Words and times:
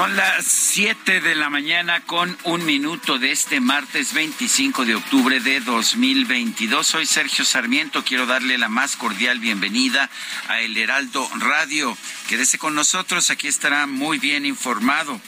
Son 0.00 0.16
las 0.16 0.46
7 0.46 1.20
de 1.20 1.34
la 1.34 1.50
mañana 1.50 2.00
con 2.00 2.34
un 2.44 2.64
minuto 2.64 3.18
de 3.18 3.32
este 3.32 3.60
martes 3.60 4.14
25 4.14 4.86
de 4.86 4.94
octubre 4.94 5.40
de 5.40 5.60
2022. 5.60 6.86
Soy 6.86 7.04
Sergio 7.04 7.44
Sarmiento. 7.44 8.02
Quiero 8.02 8.24
darle 8.24 8.56
la 8.56 8.70
más 8.70 8.96
cordial 8.96 9.40
bienvenida 9.40 10.08
a 10.48 10.60
El 10.60 10.78
Heraldo 10.78 11.28
Radio. 11.38 11.94
Quédese 12.30 12.56
con 12.56 12.74
nosotros, 12.74 13.28
aquí 13.28 13.46
estará 13.46 13.86
muy 13.86 14.18
bien 14.18 14.46
informado. 14.46 15.20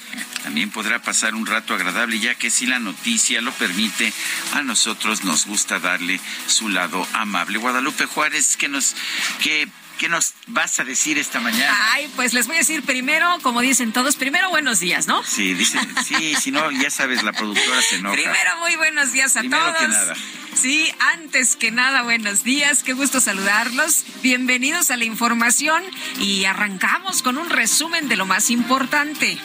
También 0.42 0.70
podrá 0.70 1.02
pasar 1.02 1.34
un 1.34 1.44
rato 1.44 1.74
agradable, 1.74 2.18
ya 2.18 2.34
que 2.34 2.50
si 2.50 2.64
la 2.64 2.78
noticia 2.78 3.42
lo 3.42 3.52
permite, 3.52 4.10
a 4.54 4.62
nosotros 4.62 5.22
nos 5.22 5.44
gusta 5.44 5.80
darle 5.80 6.18
su 6.46 6.70
lado 6.70 7.06
amable. 7.12 7.58
Guadalupe 7.58 8.06
Juárez, 8.06 8.56
que 8.56 8.68
nos, 8.68 8.96
que 9.42 9.68
¿Qué 10.02 10.08
nos 10.08 10.34
vas 10.48 10.80
a 10.80 10.84
decir 10.84 11.16
esta 11.16 11.38
mañana? 11.38 11.72
Ay, 11.92 12.10
pues 12.16 12.34
les 12.34 12.48
voy 12.48 12.56
a 12.56 12.58
decir 12.58 12.82
primero, 12.82 13.38
como 13.40 13.60
dicen 13.60 13.92
todos, 13.92 14.16
primero 14.16 14.50
buenos 14.50 14.80
días, 14.80 15.06
¿no? 15.06 15.22
Sí, 15.22 15.54
dicen, 15.54 15.94
sí, 16.04 16.34
si 16.34 16.50
no, 16.50 16.72
ya 16.72 16.90
sabes, 16.90 17.22
la 17.22 17.32
productora 17.32 17.80
se 17.82 17.98
enoja. 17.98 18.16
Primero 18.16 18.58
muy 18.58 18.74
buenos 18.74 19.12
días 19.12 19.36
a 19.36 19.40
primero 19.42 19.62
todos. 19.62 19.78
Que 19.78 19.86
nada. 19.86 20.14
Sí, 20.56 20.92
antes 21.14 21.54
que 21.54 21.70
nada, 21.70 22.02
buenos 22.02 22.42
días, 22.42 22.82
qué 22.82 22.94
gusto 22.94 23.20
saludarlos. 23.20 24.02
Bienvenidos 24.24 24.90
a 24.90 24.96
la 24.96 25.04
información 25.04 25.84
y 26.18 26.46
arrancamos 26.46 27.22
con 27.22 27.38
un 27.38 27.48
resumen 27.48 28.08
de 28.08 28.16
lo 28.16 28.26
más 28.26 28.50
importante. 28.50 29.38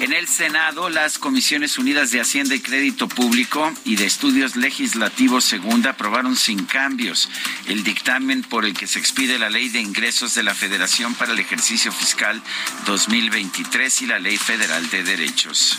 En 0.00 0.12
el 0.12 0.28
Senado, 0.28 0.90
las 0.90 1.18
Comisiones 1.18 1.78
Unidas 1.78 2.10
de 2.10 2.20
Hacienda 2.20 2.54
y 2.54 2.60
Crédito 2.60 3.08
Público 3.08 3.72
y 3.84 3.96
de 3.96 4.04
Estudios 4.04 4.54
Legislativos 4.54 5.44
Segunda 5.44 5.90
aprobaron 5.90 6.36
sin 6.36 6.66
cambios 6.66 7.30
el 7.66 7.82
dictamen 7.82 8.42
por 8.42 8.66
el 8.66 8.74
que 8.74 8.86
se 8.86 8.98
expide 8.98 9.38
la 9.38 9.48
Ley 9.48 9.70
de 9.70 9.80
Ingresos 9.80 10.34
de 10.34 10.42
la 10.42 10.54
Federación 10.54 11.14
para 11.14 11.32
el 11.32 11.38
ejercicio 11.38 11.90
fiscal 11.92 12.42
2023 12.84 14.02
y 14.02 14.06
la 14.06 14.18
Ley 14.18 14.36
Federal 14.36 14.88
de 14.90 15.02
Derechos. 15.02 15.78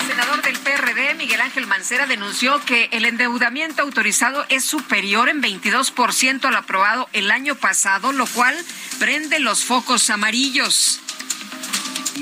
El 0.00 0.06
senador 0.08 0.42
del 0.42 0.58
PRD, 0.58 1.14
Miguel 1.14 1.40
Ángel 1.40 1.68
Mancera, 1.68 2.06
denunció 2.08 2.60
que 2.64 2.88
el 2.90 3.04
endeudamiento 3.04 3.82
autorizado 3.82 4.44
es 4.48 4.64
superior 4.64 5.28
en 5.28 5.40
22% 5.40 6.44
al 6.44 6.56
aprobado 6.56 7.08
el 7.12 7.30
año 7.30 7.54
pasado, 7.54 8.10
lo 8.10 8.26
cual 8.26 8.56
prende 8.98 9.38
los 9.38 9.64
focos 9.64 10.10
amarillos. 10.10 11.00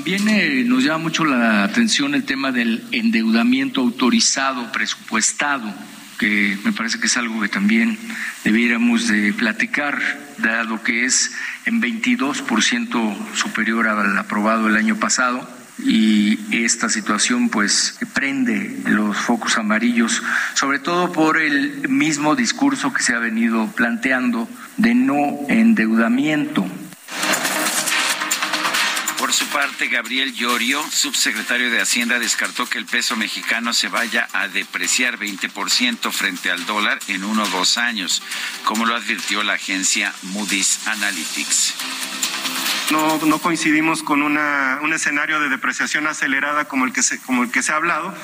Viene, 0.03 0.63
nos 0.63 0.83
llama 0.83 0.99
mucho 0.99 1.25
la 1.25 1.63
atención 1.63 2.15
el 2.15 2.23
tema 2.23 2.51
del 2.51 2.83
endeudamiento 2.91 3.81
autorizado, 3.81 4.71
presupuestado, 4.71 5.73
que 6.17 6.57
me 6.63 6.71
parece 6.71 6.99
que 6.99 7.07
es 7.07 7.17
algo 7.17 7.41
que 7.41 7.49
también 7.49 7.97
debiéramos 8.43 9.07
de 9.07 9.33
platicar, 9.33 9.99
dado 10.37 10.81
que 10.83 11.05
es 11.05 11.31
en 11.65 11.81
22% 11.81 13.35
superior 13.35 13.87
al 13.87 14.17
aprobado 14.17 14.67
el 14.67 14.77
año 14.77 14.95
pasado 14.97 15.47
y 15.79 16.39
esta 16.51 16.89
situación 16.89 17.49
pues 17.49 17.99
prende 18.13 18.79
los 18.85 19.15
focos 19.17 19.57
amarillos, 19.57 20.23
sobre 20.55 20.79
todo 20.79 21.11
por 21.11 21.37
el 21.37 21.87
mismo 21.87 22.35
discurso 22.35 22.93
que 22.93 23.03
se 23.03 23.13
ha 23.13 23.19
venido 23.19 23.67
planteando 23.75 24.49
de 24.77 24.95
no 24.95 25.37
endeudamiento. 25.49 26.65
Por 29.27 29.33
su 29.33 29.47
parte, 29.47 29.87
Gabriel 29.87 30.33
Llorio, 30.33 30.81
subsecretario 30.89 31.69
de 31.69 31.81
Hacienda, 31.81 32.17
descartó 32.17 32.65
que 32.65 32.77
el 32.77 32.85
peso 32.85 33.17
mexicano 33.17 33.73
se 33.73 33.89
vaya 33.89 34.25
a 34.31 34.47
depreciar 34.47 35.19
20% 35.19 36.13
frente 36.13 36.49
al 36.49 36.65
dólar 36.65 36.97
en 37.09 37.25
uno 37.25 37.43
o 37.43 37.47
dos 37.49 37.77
años, 37.77 38.23
como 38.63 38.85
lo 38.85 38.95
advirtió 38.95 39.43
la 39.43 39.55
agencia 39.55 40.13
Moody's 40.21 40.87
Analytics. 40.87 41.73
No, 42.91 43.19
coincidimos 43.41 44.01
con 44.01 44.21
un 44.21 44.93
escenario 44.93 45.41
de 45.41 45.49
depreciación 45.49 46.07
acelerada 46.07 46.69
como 46.69 46.85
el 46.85 46.93
que 46.93 47.03
se 47.03 47.71
ha 47.73 47.75
hablado. 47.75 48.15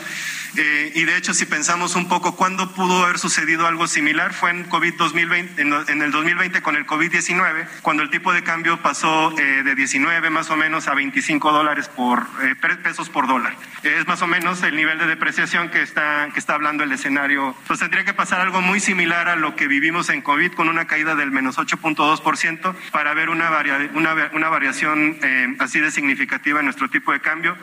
Eh, 0.56 0.91
y 0.96 1.03
de 1.06 1.18
hecho, 1.18 1.34
si 1.34 1.46
pensamos 1.46 1.96
un 1.96 2.08
poco 2.08 2.36
cuándo 2.36 2.74
pudo 2.74 3.03
haber 3.03 3.18
sucedido 3.18 3.66
algo 3.66 3.88
similar, 3.88 4.34
fue 4.34 4.52
en 4.52 4.64
COVID 4.66 4.94
2020, 4.96 5.62
en, 5.62 5.74
en 5.88 6.02
el 6.02 6.12
2020 6.12 6.62
con 6.62 6.75
el 6.75 6.86
COVID-19, 6.86 7.68
cuando 7.81 8.03
el 8.03 8.09
tipo 8.09 8.34
de 8.34 8.44
cambio 8.44 8.80
pasó 8.81 9.38
eh, 9.40 9.63
de 9.63 9.75
19 9.75 10.30
más 10.30 10.50
o 10.52 10.56
menos 10.56 10.88
a 10.88 10.94
25 10.94 11.52
dólares 11.52 11.90
por 11.90 12.28
eh, 12.44 12.56
pesos 12.84 13.09
por 13.09 13.28
dólar. 13.28 13.56
Es 13.81 14.08
más 14.08 14.22
o 14.22 14.28
menos 14.28 14.62
el 14.63 14.75
nivel 14.75 15.00
de 15.00 15.08
depreciación 15.08 15.69
que 15.69 15.81
está, 15.81 16.30
que 16.34 16.40
está 16.40 16.53
hablando 16.53 16.84
el 16.84 16.92
escenario. 16.92 17.56
Entonces 17.62 17.80
tendría 17.80 18.06
que 18.06 18.13
pasar 18.13 18.42
algo 18.42 18.62
muy 18.62 18.80
similar 18.80 19.30
a 19.30 19.36
lo 19.36 19.56
que 19.56 19.68
vivimos 19.68 20.09
en 20.09 20.22
COVID 20.22 20.53
con 20.53 20.69
una 20.69 20.86
caída 20.86 21.16
del 21.16 21.31
menos 21.31 21.58
8.2% 21.58 22.75
para 22.92 23.13
ver 23.13 23.30
una, 23.30 23.50
varia, 23.50 23.90
una, 23.94 24.13
una 24.34 24.50
variación 24.50 25.18
así 25.59 25.80
de 25.80 25.92
significativa 25.92 26.59
en 26.59 26.66
nuestro 26.66 26.90
tipo 26.90 27.12
de 27.12 27.19
cambio. 27.19 27.58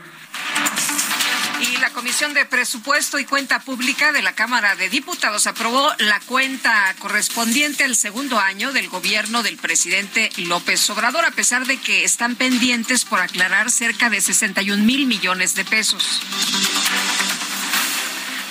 Y 1.61 1.77
la 1.77 1.91
Comisión 1.91 2.33
de 2.33 2.47
Presupuesto 2.47 3.19
y 3.19 3.25
Cuenta 3.25 3.61
Pública 3.61 4.13
de 4.13 4.23
la 4.23 4.35
Cámara 4.35 4.77
de 4.77 4.89
Diputados 4.89 5.47
aprobó 5.47 5.93
la 5.99 6.19
cuenta 6.21 6.95
correspondiente 6.99 7.85
al 7.85 7.97
segundo 7.97 8.39
año 8.39 8.73
del 8.73 8.89
gobierno 8.89 9.43
del 9.43 9.59
presidente 9.59 10.31
López 10.39 10.89
Obrador, 10.89 11.25
a 11.25 11.33
pesar 11.33 11.67
de 11.67 11.77
que 11.77 12.05
están 12.05 12.37
pendientes 12.37 13.05
por 13.05 13.21
aclarar 13.21 13.71
cerca 13.71 14.09
de 14.09 14.21
61 14.21 14.83
mil 14.85 15.07
millones 15.07 15.55
de 15.55 15.65
pesos. 15.65 16.23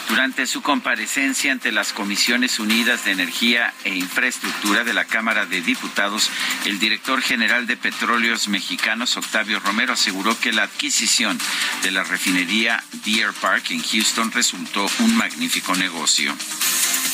Durante 0.10 0.48
su 0.48 0.64
comparecencia 0.64 1.52
ante 1.52 1.72
las 1.72 1.94
Comisiones 1.94 2.58
Unidas 2.58 3.06
de 3.06 3.12
Energía 3.12 3.72
e 3.84 3.94
Infraestructura 3.94 4.84
de 4.84 4.94
la 4.94 5.06
Cámara 5.06 5.46
de 5.46 5.62
Diputados, 5.62 6.32
el 6.66 6.80
director 6.80 7.22
general 7.22 7.68
de 7.68 7.78
Petróleos 7.78 8.48
Mexicanos, 8.48 9.18
Octavio 9.18 9.60
Romero, 9.60 9.94
aseguró 9.94 10.38
que 10.40 10.52
la 10.52 10.64
adquisición 10.64 11.40
de 11.84 11.92
la 11.92 12.04
refinería 12.04 12.84
Deer 13.06 13.34
Park 13.34 13.66
en 13.70 13.84
Houston 13.84 14.32
resultó 14.32 14.90
un 15.00 15.16
magnífico 15.16 15.76
negocio. 15.76 16.36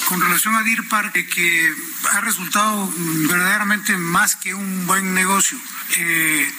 Con 0.08 0.22
relación 0.22 0.56
a 0.56 0.64
Deer 0.64 0.88
Park, 0.88 1.14
que 1.14 1.74
ha 2.14 2.22
resultado 2.22 2.90
verdaderamente 3.28 3.98
más 3.98 4.38
que 4.38 4.54
un 4.54 4.88
buen 4.88 5.14
negocio. 5.14 5.58
Eh, 5.98 6.50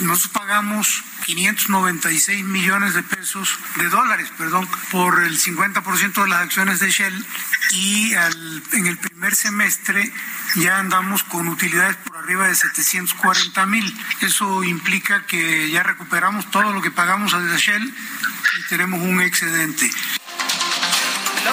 nosotros 0.00 0.28
pagamos 0.32 1.04
596 1.24 2.44
millones 2.44 2.94
de 2.94 3.02
pesos, 3.02 3.58
de 3.76 3.88
dólares, 3.88 4.28
perdón, 4.36 4.68
por 4.90 5.22
el 5.22 5.38
50% 5.38 6.22
de 6.22 6.28
las 6.28 6.42
acciones 6.42 6.80
de 6.80 6.90
Shell 6.90 7.26
y 7.72 8.14
al, 8.14 8.62
en 8.72 8.86
el 8.86 8.98
primer 8.98 9.34
semestre 9.34 10.12
ya 10.56 10.78
andamos 10.78 11.22
con 11.24 11.48
utilidades 11.48 11.96
por 11.96 12.16
arriba 12.16 12.48
de 12.48 12.54
740 12.54 13.66
mil. 13.66 13.96
Eso 14.20 14.62
implica 14.64 15.24
que 15.26 15.70
ya 15.70 15.82
recuperamos 15.82 16.50
todo 16.50 16.72
lo 16.72 16.82
que 16.82 16.90
pagamos 16.90 17.32
a 17.34 17.40
Shell 17.56 17.82
y 17.84 18.68
tenemos 18.68 19.00
un 19.00 19.20
excedente. 19.20 19.90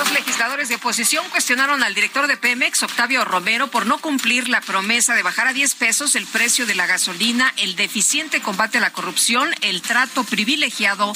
Los 0.10 0.26
legisladores 0.26 0.70
de 0.70 0.76
oposición 0.76 1.24
cuestionaron 1.30 1.84
al 1.84 1.94
director 1.94 2.26
de 2.26 2.36
Pemex, 2.36 2.82
Octavio 2.82 3.24
Romero, 3.26 3.68
por 3.68 3.86
no 3.86 4.00
cumplir 4.00 4.50
la 4.50 4.60
promesa 4.60 5.14
de 5.14 5.22
bajar 5.22 5.46
a 5.46 5.54
10 5.54 5.76
pesos 5.76 6.16
el 6.16 6.26
precio 6.26 6.66
de 6.66 6.74
la 6.74 6.88
gasolina, 6.88 7.54
el 7.58 7.76
deficiente 7.76 8.42
combate 8.42 8.80
a 8.80 8.82
la 8.82 8.92
corrupción, 8.92 9.54
el 9.62 9.84
trato 9.84 10.24
privilegiado 10.24 11.14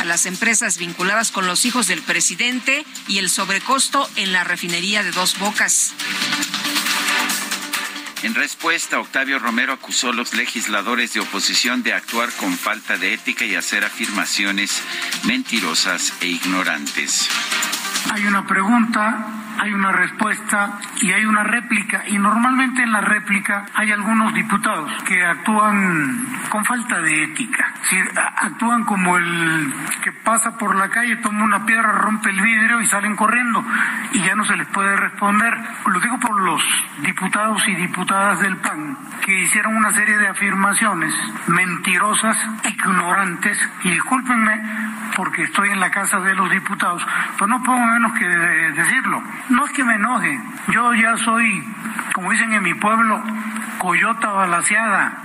a 0.00 0.04
las 0.04 0.26
empresas 0.26 0.76
vinculadas 0.76 1.30
con 1.30 1.46
los 1.46 1.64
hijos 1.64 1.86
del 1.86 2.02
presidente 2.02 2.84
y 3.06 3.18
el 3.18 3.30
sobrecosto 3.30 4.10
en 4.16 4.32
la 4.32 4.42
refinería 4.42 5.04
de 5.04 5.12
Dos 5.12 5.38
Bocas. 5.38 5.92
En 8.24 8.34
respuesta, 8.34 8.98
Octavio 8.98 9.38
Romero 9.38 9.72
acusó 9.72 10.10
a 10.10 10.14
los 10.14 10.34
legisladores 10.34 11.12
de 11.12 11.20
oposición 11.20 11.84
de 11.84 11.92
actuar 11.92 12.32
con 12.32 12.58
falta 12.58 12.96
de 12.96 13.14
ética 13.14 13.44
y 13.44 13.54
hacer 13.54 13.84
afirmaciones 13.84 14.82
mentirosas 15.22 16.12
e 16.20 16.26
ignorantes. 16.26 17.28
Hay 18.10 18.26
una 18.26 18.46
pregunta, 18.46 19.41
hay 19.58 19.72
una 19.72 19.92
respuesta 19.92 20.78
y 21.00 21.12
hay 21.12 21.24
una 21.24 21.42
réplica. 21.42 22.02
Y 22.08 22.18
normalmente 22.18 22.82
en 22.82 22.92
la 22.92 23.00
réplica 23.00 23.66
hay 23.74 23.92
algunos 23.92 24.34
diputados 24.34 24.90
que 25.04 25.24
actúan 25.24 26.26
con 26.48 26.64
falta 26.64 27.00
de 27.00 27.24
ética. 27.24 27.72
Actúan 28.36 28.84
como 28.84 29.16
el 29.16 29.74
que 30.02 30.12
pasa 30.12 30.56
por 30.56 30.74
la 30.76 30.88
calle, 30.88 31.16
toma 31.16 31.44
una 31.44 31.64
piedra, 31.64 31.92
rompe 31.92 32.30
el 32.30 32.40
vidrio 32.40 32.80
y 32.80 32.86
salen 32.86 33.16
corriendo. 33.16 33.64
Y 34.12 34.22
ya 34.22 34.34
no 34.34 34.44
se 34.44 34.56
les 34.56 34.66
puede 34.68 34.96
responder. 34.96 35.54
Lo 35.86 36.00
digo 36.00 36.18
por 36.18 36.40
los 36.40 36.62
diputados 37.02 37.66
y 37.68 37.74
diputadas 37.74 38.40
del 38.40 38.56
PAN 38.56 38.96
que 39.24 39.42
hicieron 39.42 39.76
una 39.76 39.92
serie 39.92 40.18
de 40.18 40.28
afirmaciones 40.28 41.14
mentirosas, 41.46 42.36
ignorantes. 42.64 43.58
Y 43.84 43.90
discúlpenme 43.90 44.60
porque 45.16 45.42
estoy 45.42 45.70
en 45.70 45.80
la 45.80 45.90
casa 45.90 46.18
de 46.20 46.34
los 46.34 46.50
diputados, 46.50 47.06
pues 47.38 47.48
no 47.48 47.62
puedo 47.62 47.78
menos 47.78 48.12
que 48.18 48.26
decirlo. 48.26 49.22
No 49.48 49.66
es 49.66 49.72
que 49.72 49.84
me 49.84 49.94
enoje, 49.94 50.40
yo 50.68 50.94
ya 50.94 51.16
soy, 51.16 51.64
como 52.14 52.30
dicen 52.30 52.52
en 52.52 52.62
mi 52.62 52.74
pueblo, 52.74 53.22
coyota 53.78 54.30
balaseada. 54.30 55.22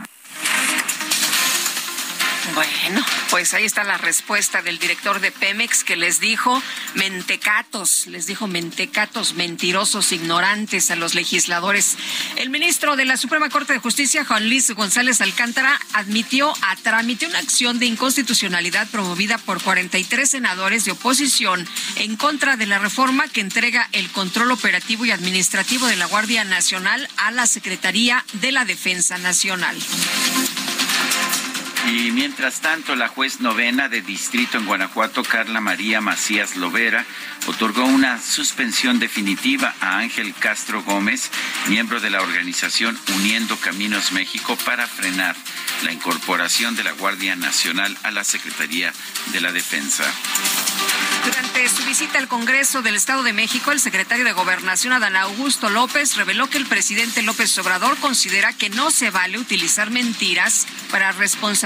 Bueno, 2.53 3.05
pues 3.29 3.53
ahí 3.53 3.65
está 3.65 3.83
la 3.83 3.97
respuesta 3.97 4.61
del 4.61 4.79
director 4.79 5.19
de 5.19 5.31
Pemex 5.31 5.83
que 5.83 5.95
les 5.95 6.19
dijo 6.19 6.61
mentecatos, 6.95 8.07
les 8.07 8.25
dijo 8.25 8.47
mentecatos, 8.47 9.33
mentirosos, 9.33 10.11
ignorantes 10.11 10.89
a 10.91 10.95
los 10.95 11.13
legisladores. 11.13 11.97
El 12.37 12.49
ministro 12.49 12.95
de 12.95 13.05
la 13.05 13.17
Suprema 13.17 13.49
Corte 13.49 13.73
de 13.73 13.79
Justicia, 13.79 14.25
Juan 14.25 14.47
Luis 14.47 14.71
González 14.71 15.21
Alcántara, 15.21 15.79
admitió 15.93 16.53
a 16.61 16.75
trámite 16.77 17.27
una 17.27 17.39
acción 17.39 17.79
de 17.79 17.85
inconstitucionalidad 17.85 18.87
promovida 18.89 19.37
por 19.37 19.61
43 19.61 20.29
senadores 20.29 20.85
de 20.85 20.91
oposición 20.91 21.67
en 21.97 22.15
contra 22.15 22.57
de 22.57 22.65
la 22.65 22.79
reforma 22.79 23.27
que 23.27 23.41
entrega 23.41 23.89
el 23.91 24.09
control 24.11 24.51
operativo 24.51 25.05
y 25.05 25.11
administrativo 25.11 25.87
de 25.87 25.97
la 25.97 26.05
Guardia 26.05 26.43
Nacional 26.43 27.07
a 27.17 27.31
la 27.31 27.45
Secretaría 27.45 28.23
de 28.33 28.51
la 28.51 28.65
Defensa 28.65 29.17
Nacional. 29.17 29.77
Y 31.85 32.11
mientras 32.11 32.59
tanto, 32.59 32.95
la 32.95 33.07
juez 33.07 33.39
novena 33.39 33.87
de 33.87 34.01
distrito 34.01 34.57
en 34.57 34.65
Guanajuato, 34.65 35.23
Carla 35.23 35.61
María 35.61 36.01
Macías 36.01 36.55
Lovera, 36.55 37.05
otorgó 37.45 37.85
una 37.85 38.21
suspensión 38.21 38.99
definitiva 38.99 39.73
a 39.79 39.99
Ángel 39.99 40.33
Castro 40.33 40.83
Gómez, 40.83 41.31
miembro 41.67 41.99
de 42.01 42.09
la 42.09 42.21
organización 42.21 42.99
Uniendo 43.15 43.55
Caminos 43.57 44.11
México, 44.11 44.57
para 44.65 44.87
frenar 44.87 45.35
la 45.83 45.93
incorporación 45.93 46.75
de 46.75 46.83
la 46.83 46.91
Guardia 46.91 47.35
Nacional 47.35 47.97
a 48.03 48.11
la 48.11 48.23
Secretaría 48.23 48.91
de 49.31 49.41
la 49.41 49.51
Defensa. 49.51 50.03
Durante 51.25 51.67
su 51.67 51.83
visita 51.83 52.19
al 52.19 52.29
Congreso 52.29 52.81
del 52.81 52.95
Estado 52.95 53.21
de 53.21 53.33
México, 53.33 53.71
el 53.71 53.81
secretario 53.81 54.23
de 54.23 54.31
Gobernación, 54.31 54.93
Adán 54.93 55.17
Augusto 55.17 55.69
López, 55.69 56.15
reveló 56.15 56.49
que 56.49 56.57
el 56.57 56.65
presidente 56.65 57.21
López 57.21 57.57
Obrador 57.57 57.97
considera 57.97 58.53
que 58.53 58.69
no 58.69 58.91
se 58.91 59.09
vale 59.09 59.37
utilizar 59.37 59.89
mentiras 59.89 60.65
para 60.89 61.11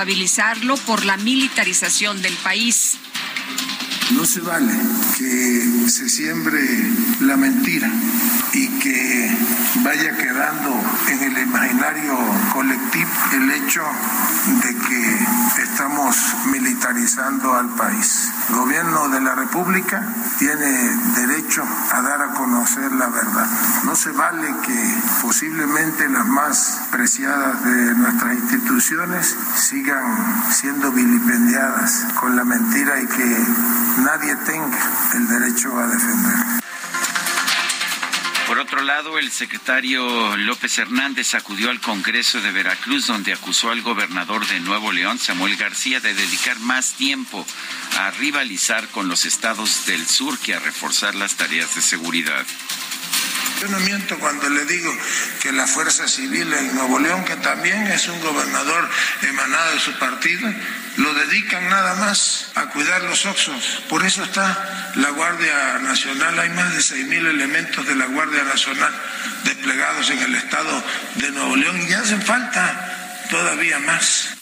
responsabilizarlo 0.02 0.78
por 0.78 1.06
la 1.06 1.18
militarización 1.18 2.22
del 2.22 2.34
país. 2.38 2.98
No 4.12 4.26
se 4.26 4.42
vale 4.42 4.74
que 5.18 5.90
se 5.90 6.10
siembre 6.10 6.60
la 7.22 7.38
mentira 7.38 7.90
y 8.54 8.68
que 8.80 9.32
vaya 9.84 10.18
quedando 10.18 10.74
en 11.08 11.22
el 11.24 11.44
imaginario 11.44 12.18
colectivo 12.52 12.91
el 12.94 13.52
hecho 13.52 13.84
de 14.64 14.76
que 14.76 15.62
estamos 15.64 16.16
militarizando 16.52 17.54
al 17.54 17.70
país. 17.70 18.32
El 18.50 18.56
gobierno 18.56 19.08
de 19.10 19.22
la 19.22 19.36
República 19.36 20.04
tiene 20.38 20.68
derecho 21.16 21.64
a 21.92 22.02
dar 22.02 22.22
a 22.22 22.34
conocer 22.34 22.92
la 22.92 23.08
verdad. 23.08 23.48
No 23.86 23.96
se 23.96 24.12
vale 24.12 24.54
que 24.66 24.96
posiblemente 25.22 26.10
las 26.10 26.28
más 26.28 26.82
preciadas 26.92 27.64
de 27.64 27.96
nuestras 27.96 28.34
instituciones 28.34 29.36
sigan 29.56 30.52
siendo 30.52 30.92
vilipendiadas 30.92 32.08
con 32.20 32.36
la 32.36 32.44
mentira 32.44 33.00
y 33.00 33.08
que 33.08 33.46
nadie 34.04 34.36
tenga 34.38 34.78
el 35.14 35.28
derecho 35.28 35.78
a 35.80 35.88
defender. 35.88 36.61
Por 38.52 38.60
otro 38.60 38.82
lado, 38.82 39.18
el 39.18 39.32
secretario 39.32 40.36
López 40.36 40.78
Hernández 40.78 41.36
acudió 41.36 41.70
al 41.70 41.80
Congreso 41.80 42.42
de 42.42 42.52
Veracruz, 42.52 43.08
donde 43.08 43.32
acusó 43.32 43.72
al 43.72 43.82
gobernador 43.82 44.46
de 44.46 44.60
Nuevo 44.60 44.92
León, 44.92 45.20
Samuel 45.20 45.56
García, 45.56 46.02
de 46.02 46.14
dedicar 46.14 46.60
más 46.60 46.92
tiempo 46.96 47.48
a 47.98 48.12
rivalizar 48.12 48.90
con 48.90 49.08
los 49.08 49.24
estados 49.26 49.86
del 49.86 50.06
sur 50.06 50.38
que 50.38 50.54
a 50.54 50.60
reforzar 50.60 51.16
las 51.16 51.36
tareas 51.36 51.74
de 51.76 51.82
seguridad. 51.82 52.46
Yo 53.62 53.68
no 53.68 53.80
miento 53.82 54.18
cuando 54.18 54.50
le 54.50 54.66
digo 54.66 54.92
que 55.40 55.52
la 55.52 55.68
Fuerza 55.68 56.08
Civil 56.08 56.52
en 56.52 56.74
Nuevo 56.74 56.98
León, 56.98 57.24
que 57.26 57.36
también 57.36 57.86
es 57.88 58.08
un 58.08 58.20
gobernador 58.20 58.90
emanado 59.22 59.74
de 59.74 59.80
su 59.80 59.94
partido, 60.00 60.52
lo 60.98 61.14
dedican 61.14 61.70
nada 61.70 61.94
más 61.96 62.48
a 62.56 62.70
cuidar 62.70 63.04
los 63.04 63.24
oxos. 63.28 63.84
Por 63.88 64.04
eso 64.04 64.24
está 64.24 64.92
la 64.96 65.12
Guardia 65.12 65.78
Nacional. 65.78 66.40
Hay 66.40 66.50
más 66.50 66.74
de 66.74 66.80
6.000 66.80 67.28
elementos 67.28 67.86
de 67.86 67.96
la 67.96 68.06
Guardia 68.06 68.44
Nacional 68.44 68.94
desplegados 69.44 70.10
en 70.10 70.20
el 70.20 70.34
estado 70.34 70.84
de 71.16 71.30
Nuevo 71.30 71.56
León 71.56 71.86
y 71.88 71.94
hacen 71.94 72.22
falta 72.24 73.28
todavía 73.30 73.78
más. 73.78 74.41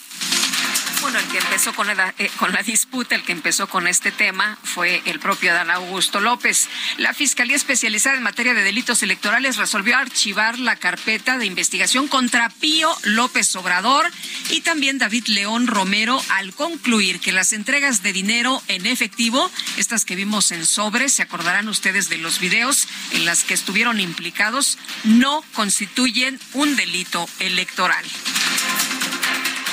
Bueno, 1.02 1.18
el 1.18 1.26
que 1.28 1.38
empezó 1.38 1.72
con 1.72 1.86
la, 1.86 2.14
eh, 2.18 2.30
con 2.36 2.52
la 2.52 2.62
disputa, 2.62 3.14
el 3.14 3.22
que 3.22 3.32
empezó 3.32 3.68
con 3.68 3.86
este 3.86 4.12
tema 4.12 4.58
fue 4.62 5.00
el 5.06 5.18
propio 5.18 5.54
Dan 5.54 5.70
Augusto 5.70 6.20
López. 6.20 6.68
La 6.98 7.14
Fiscalía 7.14 7.56
Especializada 7.56 8.16
en 8.16 8.22
Materia 8.22 8.52
de 8.52 8.62
Delitos 8.62 9.02
Electorales 9.02 9.56
resolvió 9.56 9.96
archivar 9.96 10.58
la 10.58 10.76
carpeta 10.76 11.38
de 11.38 11.46
investigación 11.46 12.06
contra 12.06 12.50
Pío 12.50 12.94
López 13.04 13.56
Obrador 13.56 14.10
y 14.50 14.60
también 14.60 14.98
David 14.98 15.28
León 15.28 15.66
Romero 15.66 16.22
al 16.30 16.52
concluir 16.52 17.20
que 17.20 17.32
las 17.32 17.54
entregas 17.54 18.02
de 18.02 18.12
dinero 18.12 18.62
en 18.68 18.84
efectivo, 18.84 19.50
estas 19.78 20.04
que 20.04 20.16
vimos 20.16 20.52
en 20.52 20.66
sobre, 20.66 21.08
se 21.08 21.22
acordarán 21.22 21.68
ustedes 21.68 22.10
de 22.10 22.18
los 22.18 22.40
videos 22.40 22.86
en 23.12 23.24
las 23.24 23.42
que 23.44 23.54
estuvieron 23.54 24.00
implicados, 24.00 24.76
no 25.04 25.42
constituyen 25.54 26.38
un 26.52 26.76
delito 26.76 27.26
electoral. 27.38 28.04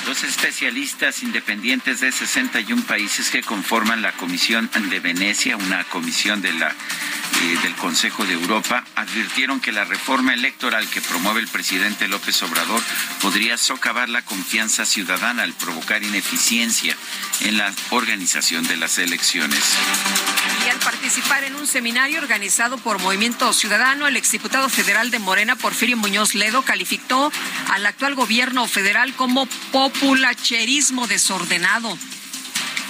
Los 0.08 0.24
especialistas 0.24 1.22
independientes 1.22 2.00
de 2.00 2.10
61 2.10 2.82
países 2.84 3.28
que 3.28 3.42
conforman 3.42 4.00
la 4.00 4.12
Comisión 4.12 4.70
de 4.88 5.00
Venecia, 5.00 5.58
una 5.58 5.84
comisión 5.84 6.42
eh, 6.46 7.58
del 7.62 7.74
Consejo 7.74 8.24
de 8.24 8.32
Europa, 8.32 8.84
advirtieron 8.94 9.60
que 9.60 9.70
la 9.70 9.84
reforma 9.84 10.32
electoral 10.32 10.88
que 10.88 11.02
promueve 11.02 11.40
el 11.40 11.48
presidente 11.48 12.08
López 12.08 12.42
Obrador 12.42 12.80
podría 13.20 13.58
socavar 13.58 14.08
la 14.08 14.22
confianza 14.22 14.86
ciudadana 14.86 15.42
al 15.42 15.52
provocar 15.52 16.02
ineficiencia 16.02 16.96
en 17.42 17.58
la 17.58 17.70
organización 17.90 18.66
de 18.66 18.78
las 18.78 18.96
elecciones. 18.96 19.62
Y 20.66 20.70
al 20.70 20.78
participar 20.78 21.44
en 21.44 21.54
un 21.54 21.66
seminario 21.66 22.18
organizado 22.18 22.78
por 22.78 22.98
Movimiento 22.98 23.52
Ciudadano, 23.52 24.06
el 24.06 24.16
exdiputado 24.16 24.70
federal 24.70 25.10
de 25.10 25.18
Morena, 25.18 25.54
Porfirio 25.54 25.98
Muñoz 25.98 26.34
Ledo, 26.34 26.62
calificó 26.62 27.30
al 27.70 27.84
actual 27.84 28.14
gobierno 28.14 28.66
federal 28.66 29.14
como 29.14 29.46
populacherismo 30.00 31.06
desordenado. 31.06 31.98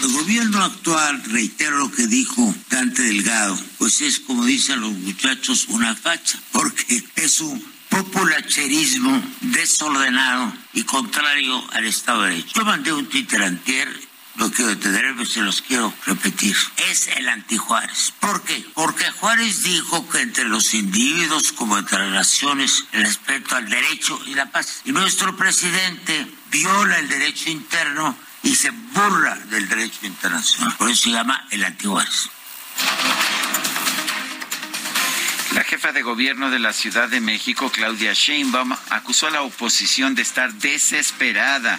El 0.03 0.13
gobierno 0.13 0.63
actual, 0.63 1.23
reitero 1.25 1.79
lo 1.79 1.91
que 1.91 2.07
dijo 2.07 2.55
Dante 2.71 3.03
Delgado, 3.03 3.59
pues 3.79 4.01
es 4.03 4.21
como 4.21 4.45
dicen 4.45 4.81
los 4.81 4.93
muchachos, 4.93 5.67
una 5.69 5.97
facha, 5.97 6.39
porque 6.53 7.03
es 7.17 7.41
un 7.41 7.65
populacherismo 7.89 9.23
desordenado 9.41 10.53
y 10.75 10.83
contrario 10.83 11.65
al 11.73 11.87
Estado 11.87 12.23
de 12.23 12.31
Derecho. 12.31 12.53
Yo 12.55 12.65
mandé 12.65 12.93
un 12.93 13.07
Twitter 13.07 13.43
antier 13.43 13.89
no 14.39 14.51
quiero 14.51 14.71
detenerme, 14.71 15.27
se 15.27 15.41
los 15.41 15.63
quiero 15.63 15.93
repetir. 16.07 16.57
Es 16.91 17.09
el 17.09 17.29
anti-Juárez. 17.29 18.15
¿Por 18.21 18.43
qué? 18.45 18.65
Porque 18.75 19.11
Juárez 19.11 19.63
dijo 19.63 20.09
que 20.09 20.21
entre 20.23 20.45
los 20.45 20.75
individuos 20.75 21.53
como 21.53 21.77
entre 21.77 21.99
las 21.99 22.11
naciones 22.11 22.85
el 22.93 23.03
respeto 23.03 23.57
al 23.57 23.69
derecho 23.69 24.19
y 24.27 24.35
la 24.35 24.51
paz. 24.51 24.83
Y 24.85 24.93
nuestro 24.93 25.37
presidente 25.37 26.27
viola 26.51 26.99
el 26.99 27.09
derecho 27.09 27.51
interno 27.51 28.17
y 28.43 28.55
se 28.55 28.71
burla 28.71 29.35
del 29.51 29.69
derecho 29.69 30.07
internacional. 30.07 30.75
Por 30.77 30.89
eso 30.89 31.05
se 31.05 31.11
llama 31.11 31.47
el 31.51 31.65
anti-Juárez. 31.65 32.31
jefa 35.69 35.93
de 35.93 36.01
gobierno 36.01 36.49
de 36.49 36.59
la 36.59 36.73
Ciudad 36.73 37.11
de 37.11 37.21
México, 37.21 37.71
Claudia 37.71 38.15
Sheinbaum, 38.15 38.75
acusó 38.89 39.27
a 39.27 39.31
la 39.31 39.43
oposición 39.43 40.15
de 40.15 40.23
estar 40.23 40.51
desesperada 40.55 41.79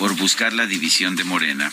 por 0.00 0.16
buscar 0.16 0.54
la 0.54 0.64
división 0.64 1.14
de 1.14 1.24
Morena. 1.24 1.70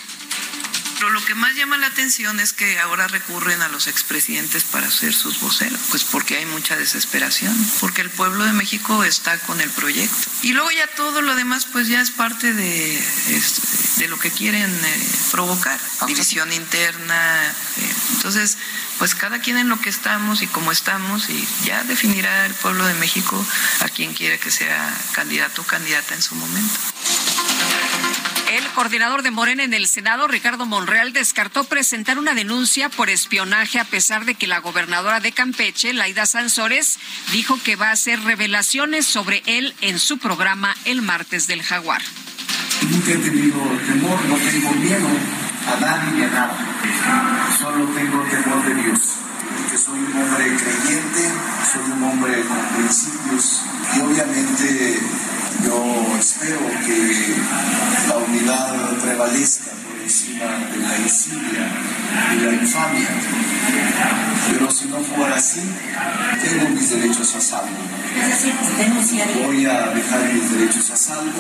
Pero 0.98 1.12
lo 1.12 1.24
que 1.24 1.34
más 1.34 1.55
llama 1.55 1.77
la 1.77 1.88
atención 1.88 2.41
es 2.41 2.51
que 2.51 2.77
ahora 2.79 3.07
recurren 3.07 3.62
a 3.62 3.69
los 3.69 3.88
expresidentes 3.88 4.65
para 4.65 4.91
ser 4.91 5.13
sus 5.13 5.39
voceros, 5.39 5.79
pues 5.91 6.03
porque 6.03 6.36
hay 6.36 6.46
mucha 6.46 6.75
desesperación, 6.75 7.55
porque 7.79 8.01
el 8.01 8.10
pueblo 8.10 8.43
de 8.43 8.51
México 8.51 9.05
está 9.05 9.39
con 9.39 9.62
el 9.62 9.69
proyecto. 9.69 10.29
Y 10.41 10.51
luego 10.51 10.69
ya 10.72 10.88
todo 10.88 11.22
lo 11.22 11.36
demás 11.36 11.67
pues 11.72 11.88
ya 11.88 12.01
es 12.01 12.12
parte 12.12 12.51
de, 12.51 13.01
de 13.98 14.07
lo 14.10 14.19
que 14.19 14.29
quieren 14.29 14.69
eh, 14.69 15.10
provocar, 15.31 15.79
división 16.05 16.51
interna. 16.51 17.46
Eh, 17.77 17.93
entonces, 18.15 18.57
pues 18.98 19.15
cada 19.15 19.39
quien 19.39 19.57
en 19.57 19.69
lo 19.69 19.79
que 19.79 19.89
estamos 19.89 20.41
y 20.41 20.48
cómo 20.48 20.74
estamos 20.74 21.29
y 21.29 21.48
ya 21.63 21.81
definirá 21.86 22.46
el 22.46 22.53
pueblo 22.55 22.86
de 22.86 22.96
México 22.96 23.41
a 23.79 23.88
quien 23.88 24.13
quiere 24.13 24.38
que 24.38 24.51
sea 24.51 24.93
candidato 25.13 25.62
o 25.62 25.65
candidata 25.65 26.13
en 26.13 26.22
su 26.22 26.36
momento. 26.36 26.77
El 28.51 28.63
coordinador 28.70 29.24
de 29.24 29.32
Morena 29.32 29.63
en 29.63 29.74
el 29.74 29.88
Senado, 29.88 30.27
Ricardo 30.27 30.65
Monreal, 30.65 31.12
descartó 31.12 31.65
presentar 31.65 32.17
una 32.17 32.34
denuncia 32.34 32.89
por 32.89 33.10
espionaje 33.10 33.79
a 33.79 33.84
pesar 33.84 34.24
de 34.24 34.36
que 34.36 34.48
la 34.48 34.60
gobernadora 34.60 35.20
de 35.20 35.32
Campeche, 35.32 35.94
Laida 35.94 36.25
Sansores, 36.25 36.98
dijo 37.34 37.60
que 37.63 37.75
va 37.75 37.89
a 37.89 37.91
hacer 37.91 38.22
revelaciones 38.22 39.06
sobre 39.06 39.44
él 39.46 39.75
en 39.82 40.00
su 40.00 40.17
programa 40.17 40.75
el 40.86 41.01
martes 41.01 41.48
del 41.48 41.62
Jaguar. 41.62 42.01
Nunca 42.89 43.12
he 43.12 43.17
tenido 43.17 43.60
temor, 43.86 44.25
no 44.25 44.36
tengo 44.38 44.72
miedo 44.74 45.08
a 45.67 45.79
nadie 45.79 46.12
ni 46.13 46.24
a 46.24 46.27
nada. 46.27 46.58
Solo 47.60 47.86
tengo 47.89 48.24
temor 48.24 48.63
de 48.63 48.75
Dios, 48.75 49.00
porque 49.58 49.77
soy 49.77 50.00
un 50.00 50.22
hombre 50.22 50.46
creyente, 50.56 51.34
soy 51.74 51.91
un 51.91 52.03
hombre 52.03 52.41
con 52.46 52.77
principios 52.77 53.62
y 53.96 54.00
obviamente 54.00 55.00
yo 55.63 56.17
espero 56.19 56.59
que 56.85 57.35
la 58.07 58.17
unidad 58.17 58.97
prevalezca 59.01 59.71
por 59.71 60.01
encima 60.01 60.45
de 60.45 60.77
la 60.77 60.97
insidia 60.97 61.71
y 62.33 62.45
la 62.45 62.51
infamia. 62.53 63.09
Pero 64.51 64.71
si 64.71 64.87
no 64.87 64.97
fuera 64.99 65.35
así, 65.35 65.61
tengo 66.41 66.69
mis 66.69 66.89
derechos 66.89 67.35
a 67.35 67.41
salvo. 67.41 67.77
Voy 69.45 69.65
a 69.65 69.87
dejar 69.87 70.33
mis 70.33 70.51
derechos 70.51 70.91
a 70.91 70.95
salvo 70.95 71.39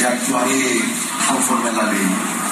y 0.00 0.04
actuaré 0.04 0.80
conforme 1.28 1.70
a 1.70 1.72
la 1.72 1.92
ley 1.92 2.43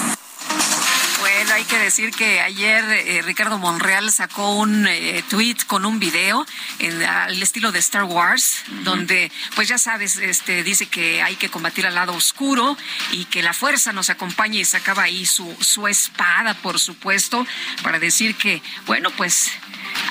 hay 1.51 1.63
que 1.65 1.77
decir 1.77 2.11
que 2.11 2.41
ayer 2.41 2.83
eh, 2.83 3.21
Ricardo 3.21 3.57
Monreal 3.57 4.11
sacó 4.11 4.55
un 4.55 4.87
eh, 4.87 5.23
tweet 5.29 5.57
con 5.67 5.85
un 5.85 5.99
video 5.99 6.45
en, 6.79 7.03
al 7.03 7.41
estilo 7.41 7.71
de 7.71 7.79
Star 7.79 8.03
Wars, 8.03 8.63
donde, 8.83 9.31
pues 9.55 9.67
ya 9.67 9.77
sabes, 9.77 10.17
este, 10.17 10.63
dice 10.63 10.87
que 10.87 11.21
hay 11.21 11.35
que 11.35 11.49
combatir 11.49 11.85
al 11.85 11.95
lado 11.95 12.13
oscuro 12.13 12.77
y 13.11 13.25
que 13.25 13.41
la 13.41 13.53
fuerza 13.53 13.93
nos 13.93 14.09
acompañe 14.09 14.59
y 14.59 14.65
sacaba 14.65 15.03
ahí 15.03 15.25
su, 15.25 15.55
su 15.59 15.87
espada, 15.87 16.53
por 16.53 16.79
supuesto, 16.79 17.45
para 17.81 17.99
decir 17.99 18.35
que, 18.35 18.61
bueno, 18.85 19.09
pues 19.11 19.51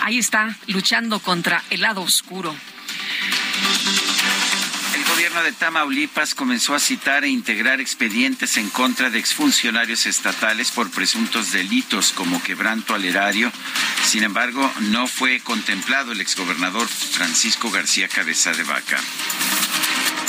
ahí 0.02 0.18
está 0.18 0.56
luchando 0.66 1.20
contra 1.20 1.62
el 1.70 1.80
lado 1.82 2.02
oscuro. 2.02 2.54
Gobierno 5.14 5.42
de 5.42 5.52
Tamaulipas 5.52 6.34
comenzó 6.34 6.74
a 6.74 6.80
citar 6.80 7.22
e 7.24 7.28
integrar 7.28 7.82
expedientes 7.82 8.56
en 8.56 8.70
contra 8.70 9.10
de 9.10 9.18
exfuncionarios 9.18 10.06
estatales 10.06 10.70
por 10.70 10.90
presuntos 10.90 11.52
delitos 11.52 12.12
como 12.12 12.42
quebranto 12.42 12.94
al 12.94 13.04
erario. 13.04 13.52
Sin 14.06 14.22
embargo, 14.22 14.72
no 14.80 15.06
fue 15.06 15.40
contemplado 15.40 16.12
el 16.12 16.22
exgobernador 16.22 16.88
Francisco 16.88 17.70
García 17.70 18.08
Cabeza 18.08 18.52
de 18.52 18.64
Vaca. 18.64 18.98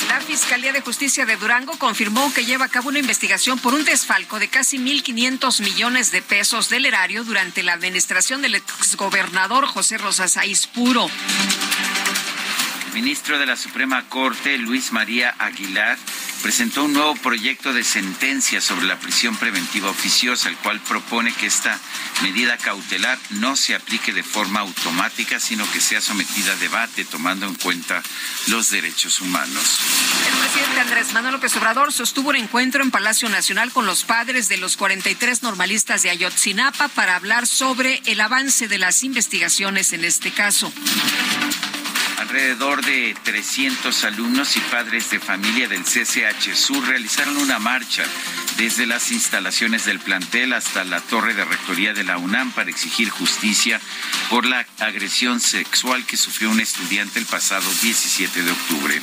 La 0.10 0.20
Fiscalía 0.20 0.74
de 0.74 0.82
Justicia 0.82 1.26
de 1.26 1.38
Durango 1.38 1.78
confirmó 1.80 2.34
que 2.34 2.44
lleva 2.44 2.66
a 2.66 2.70
cabo 2.70 2.90
una 2.90 3.00
investigación 3.00 3.60
por 3.60 3.74
un 3.74 3.86
desfalco 3.86 4.38
de 4.38 4.50
casi 4.50 4.80
1.500 4.80 5.62
millones 5.62 6.12
de 6.12 6.22
pesos 6.22 6.68
del 6.68 6.86
erario 6.86 7.24
durante 7.24 7.64
la 7.64 7.72
administración 7.72 8.42
del 8.42 8.56
exgobernador 8.56 9.66
José 9.66 9.98
Rosas 9.98 10.38
Puro 10.74 11.10
ministro 12.94 13.40
de 13.40 13.46
la 13.46 13.56
Suprema 13.56 14.08
Corte, 14.10 14.58
Luis 14.58 14.92
María 14.92 15.34
Aguilar, 15.40 15.98
presentó 16.42 16.84
un 16.84 16.94
nuevo 16.94 17.16
proyecto 17.16 17.74
de 17.74 17.84
sentencia 17.84 18.62
sobre 18.62 18.86
la 18.86 19.00
prisión 19.00 19.36
preventiva 19.38 19.90
oficiosa, 19.90 20.50
el 20.50 20.58
cual 20.58 20.80
propone 20.82 21.34
que 21.34 21.48
esta 21.48 21.80
medida 22.22 22.58
cautelar 22.58 23.18
no 23.32 23.56
se 23.56 23.74
aplique 23.76 24.14
de 24.14 24.24
forma 24.24 24.60
automática, 24.60 25.40
sino 25.40 25.70
que 25.72 25.82
sea 25.82 26.02
sometida 26.02 26.54
a 26.54 26.56
debate, 26.58 27.06
tomando 27.06 27.48
en 27.48 27.56
cuenta 27.56 28.04
los 28.48 28.70
derechos 28.70 29.22
humanos. 29.22 29.80
El 30.28 30.40
presidente 30.40 30.80
Andrés 30.82 31.14
Manuel 31.14 31.34
López 31.36 31.56
Obrador 31.56 31.94
sostuvo 31.94 32.30
un 32.30 32.36
encuentro 32.36 32.84
en 32.84 32.92
Palacio 32.92 33.30
Nacional 33.30 33.72
con 33.72 33.86
los 33.86 34.04
padres 34.04 34.50
de 34.50 34.58
los 34.58 34.78
43 34.78 35.42
normalistas 35.42 36.04
de 36.04 36.10
Ayotzinapa 36.10 36.90
para 36.90 37.16
hablar 37.16 37.48
sobre 37.48 38.02
el 38.06 38.20
avance 38.22 38.68
de 38.68 38.78
las 38.78 39.04
investigaciones 39.04 39.94
en 39.94 40.04
este 40.04 40.32
caso. 40.32 40.72
Alrededor 42.34 42.84
de 42.84 43.16
300 43.26 44.06
alumnos 44.06 44.58
y 44.58 44.60
padres 44.60 45.12
de 45.12 45.20
familia 45.20 45.68
del 45.68 45.84
CCH 45.84 46.56
Sur 46.56 46.84
realizaron 46.88 47.38
una 47.38 47.60
marcha 47.60 48.04
desde 48.58 48.88
las 48.88 49.12
instalaciones 49.12 49.86
del 49.86 50.00
plantel 50.00 50.54
hasta 50.54 50.84
la 50.84 51.00
torre 51.00 51.36
de 51.36 51.46
rectoría 51.46 51.94
de 51.94 52.04
la 52.04 52.18
UNAM 52.18 52.52
para 52.54 52.72
exigir 52.72 53.12
justicia 53.12 53.80
por 54.32 54.48
la 54.48 54.66
agresión 54.80 55.40
sexual 55.40 56.08
que 56.08 56.18
sufrió 56.18 56.50
un 56.50 56.60
estudiante 56.60 57.20
el 57.20 57.28
pasado 57.28 57.70
17 57.84 58.42
de 58.42 58.52
octubre. 58.52 59.00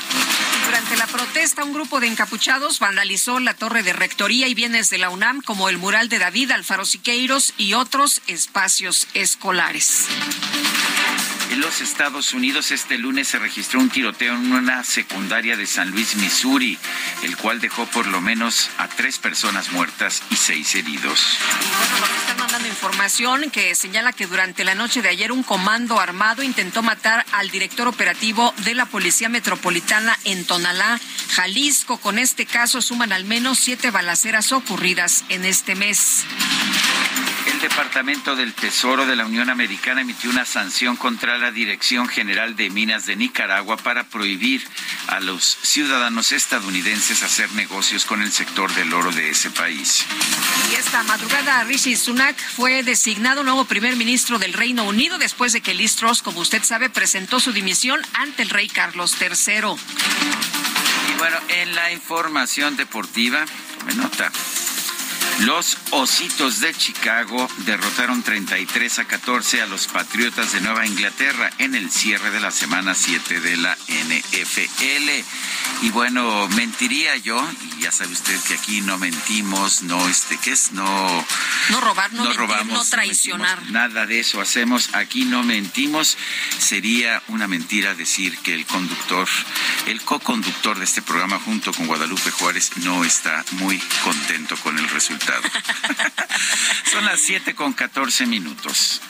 Durante 0.66 0.96
la 0.96 1.06
protesta, 1.06 1.62
un 1.62 1.72
grupo 1.72 2.00
de 2.00 2.08
encapuchados 2.08 2.80
vandalizó 2.80 3.38
la 3.38 3.54
torre 3.54 3.84
de 3.84 3.92
rectoría 3.92 4.48
y 4.48 4.54
bienes 4.54 4.90
de 4.90 4.98
la 4.98 5.08
UNAM 5.08 5.40
como 5.40 5.68
el 5.68 5.78
mural 5.78 6.08
de 6.08 6.18
David 6.18 6.50
Alfaro 6.50 6.84
Siqueiros 6.84 7.54
y 7.56 7.74
otros 7.74 8.22
espacios 8.26 9.06
escolares. 9.14 10.08
En 11.50 11.60
los 11.60 11.80
Estados 11.80 12.32
Unidos 12.32 12.70
este 12.70 12.96
lunes 12.96 13.26
se 13.26 13.40
registró 13.40 13.80
un 13.80 13.90
tiroteo 13.90 14.34
en 14.34 14.52
una 14.52 14.84
secundaria 14.84 15.56
de 15.56 15.66
San 15.66 15.90
Luis, 15.90 16.14
Missouri, 16.14 16.78
el 17.24 17.36
cual 17.36 17.60
dejó 17.60 17.86
por 17.86 18.06
lo 18.06 18.20
menos 18.20 18.70
a 18.78 18.86
tres 18.86 19.18
personas 19.18 19.72
muertas 19.72 20.22
y 20.30 20.36
seis 20.36 20.76
heridos. 20.76 21.38
Bueno, 21.98 22.06
están 22.20 22.36
mandando 22.38 22.68
información 22.68 23.50
que 23.50 23.74
señala 23.74 24.12
que 24.12 24.28
durante 24.28 24.62
la 24.62 24.76
noche 24.76 25.02
de 25.02 25.08
ayer 25.08 25.32
un 25.32 25.42
comando 25.42 25.98
armado 25.98 26.44
intentó 26.44 26.82
matar 26.82 27.26
al 27.32 27.50
director 27.50 27.88
operativo 27.88 28.54
de 28.58 28.76
la 28.76 28.86
Policía 28.86 29.28
Metropolitana 29.28 30.16
en 30.22 30.44
Tonalá, 30.44 31.00
Jalisco. 31.32 31.98
Con 31.98 32.20
este 32.20 32.46
caso 32.46 32.80
suman 32.80 33.12
al 33.12 33.24
menos 33.24 33.58
siete 33.58 33.90
balaceras 33.90 34.52
ocurridas 34.52 35.24
en 35.28 35.44
este 35.44 35.74
mes. 35.74 36.24
El 37.46 37.60
Departamento 37.60 38.36
del 38.36 38.54
Tesoro 38.54 39.06
de 39.06 39.16
la 39.16 39.26
Unión 39.26 39.50
Americana 39.50 40.00
emitió 40.00 40.30
una 40.30 40.44
sanción 40.44 40.96
contra 40.96 41.38
la 41.38 41.50
Dirección 41.50 42.08
General 42.08 42.56
de 42.56 42.70
Minas 42.70 43.06
de 43.06 43.16
Nicaragua 43.16 43.76
para 43.76 44.04
prohibir 44.04 44.66
a 45.08 45.20
los 45.20 45.58
ciudadanos 45.62 46.32
estadounidenses 46.32 47.22
hacer 47.22 47.52
negocios 47.52 48.04
con 48.04 48.22
el 48.22 48.32
sector 48.32 48.72
del 48.74 48.92
oro 48.94 49.12
de 49.12 49.30
ese 49.30 49.50
país. 49.50 50.06
Y 50.72 50.74
esta 50.76 51.02
madrugada 51.02 51.64
Rishi 51.64 51.96
Sunak 51.96 52.36
fue 52.38 52.82
designado 52.82 53.42
nuevo 53.42 53.64
primer 53.64 53.96
ministro 53.96 54.38
del 54.38 54.52
Reino 54.52 54.84
Unido 54.84 55.18
después 55.18 55.52
de 55.52 55.60
que 55.60 55.74
Liz 55.74 55.96
Truss, 55.96 56.22
como 56.22 56.40
usted 56.40 56.62
sabe, 56.62 56.90
presentó 56.90 57.40
su 57.40 57.52
dimisión 57.52 58.00
ante 58.14 58.42
el 58.42 58.50
rey 58.50 58.68
Carlos 58.68 59.16
III. 59.20 59.76
Y 61.08 61.18
bueno, 61.18 61.36
en 61.48 61.74
la 61.74 61.92
información 61.92 62.76
deportiva, 62.76 63.44
tome 63.78 63.94
nota. 63.94 64.30
Los 65.38 65.78
Ositos 65.92 66.60
de 66.60 66.74
Chicago 66.74 67.48
derrotaron 67.58 68.22
33 68.22 68.98
a 68.98 69.04
14 69.06 69.62
a 69.62 69.66
los 69.66 69.86
Patriotas 69.86 70.52
de 70.52 70.60
Nueva 70.60 70.86
Inglaterra 70.86 71.50
en 71.58 71.74
el 71.74 71.90
cierre 71.90 72.30
de 72.30 72.40
la 72.40 72.50
semana 72.50 72.94
7 72.94 73.40
de 73.40 73.56
la 73.56 73.74
NFL. 73.74 75.10
Y 75.82 75.90
bueno, 75.90 76.46
mentiría 76.48 77.16
yo, 77.16 77.42
y 77.76 77.82
ya 77.82 77.92
sabe 77.92 78.12
usted 78.12 78.38
que 78.46 78.54
aquí 78.54 78.82
no 78.82 78.98
mentimos, 78.98 79.82
no 79.82 80.08
este, 80.08 80.36
¿qué 80.36 80.52
es? 80.52 80.72
No, 80.72 81.26
no 81.70 81.80
robar, 81.80 82.12
no, 82.12 82.30
robamos, 82.34 82.74
no 82.74 82.84
traicionar. 82.84 83.62
nada 83.70 84.06
de 84.06 84.20
eso 84.20 84.40
hacemos, 84.42 84.90
aquí 84.94 85.24
no 85.24 85.42
mentimos. 85.42 86.18
Sería 86.58 87.22
una 87.28 87.48
mentira 87.48 87.94
decir 87.94 88.36
que 88.38 88.54
el 88.54 88.66
conductor, 88.66 89.28
el 89.86 90.02
co-conductor 90.02 90.78
de 90.78 90.84
este 90.84 91.00
programa 91.00 91.40
junto 91.42 91.72
con 91.72 91.86
Guadalupe 91.86 92.30
Juárez 92.30 92.72
no 92.76 93.04
está 93.04 93.42
muy 93.52 93.78
contento 94.04 94.56
con 94.58 94.78
el 94.78 94.88
resultado. 94.90 95.19
Son 96.90 97.04
las 97.04 97.20
7 97.20 97.54
con 97.54 97.72
14 97.72 98.26
minutos. 98.26 99.00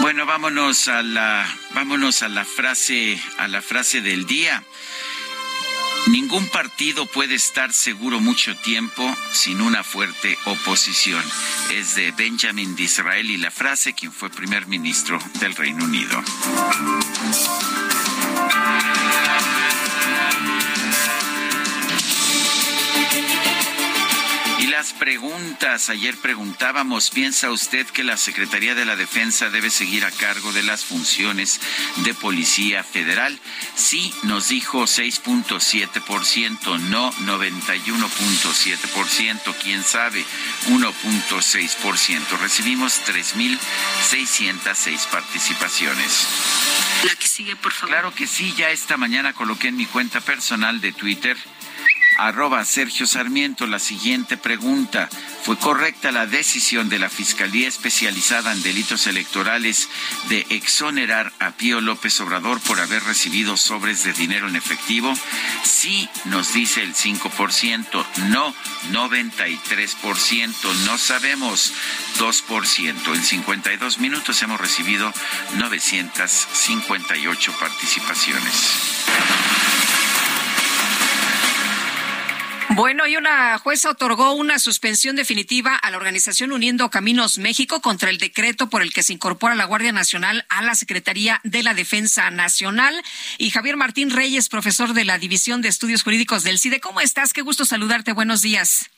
Bueno, 0.00 0.26
vámonos 0.26 0.88
a 0.88 1.02
la 1.02 1.46
vámonos 1.74 2.22
a 2.22 2.28
la 2.28 2.44
frase 2.44 3.20
a 3.38 3.48
la 3.48 3.62
frase 3.62 4.00
del 4.00 4.26
día. 4.26 4.62
Ningún 6.06 6.48
partido 6.48 7.06
puede 7.06 7.34
estar 7.34 7.72
seguro 7.72 8.20
mucho 8.20 8.56
tiempo 8.56 9.14
sin 9.32 9.60
una 9.60 9.84
fuerte 9.84 10.36
oposición. 10.46 11.22
Es 11.72 11.94
de 11.94 12.10
Benjamin 12.12 12.74
Disraeli 12.74 13.36
la 13.36 13.50
frase, 13.50 13.92
quien 13.92 14.10
fue 14.10 14.30
primer 14.30 14.66
ministro 14.66 15.18
del 15.40 15.54
Reino 15.54 15.84
Unido. 15.84 16.22
Las 24.80 24.92
preguntas. 24.94 25.90
Ayer 25.90 26.16
preguntábamos, 26.16 27.10
¿piensa 27.10 27.50
usted 27.50 27.86
que 27.88 28.02
la 28.02 28.16
Secretaría 28.16 28.74
de 28.74 28.86
la 28.86 28.96
Defensa 28.96 29.50
debe 29.50 29.68
seguir 29.68 30.06
a 30.06 30.10
cargo 30.10 30.54
de 30.54 30.62
las 30.62 30.86
funciones 30.86 31.60
de 31.96 32.14
Policía 32.14 32.82
Federal? 32.82 33.38
Sí, 33.74 34.10
nos 34.22 34.48
dijo 34.48 34.84
6.7%, 34.84 36.80
no 36.88 37.12
91.7%, 37.12 39.54
quién 39.62 39.84
sabe, 39.84 40.24
1.6%. 40.68 42.38
Recibimos 42.40 43.02
3.606 43.04 45.06
participaciones. 45.08 46.26
La 47.04 47.14
que 47.16 47.28
sigue, 47.28 47.54
por 47.54 47.72
favor. 47.72 47.90
Claro 47.90 48.14
que 48.14 48.26
sí, 48.26 48.54
ya 48.56 48.70
esta 48.70 48.96
mañana 48.96 49.34
coloqué 49.34 49.68
en 49.68 49.76
mi 49.76 49.84
cuenta 49.84 50.22
personal 50.22 50.80
de 50.80 50.92
Twitter 50.92 51.36
arroba 52.26 52.64
Sergio 52.64 53.06
Sarmiento 53.06 53.66
la 53.66 53.78
siguiente 53.78 54.36
pregunta. 54.36 55.08
¿Fue 55.44 55.56
correcta 55.56 56.12
la 56.12 56.26
decisión 56.26 56.88
de 56.88 56.98
la 56.98 57.08
Fiscalía 57.08 57.66
Especializada 57.66 58.52
en 58.52 58.62
Delitos 58.62 59.06
Electorales 59.06 59.88
de 60.28 60.46
exonerar 60.50 61.32
a 61.38 61.52
Pío 61.52 61.80
López 61.80 62.20
Obrador 62.20 62.60
por 62.60 62.80
haber 62.80 63.02
recibido 63.04 63.56
sobres 63.56 64.04
de 64.04 64.12
dinero 64.12 64.48
en 64.48 64.56
efectivo? 64.56 65.14
Sí, 65.64 66.08
nos 66.26 66.52
dice 66.52 66.82
el 66.82 66.94
5%, 66.94 68.04
no 68.28 68.54
93%, 68.92 70.74
no 70.84 70.98
sabemos 70.98 71.72
2%. 72.18 73.14
En 73.14 73.24
52 73.24 73.98
minutos 73.98 74.42
hemos 74.42 74.60
recibido 74.60 75.12
958 75.56 77.56
participaciones. 77.58 79.79
Bueno, 82.80 83.06
y 83.06 83.14
una 83.14 83.58
jueza 83.58 83.90
otorgó 83.90 84.32
una 84.32 84.58
suspensión 84.58 85.14
definitiva 85.14 85.76
a 85.76 85.90
la 85.90 85.98
organización 85.98 86.50
Uniendo 86.50 86.88
Caminos 86.88 87.36
México 87.36 87.82
contra 87.82 88.08
el 88.08 88.16
decreto 88.16 88.70
por 88.70 88.80
el 88.80 88.94
que 88.94 89.02
se 89.02 89.12
incorpora 89.12 89.54
la 89.54 89.66
Guardia 89.66 89.92
Nacional 89.92 90.46
a 90.48 90.62
la 90.62 90.74
Secretaría 90.74 91.42
de 91.44 91.62
la 91.62 91.74
Defensa 91.74 92.30
Nacional. 92.30 92.94
Y 93.36 93.50
Javier 93.50 93.76
Martín 93.76 94.08
Reyes, 94.08 94.48
profesor 94.48 94.94
de 94.94 95.04
la 95.04 95.18
División 95.18 95.60
de 95.60 95.68
Estudios 95.68 96.02
Jurídicos 96.02 96.42
del 96.42 96.58
CIDE. 96.58 96.80
¿Cómo 96.80 97.02
estás? 97.02 97.34
Qué 97.34 97.42
gusto 97.42 97.66
saludarte. 97.66 98.14
Buenos 98.14 98.40
días. 98.40 98.90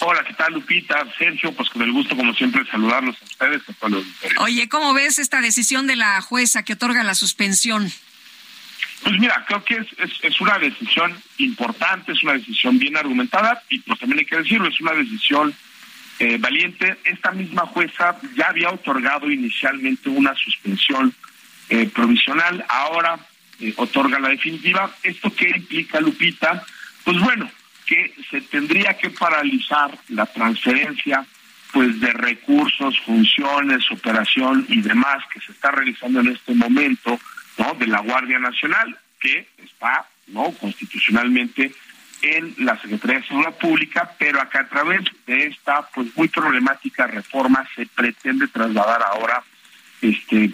Hola, 0.00 0.22
¿qué 0.22 0.34
tal, 0.34 0.52
Lupita? 0.52 1.06
Sergio, 1.16 1.54
pues 1.54 1.70
con 1.70 1.80
el 1.80 1.92
gusto, 1.92 2.14
como 2.14 2.34
siempre, 2.34 2.62
saludarlos 2.70 3.16
a 3.22 3.24
ustedes. 3.24 3.62
A 3.70 3.72
todos 3.72 3.90
los 3.90 4.04
Oye, 4.40 4.68
¿cómo 4.68 4.92
ves 4.92 5.18
esta 5.18 5.40
decisión 5.40 5.86
de 5.86 5.96
la 5.96 6.20
jueza 6.20 6.62
que 6.62 6.74
otorga 6.74 7.02
la 7.04 7.14
suspensión? 7.14 7.90
Pues 9.02 9.18
mira, 9.18 9.44
creo 9.46 9.64
que 9.64 9.76
es, 9.76 9.86
es, 10.22 10.40
una 10.40 10.58
decisión 10.58 11.16
importante, 11.38 12.12
es 12.12 12.22
una 12.22 12.32
decisión 12.32 12.78
bien 12.78 12.96
argumentada 12.96 13.62
y 13.68 13.78
pues 13.80 13.98
también 14.00 14.20
hay 14.20 14.24
que 14.26 14.38
decirlo, 14.38 14.68
es 14.68 14.80
una 14.80 14.92
decisión 14.92 15.54
eh, 16.18 16.36
valiente. 16.38 16.98
Esta 17.04 17.30
misma 17.30 17.66
jueza 17.66 18.16
ya 18.36 18.48
había 18.48 18.70
otorgado 18.70 19.30
inicialmente 19.30 20.08
una 20.08 20.34
suspensión 20.34 21.14
eh, 21.68 21.88
provisional, 21.94 22.64
ahora 22.68 23.18
eh, 23.60 23.72
otorga 23.76 24.18
la 24.18 24.30
definitiva. 24.30 24.90
¿Esto 25.02 25.32
qué 25.34 25.48
implica, 25.54 26.00
Lupita? 26.00 26.64
Pues 27.04 27.18
bueno, 27.20 27.50
que 27.86 28.14
se 28.30 28.40
tendría 28.42 28.94
que 28.94 29.10
paralizar 29.10 29.96
la 30.08 30.26
transferencia 30.26 31.24
pues 31.72 32.00
de 32.00 32.12
recursos, 32.12 32.98
funciones, 33.00 33.90
operación 33.90 34.66
y 34.68 34.80
demás 34.80 35.24
que 35.32 35.40
se 35.40 35.52
está 35.52 35.70
realizando 35.70 36.20
en 36.20 36.28
este 36.28 36.54
momento 36.54 37.18
¿no? 37.58 37.74
de 37.74 37.86
la 37.86 38.00
Guardia 38.00 38.38
Nacional, 38.38 38.96
que 39.20 39.46
está 39.58 40.06
no 40.28 40.52
constitucionalmente 40.52 41.72
en 42.22 42.54
la 42.58 42.80
Secretaría 42.80 43.20
de 43.20 43.26
Seguridad 43.26 43.58
Pública, 43.58 44.14
pero 44.18 44.40
acá 44.40 44.60
a 44.60 44.68
través 44.68 45.02
de 45.26 45.46
esta 45.46 45.82
pues 45.94 46.16
muy 46.16 46.28
problemática 46.28 47.06
reforma 47.06 47.66
se 47.74 47.86
pretende 47.86 48.48
trasladar 48.48 49.02
ahora 49.02 49.42
este 50.00 50.50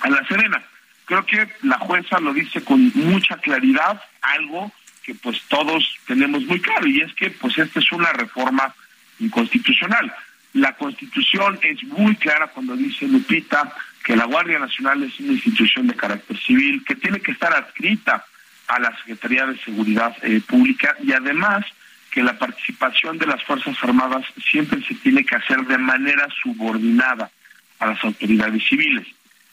a 0.00 0.10
la 0.10 0.26
Serena. 0.26 0.62
Creo 1.04 1.24
que 1.24 1.48
la 1.62 1.78
jueza 1.78 2.18
lo 2.18 2.32
dice 2.32 2.62
con 2.62 2.90
mucha 2.94 3.36
claridad, 3.36 4.02
algo 4.22 4.72
que 5.04 5.14
pues 5.14 5.40
todos 5.48 5.98
tenemos 6.06 6.44
muy 6.44 6.60
claro 6.60 6.86
y 6.86 7.00
es 7.00 7.14
que 7.14 7.30
pues 7.30 7.56
esta 7.58 7.78
es 7.78 7.92
una 7.92 8.12
reforma 8.12 8.74
inconstitucional. 9.20 10.12
La 10.54 10.72
Constitución 10.72 11.58
es 11.62 11.82
muy 11.84 12.16
clara 12.16 12.48
cuando 12.48 12.74
dice 12.76 13.06
Lupita 13.06 13.72
que 14.06 14.14
la 14.14 14.26
Guardia 14.26 14.60
Nacional 14.60 15.02
es 15.02 15.18
una 15.18 15.32
institución 15.32 15.88
de 15.88 15.96
carácter 15.96 16.38
civil 16.38 16.84
que 16.86 16.94
tiene 16.94 17.18
que 17.18 17.32
estar 17.32 17.52
adscrita 17.52 18.24
a 18.68 18.78
la 18.78 18.96
Secretaría 18.98 19.46
de 19.46 19.58
Seguridad 19.58 20.16
eh, 20.22 20.40
Pública 20.46 20.94
y 21.02 21.10
además 21.10 21.66
que 22.12 22.22
la 22.22 22.38
participación 22.38 23.18
de 23.18 23.26
las 23.26 23.42
Fuerzas 23.42 23.76
Armadas 23.82 24.24
siempre 24.48 24.80
se 24.86 24.94
tiene 24.94 25.24
que 25.24 25.34
hacer 25.34 25.60
de 25.66 25.76
manera 25.78 26.28
subordinada 26.40 27.32
a 27.80 27.86
las 27.86 28.04
autoridades 28.04 28.62
civiles. 28.68 29.08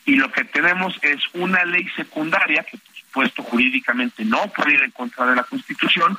Y 0.05 0.17
lo 0.17 0.31
que 0.31 0.43
tenemos 0.43 0.99
es 1.01 1.19
una 1.33 1.65
ley 1.65 1.87
secundaria, 1.95 2.61
que 2.61 2.77
por 2.77 2.95
supuesto 2.95 3.41
jurídicamente 3.41 4.23
no 4.23 4.45
puede 4.55 4.75
ir 4.75 4.83
en 4.83 4.91
contra 4.91 5.25
de 5.25 5.35
la 5.35 5.45
Constitución, 5.45 6.15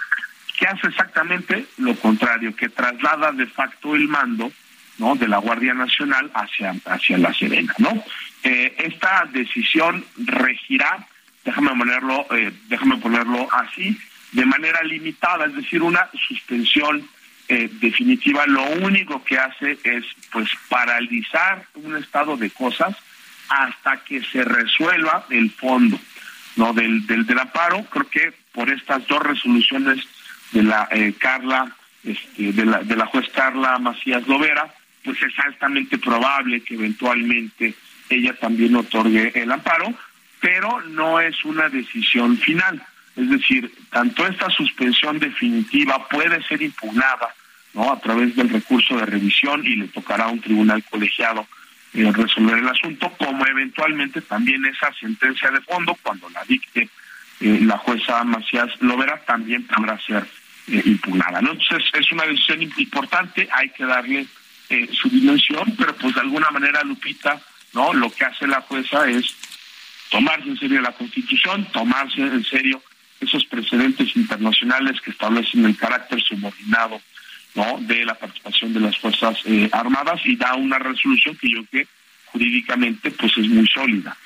que 0.58 0.66
hace 0.66 0.88
exactamente 0.88 1.66
lo 1.76 1.94
contrario, 1.94 2.56
que 2.56 2.68
traslada 2.68 3.30
de 3.30 3.46
facto 3.46 3.94
el 3.94 4.08
mando 4.08 4.50
¿no? 4.98 5.14
de 5.14 5.28
la 5.28 5.38
Guardia 5.38 5.74
Nacional 5.74 6.30
hacia, 6.34 6.74
hacia 6.86 7.18
la 7.18 7.32
Serena. 7.34 7.74
¿no? 7.78 8.04
Eh, 8.42 8.74
esta 8.78 9.26
decisión 9.32 10.04
regirá, 10.18 11.06
déjame 11.44 11.70
ponerlo, 11.70 12.26
eh, 12.36 12.52
déjame 12.68 12.98
ponerlo 12.98 13.48
así, 13.52 13.96
de 14.32 14.44
manera 14.44 14.82
limitada, 14.82 15.46
es 15.46 15.54
decir, 15.54 15.82
una 15.82 16.10
suspensión 16.28 17.08
eh, 17.48 17.70
definitiva. 17.80 18.46
Lo 18.46 18.64
único 18.82 19.24
que 19.24 19.38
hace 19.38 19.78
es 19.82 20.04
pues 20.30 20.50
paralizar 20.68 21.64
un 21.74 21.96
estado 21.96 22.36
de 22.36 22.50
cosas 22.50 22.94
hasta 23.48 23.98
que 24.04 24.22
se 24.24 24.44
resuelva 24.44 25.26
el 25.30 25.50
fondo 25.50 25.98
no 26.56 26.72
del, 26.72 27.06
del, 27.06 27.26
del 27.26 27.38
amparo. 27.38 27.84
Creo 27.90 28.08
que 28.08 28.32
por 28.52 28.70
estas 28.70 29.06
dos 29.06 29.20
resoluciones 29.22 30.06
de 30.52 30.62
la 30.62 30.88
Carla, 31.18 31.74
este, 32.04 32.52
de 32.52 32.64
la 32.64 32.82
de 32.82 32.94
la 32.94 33.06
juez 33.06 33.28
Carla 33.34 33.78
Macías 33.78 34.26
Lovera, 34.28 34.72
pues 35.04 35.22
es 35.22 35.38
altamente 35.38 35.98
probable 35.98 36.62
que 36.62 36.74
eventualmente 36.74 37.74
ella 38.08 38.34
también 38.34 38.74
otorgue 38.74 39.32
el 39.34 39.52
amparo, 39.52 39.92
pero 40.40 40.80
no 40.82 41.20
es 41.20 41.44
una 41.44 41.68
decisión 41.68 42.36
final. 42.38 42.82
Es 43.16 43.30
decir, 43.30 43.72
tanto 43.90 44.26
esta 44.26 44.50
suspensión 44.50 45.18
definitiva 45.18 46.08
puede 46.08 46.42
ser 46.44 46.62
impugnada 46.62 47.34
¿no? 47.74 47.92
a 47.92 48.00
través 48.00 48.34
del 48.34 48.48
recurso 48.48 48.96
de 48.96 49.06
revisión 49.06 49.64
y 49.64 49.76
le 49.76 49.88
tocará 49.88 50.24
a 50.24 50.30
un 50.30 50.40
tribunal 50.40 50.82
colegiado 50.90 51.46
eh, 51.92 52.10
resolver 52.12 52.58
el 52.58 52.68
asunto, 52.68 53.12
como 53.16 53.46
eventualmente 53.46 54.20
también 54.20 54.64
esa 54.66 54.92
sentencia 54.94 55.50
de 55.50 55.60
fondo, 55.60 55.96
cuando 56.02 56.28
la 56.30 56.42
dicte 56.44 56.88
eh, 57.40 57.60
la 57.62 57.78
jueza 57.78 58.24
Macías 58.24 58.70
Lovera, 58.80 59.22
también 59.24 59.64
podrá 59.64 59.98
ser 60.00 60.26
eh, 60.66 60.82
impugnada. 60.86 61.38
Entonces 61.38 61.84
es 61.92 62.10
una 62.10 62.24
decisión 62.24 62.62
importante, 62.62 63.48
hay 63.52 63.68
que 63.70 63.84
darle 63.84 64.26
eh, 64.68 64.88
su 64.92 65.08
dimensión, 65.08 65.74
pero 65.76 65.94
pues 65.96 66.14
de 66.14 66.20
alguna 66.20 66.50
manera, 66.50 66.82
Lupita, 66.82 67.40
¿no? 67.72 67.92
Lo 67.92 68.10
que 68.10 68.24
hace 68.24 68.46
la 68.46 68.60
jueza 68.62 69.08
es 69.08 69.34
tomarse 70.10 70.48
en 70.48 70.58
serio 70.58 70.80
la 70.80 70.92
Constitución, 70.92 71.66
tomarse 71.72 72.20
en 72.20 72.44
serio 72.44 72.82
esos 73.20 73.44
precedentes 73.46 74.14
internacionales 74.16 75.00
que 75.00 75.10
establecen 75.10 75.64
el 75.64 75.76
carácter 75.76 76.20
subordinado 76.22 77.00
¿no? 77.54 77.78
de 77.80 78.04
la 78.04 78.14
participación 78.14 78.72
de 78.74 78.80
las 78.80 78.98
Fuerzas 78.98 79.38
eh, 79.44 79.68
Armadas 79.72 80.20
y 80.24 80.36
da 80.36 80.54
una 80.54 80.78
resolución 80.78 81.36
que 81.36 81.50
yo 81.50 81.64
creo 81.64 81.84
que 81.84 81.88
jurídicamente 82.34 83.12
pues 83.12 83.32
es 83.38 83.46
muy 83.46 83.66
sólida. 83.68 84.16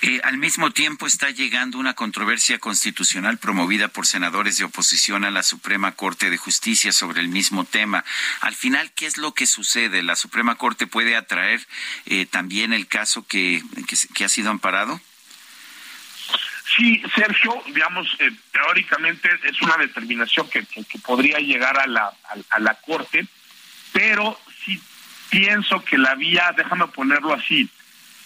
Eh, 0.00 0.20
al 0.24 0.38
mismo 0.38 0.70
tiempo 0.70 1.06
está 1.06 1.28
llegando 1.28 1.78
una 1.78 1.92
controversia 1.92 2.58
constitucional 2.58 3.36
promovida 3.36 3.88
por 3.88 4.06
senadores 4.06 4.56
de 4.56 4.64
oposición 4.64 5.24
a 5.24 5.30
la 5.30 5.42
Suprema 5.42 5.92
Corte 5.92 6.30
de 6.30 6.38
Justicia 6.38 6.92
sobre 6.92 7.20
el 7.20 7.28
mismo 7.28 7.64
tema. 7.64 8.04
Al 8.40 8.54
final, 8.54 8.90
¿qué 8.92 9.04
es 9.04 9.18
lo 9.18 9.34
que 9.34 9.46
sucede? 9.46 10.02
¿La 10.02 10.16
Suprema 10.16 10.54
Corte 10.54 10.86
puede 10.86 11.14
atraer 11.14 11.60
eh, 12.06 12.24
también 12.24 12.72
el 12.72 12.86
caso 12.86 13.26
que, 13.26 13.62
que, 14.14 14.24
ha 14.24 14.28
sido 14.30 14.50
amparado? 14.50 14.98
Sí, 16.74 17.02
Sergio, 17.14 17.62
digamos, 17.66 18.08
eh, 18.18 18.30
teóricamente 18.50 19.28
es 19.44 19.60
una 19.60 19.76
determinación 19.76 20.48
que, 20.48 20.64
que, 20.64 20.98
podría 21.00 21.38
llegar 21.38 21.78
a 21.78 21.86
la, 21.86 22.10
a 22.48 22.58
la 22.60 22.74
Corte, 22.76 23.26
pero 23.92 24.40
sí 24.64 24.80
pienso 25.32 25.82
que 25.82 25.96
la 25.96 26.14
vía, 26.14 26.52
déjame 26.54 26.86
ponerlo 26.88 27.32
así, 27.32 27.66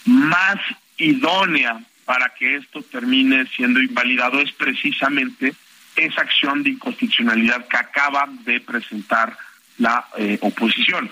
más 0.06 0.56
idónea 0.96 1.80
para 2.04 2.32
que 2.36 2.56
esto 2.56 2.82
termine 2.82 3.46
siendo 3.46 3.80
invalidado 3.80 4.40
es 4.40 4.50
precisamente 4.52 5.54
esa 5.94 6.22
acción 6.22 6.64
de 6.64 6.70
inconstitucionalidad 6.70 7.66
que 7.68 7.76
acaba 7.76 8.28
de 8.44 8.60
presentar 8.60 9.38
la 9.78 10.04
eh, 10.18 10.38
oposición. 10.40 11.08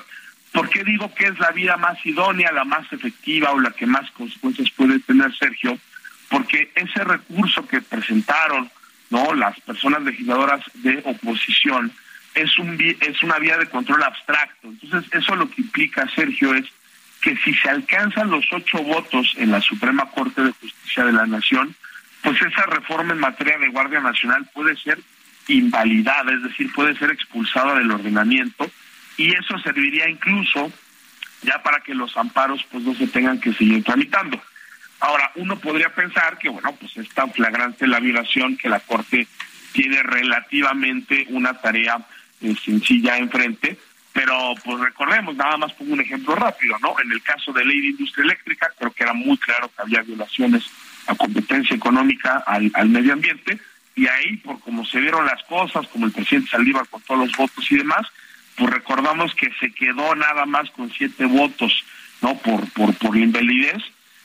¿Por 0.53 0.69
qué 0.69 0.83
digo 0.83 1.15
que 1.15 1.27
es 1.27 1.39
la 1.39 1.53
vía 1.53 1.77
más 1.77 2.05
idónea, 2.05 2.51
la 2.51 2.65
más 2.65 2.93
efectiva 2.93 3.53
o 3.53 3.61
la 3.61 3.71
que 3.71 3.87
más 3.87 4.11
consecuencias 4.11 4.71
puede 4.71 4.99
tener 4.99 5.33
Sergio? 5.37 5.79
Porque 6.29 6.73
ese 6.75 7.05
recurso 7.05 7.67
que 7.69 7.81
presentaron 7.81 8.69
no 9.11 9.33
las 9.35 9.59
personas 9.61 10.03
legisladoras 10.03 10.65
de 10.75 11.03
oposición 11.05 11.93
es 12.35 12.59
un 12.59 12.79
es 13.01 13.23
una 13.23 13.39
vía 13.39 13.57
de 13.59 13.67
control 13.67 14.03
abstracto. 14.03 14.69
Entonces 14.69 15.13
eso 15.13 15.37
lo 15.37 15.49
que 15.49 15.63
implica 15.63 16.09
Sergio 16.15 16.55
es 16.55 16.67
que 17.21 17.37
si 17.39 17.55
se 17.55 17.71
alcanzan 17.71 18.31
los 18.31 18.45
ocho 18.53 18.83
votos 18.83 19.35
en 19.39 19.51
la 19.51 19.61
Suprema 19.61 20.11
Corte 20.11 20.43
de 20.43 20.53
Justicia 20.53 21.05
de 21.05 21.13
la 21.13 21.27
Nación, 21.27 21.75
pues 22.23 22.41
esa 22.43 22.67
reforma 22.67 23.13
en 23.13 23.21
materia 23.21 23.59
de 23.59 23.69
Guardia 23.69 24.01
Nacional 24.01 24.49
puede 24.53 24.77
ser 24.77 24.99
invalidada, 25.49 26.33
es 26.33 26.43
decir, 26.43 26.73
puede 26.73 26.97
ser 26.97 27.11
expulsada 27.11 27.79
del 27.79 27.91
ordenamiento 27.91 28.71
y 29.17 29.33
eso 29.35 29.59
serviría 29.59 30.09
incluso 30.09 30.73
ya 31.43 31.63
para 31.63 31.81
que 31.81 31.95
los 31.95 32.17
amparos 32.17 32.65
pues 32.71 32.83
no 32.85 32.95
se 32.95 33.07
tengan 33.07 33.41
que 33.41 33.53
seguir 33.53 33.85
tramitando. 33.85 34.43
Ahora, 35.01 35.31
uno 35.35 35.59
podría 35.59 35.95
pensar 35.95 36.39
que, 36.39 36.49
bueno, 36.49 36.75
pues 36.77 36.97
es 36.97 37.09
tan 37.11 37.31
flagrante 37.33 37.87
la 37.87 38.01
violación 38.01 38.57
que 38.57 38.69
la 38.69 38.81
Corte 38.81 39.27
tiene 39.73 40.03
relativamente 40.03 41.27
una 41.31 41.55
tarea 41.55 41.99
eh, 42.45 42.55
sencilla 42.65 43.17
enfrente, 43.19 43.79
pero 44.15 44.55
pues 44.65 44.79
recordemos, 44.79 45.35
nada 45.35 45.57
más 45.57 45.73
pongo 45.73 45.95
un 45.95 46.01
ejemplo 46.01 46.37
rápido, 46.37 46.77
¿no? 46.81 46.95
En 47.03 47.11
el 47.11 47.21
caso 47.23 47.53
de 47.53 47.65
ley 47.65 47.81
de 47.81 47.87
industria 47.89 48.25
eléctrica, 48.25 48.71
creo 48.79 48.93
que 48.93 49.03
era 49.03 49.13
muy 49.13 49.37
claro 49.39 49.69
que 49.75 49.83
había 49.83 50.03
violaciones 50.03 50.65
a 51.09 51.17
competencia 51.17 51.75
económica 51.75 52.45
al, 52.47 52.89
medio 52.89 53.13
ambiente, 53.13 53.59
y 53.97 54.07
ahí, 54.07 54.37
por 54.37 54.61
como 54.61 54.87
se 54.87 55.01
dieron 55.01 55.27
las 55.27 55.43
cosas, 55.45 55.89
como 55.89 56.07
el 56.07 56.13
presidente 56.13 56.51
Saldívar 56.51 56.87
con 56.89 57.03
todos 57.03 57.27
los 57.27 57.37
votos 57.37 57.71
y 57.73 57.77
demás, 57.77 58.07
pues 58.57 58.71
recordamos 58.71 59.35
que 59.35 59.51
se 59.59 59.73
quedó 59.73 60.15
nada 60.15 60.47
más 60.47 60.71
con 60.71 60.93
siete 60.93 61.25
votos, 61.25 61.85
¿no? 62.23 62.39
Por, 62.39 62.71
por, 62.73 62.95
por 62.95 63.17
invalidez, 63.17 63.83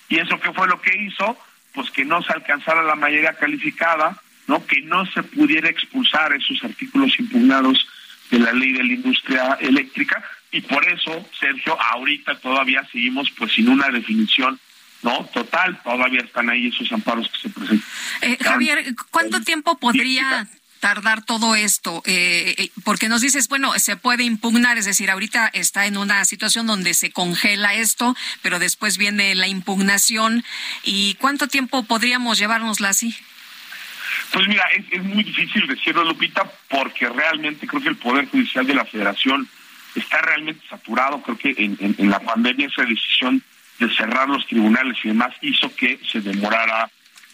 y 0.07 0.17
eso 0.17 0.39
qué 0.39 0.53
fue 0.53 0.67
lo 0.67 0.79
que 0.81 0.95
hizo, 0.95 1.35
pues 1.73 1.89
que 1.89 2.05
no 2.05 2.21
se 2.21 2.31
alcanzara 2.33 2.83
la 2.83 2.95
mayoría 2.95 3.33
calificada, 3.33 4.21
¿no? 4.45 4.63
Que 4.67 4.81
no 4.81 5.05
se 5.07 5.23
pudiera 5.23 5.67
expulsar 5.67 6.31
esos 6.33 6.63
artículos 6.63 7.19
impugnados 7.19 7.87
de 8.29 8.39
la 8.39 8.53
ley 8.53 8.73
de 8.73 8.83
la 8.83 8.93
industria 8.93 9.57
eléctrica, 9.59 10.23
y 10.51 10.61
por 10.61 10.87
eso, 10.87 11.25
Sergio, 11.39 11.77
ahorita 11.79 12.39
todavía 12.39 12.87
seguimos 12.91 13.29
pues 13.31 13.53
sin 13.53 13.69
una 13.69 13.89
definición 13.89 14.59
no 15.01 15.25
total 15.33 15.81
todavía 15.81 16.21
están 16.21 16.49
ahí 16.49 16.67
esos 16.67 16.91
amparos 16.91 17.29
que 17.29 17.39
se 17.39 17.49
presentan. 17.49 17.87
Eh, 18.21 18.37
Javier, 18.41 18.93
¿cuánto 19.11 19.41
tiempo 19.41 19.77
podría 19.77 20.47
tardar 20.79 21.23
todo 21.23 21.55
esto? 21.55 22.03
Eh, 22.05 22.55
eh, 22.57 22.71
porque 22.83 23.07
nos 23.07 23.21
dices, 23.21 23.47
bueno, 23.47 23.71
se 23.79 23.95
puede 23.95 24.23
impugnar, 24.23 24.77
es 24.77 24.85
decir, 24.85 25.09
ahorita 25.09 25.47
está 25.53 25.85
en 25.85 25.97
una 25.97 26.25
situación 26.25 26.67
donde 26.67 26.93
se 26.93 27.11
congela 27.11 27.73
esto, 27.75 28.15
pero 28.41 28.59
después 28.59 28.97
viene 28.97 29.35
la 29.35 29.47
impugnación. 29.47 30.43
¿Y 30.83 31.15
cuánto 31.15 31.47
tiempo 31.47 31.83
podríamos 31.83 32.37
llevárnosla 32.37 32.89
así? 32.89 33.15
Pues 34.33 34.47
mira, 34.47 34.63
es, 34.91 35.03
muy 35.03 35.23
difícil 35.23 35.67
decirlo, 35.67 36.03
Lupita, 36.03 36.49
porque 36.69 37.07
realmente 37.09 37.67
creo 37.67 37.81
que 37.81 37.89
el 37.89 37.97
Poder 37.97 38.27
Judicial 38.27 38.65
de 38.65 38.75
la 38.75 38.85
Federación 38.85 39.47
está 39.95 40.21
realmente 40.21 40.61
saturado. 40.69 41.21
Creo 41.21 41.37
que 41.37 41.55
en 41.57 42.09
la 42.09 42.19
pandemia 42.19 42.67
esa 42.67 42.83
decisión 42.83 43.41
de 43.79 43.89
cerrar 43.95 44.27
los 44.29 44.45
tribunales 44.45 44.97
y 45.03 45.07
demás 45.07 45.33
hizo 45.41 45.73
que 45.75 45.99
se 46.11 46.19
demorara 46.19 46.89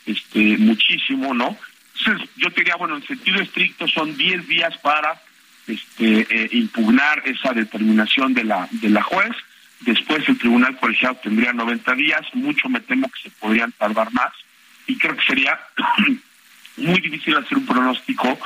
este 0.05 0.57
muchísimo, 0.57 1.33
¿no? 1.33 1.57
Entonces, 1.97 2.29
yo 2.35 2.49
diría, 2.49 2.75
bueno, 2.75 2.95
en 2.97 3.07
sentido 3.07 3.41
estricto 3.41 3.87
son 3.87 4.15
10 4.15 4.47
días 4.47 4.77
para 4.77 5.19
este, 5.65 6.27
eh, 6.29 6.49
impugnar 6.51 7.23
esa 7.25 7.53
determinación 7.53 8.33
de 8.33 8.43
la, 8.43 8.67
de 8.71 8.89
la 8.89 9.01
juez. 9.01 9.31
Después 9.81 10.27
el 10.29 10.37
tribunal 10.37 10.77
colegiado 10.77 11.15
tendría 11.15 11.53
90 11.53 11.95
días. 11.95 12.21
Mucho 12.33 12.69
me 12.69 12.81
temo 12.81 13.09
que 13.09 13.29
se 13.29 13.29
podrían 13.31 13.71
tardar 13.71 14.11
más. 14.13 14.33
Y 14.87 14.97
creo 14.97 15.15
que 15.15 15.25
sería 15.25 15.59
muy 16.77 16.99
difícil 16.99 17.35
hacer 17.35 17.57
un 17.57 17.65
pronóstico 17.65 18.38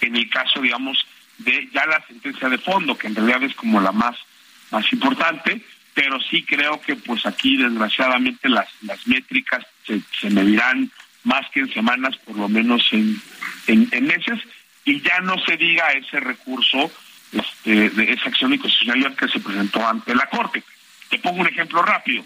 en 0.00 0.16
el 0.16 0.28
caso, 0.30 0.60
digamos, 0.60 1.06
de 1.38 1.68
ya 1.72 1.86
la 1.86 2.04
sentencia 2.06 2.48
de 2.48 2.58
fondo, 2.58 2.96
que 2.96 3.06
en 3.06 3.14
realidad 3.14 3.42
es 3.44 3.54
como 3.54 3.80
la 3.80 3.92
más, 3.92 4.16
más 4.70 4.92
importante 4.92 5.62
pero 5.98 6.20
sí 6.20 6.44
creo 6.44 6.80
que 6.80 6.94
pues 6.94 7.26
aquí 7.26 7.56
desgraciadamente 7.56 8.48
las, 8.48 8.68
las 8.82 9.04
métricas 9.08 9.66
se, 9.84 10.00
se 10.20 10.30
medirán 10.30 10.92
más 11.24 11.50
que 11.50 11.58
en 11.58 11.72
semanas, 11.72 12.16
por 12.18 12.36
lo 12.36 12.48
menos 12.48 12.86
en, 12.92 13.20
en, 13.66 14.06
meses, 14.06 14.38
y 14.84 15.00
ya 15.00 15.18
no 15.22 15.34
se 15.44 15.56
diga 15.56 15.90
ese 15.90 16.20
recurso 16.20 16.88
este, 17.32 17.90
de 17.90 18.12
esa 18.12 18.28
acción 18.28 18.54
inconstitucionalidad 18.54 19.16
que 19.16 19.26
se 19.26 19.40
presentó 19.40 19.84
ante 19.84 20.14
la 20.14 20.26
Corte. 20.26 20.62
Te 21.10 21.18
pongo 21.18 21.40
un 21.40 21.48
ejemplo 21.48 21.82
rápido. 21.82 22.24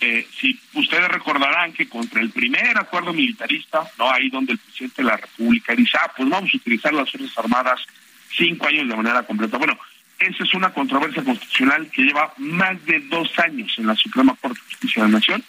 Eh, 0.00 0.26
si 0.38 0.58
ustedes 0.74 1.08
recordarán 1.08 1.72
que 1.72 1.88
contra 1.88 2.20
el 2.20 2.30
primer 2.30 2.76
acuerdo 2.78 3.12
militarista, 3.12 3.88
no 3.98 4.10
ahí 4.10 4.28
donde 4.28 4.52
el 4.52 4.58
presidente 4.58 5.02
de 5.02 5.08
la 5.08 5.16
República 5.16 5.74
dice, 5.74 5.96
ah, 6.00 6.12
pues 6.16 6.28
vamos 6.28 6.50
a 6.52 6.56
utilizar 6.56 6.92
las 6.92 7.10
Fuerzas 7.10 7.38
Armadas 7.38 7.80
cinco 8.36 8.66
años 8.66 8.88
de 8.88 8.96
manera 8.96 9.22
completa. 9.22 9.56
Bueno, 9.56 9.78
esa 10.18 10.44
es 10.44 10.54
una 10.54 10.70
controversia 10.72 11.22
constitucional 11.22 11.88
que 11.90 12.02
lleva 12.02 12.32
más 12.38 12.84
de 12.84 13.00
dos 13.00 13.30
años 13.38 13.72
en 13.78 13.86
la 13.86 13.94
Suprema 13.94 14.34
Corte 14.40 14.58
de 14.60 14.66
Justicia 14.66 15.02
de 15.02 15.08
la 15.08 15.18
Nación 15.18 15.44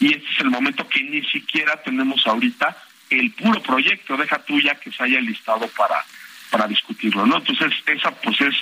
y 0.00 0.14
este 0.14 0.30
es 0.30 0.40
el 0.40 0.50
momento 0.50 0.88
que 0.88 1.02
ni 1.02 1.22
siquiera 1.24 1.80
tenemos 1.82 2.26
ahorita 2.26 2.76
el 3.10 3.30
puro 3.32 3.60
proyecto, 3.62 4.16
deja 4.16 4.38
tuya 4.38 4.74
que 4.74 4.92
se 4.92 5.02
haya 5.02 5.20
listado 5.20 5.66
para, 5.76 6.04
para 6.50 6.66
discutirlo, 6.66 7.26
¿no? 7.26 7.38
Entonces, 7.38 7.72
esa 7.86 8.10
pues 8.10 8.40
es 8.40 8.54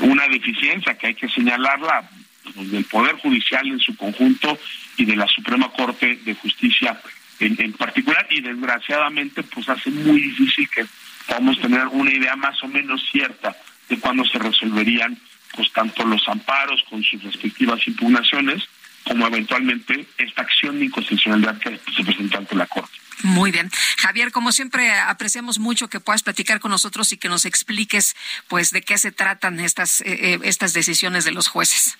una 0.00 0.26
deficiencia 0.28 0.96
que 0.96 1.08
hay 1.08 1.14
que 1.14 1.28
señalarla 1.28 2.08
del 2.54 2.84
Poder 2.84 3.16
Judicial 3.16 3.66
en 3.66 3.80
su 3.80 3.96
conjunto 3.96 4.58
y 4.96 5.04
de 5.04 5.16
la 5.16 5.26
Suprema 5.28 5.70
Corte 5.70 6.16
de 6.24 6.34
Justicia 6.34 7.00
en, 7.38 7.56
en 7.60 7.72
particular 7.72 8.26
y 8.30 8.40
desgraciadamente 8.40 9.42
pues 9.42 9.68
hace 9.68 9.90
muy 9.90 10.20
difícil 10.20 10.68
que 10.68 10.84
podamos 11.26 11.60
tener 11.60 11.86
una 11.88 12.12
idea 12.12 12.36
más 12.36 12.62
o 12.62 12.68
menos 12.68 13.02
cierta 13.10 13.56
de 13.88 13.98
cuándo 13.98 14.24
se 14.24 14.38
resolverían 14.38 15.18
pues 15.54 15.72
tanto 15.72 16.04
los 16.04 16.26
amparos 16.28 16.82
con 16.88 17.02
sus 17.02 17.22
respectivas 17.22 17.86
impugnaciones 17.86 18.62
como 19.04 19.26
eventualmente 19.26 20.06
esta 20.18 20.42
acción 20.42 20.78
de 20.78 20.86
inconstitucionalidad 20.86 21.58
que 21.58 21.78
se 21.94 22.04
presenta 22.04 22.38
ante 22.38 22.54
la 22.54 22.66
Corte. 22.66 23.02
Muy 23.22 23.50
bien. 23.50 23.70
Javier, 23.98 24.32
como 24.32 24.52
siempre, 24.52 24.90
apreciamos 24.92 25.58
mucho 25.58 25.88
que 25.88 26.00
puedas 26.00 26.22
platicar 26.22 26.60
con 26.60 26.70
nosotros 26.70 27.12
y 27.12 27.16
que 27.16 27.28
nos 27.28 27.44
expliques 27.44 28.16
pues 28.48 28.70
de 28.70 28.82
qué 28.82 28.98
se 28.98 29.12
tratan 29.12 29.60
estas, 29.60 30.00
eh, 30.00 30.34
eh, 30.34 30.38
estas 30.42 30.72
decisiones 30.72 31.24
de 31.24 31.32
los 31.32 31.48
jueces. 31.48 31.98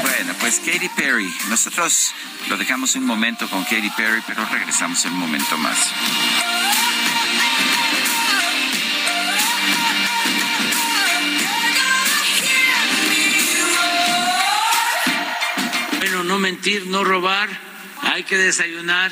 Bueno, 0.02 0.34
pues 0.40 0.60
Katy 0.60 0.90
Perry. 0.90 1.34
Nosotros 1.50 2.14
lo 2.50 2.58
dejamos 2.58 2.96
un 2.96 3.06
momento 3.06 3.50
con 3.50 3.64
Katy 3.64 3.90
Perry, 3.92 4.22
pero 4.28 4.46
regresamos 4.46 5.04
en 5.06 5.14
un 5.14 5.20
momento 5.20 5.58
más. 5.58 5.78
Bueno, 15.98 16.24
no 16.24 16.40
mentir, 16.40 16.86
no 16.88 17.04
robar, 17.04 17.50
hay 18.02 18.24
que 18.24 18.38
desayunar. 18.38 19.12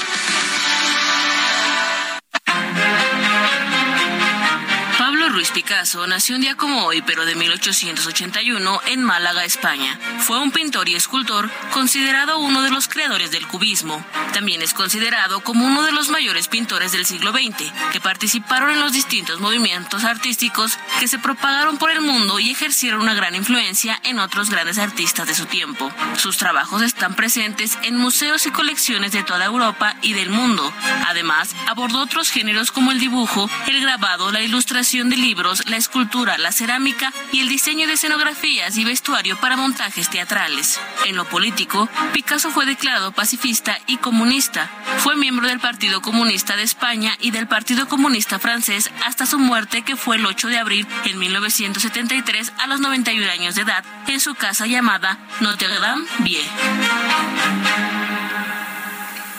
Ruiz 5.31 5.51
Picasso 5.51 6.05
nació 6.07 6.35
un 6.35 6.41
día 6.41 6.55
como 6.55 6.83
hoy, 6.83 7.01
pero 7.01 7.25
de 7.25 7.35
1881, 7.35 8.81
en 8.87 9.01
Málaga, 9.01 9.45
España. 9.45 9.97
Fue 10.19 10.37
un 10.39 10.51
pintor 10.51 10.89
y 10.89 10.95
escultor 10.95 11.49
considerado 11.71 12.39
uno 12.39 12.61
de 12.61 12.69
los 12.69 12.89
creadores 12.89 13.31
del 13.31 13.47
cubismo. 13.47 14.03
También 14.33 14.61
es 14.61 14.73
considerado 14.73 15.39
como 15.39 15.65
uno 15.65 15.83
de 15.83 15.93
los 15.93 16.09
mayores 16.09 16.49
pintores 16.49 16.91
del 16.91 17.05
siglo 17.05 17.31
XX, 17.31 17.71
que 17.93 18.01
participaron 18.01 18.71
en 18.71 18.81
los 18.81 18.91
distintos 18.91 19.39
movimientos 19.39 20.03
artísticos 20.03 20.77
que 20.99 21.07
se 21.07 21.17
propagaron 21.17 21.77
por 21.77 21.91
el 21.91 22.01
mundo 22.01 22.39
y 22.39 22.51
ejercieron 22.51 23.01
una 23.01 23.13
gran 23.13 23.33
influencia 23.33 24.01
en 24.03 24.19
otros 24.19 24.49
grandes 24.49 24.79
artistas 24.79 25.27
de 25.27 25.35
su 25.35 25.45
tiempo. 25.45 25.91
Sus 26.17 26.37
trabajos 26.37 26.81
están 26.81 27.15
presentes 27.15 27.77
en 27.83 27.95
museos 27.95 28.45
y 28.47 28.51
colecciones 28.51 29.13
de 29.13 29.23
toda 29.23 29.45
Europa 29.45 29.95
y 30.01 30.11
del 30.13 30.29
mundo. 30.29 30.73
Además, 31.07 31.55
abordó 31.67 31.99
otros 31.99 32.29
géneros 32.29 32.71
como 32.71 32.91
el 32.91 32.99
dibujo, 32.99 33.49
el 33.67 33.79
grabado, 33.79 34.31
la 34.31 34.41
ilustración 34.41 35.09
de 35.09 35.20
libros, 35.21 35.63
la 35.67 35.77
escultura, 35.77 36.37
la 36.37 36.51
cerámica 36.51 37.13
y 37.31 37.39
el 37.39 37.49
diseño 37.49 37.87
de 37.87 37.93
escenografías 37.93 38.75
y 38.77 38.83
vestuario 38.83 39.37
para 39.37 39.55
montajes 39.55 40.09
teatrales. 40.09 40.79
En 41.05 41.15
lo 41.15 41.25
político, 41.25 41.87
Picasso 42.13 42.51
fue 42.51 42.65
declarado 42.65 43.11
pacifista 43.11 43.77
y 43.87 43.97
comunista. 43.97 44.69
Fue 44.97 45.15
miembro 45.15 45.47
del 45.47 45.59
Partido 45.59 46.01
Comunista 46.01 46.55
de 46.55 46.63
España 46.63 47.15
y 47.19 47.31
del 47.31 47.47
Partido 47.47 47.87
Comunista 47.87 48.39
francés 48.39 48.91
hasta 49.05 49.25
su 49.25 49.39
muerte 49.39 49.83
que 49.83 49.95
fue 49.95 50.17
el 50.17 50.25
8 50.25 50.47
de 50.47 50.57
abril 50.57 50.87
en 51.05 51.19
1973 51.19 52.53
a 52.57 52.67
los 52.67 52.79
91 52.79 53.31
años 53.31 53.55
de 53.55 53.61
edad 53.61 53.85
en 54.07 54.19
su 54.19 54.35
casa 54.35 54.65
llamada 54.65 55.19
Notre 55.39 55.67
Dame 55.79 56.05
Vie. 56.19 56.41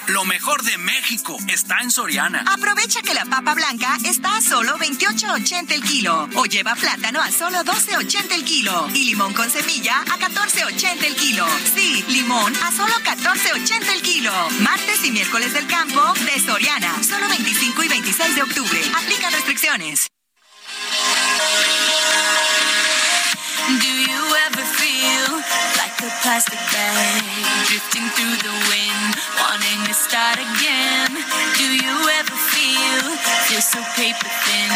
Lo 0.08 0.24
mejor 0.24 0.62
de 0.62 0.76
México 0.78 1.36
está 1.46 1.78
en 1.80 1.90
Soriana. 1.90 2.44
Aprovecha 2.52 3.02
que 3.02 3.14
la 3.14 3.24
papa 3.24 3.54
blanca 3.54 3.96
está 4.04 4.36
a 4.36 4.40
solo 4.40 4.76
28.80 4.78 5.72
el 5.72 5.82
kilo. 5.82 6.28
O 6.34 6.44
lleva 6.46 6.74
plátano 6.74 7.20
a 7.20 7.30
solo 7.30 7.58
12.80 7.58 8.32
el 8.32 8.44
kilo. 8.44 8.88
Y 8.92 9.04
limón 9.04 9.32
con 9.32 9.48
semilla 9.48 10.00
a 10.00 10.18
14.80 10.18 11.04
el 11.04 11.14
kilo. 11.14 11.46
Sí, 11.74 12.04
limón 12.08 12.52
a 12.56 12.72
solo 12.72 12.94
14.80 13.04 13.92
el 13.94 14.02
kilo. 14.02 14.32
Martes 14.60 15.04
y 15.04 15.12
miércoles 15.12 15.54
del 15.54 15.68
campo 15.68 16.02
de 16.14 16.40
Soriana. 16.40 17.02
Solo 17.04 17.28
25 17.28 17.84
y 17.84 17.88
26 17.88 18.34
de 18.34 18.42
octubre. 18.42 18.80
Aplica 18.96 19.30
restricciones. 19.30 20.08
Do 23.68 23.86
you 23.86 24.34
ever 24.48 24.81
like 25.78 25.96
a 26.02 26.10
plastic 26.22 26.58
bag 26.70 27.22
drifting 27.66 28.06
through 28.14 28.36
the 28.42 28.54
wind, 28.70 29.10
wanting 29.40 29.80
to 29.88 29.94
start 29.94 30.38
again? 30.38 31.10
Do 31.58 31.66
you 31.66 31.94
ever 32.18 32.36
feel 32.52 33.02
feel 33.48 33.60
so 33.60 33.80
paper 33.96 34.30
thin, 34.46 34.72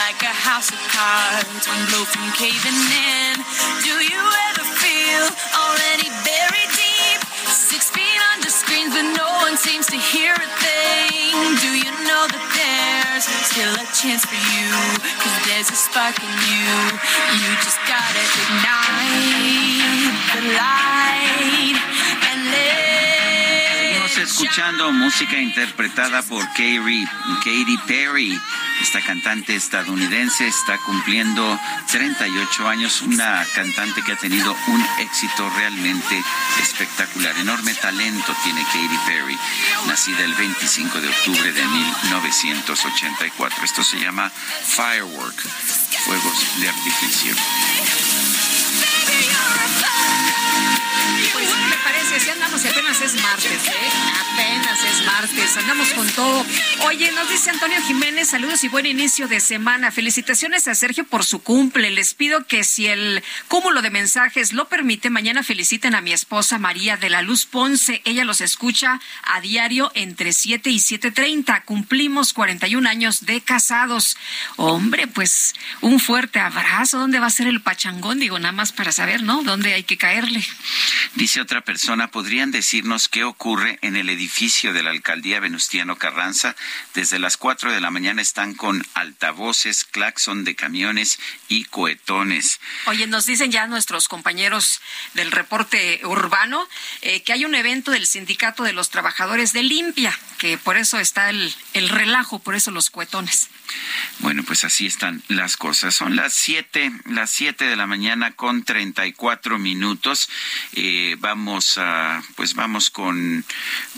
like 0.00 0.20
a 0.22 0.34
house 0.34 0.70
of 0.70 0.80
cards, 0.92 1.66
one 1.66 1.84
blow 1.90 2.04
from 2.04 2.26
caving 2.38 2.80
in? 2.92 3.34
Do 3.82 3.94
you 4.04 4.22
ever 4.50 4.64
feel 4.80 5.24
already 5.56 6.08
buried 6.24 6.65
but 8.96 9.12
no 9.12 9.28
one 9.44 9.58
seems 9.58 9.84
to 9.84 9.96
hear 9.96 10.32
a 10.32 10.48
thing? 10.64 11.36
Do 11.60 11.68
you 11.76 11.92
know 12.08 12.24
that 12.32 12.44
there's 12.56 13.28
still 13.44 13.74
a 13.76 13.84
chance 13.92 14.24
for 14.24 14.40
you? 14.40 14.72
Cause 15.20 15.36
there's 15.44 15.68
a 15.68 15.76
spark 15.76 16.16
in 16.16 16.32
you. 16.48 16.64
You 17.36 17.48
just 17.60 17.76
gotta 17.84 18.24
ignite 18.40 20.16
the 20.32 20.42
light 20.56 21.76
and 22.24 22.40
let 22.48 22.85
Seguimos 24.16 24.32
escuchando 24.32 24.92
música 24.92 25.38
interpretada 25.38 26.22
por 26.22 26.42
Katy, 26.48 27.04
Katy 27.44 27.76
Perry. 27.86 28.40
Esta 28.80 29.02
cantante 29.02 29.54
estadounidense 29.54 30.48
está 30.48 30.78
cumpliendo 30.78 31.60
38 31.90 32.66
años, 32.66 33.02
una 33.02 33.44
cantante 33.54 34.02
que 34.02 34.12
ha 34.12 34.16
tenido 34.16 34.56
un 34.68 34.86
éxito 35.00 35.50
realmente 35.50 36.22
espectacular. 36.62 37.36
Enorme 37.36 37.74
talento 37.74 38.34
tiene 38.42 38.62
Katy 38.64 38.98
Perry, 39.06 39.38
nacida 39.86 40.24
el 40.24 40.32
25 40.34 40.98
de 40.98 41.08
octubre 41.08 41.52
de 41.52 41.66
1984. 41.66 43.64
Esto 43.64 43.84
se 43.84 43.98
llama 43.98 44.30
Firework, 44.30 45.36
fuegos 46.06 46.60
de 46.60 46.68
artificio. 46.70 47.36
Pues, 51.32 51.48
¿qué 51.48 51.66
me 51.66 51.76
parece? 51.84 52.20
Si 52.20 52.30
andamos 52.30 52.64
y 52.64 52.68
apenas 52.68 53.00
es 53.00 53.14
martes, 53.14 53.68
¿eh? 53.68 53.90
Apenas 54.32 54.78
es 54.84 55.06
martes, 55.06 55.56
andamos 55.56 55.88
con 55.90 56.08
todo. 56.10 56.44
Oye, 56.86 57.10
nos 57.12 57.28
dice 57.28 57.50
Antonio 57.50 57.80
Jiménez, 57.82 58.28
saludos 58.28 58.64
y 58.64 58.68
buen 58.68 58.86
inicio 58.86 59.28
de 59.28 59.40
semana. 59.40 59.90
Felicitaciones 59.90 60.66
a 60.68 60.74
Sergio 60.74 61.04
por 61.04 61.24
su 61.24 61.42
cumple. 61.42 61.90
Les 61.90 62.14
pido 62.14 62.46
que 62.46 62.64
si 62.64 62.86
el 62.86 63.22
cúmulo 63.48 63.82
de 63.82 63.90
mensajes 63.90 64.52
lo 64.52 64.68
permite, 64.68 65.10
mañana 65.10 65.42
feliciten 65.42 65.94
a 65.94 66.00
mi 66.00 66.12
esposa 66.12 66.58
María 66.58 66.96
de 66.96 67.10
la 67.10 67.22
Luz 67.22 67.46
Ponce. 67.46 68.02
Ella 68.04 68.24
los 68.24 68.40
escucha 68.40 69.00
a 69.22 69.40
diario 69.40 69.90
entre 69.94 70.32
7 70.32 70.70
y 70.70 70.78
7.30. 70.78 71.64
Cumplimos 71.64 72.32
41 72.32 72.88
años 72.88 73.26
de 73.26 73.40
casados. 73.40 74.16
Hombre, 74.56 75.06
pues 75.06 75.54
un 75.80 76.00
fuerte 76.00 76.40
abrazo. 76.40 76.98
¿Dónde 76.98 77.20
va 77.20 77.26
a 77.26 77.30
ser 77.30 77.46
el 77.46 77.62
pachangón? 77.62 78.20
Digo, 78.20 78.38
nada 78.38 78.52
más 78.52 78.72
para 78.72 78.92
saber, 78.92 79.22
¿no? 79.22 79.42
¿Dónde 79.42 79.74
hay 79.74 79.84
que 79.84 79.96
caerle? 79.96 80.44
Dice 81.14 81.40
otra 81.40 81.62
persona, 81.62 82.10
¿podrían 82.10 82.50
decirnos 82.50 83.08
qué 83.08 83.24
ocurre 83.24 83.78
en 83.82 83.96
el 83.96 84.10
edificio 84.10 84.72
de 84.72 84.82
la 84.82 84.90
alcaldía 84.90 85.40
Venustiano 85.40 85.96
Carranza? 85.96 86.56
Desde 86.94 87.18
las 87.18 87.36
4 87.36 87.72
de 87.72 87.80
la 87.80 87.90
mañana 87.90 88.22
están 88.22 88.54
con 88.54 88.86
altavoces, 88.94 89.84
claxon 89.84 90.44
de 90.44 90.54
camiones 90.54 91.18
y 91.48 91.64
cohetones. 91.64 92.60
Oye, 92.86 93.06
nos 93.06 93.26
dicen 93.26 93.50
ya 93.50 93.66
nuestros 93.66 94.08
compañeros 94.08 94.80
del 95.14 95.32
reporte 95.32 96.00
urbano 96.04 96.68
eh, 97.02 97.22
que 97.22 97.32
hay 97.32 97.44
un 97.44 97.54
evento 97.54 97.90
del 97.90 98.06
Sindicato 98.06 98.62
de 98.62 98.72
los 98.72 98.90
Trabajadores 98.90 99.52
de 99.52 99.62
Limpia, 99.62 100.18
que 100.38 100.58
por 100.58 100.76
eso 100.76 100.98
está 100.98 101.30
el, 101.30 101.54
el 101.72 101.88
relajo, 101.88 102.38
por 102.38 102.54
eso 102.54 102.70
los 102.70 102.90
cuetones. 102.90 103.48
Bueno, 104.20 104.42
pues 104.44 104.64
así 104.64 104.86
están 104.86 105.22
las 105.28 105.56
cosas. 105.56 105.94
Son 105.94 106.16
las 106.16 106.32
siete, 106.32 106.92
las 107.04 107.30
siete 107.30 107.64
de 107.64 107.76
la 107.76 107.86
mañana 107.86 108.32
con 108.32 108.64
treinta 108.64 109.06
y 109.06 109.12
cuatro 109.12 109.58
minutos. 109.58 110.28
Eh, 110.72 110.85
vamos 111.18 111.78
a, 111.78 112.22
pues 112.34 112.54
vamos 112.54 112.90
con, 112.90 113.44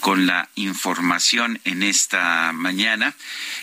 con 0.01 0.27
la 0.27 0.49
información 0.55 0.79
información 0.89 1.61
en 1.65 1.83
esta 1.83 2.53
mañana. 2.53 3.15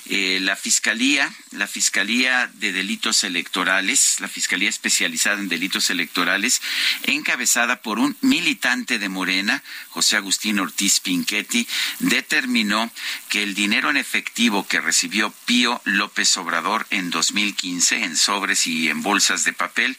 Eh, 0.08 0.40
la 0.42 0.56
Fiscalía, 0.56 1.34
la 1.52 1.66
Fiscalía 1.66 2.52
de 2.54 2.72
Delitos 2.72 3.24
Electorales, 3.24 4.18
la 4.20 4.28
Fiscalía 4.28 4.70
especializada 4.70 5.40
en 5.40 5.48
delitos 5.48 5.90
electorales, 5.90 6.62
encabezada 7.04 7.82
por 7.82 8.00
un 8.00 8.18
militante 8.22 9.00
de 9.00 9.10
Morena, 9.10 9.64
José 9.90 10.18
Agustín 10.18 10.60
Ortiz 10.60 11.00
Pinchetti, 11.00 11.68
determinó 12.00 12.92
que 13.30 13.44
el 13.44 13.56
dinero 13.56 13.90
en 13.90 13.98
efectivo 13.98 14.68
que 14.68 14.82
recibió 14.82 15.34
Pío 15.46 15.82
López 15.86 16.36
Obrador 16.38 16.86
en 16.90 17.10
2015 17.10 18.04
en 18.04 18.18
sobres 18.18 18.68
y 18.68 18.90
en 18.90 19.02
bolsas 19.02 19.46
de 19.46 19.54
papel 19.54 19.98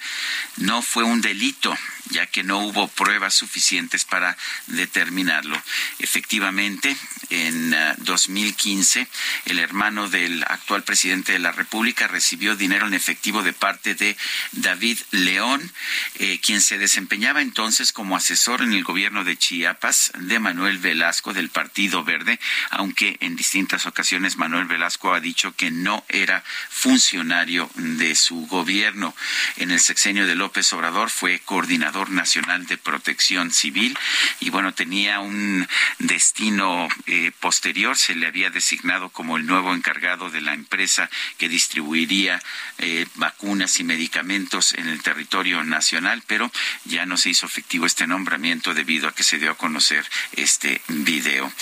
no 0.59 0.83
fue 0.83 1.03
un 1.03 1.21
delito 1.21 1.77
ya 2.11 2.27
que 2.27 2.43
no 2.43 2.59
hubo 2.59 2.89
pruebas 2.89 3.35
suficientes 3.35 4.05
para 4.05 4.37
determinarlo. 4.67 5.61
Efectivamente, 5.99 6.97
en 7.31 7.75
2015, 7.99 9.01
ah, 9.01 9.07
el 9.47 9.59
hermano 9.59 10.09
del 10.09 10.43
actual 10.45 10.85
presidente 10.85 11.33
de 11.33 11.39
la 11.39 11.53
República 11.53 12.07
recibió 12.07 12.57
dinero 12.57 12.87
en 12.87 12.95
efectivo 12.95 13.43
de 13.43 13.53
parte 13.53 13.95
de 13.95 14.17
David 14.53 14.99
León, 15.11 15.73
eh, 16.17 16.41
quien 16.41 16.61
se 16.61 16.79
desempeñaba 16.79 17.43
entonces 17.43 17.93
como 17.93 18.17
asesor 18.17 18.63
en 18.63 18.73
el 18.73 18.85
gobierno 18.85 19.25
de 19.25 19.37
Chiapas 19.37 20.13
de 20.19 20.39
Manuel 20.39 20.79
Velasco 20.79 21.33
del 21.33 21.51
Partido 21.51 22.05
Verde, 22.05 22.39
aunque 22.71 23.17
en 23.21 23.37
distintas 23.37 23.87
ocasiones 23.87 24.37
Manuel 24.37 24.67
Velasco 24.67 25.13
ha 25.13 25.21
dicho 25.21 25.55
que 25.57 25.71
no 25.71 26.05
era 26.09 26.45
funcionario 26.71 27.71
de 27.75 28.15
su 28.15 28.47
gobierno. 28.47 29.15
En 29.57 29.71
el 29.71 29.81
sexenio 29.81 30.27
de 30.27 30.35
López 30.35 30.73
Obrador 30.73 31.11
fue 31.11 31.41
coordinador 31.41 31.96
nacional 32.05 32.67
de 32.67 32.77
protección 32.77 33.51
civil 33.51 33.99
y 34.41 34.51
bueno, 34.51 34.75
tenía 34.75 35.21
un 35.21 35.67
destino 35.99 36.89
eh, 37.07 37.33
posterior, 37.41 37.97
se 37.97 38.15
le 38.15 38.27
había 38.27 38.51
designado 38.51 39.09
como 39.09 39.37
el 39.37 39.47
nuevo 39.47 39.75
encargado 39.75 40.31
de 40.31 40.41
la 40.41 40.55
empresa 40.55 41.09
que 41.39 41.49
distribuiría 41.49 42.43
eh, 42.79 43.07
vacunas 43.15 43.81
y 43.81 43.85
medicamentos 43.85 44.75
en 44.75 44.89
el 44.89 45.03
territorio 45.03 45.65
nacional, 45.65 46.23
pero 46.27 46.51
ya 46.85 47.07
no 47.07 47.17
se 47.17 47.31
hizo 47.31 47.47
efectivo 47.47 47.87
este 47.87 48.07
nombramiento 48.07 48.75
debido 48.75 49.09
a 49.09 49.15
que 49.15 49.25
se 49.25 49.39
dio 49.39 49.51
a 49.51 49.57
conocer 49.57 50.05
este 50.33 50.83
video. 50.89 51.53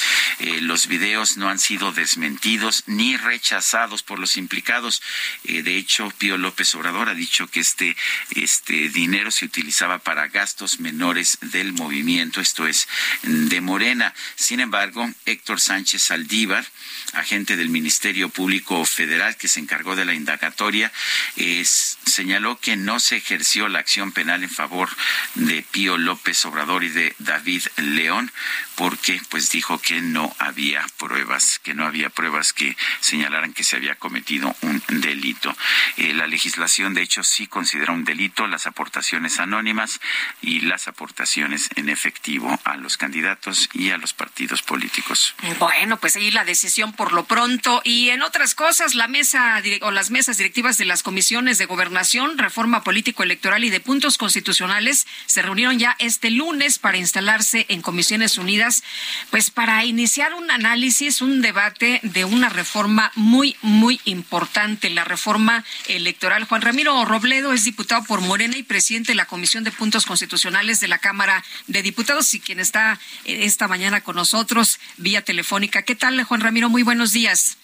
Eh, 0.40 0.60
los 0.60 0.88
videos 0.88 1.36
no 1.36 1.48
han 1.48 1.58
sido 1.58 1.92
desmentidos 1.92 2.84
ni 2.86 3.16
rechazados 3.16 4.02
por 4.02 4.18
los 4.18 4.36
implicados. 4.36 5.02
de 5.44 5.76
hecho, 5.76 6.12
Pío 6.18 6.36
López 6.38 6.74
Obrador 6.74 7.08
ha 7.08 7.14
dicho 7.14 7.46
que 7.46 7.60
este, 7.60 7.96
este 8.34 8.88
dinero 8.88 9.30
se 9.30 9.44
utilizaba 9.44 9.98
para 9.98 10.23
gastos 10.28 10.80
menores 10.80 11.38
del 11.40 11.72
movimiento, 11.72 12.40
esto 12.40 12.66
es, 12.66 12.88
de 13.22 13.60
Morena. 13.60 14.14
Sin 14.36 14.60
embargo, 14.60 15.10
Héctor 15.26 15.60
Sánchez 15.60 16.02
Saldívar, 16.02 16.64
agente 17.14 17.56
del 17.56 17.68
Ministerio 17.68 18.28
Público 18.28 18.84
Federal 18.84 19.36
que 19.36 19.48
se 19.48 19.60
encargó 19.60 19.96
de 19.96 20.04
la 20.04 20.14
indagatoria, 20.14 20.92
señaló 22.04 22.58
que 22.58 22.76
no 22.76 23.00
se 23.00 23.16
ejerció 23.16 23.68
la 23.68 23.78
acción 23.80 24.12
penal 24.12 24.42
en 24.42 24.50
favor 24.50 24.88
de 25.34 25.62
Pío 25.62 25.98
López 25.98 26.44
Obrador 26.44 26.84
y 26.84 26.88
de 26.88 27.14
David 27.18 27.62
León, 27.76 28.32
porque 28.76 29.20
pues 29.28 29.50
dijo 29.50 29.80
que 29.80 30.00
no 30.00 30.34
había 30.38 30.84
pruebas, 30.98 31.60
que 31.62 31.74
no 31.74 31.84
había 31.84 32.10
pruebas 32.10 32.52
que 32.52 32.76
señalaran 33.00 33.52
que 33.52 33.64
se 33.64 33.76
había 33.76 33.94
cometido 33.96 34.54
un 34.62 34.82
delito. 34.88 35.56
Eh, 35.96 36.12
la 36.12 36.26
legislación, 36.26 36.94
de 36.94 37.02
hecho, 37.02 37.22
sí 37.22 37.46
considera 37.46 37.92
un 37.92 38.04
delito 38.04 38.46
las 38.46 38.66
aportaciones 38.66 39.38
anónimas 39.38 40.00
y 40.42 40.60
las 40.60 40.88
aportaciones 40.88 41.68
en 41.76 41.88
efectivo 41.88 42.58
a 42.64 42.76
los 42.76 42.96
candidatos 42.96 43.68
y 43.72 43.90
a 43.90 43.98
los 43.98 44.12
partidos 44.12 44.62
políticos. 44.62 45.34
Bueno, 45.58 45.98
pues 45.98 46.16
ahí 46.16 46.30
la 46.30 46.44
decisión 46.44 46.92
por 46.92 47.12
lo 47.12 47.24
pronto. 47.24 47.80
Y 47.84 48.10
en 48.10 48.22
otras 48.22 48.54
cosas, 48.54 48.94
la 48.94 49.08
mesa 49.08 49.62
o 49.82 49.90
las 49.90 50.10
mesas 50.10 50.36
directivas 50.36 50.78
de 50.78 50.84
las 50.84 51.02
comisiones 51.02 51.58
de 51.58 51.66
gobernación, 51.66 52.38
reforma 52.38 52.82
político 52.82 53.22
electoral 53.22 53.64
y 53.64 53.70
de 53.70 53.80
puntos 53.80 54.18
constitucionales 54.18 55.06
se 55.26 55.42
reunieron 55.42 55.78
ya 55.78 55.96
este 55.98 56.30
lunes 56.30 56.78
para 56.78 56.98
instalarse 56.98 57.66
en 57.68 57.82
comisiones 57.82 58.38
unidas, 58.38 58.82
pues 59.30 59.50
para 59.50 59.84
iniciar 59.84 60.34
un 60.34 60.50
análisis, 60.50 61.20
un 61.20 61.42
debate 61.42 62.00
de 62.02 62.24
una 62.24 62.48
reforma 62.48 63.12
muy, 63.14 63.56
muy 63.62 64.00
importante, 64.04 64.90
la 64.90 65.04
reforma 65.04 65.64
electoral. 65.88 66.44
Juan 66.44 66.62
Ramiro 66.62 67.04
Robledo 67.04 67.52
es 67.52 67.64
diputado 67.64 68.04
por 68.04 68.20
Morena 68.20 68.56
y 68.56 68.62
presidente 68.62 69.12
de 69.12 69.16
la 69.16 69.26
Comisión 69.26 69.64
de 69.64 69.72
Puntos 69.72 70.03
Constitucionales 70.04 70.80
de 70.80 70.88
la 70.88 70.98
Cámara 70.98 71.44
de 71.66 71.82
Diputados 71.82 72.34
y 72.34 72.40
quien 72.40 72.60
está 72.60 72.98
eh, 73.24 73.44
esta 73.44 73.68
mañana 73.68 74.02
con 74.02 74.16
nosotros 74.16 74.78
vía 74.96 75.22
telefónica. 75.22 75.82
¿Qué 75.82 75.94
tal, 75.94 76.22
Juan 76.24 76.40
Ramiro? 76.40 76.68
Muy 76.68 76.82
buenos 76.82 77.12
días. 77.12 77.56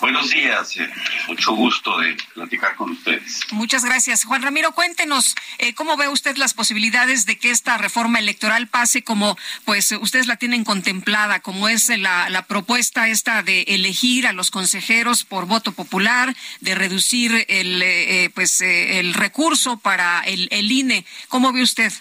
Buenos 0.00 0.28
días, 0.28 0.76
eh, 0.76 0.90
mucho 1.26 1.52
gusto 1.54 1.98
de 1.98 2.16
platicar 2.34 2.76
con 2.76 2.90
ustedes. 2.90 3.40
Muchas 3.50 3.82
gracias. 3.82 4.24
Juan 4.24 4.42
Ramiro, 4.42 4.72
cuéntenos 4.72 5.34
eh, 5.58 5.72
cómo 5.72 5.96
ve 5.96 6.08
usted 6.08 6.36
las 6.36 6.52
posibilidades 6.52 7.24
de 7.24 7.38
que 7.38 7.50
esta 7.50 7.78
reforma 7.78 8.18
electoral 8.18 8.68
pase 8.68 9.02
como 9.02 9.38
pues 9.64 9.92
ustedes 9.92 10.26
la 10.26 10.36
tienen 10.36 10.64
contemplada, 10.64 11.40
como 11.40 11.68
es 11.68 11.88
la, 11.88 12.28
la 12.28 12.46
propuesta 12.46 13.08
esta 13.08 13.42
de 13.42 13.62
elegir 13.62 14.26
a 14.26 14.34
los 14.34 14.50
consejeros 14.50 15.24
por 15.24 15.46
voto 15.46 15.72
popular, 15.72 16.36
de 16.60 16.74
reducir 16.74 17.46
el 17.48 17.80
eh, 17.82 18.30
pues 18.34 18.60
el 18.60 19.14
recurso 19.14 19.78
para 19.78 20.20
el, 20.20 20.48
el 20.50 20.70
INE. 20.70 21.06
¿Cómo 21.28 21.52
ve 21.52 21.62
usted? 21.62 21.92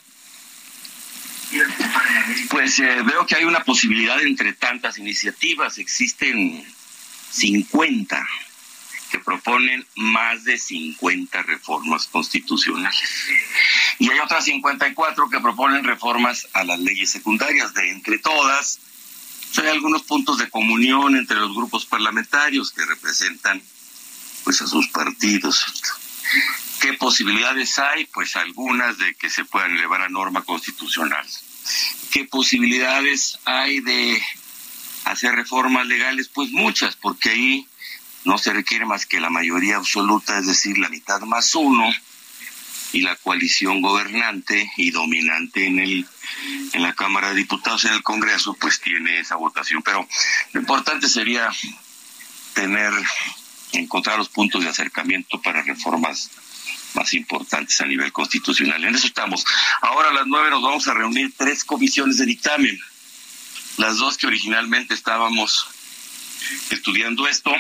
Pues 2.50 2.80
veo 2.80 3.26
que 3.26 3.36
hay 3.36 3.46
una 3.46 3.64
posibilidad 3.64 4.22
entre 4.22 4.52
tantas 4.54 4.98
iniciativas. 4.98 5.78
Existen 5.78 6.66
50 7.36 8.28
que 9.12 9.19
proponen 9.19 9.86
más 9.95 10.43
de 10.43 10.58
50 10.58 11.43
reformas 11.43 12.08
constitucionales. 12.08 13.28
Y 14.00 14.10
hay 14.10 14.19
otras 14.19 14.45
54 14.45 15.30
que 15.30 15.39
proponen 15.39 15.84
reformas 15.84 16.48
a 16.54 16.63
las 16.63 16.80
leyes 16.80 17.12
secundarias. 17.12 17.74
De 17.74 17.91
entre 17.91 18.19
todas, 18.19 18.80
hay 19.58 19.67
algunos 19.67 20.04
puntos 20.04 20.38
de 20.38 20.50
comunión 20.50 21.15
entre 21.15 21.38
los 21.38 21.54
grupos 21.54 21.86
parlamentarios 21.86 22.71
que 22.71 22.86
representan 22.86 23.62
pues 24.43 24.62
a 24.62 24.67
sus 24.67 24.88
partidos. 24.89 25.65
¿Qué 26.80 26.93
posibilidades 26.93 27.78
hay? 27.80 28.06
Pues 28.06 28.36
algunas 28.36 28.98
de 28.98 29.15
que 29.15 29.30
se 29.30 29.45
puedan 29.45 29.71
elevar 29.71 30.02
a 30.02 30.10
norma 30.10 30.43
constitucional. 30.43 31.26
¿Qué 32.12 32.26
posibilidades 32.26 33.39
hay 33.45 33.80
de 33.80 34.21
hacer 35.06 35.34
reformas 35.34 35.88
legales, 35.88 36.30
pues 36.30 36.52
muchas, 36.52 36.96
porque 36.96 37.30
ahí 37.30 37.68
no 38.26 38.38
se 38.38 38.54
requiere 38.54 38.86
más 38.86 39.06
que 39.06 39.20
la 39.20 39.30
mayoría 39.30 39.78
absoluta, 39.78 40.38
es 40.39 40.48
decir, 40.48 40.78
la 40.78 40.89
mitad 40.89 41.22
más 41.22 41.56
uno, 41.56 41.89
y 42.96 43.02
la 43.02 43.18
coalición 43.18 43.82
gobernante 43.82 44.72
y 44.78 44.91
dominante 44.91 45.68
en 45.68 45.80
el 45.80 46.08
en 46.72 46.82
la 46.82 46.94
Cámara 46.94 47.30
de 47.30 47.36
Diputados 47.36 47.84
en 47.84 47.94
el 47.94 48.04
Congreso 48.04 48.54
pues 48.54 48.80
tiene 48.80 49.20
esa 49.20 49.36
votación. 49.36 49.82
Pero 49.84 50.08
lo 50.54 50.62
importante 50.62 51.10
sería 51.10 51.52
tener 52.54 52.94
encontrar 53.74 54.18
los 54.18 54.30
puntos 54.30 54.63
de 54.63 54.70
acercamiento 54.70 55.41
para 55.41 55.62
reformas 55.62 56.32
más 56.94 57.13
importantes 57.13 57.82
a 57.82 57.86
nivel 57.86 58.13
constitucional. 58.13 58.82
En 58.86 58.96
eso 58.96 59.08
estamos. 59.08 59.44
Ahora 59.82 60.10
a 60.10 60.13
las 60.13 60.28
nueve 60.28 60.50
nos 60.50 60.63
vamos 60.63 60.88
a 60.88 60.94
reunir 60.94 61.34
tres 61.36 61.65
comisiones 61.65 62.18
de 62.18 62.26
dictamen 62.26 62.80
las 63.78 63.98
dos 63.98 64.18
que 64.18 64.28
originalmente 64.28 64.94
estábamos 64.94 65.68
estudiando 66.70 67.28
esto, 67.28 67.52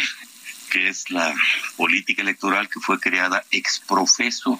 que 0.69 0.87
es 0.87 1.09
la 1.09 1.33
política 1.75 2.21
electoral 2.21 2.69
que 2.69 2.79
fue 2.79 2.99
creada 2.99 3.43
ex 3.51 3.81
profeso 3.87 4.59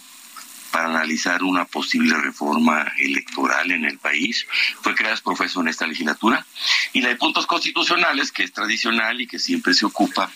para 0.71 0.87
analizar 0.87 1.43
una 1.43 1.65
posible 1.65 2.17
reforma 2.17 2.91
electoral 2.97 3.71
en 3.71 3.85
el 3.85 3.97
país. 3.97 4.45
Fue 4.81 4.93
creada 4.95 5.15
ex 5.15 5.21
profeso 5.21 5.61
en 5.61 5.69
esta 5.69 5.87
legislatura. 5.87 6.45
Y 6.93 7.01
la 7.01 7.09
de 7.09 7.15
puntos 7.15 7.47
constitucionales, 7.47 8.31
que 8.31 8.43
es 8.43 8.51
tradicional 8.51 9.21
y 9.21 9.27
que 9.27 9.39
siempre 9.39 9.73
se 9.73 9.85
ocupa 9.85 10.29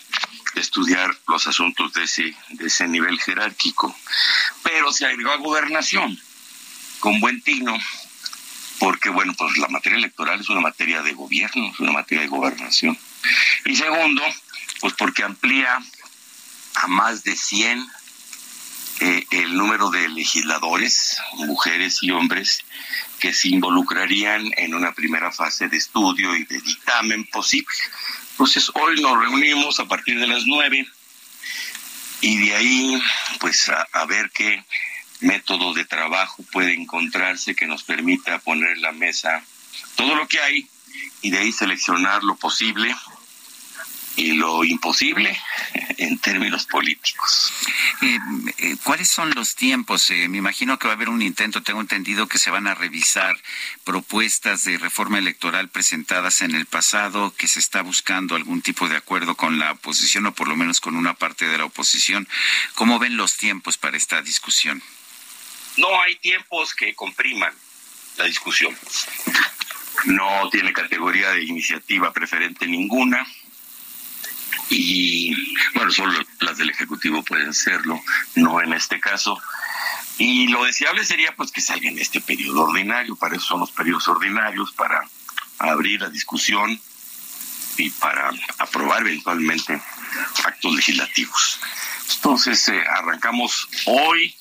de 0.54 0.60
estudiar 0.60 1.10
los 1.28 1.46
asuntos 1.46 1.92
de 1.92 2.04
ese, 2.04 2.34
de 2.50 2.66
ese 2.66 2.88
nivel 2.88 3.20
jerárquico. 3.20 3.94
Pero 4.62 4.92
se 4.92 5.06
agregó 5.06 5.32
a 5.32 5.36
gobernación 5.36 6.18
con 7.00 7.20
buen 7.20 7.40
tino 7.42 7.76
porque 8.80 9.10
bueno, 9.10 9.34
pues 9.34 9.58
la 9.58 9.68
materia 9.68 9.98
electoral 9.98 10.40
es 10.40 10.48
una 10.48 10.62
materia 10.62 11.02
de 11.02 11.12
gobierno, 11.12 11.70
es 11.70 11.78
una 11.78 11.92
materia 11.92 12.22
de 12.22 12.28
gobernación. 12.28 12.98
Y 13.66 13.76
segundo, 13.76 14.22
pues 14.80 14.94
porque 14.94 15.22
amplía 15.22 15.78
a 16.76 16.86
más 16.88 17.22
de 17.22 17.36
100 17.36 17.86
eh, 19.00 19.26
el 19.32 19.54
número 19.54 19.90
de 19.90 20.08
legisladores, 20.08 21.18
mujeres 21.34 21.98
y 22.00 22.10
hombres, 22.10 22.64
que 23.18 23.34
se 23.34 23.48
involucrarían 23.48 24.50
en 24.56 24.74
una 24.74 24.92
primera 24.92 25.30
fase 25.30 25.68
de 25.68 25.76
estudio 25.76 26.34
y 26.34 26.44
de 26.44 26.60
dictamen 26.62 27.26
posible. 27.26 27.74
Entonces, 28.32 28.70
hoy 28.72 28.98
nos 29.02 29.18
reunimos 29.18 29.78
a 29.78 29.84
partir 29.84 30.18
de 30.18 30.26
las 30.26 30.44
nueve 30.46 30.88
y 32.22 32.46
de 32.46 32.56
ahí, 32.56 33.02
pues, 33.40 33.70
a 33.92 34.04
ver 34.06 34.30
qué 34.30 34.64
método 35.20 35.74
de 35.74 35.84
trabajo 35.84 36.42
puede 36.52 36.74
encontrarse 36.74 37.54
que 37.54 37.66
nos 37.66 37.82
permita 37.82 38.38
poner 38.38 38.70
en 38.72 38.82
la 38.82 38.92
mesa 38.92 39.42
todo 39.96 40.14
lo 40.14 40.26
que 40.26 40.40
hay 40.40 40.68
y 41.22 41.30
de 41.30 41.38
ahí 41.38 41.52
seleccionar 41.52 42.22
lo 42.22 42.36
posible 42.36 42.94
y 44.16 44.32
lo 44.32 44.64
imposible 44.64 45.38
en 45.98 46.18
términos 46.18 46.66
políticos. 46.66 47.52
Eh, 48.02 48.18
eh, 48.58 48.76
¿Cuáles 48.82 49.08
son 49.08 49.30
los 49.34 49.54
tiempos? 49.54 50.10
Eh, 50.10 50.28
me 50.28 50.38
imagino 50.38 50.78
que 50.78 50.86
va 50.86 50.94
a 50.94 50.96
haber 50.96 51.08
un 51.08 51.22
intento, 51.22 51.62
tengo 51.62 51.80
entendido 51.80 52.26
que 52.26 52.38
se 52.38 52.50
van 52.50 52.66
a 52.66 52.74
revisar 52.74 53.36
propuestas 53.84 54.64
de 54.64 54.78
reforma 54.78 55.18
electoral 55.18 55.68
presentadas 55.68 56.40
en 56.42 56.54
el 56.54 56.66
pasado, 56.66 57.34
que 57.36 57.48
se 57.48 57.60
está 57.60 57.82
buscando 57.82 58.36
algún 58.36 58.62
tipo 58.62 58.88
de 58.88 58.96
acuerdo 58.96 59.36
con 59.36 59.58
la 59.58 59.72
oposición 59.72 60.26
o 60.26 60.34
por 60.34 60.48
lo 60.48 60.56
menos 60.56 60.80
con 60.80 60.96
una 60.96 61.14
parte 61.14 61.46
de 61.46 61.58
la 61.58 61.64
oposición. 61.64 62.28
¿Cómo 62.74 62.98
ven 62.98 63.16
los 63.16 63.36
tiempos 63.36 63.78
para 63.78 63.96
esta 63.96 64.22
discusión? 64.22 64.82
No 65.76 66.00
hay 66.00 66.16
tiempos 66.16 66.74
que 66.74 66.94
compriman 66.94 67.52
la 68.16 68.24
discusión. 68.24 68.76
No 70.04 70.48
tiene 70.50 70.72
categoría 70.72 71.30
de 71.30 71.44
iniciativa 71.44 72.12
preferente 72.12 72.66
ninguna 72.66 73.26
y 74.70 75.34
bueno, 75.74 75.90
solo 75.90 76.20
las 76.40 76.56
del 76.56 76.70
Ejecutivo 76.70 77.24
pueden 77.24 77.52
serlo, 77.52 78.00
no 78.36 78.62
en 78.62 78.72
este 78.72 79.00
caso. 79.00 79.38
Y 80.16 80.46
lo 80.46 80.64
deseable 80.64 81.04
sería 81.04 81.34
pues 81.34 81.50
que 81.50 81.60
salga 81.60 81.88
en 81.88 81.98
este 81.98 82.20
periodo 82.20 82.62
ordinario, 82.62 83.16
para 83.16 83.36
eso 83.36 83.46
son 83.46 83.60
los 83.60 83.72
periodos 83.72 84.06
ordinarios, 84.06 84.72
para 84.72 85.02
abrir 85.58 86.00
la 86.00 86.08
discusión 86.08 86.80
y 87.76 87.90
para 87.90 88.30
aprobar 88.58 89.00
eventualmente 89.02 89.80
actos 90.44 90.74
legislativos. 90.74 91.58
Entonces 92.14 92.68
eh, 92.68 92.82
arrancamos 92.88 93.68
hoy 93.86 94.34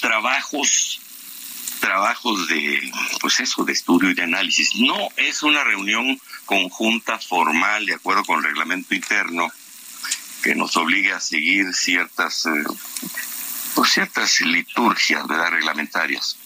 trabajos 0.00 1.00
trabajos 1.80 2.48
de 2.48 2.92
pues 3.20 3.38
eso 3.40 3.64
de 3.64 3.72
estudio 3.72 4.10
y 4.10 4.14
de 4.14 4.22
análisis. 4.22 4.74
No 4.76 5.08
es 5.16 5.42
una 5.42 5.62
reunión 5.62 6.20
conjunta 6.44 7.18
formal 7.18 7.86
de 7.86 7.94
acuerdo 7.94 8.24
con 8.24 8.38
el 8.38 8.44
reglamento 8.44 8.94
interno 8.94 9.50
que 10.42 10.54
nos 10.54 10.76
obligue 10.76 11.12
a 11.12 11.20
seguir 11.20 11.72
ciertas, 11.74 12.46
eh, 12.46 12.64
pues 13.74 13.92
ciertas 13.92 14.40
liturgias 14.40 15.26
¿verdad? 15.26 15.50
reglamentarias. 15.50 16.38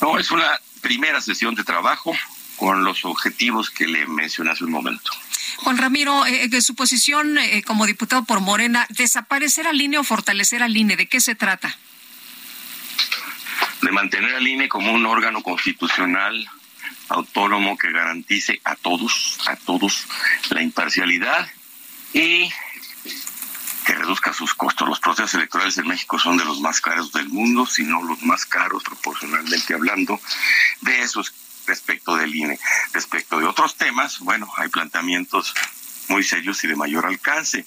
No, 0.00 0.18
es 0.18 0.30
una 0.30 0.60
primera 0.80 1.20
sesión 1.20 1.54
de 1.54 1.64
trabajo 1.64 2.14
con 2.56 2.84
los 2.84 3.04
objetivos 3.04 3.70
que 3.70 3.86
le 3.86 4.06
mencioné 4.06 4.50
hace 4.50 4.64
un 4.64 4.72
momento. 4.72 5.10
Juan 5.58 5.78
Ramiro, 5.78 6.26
eh, 6.26 6.48
de 6.48 6.62
su 6.62 6.74
posición 6.74 7.38
eh, 7.38 7.62
como 7.62 7.86
diputado 7.86 8.24
por 8.24 8.40
Morena, 8.40 8.86
¿desaparecer 8.90 9.66
al 9.66 9.80
INE 9.80 9.98
o 9.98 10.04
fortalecer 10.04 10.62
al 10.62 10.76
INE? 10.76 10.96
¿De 10.96 11.06
qué 11.06 11.20
se 11.20 11.34
trata? 11.34 11.76
De 13.82 13.92
mantener 13.92 14.34
al 14.34 14.46
INE 14.46 14.68
como 14.68 14.92
un 14.92 15.06
órgano 15.06 15.42
constitucional 15.42 16.48
autónomo 17.08 17.76
que 17.76 17.90
garantice 17.90 18.60
a 18.64 18.76
todos, 18.76 19.38
a 19.46 19.56
todos, 19.56 20.06
la 20.50 20.62
imparcialidad 20.62 21.48
y 22.12 22.50
que 23.84 23.94
reduzca 23.94 24.32
sus 24.32 24.54
costos. 24.54 24.88
Los 24.88 25.00
procesos 25.00 25.34
electorales 25.34 25.76
en 25.78 25.88
México 25.88 26.18
son 26.18 26.36
de 26.36 26.44
los 26.44 26.60
más 26.60 26.80
caros 26.80 27.12
del 27.12 27.28
mundo, 27.28 27.66
si 27.66 27.84
no 27.84 28.02
los 28.02 28.22
más 28.22 28.46
caros 28.46 28.84
proporcionalmente 28.84 29.74
hablando. 29.74 30.20
De 30.80 31.00
eso 31.00 31.22
respecto 31.66 32.16
del 32.16 32.34
INE. 32.34 32.58
Respecto 32.92 33.38
de 33.38 33.46
otros 33.46 33.76
temas, 33.76 34.20
bueno, 34.20 34.50
hay 34.56 34.68
planteamientos 34.68 35.54
muy 36.08 36.24
serios 36.24 36.62
y 36.64 36.68
de 36.68 36.76
mayor 36.76 37.06
alcance. 37.06 37.64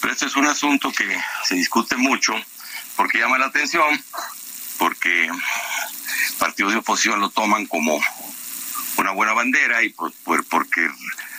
Pero 0.00 0.12
este 0.12 0.26
es 0.26 0.36
un 0.36 0.46
asunto 0.46 0.90
que 0.92 1.06
se 1.44 1.54
discute 1.54 1.96
mucho 1.96 2.34
porque 2.96 3.18
llama 3.18 3.38
la 3.38 3.46
atención, 3.46 4.02
porque 4.78 5.30
partidos 6.38 6.72
de 6.72 6.78
oposición 6.78 7.20
lo 7.20 7.30
toman 7.30 7.66
como 7.66 8.00
una 8.96 9.12
buena 9.12 9.32
bandera 9.32 9.82
y 9.82 9.90
por, 9.90 10.12
porque 10.48 10.88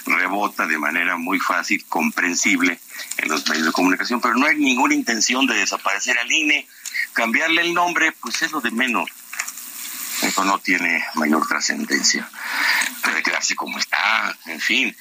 rebota 0.05 0.65
de 0.65 0.77
manera 0.77 1.17
muy 1.17 1.39
fácil, 1.39 1.83
comprensible 1.85 2.79
en 3.17 3.29
los 3.29 3.47
medios 3.47 3.67
de 3.67 3.71
comunicación, 3.71 4.21
pero 4.21 4.35
no 4.35 4.45
hay 4.45 4.57
ninguna 4.57 4.93
intención 4.95 5.45
de 5.47 5.55
desaparecer 5.55 6.17
al 6.17 6.31
INE. 6.31 6.67
Cambiarle 7.13 7.61
el 7.61 7.73
nombre, 7.73 8.11
pues 8.11 8.41
es 8.41 8.51
lo 8.51 8.61
de 8.61 8.71
menos. 8.71 9.09
Eso 10.21 10.43
no 10.45 10.59
tiene 10.59 11.03
mayor 11.15 11.45
trascendencia. 11.47 12.29
Puede 13.03 13.23
quedarse 13.23 13.55
como 13.55 13.77
está, 13.77 14.35
en 14.45 14.59
fin. 14.59 14.95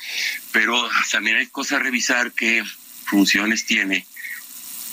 Pero 0.51 0.89
también 1.11 1.37
hay 1.37 1.47
cosas 1.47 1.79
a 1.79 1.83
revisar 1.83 2.33
qué 2.33 2.65
funciones 3.07 3.65
tiene 3.67 4.07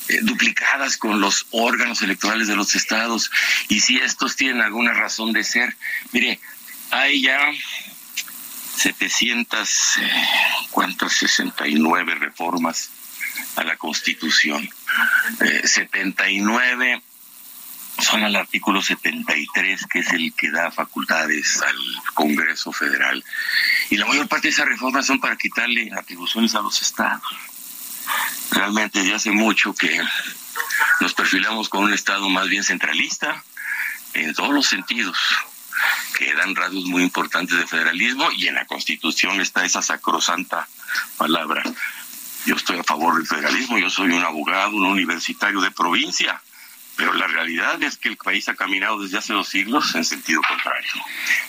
eh, 0.09 0.19
duplicadas 0.23 0.97
con 0.97 1.21
los 1.21 1.45
órganos 1.51 2.01
electorales 2.01 2.47
de 2.47 2.55
los 2.55 2.73
estados 2.73 3.29
y 3.67 3.79
si 3.79 3.97
estos 3.97 4.35
tienen 4.35 4.61
alguna 4.61 4.91
razón 4.91 5.33
de 5.33 5.43
ser. 5.43 5.75
Mire, 6.11 6.39
hay 6.89 7.21
ya 7.21 7.39
700, 8.75 9.97
eh, 9.97 10.11
¿cuántas? 10.71 11.13
69 11.13 12.15
reformas 12.15 12.89
a 13.55 13.63
la 13.63 13.77
Constitución. 13.77 14.67
79 15.63 16.93
eh, 16.93 17.01
son 18.01 18.23
al 18.23 18.35
artículo 18.35 18.81
73, 18.81 19.85
que 19.85 19.99
es 19.99 20.11
el 20.11 20.33
que 20.33 20.49
da 20.49 20.71
facultades 20.71 21.61
al 21.61 21.77
Congreso 22.15 22.71
Federal. 22.71 23.23
Y 23.91 23.97
la 23.97 24.07
mayor 24.07 24.27
parte 24.27 24.47
de 24.47 24.53
esas 24.53 24.67
reformas 24.67 25.05
son 25.05 25.19
para 25.19 25.37
quitarle 25.37 25.91
atribuciones 25.95 26.55
a 26.55 26.61
los 26.61 26.81
estados. 26.81 27.23
Realmente 28.51 29.05
ya 29.05 29.15
hace 29.15 29.31
mucho 29.31 29.73
que 29.73 30.01
nos 30.99 31.13
perfilamos 31.13 31.69
con 31.69 31.83
un 31.83 31.93
estado 31.93 32.29
más 32.29 32.47
bien 32.47 32.63
centralista 32.63 33.43
en 34.13 34.33
todos 34.33 34.53
los 34.53 34.67
sentidos 34.67 35.17
que 36.17 36.33
dan 36.33 36.55
rasgos 36.55 36.85
muy 36.85 37.03
importantes 37.03 37.57
de 37.57 37.67
federalismo 37.67 38.29
y 38.31 38.47
en 38.47 38.55
la 38.55 38.65
Constitución 38.65 39.39
está 39.39 39.63
esa 39.63 39.81
sacrosanta 39.81 40.67
palabra. 41.17 41.63
Yo 42.45 42.55
estoy 42.55 42.79
a 42.79 42.83
favor 42.83 43.15
del 43.15 43.27
federalismo, 43.27 43.77
yo 43.77 43.89
soy 43.89 44.11
un 44.11 44.23
abogado, 44.23 44.75
un 44.75 44.85
universitario 44.85 45.61
de 45.61 45.71
provincia, 45.71 46.41
pero 46.95 47.13
la 47.13 47.27
realidad 47.27 47.81
es 47.83 47.97
que 47.97 48.09
el 48.09 48.17
país 48.17 48.49
ha 48.49 48.55
caminado 48.55 48.99
desde 49.01 49.17
hace 49.17 49.33
dos 49.33 49.47
siglos 49.47 49.95
en 49.95 50.03
sentido 50.03 50.41
contrario. 50.45 50.91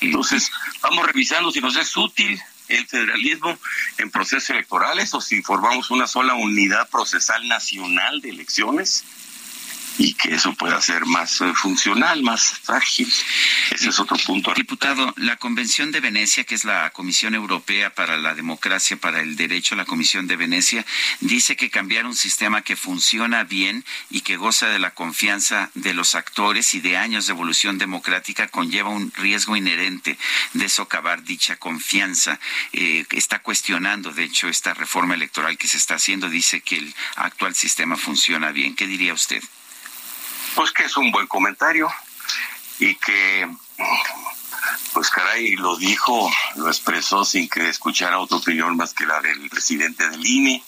Entonces, 0.00 0.50
vamos 0.80 1.06
revisando 1.06 1.50
si 1.50 1.60
nos 1.60 1.76
es 1.76 1.96
útil 1.96 2.40
el 2.70 2.86
federalismo 2.86 3.58
en 3.98 4.10
procesos 4.10 4.50
electorales 4.50 5.12
o 5.14 5.20
si 5.20 5.42
formamos 5.42 5.90
una 5.90 6.06
sola 6.06 6.34
unidad 6.34 6.88
procesal 6.88 7.46
nacional 7.48 8.20
de 8.20 8.30
elecciones 8.30 9.04
y 9.98 10.14
que 10.14 10.34
eso 10.34 10.54
pueda 10.54 10.80
ser 10.80 11.06
más 11.06 11.40
eh, 11.40 11.52
funcional, 11.54 12.22
más 12.22 12.60
ágil. 12.68 13.12
Ese 13.70 13.88
es 13.88 13.98
otro 14.00 14.16
punto. 14.18 14.52
Diputado, 14.54 15.12
la 15.16 15.36
Convención 15.36 15.92
de 15.92 16.00
Venecia, 16.00 16.44
que 16.44 16.54
es 16.54 16.64
la 16.64 16.90
Comisión 16.90 17.34
Europea 17.34 17.90
para 17.90 18.16
la 18.16 18.34
Democracia, 18.34 18.96
para 18.96 19.20
el 19.20 19.36
Derecho, 19.36 19.74
la 19.74 19.84
Comisión 19.84 20.26
de 20.26 20.36
Venecia, 20.36 20.84
dice 21.20 21.56
que 21.56 21.70
cambiar 21.70 22.06
un 22.06 22.16
sistema 22.16 22.62
que 22.62 22.76
funciona 22.76 23.44
bien 23.44 23.84
y 24.10 24.22
que 24.22 24.36
goza 24.36 24.68
de 24.68 24.78
la 24.78 24.92
confianza 24.92 25.70
de 25.74 25.94
los 25.94 26.14
actores 26.14 26.74
y 26.74 26.80
de 26.80 26.96
años 26.96 27.26
de 27.26 27.32
evolución 27.32 27.78
democrática 27.78 28.48
conlleva 28.48 28.90
un 28.90 29.12
riesgo 29.12 29.56
inherente 29.56 30.18
de 30.54 30.68
socavar 30.68 31.22
dicha 31.24 31.56
confianza. 31.56 32.38
Eh, 32.72 33.04
está 33.10 33.40
cuestionando, 33.40 34.12
de 34.12 34.24
hecho, 34.24 34.48
esta 34.48 34.74
reforma 34.74 35.14
electoral 35.14 35.58
que 35.58 35.68
se 35.68 35.76
está 35.76 35.94
haciendo. 35.94 36.28
Dice 36.28 36.60
que 36.60 36.76
el 36.76 36.94
actual 37.16 37.54
sistema 37.54 37.96
funciona 37.96 38.52
bien. 38.52 38.74
¿Qué 38.74 38.86
diría 38.86 39.14
usted? 39.14 39.42
Pues 40.54 40.72
que 40.72 40.84
es 40.84 40.96
un 40.96 41.10
buen 41.10 41.26
comentario 41.26 41.90
y 42.78 42.94
que, 42.96 43.48
pues 44.92 45.10
caray, 45.10 45.54
lo 45.56 45.76
dijo, 45.76 46.30
lo 46.56 46.68
expresó 46.68 47.24
sin 47.24 47.48
que 47.48 47.68
escuchara 47.68 48.18
otra 48.18 48.38
opinión 48.38 48.76
más 48.76 48.94
que 48.94 49.06
la 49.06 49.20
del 49.20 49.48
presidente 49.50 50.08
del 50.08 50.26
INE, 50.26 50.62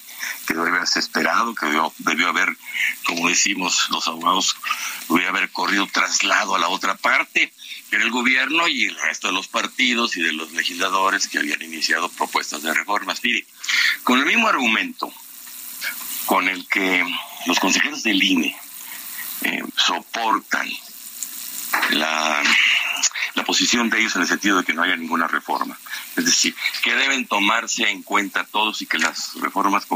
que 0.47 0.55
debe 0.55 0.69
haberse 0.69 0.99
esperado, 0.99 1.55
que 1.55 1.67
debió, 1.67 2.29
haber, 2.29 2.57
como 3.05 3.29
decimos 3.29 3.89
los 3.91 4.07
abogados, 4.09 4.57
debió 5.09 5.29
haber 5.29 5.51
corrido 5.51 5.87
traslado 5.87 6.55
a 6.55 6.59
la 6.59 6.69
otra 6.69 6.97
parte, 6.97 7.53
pero 7.91 8.05
el 8.05 8.11
gobierno 8.11 8.69
y 8.69 8.85
el 8.85 8.99
resto 9.01 9.29
de 9.29 9.35
los 9.35 9.49
partidos 9.49 10.17
y 10.17 10.23
de 10.23 10.33
los 10.33 10.53
legisladores 10.53 11.27
que 11.27 11.39
habían 11.39 11.63
iniciado 11.63 12.09
propuestas 12.11 12.63
de 12.63 12.75
reformas. 12.75 13.21
Mire, 13.23 13.47
con 14.05 14.19
el 14.19 14.27
mismo 14.27 14.49
argumento 14.49 15.13
con 16.27 16.49
el 16.49 16.67
que 16.69 17.05
los 17.47 17.59
consejeros 17.59 18.03
del 18.03 18.23
INE 18.23 18.57
eh, 19.45 19.63
soportan 19.77 20.69
la, 21.91 22.43
la 23.35 23.45
posición 23.45 23.89
de 23.91 24.01
ellos 24.01 24.15
en 24.17 24.23
el 24.23 24.29
sentido 24.29 24.59
de 24.59 24.65
que 24.65 24.75
no 24.75 24.83
haya 24.83 24.97
ninguna 24.97 25.27
reforma. 25.27 25.79
Es 26.17 26.25
decir, 26.25 26.55
que 26.83 26.95
deben 26.95 27.27
tomarse 27.27 27.89
en 27.89 28.03
cuenta 28.03 28.45
todos 28.45 28.83
y 28.83 28.87
que 28.87 28.99
las 28.99 29.35
reformas 29.41 29.87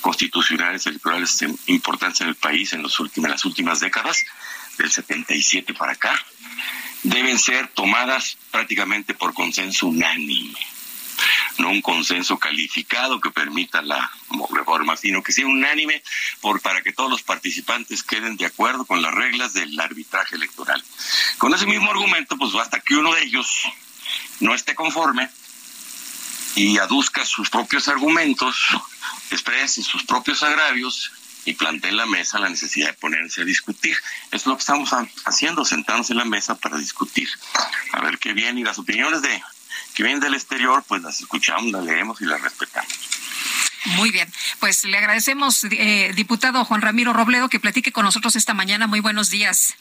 constitucionales 0.00 0.86
electorales 0.86 1.44
importantes 1.66 2.20
en 2.20 2.28
el 2.28 2.36
país 2.36 2.72
en, 2.72 2.82
los 2.82 2.98
últimos, 3.00 3.26
en 3.26 3.32
las 3.32 3.44
últimas 3.44 3.80
décadas, 3.80 4.24
del 4.78 4.90
77 4.90 5.72
para 5.74 5.92
acá, 5.92 6.22
deben 7.02 7.38
ser 7.38 7.68
tomadas 7.68 8.36
prácticamente 8.50 9.14
por 9.14 9.32
consenso 9.32 9.86
unánime 9.86 10.75
no 11.58 11.70
un 11.70 11.82
consenso 11.82 12.38
calificado 12.38 13.20
que 13.20 13.30
permita 13.30 13.82
la 13.82 14.10
reforma, 14.50 14.96
sino 14.96 15.22
que 15.22 15.32
sea 15.32 15.46
unánime 15.46 16.02
por, 16.40 16.60
para 16.60 16.82
que 16.82 16.92
todos 16.92 17.10
los 17.10 17.22
participantes 17.22 18.02
queden 18.02 18.36
de 18.36 18.46
acuerdo 18.46 18.84
con 18.84 19.02
las 19.02 19.14
reglas 19.14 19.52
del 19.52 19.78
arbitraje 19.78 20.36
electoral. 20.36 20.82
Con 21.38 21.54
ese 21.54 21.66
mismo 21.66 21.90
argumento, 21.90 22.36
pues 22.36 22.52
basta 22.52 22.80
que 22.80 22.96
uno 22.96 23.14
de 23.14 23.22
ellos 23.22 23.62
no 24.40 24.54
esté 24.54 24.74
conforme 24.74 25.28
y 26.54 26.78
aduzca 26.78 27.24
sus 27.24 27.50
propios 27.50 27.88
argumentos, 27.88 28.56
exprese 29.30 29.82
sus 29.82 30.04
propios 30.04 30.42
agravios 30.42 31.12
y 31.44 31.54
plantee 31.54 31.90
en 31.90 31.96
la 31.96 32.06
mesa 32.06 32.38
la 32.38 32.48
necesidad 32.48 32.88
de 32.88 32.94
ponerse 32.94 33.42
a 33.42 33.44
discutir. 33.44 33.96
Es 34.32 34.46
lo 34.46 34.56
que 34.56 34.60
estamos 34.60 34.90
haciendo, 35.24 35.64
sentarnos 35.64 36.10
en 36.10 36.16
la 36.16 36.24
mesa 36.24 36.56
para 36.56 36.76
discutir. 36.76 37.28
A 37.92 38.00
ver 38.00 38.18
qué 38.18 38.32
viene 38.32 38.60
y 38.60 38.64
las 38.64 38.78
opiniones 38.78 39.22
de 39.22 39.42
que 39.96 40.02
vienen 40.02 40.20
del 40.20 40.34
exterior, 40.34 40.84
pues 40.86 41.02
las 41.02 41.20
escuchamos, 41.20 41.72
las 41.72 41.82
leemos 41.82 42.20
y 42.20 42.26
las 42.26 42.40
respetamos. 42.42 42.92
Muy 43.96 44.10
bien, 44.10 44.30
pues 44.60 44.84
le 44.84 44.98
agradecemos, 44.98 45.64
eh, 45.70 46.12
diputado 46.14 46.64
Juan 46.66 46.82
Ramiro 46.82 47.14
Robledo, 47.14 47.48
que 47.48 47.58
platique 47.58 47.92
con 47.92 48.04
nosotros 48.04 48.36
esta 48.36 48.52
mañana. 48.52 48.86
Muy 48.86 49.00
buenos 49.00 49.30
días. 49.30 49.74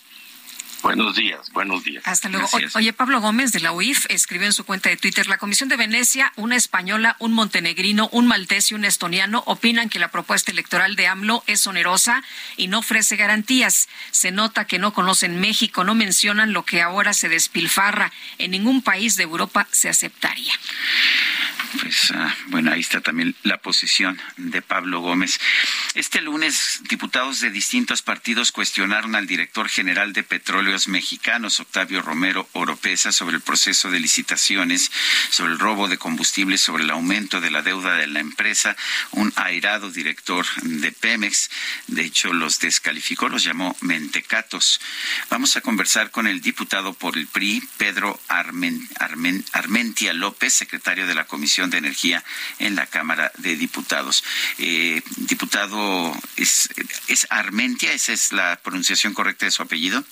Buenos 0.86 1.16
días, 1.16 1.50
buenos 1.52 1.84
días. 1.84 2.04
Hasta 2.06 2.30
luego. 2.30 2.48
Oye, 2.76 2.94
Pablo 2.94 3.20
Gómez 3.20 3.52
de 3.52 3.60
la 3.60 3.72
UIF 3.72 4.06
escribió 4.10 4.46
en 4.46 4.54
su 4.54 4.66
cuenta 4.66 4.88
de 4.88 4.98
Twitter, 4.98 5.26
la 5.26 5.40
Comisión 5.40 5.68
de 5.68 5.78
Venecia, 5.78 6.32
una 6.36 6.56
española, 6.56 7.16
un 7.18 7.34
montenegrino, 7.34 8.08
un 8.12 8.28
maltés 8.28 8.70
y 8.70 8.76
un 8.76 8.86
estoniano 8.86 9.42
opinan 9.48 9.90
que 9.90 9.98
la 9.98 10.12
propuesta 10.12 10.52
electoral 10.52 10.96
de 10.96 11.08
AMLO 11.08 11.44
es 11.48 11.66
onerosa 11.66 12.24
y 12.56 12.68
no 12.68 12.78
ofrece 12.78 13.16
garantías. 13.16 13.90
Se 14.12 14.30
nota 14.30 14.66
que 14.66 14.78
no 14.78 14.94
conocen 14.94 15.42
México, 15.42 15.84
no 15.84 15.96
mencionan 15.96 16.54
lo 16.54 16.66
que 16.66 16.84
ahora 16.84 17.16
se 17.16 17.30
despilfarra. 17.30 18.12
En 18.38 18.52
ningún 18.52 18.84
país 18.84 19.16
de 19.16 19.24
Europa 19.24 19.68
se 19.72 19.90
aceptaría. 19.90 20.54
Pues 21.82 22.12
ah, 22.12 22.34
bueno, 22.48 22.72
ahí 22.72 22.80
está 22.80 23.02
también 23.02 23.36
la 23.44 23.58
posición 23.58 24.22
de 24.38 24.62
Pablo 24.62 25.02
Gómez. 25.02 25.40
Este 25.96 26.22
lunes, 26.22 26.82
diputados 26.88 27.42
de 27.42 27.50
distintos 27.50 28.02
partidos 28.02 28.52
cuestionaron 28.52 29.16
al 29.16 29.28
director 29.28 29.68
general 29.68 30.14
de 30.14 30.24
Mexicanos, 30.88 31.60
Octavio 31.60 32.02
Romero 32.02 32.48
Oropesa, 32.54 33.12
sobre 33.12 33.36
el 33.38 33.42
proceso 33.42 33.90
de 33.90 34.00
licitaciones, 34.00 34.92
sobre 35.30 35.54
el 35.54 35.60
robo 35.60 35.88
de 35.88 35.98
combustible, 35.98 36.58
sobre 36.58 36.84
el 36.84 36.92
aumento 36.92 37.42
de 37.42 37.52
la 37.52 37.62
deuda 37.62 37.96
de 37.96 38.08
la 38.08 38.20
empresa. 38.20 38.76
Un 39.12 39.34
airado 39.36 39.92
director 39.92 40.46
de 40.62 40.92
Pemex, 40.92 41.50
de 41.88 42.04
hecho, 42.04 42.34
los 42.34 42.60
descalificó, 42.60 43.30
los 43.30 43.44
llamó 43.44 43.76
mentecatos. 43.82 44.82
Vamos 45.30 45.56
a 45.56 45.62
conversar 45.62 46.12
con 46.12 46.28
el 46.28 46.42
diputado 46.42 46.94
por 46.94 47.18
el 47.18 47.28
PRI, 47.28 47.64
Pedro 47.78 48.20
Armentia 48.28 50.14
López, 50.14 50.54
secretario 50.54 51.08
de 51.08 51.16
la 51.16 51.26
Comisión 51.26 51.70
de 51.70 51.78
Energía 51.78 52.24
en 52.60 52.76
la 52.76 52.86
Cámara 52.86 53.32
de 53.38 53.56
Diputados. 53.56 54.24
Eh, 54.58 55.02
diputado, 55.18 56.16
¿es, 56.36 56.70
¿es 57.08 57.28
Armentia? 57.30 57.94
¿Esa 57.94 58.14
es 58.14 58.32
la 58.32 58.60
pronunciación 58.62 59.14
correcta 59.14 59.46
de 59.46 59.52
su 59.52 59.62
apellido? 59.62 60.04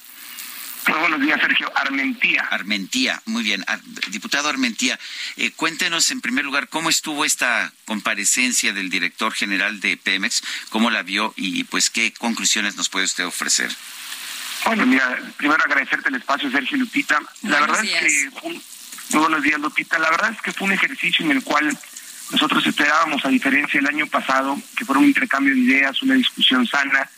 Muy 0.87 0.99
buenos 0.99 1.21
días, 1.21 1.39
Sergio. 1.39 1.71
Armentía. 1.75 2.41
Armentía, 2.51 3.21
muy 3.25 3.43
bien. 3.43 3.63
diputado 4.09 4.49
Armentía, 4.49 4.99
eh, 5.37 5.51
cuéntenos 5.51 6.11
en 6.11 6.21
primer 6.21 6.43
lugar 6.43 6.67
cómo 6.67 6.89
estuvo 6.89 7.23
esta 7.23 7.71
comparecencia 7.85 8.73
del 8.73 8.89
director 8.89 9.33
general 9.33 9.79
de 9.79 9.97
Pemex, 9.97 10.43
cómo 10.69 10.89
la 10.89 11.03
vio 11.03 11.33
y 11.37 11.63
pues 11.65 11.89
qué 11.89 12.13
conclusiones 12.13 12.75
nos 12.75 12.89
puede 12.89 13.05
usted 13.05 13.25
ofrecer. 13.25 13.71
Bueno, 14.65 14.85
mira, 14.85 15.19
primero 15.37 15.63
agradecerte 15.63 16.09
el 16.09 16.15
espacio, 16.15 16.51
Sergio 16.51 16.77
Lupita. 16.77 17.19
La 17.43 17.61
verdad 17.61 17.83
es 17.83 18.29
que 18.31 18.51
muy 19.13 19.19
buenos 19.19 19.43
días, 19.43 19.59
Lupita. 19.59 19.99
La 19.99 20.09
verdad 20.09 20.31
es 20.31 20.41
que 20.41 20.51
fue 20.51 20.67
un 20.67 20.73
ejercicio 20.73 21.23
en 21.25 21.31
el 21.31 21.43
cual 21.43 21.77
nosotros 22.31 22.65
esperábamos, 22.65 23.23
a 23.25 23.29
diferencia 23.29 23.79
del 23.79 23.89
año 23.89 24.07
pasado, 24.07 24.57
que 24.75 24.85
fuera 24.85 24.99
un 24.99 25.05
intercambio 25.05 25.53
de 25.53 25.59
ideas, 25.59 26.01
una 26.01 26.15
discusión 26.15 26.65
sana, 26.65 27.09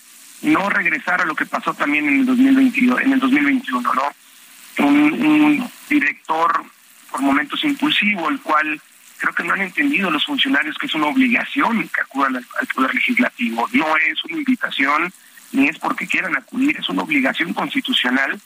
no 0.45 0.69
regresar 0.69 1.21
a 1.21 1.25
lo 1.25 1.35
que 1.35 1.45
pasó 1.45 1.73
también 1.73 2.07
en 2.07 2.19
el 2.19 2.25
2022, 2.25 3.01
en 3.01 3.13
el 3.13 3.19
2021, 3.19 3.93
¿no? 3.93 4.85
Un, 4.85 5.69
director 5.89 6.63
por 7.11 7.21
momentos 7.21 7.63
impulsivo, 7.63 8.27
el 8.29 8.39
cual 8.41 8.81
creo 9.17 9.33
que 9.33 9.43
no 9.43 9.53
han 9.53 9.61
entendido 9.61 10.09
los 10.09 10.25
funcionarios 10.25 10.77
que 10.77 10.87
es 10.87 10.95
una 10.95 11.07
obligación 11.07 11.87
que 11.89 12.01
acudan 12.01 12.37
al, 12.37 12.45
al 12.59 12.67
Poder 12.67 12.93
Legislativo. 12.95 13.69
No 13.71 13.85
es 13.97 14.23
una 14.25 14.37
invitación, 14.37 15.13
ni 15.51 15.67
es 15.67 15.77
porque 15.77 16.07
quieran 16.07 16.35
acudir, 16.35 16.77
es 16.77 16.89
una 16.89 17.03
obligación 17.03 17.53
constitucional 17.53 18.39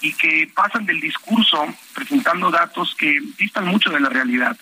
y 0.00 0.12
que 0.12 0.50
pasan 0.54 0.86
del 0.86 1.00
discurso 1.00 1.66
presentando 1.94 2.50
datos 2.50 2.94
que 2.96 3.20
distan 3.38 3.66
mucho 3.66 3.90
de 3.90 4.00
la 4.00 4.08
realidad. 4.08 4.56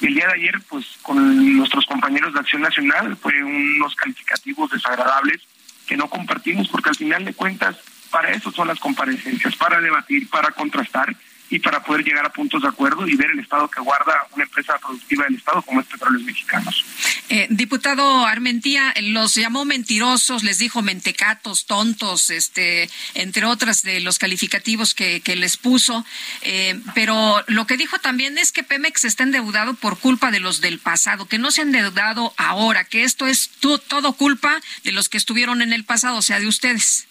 El 0.00 0.14
día 0.14 0.26
de 0.26 0.34
ayer, 0.34 0.60
pues 0.68 0.86
con 1.02 1.56
nuestros 1.56 1.86
compañeros 1.86 2.34
de 2.34 2.40
Acción 2.40 2.62
Nacional, 2.62 3.16
fue 3.16 3.42
unos 3.42 3.94
calificativos 3.94 4.70
desagradables 4.70 5.40
que 5.86 5.96
no 5.96 6.08
compartimos 6.08 6.68
porque 6.68 6.90
al 6.90 6.96
final 6.96 7.24
de 7.24 7.34
cuentas 7.34 7.76
para 8.10 8.30
eso 8.30 8.52
son 8.52 8.68
las 8.68 8.78
comparecencias, 8.78 9.56
para 9.56 9.80
debatir, 9.80 10.28
para 10.30 10.52
contrastar 10.52 11.14
y 11.54 11.60
para 11.60 11.84
poder 11.84 12.04
llegar 12.04 12.26
a 12.26 12.32
puntos 12.32 12.62
de 12.62 12.68
acuerdo 12.68 13.06
y 13.06 13.14
ver 13.14 13.30
el 13.30 13.38
estado 13.38 13.70
que 13.70 13.80
guarda 13.80 14.26
una 14.32 14.42
empresa 14.42 14.76
productiva 14.76 15.24
del 15.24 15.36
Estado 15.36 15.62
como 15.62 15.80
es 15.80 15.86
Petróleos 15.86 16.24
Mexicanos. 16.24 16.84
Eh, 17.28 17.46
diputado 17.48 18.26
Armentía, 18.26 18.92
los 19.02 19.36
llamó 19.36 19.64
mentirosos, 19.64 20.42
les 20.42 20.58
dijo 20.58 20.82
mentecatos, 20.82 21.66
tontos, 21.66 22.30
este, 22.30 22.90
entre 23.14 23.44
otras 23.44 23.82
de 23.82 24.00
los 24.00 24.18
calificativos 24.18 24.94
que, 24.94 25.22
les 25.36 25.56
puso, 25.56 26.04
eh, 26.42 26.80
pero 26.92 27.44
lo 27.46 27.68
que 27.68 27.76
dijo 27.76 28.00
también 28.00 28.36
es 28.36 28.50
que 28.50 28.64
Pemex 28.64 29.04
está 29.04 29.22
endeudado 29.22 29.74
por 29.74 30.00
culpa 30.00 30.32
de 30.32 30.40
los 30.40 30.60
del 30.60 30.80
pasado, 30.80 31.28
que 31.28 31.38
no 31.38 31.52
se 31.52 31.60
han 31.60 31.68
endeudado 31.68 32.34
ahora, 32.36 32.82
que 32.82 33.04
esto 33.04 33.28
es 33.28 33.48
todo 33.60 34.14
culpa 34.14 34.60
de 34.82 34.90
los 34.90 35.08
que 35.08 35.18
estuvieron 35.18 35.62
en 35.62 35.72
el 35.72 35.84
pasado, 35.84 36.16
o 36.16 36.22
sea, 36.22 36.40
de 36.40 36.48
ustedes. 36.48 37.06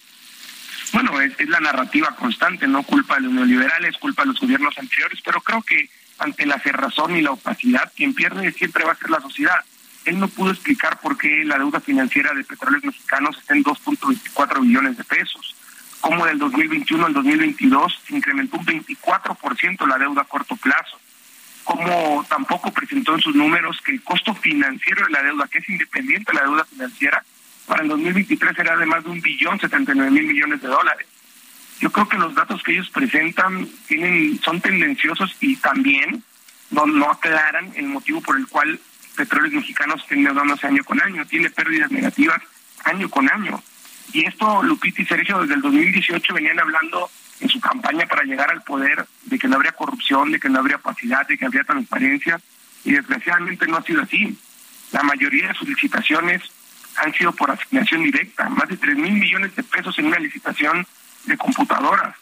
Bueno, 0.94 1.20
es, 1.22 1.50
la 1.50 1.60
narrativa 1.60 2.16
constante, 2.16 2.68
no 2.68 2.84
culpa 2.84 3.16
de 3.16 3.22
los 3.22 3.34
neoliberales, 3.34 3.98
culpa 3.98 4.22
de 4.22 4.28
los 4.28 4.40
gobiernos 4.40 4.78
anteriores, 4.78 5.20
pero 5.26 5.42
creo 5.42 5.64
que 5.64 5.90
ante 6.20 6.46
la 6.46 6.60
cerrazón 6.60 7.18
y 7.18 7.22
la 7.22 7.32
opacidad, 7.32 7.92
quien 7.96 8.14
pierde 8.14 8.52
siempre 8.52 8.86
va 8.86 8.92
a 8.92 8.98
ser 8.98 9.10
la 9.10 9.20
sociedad. 9.20 9.60
Él 10.06 10.20
no 10.20 10.28
pudo 10.28 10.52
explicar 10.52 11.00
por 11.00 11.18
qué 11.18 11.44
la 11.46 11.58
deuda 11.58 11.80
financiera 11.80 12.32
de 12.34 12.44
petróleos 12.44 12.84
mexicanos 12.84 13.38
está 13.40 13.56
en 13.56 13.64
2.24 13.64 14.62
billones 14.62 14.96
de 14.96 15.04
pesos, 15.04 15.56
cómo 16.00 16.28
del 16.28 16.38
2021 16.38 17.08
al 17.08 17.14
2022 17.14 18.00
se 18.06 18.16
incrementó 18.16 18.58
un 18.58 18.66
24% 18.68 19.88
la 19.88 19.98
deuda 19.98 20.22
a 20.22 20.26
corto 20.26 20.56
plazo, 20.58 21.00
cómo 21.64 22.24
tampoco 22.30 22.72
presentó 22.72 23.16
en 23.16 23.22
sus 23.22 23.34
números 23.34 23.82
que 23.84 23.94
el 23.94 24.04
costo 24.04 24.36
financiero 24.36 25.08
de 25.08 25.12
la 25.12 25.24
deuda, 25.24 25.48
que 25.48 25.58
es 25.58 25.70
independiente 25.70 26.32
de 26.32 26.38
la 26.38 26.44
deuda 26.44 26.66
financiera, 26.66 27.24
para 27.68 27.84
el 27.84 27.90
2023 27.90 28.56
será 28.56 28.76
de 28.78 28.86
más 28.86 29.04
de 29.04 29.10
un 29.10 29.22
billón 29.22 29.60
79 29.60 30.12
mil 30.12 30.28
millones 30.28 30.62
de 30.62 30.68
dólares. 30.68 31.08
Yo 31.80 31.92
creo 31.92 32.08
que 32.08 32.18
los 32.18 32.34
datos 32.36 32.62
que 32.64 32.74
ellos 32.74 32.90
presentan 32.90 33.68
tienen 33.88 34.40
son 34.42 34.62
tendenciosos 34.62 35.36
y 35.42 35.56
también 35.58 36.24
no, 36.72 36.86
no 36.86 37.12
aclaran 37.12 37.72
el 37.76 37.88
motivo 37.88 38.22
por 38.22 38.38
el 38.38 38.48
cual 38.48 38.80
Petróleos 39.16 39.54
Mexicanos 39.54 40.02
está 40.02 40.16
endeudándose 40.16 40.68
año 40.68 40.84
con 40.84 41.02
año, 41.02 41.26
tiene 41.26 41.50
pérdidas 41.50 41.92
negativas 41.92 42.42
año 42.86 43.10
con 43.10 43.30
año. 43.32 43.62
Y 44.12 44.26
esto 44.26 44.64
Lupita 44.64 45.02
y 45.02 45.06
Sergio 45.06 45.42
desde 45.42 45.56
el 45.56 45.62
2018 45.62 46.34
venían 46.34 46.60
hablando 46.60 47.10
en 47.40 47.50
su 47.50 47.60
campaña 47.60 48.06
para 48.06 48.24
llegar 48.24 48.52
al 48.52 48.62
poder 48.64 49.06
de 49.24 49.40
que 49.40 49.48
no 49.48 49.56
habría 49.56 49.72
corrupción, 49.72 50.32
de 50.32 50.40
que 50.40 50.50
no 50.50 50.60
habría 50.60 50.78
opacidad, 50.78 51.28
de 51.28 51.38
que 51.38 51.46
habría 51.46 51.64
transparencia, 51.64 52.40
y 52.84 52.94
desgraciadamente 52.94 53.68
no 53.68 53.78
ha 53.78 53.84
sido 53.84 54.02
así. 54.02 54.38
La 54.92 55.04
mayoría 55.04 55.48
de 55.48 55.54
sus 55.54 55.68
licitaciones 55.68 56.42
han 56.98 57.14
sido 57.14 57.32
por 57.32 57.52
asignación 57.52 58.04
directa, 58.04 58.50
más 58.50 58.68
de 58.70 58.78
3 58.78 58.96
mil 58.98 59.14
millones 59.14 59.56
de 59.56 59.64
pesos 59.64 59.98
en 60.00 60.08
una 60.08 60.20
licitación 60.20 60.86
de 61.26 61.38
computadoras. 61.38 62.16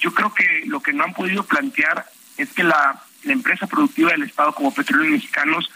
Yo 0.00 0.12
creo 0.12 0.34
que 0.34 0.64
lo 0.66 0.80
que 0.80 0.92
no 0.92 1.04
han 1.04 1.14
podido 1.14 1.44
plantear 1.44 2.04
es 2.36 2.52
que 2.52 2.64
la, 2.64 3.00
empresa 3.24 3.68
productiva 3.68 4.10
del 4.10 4.24
Estado 4.24 4.52
como 4.52 4.74
Petróleos 4.74 5.12
Mexicanos 5.12 5.70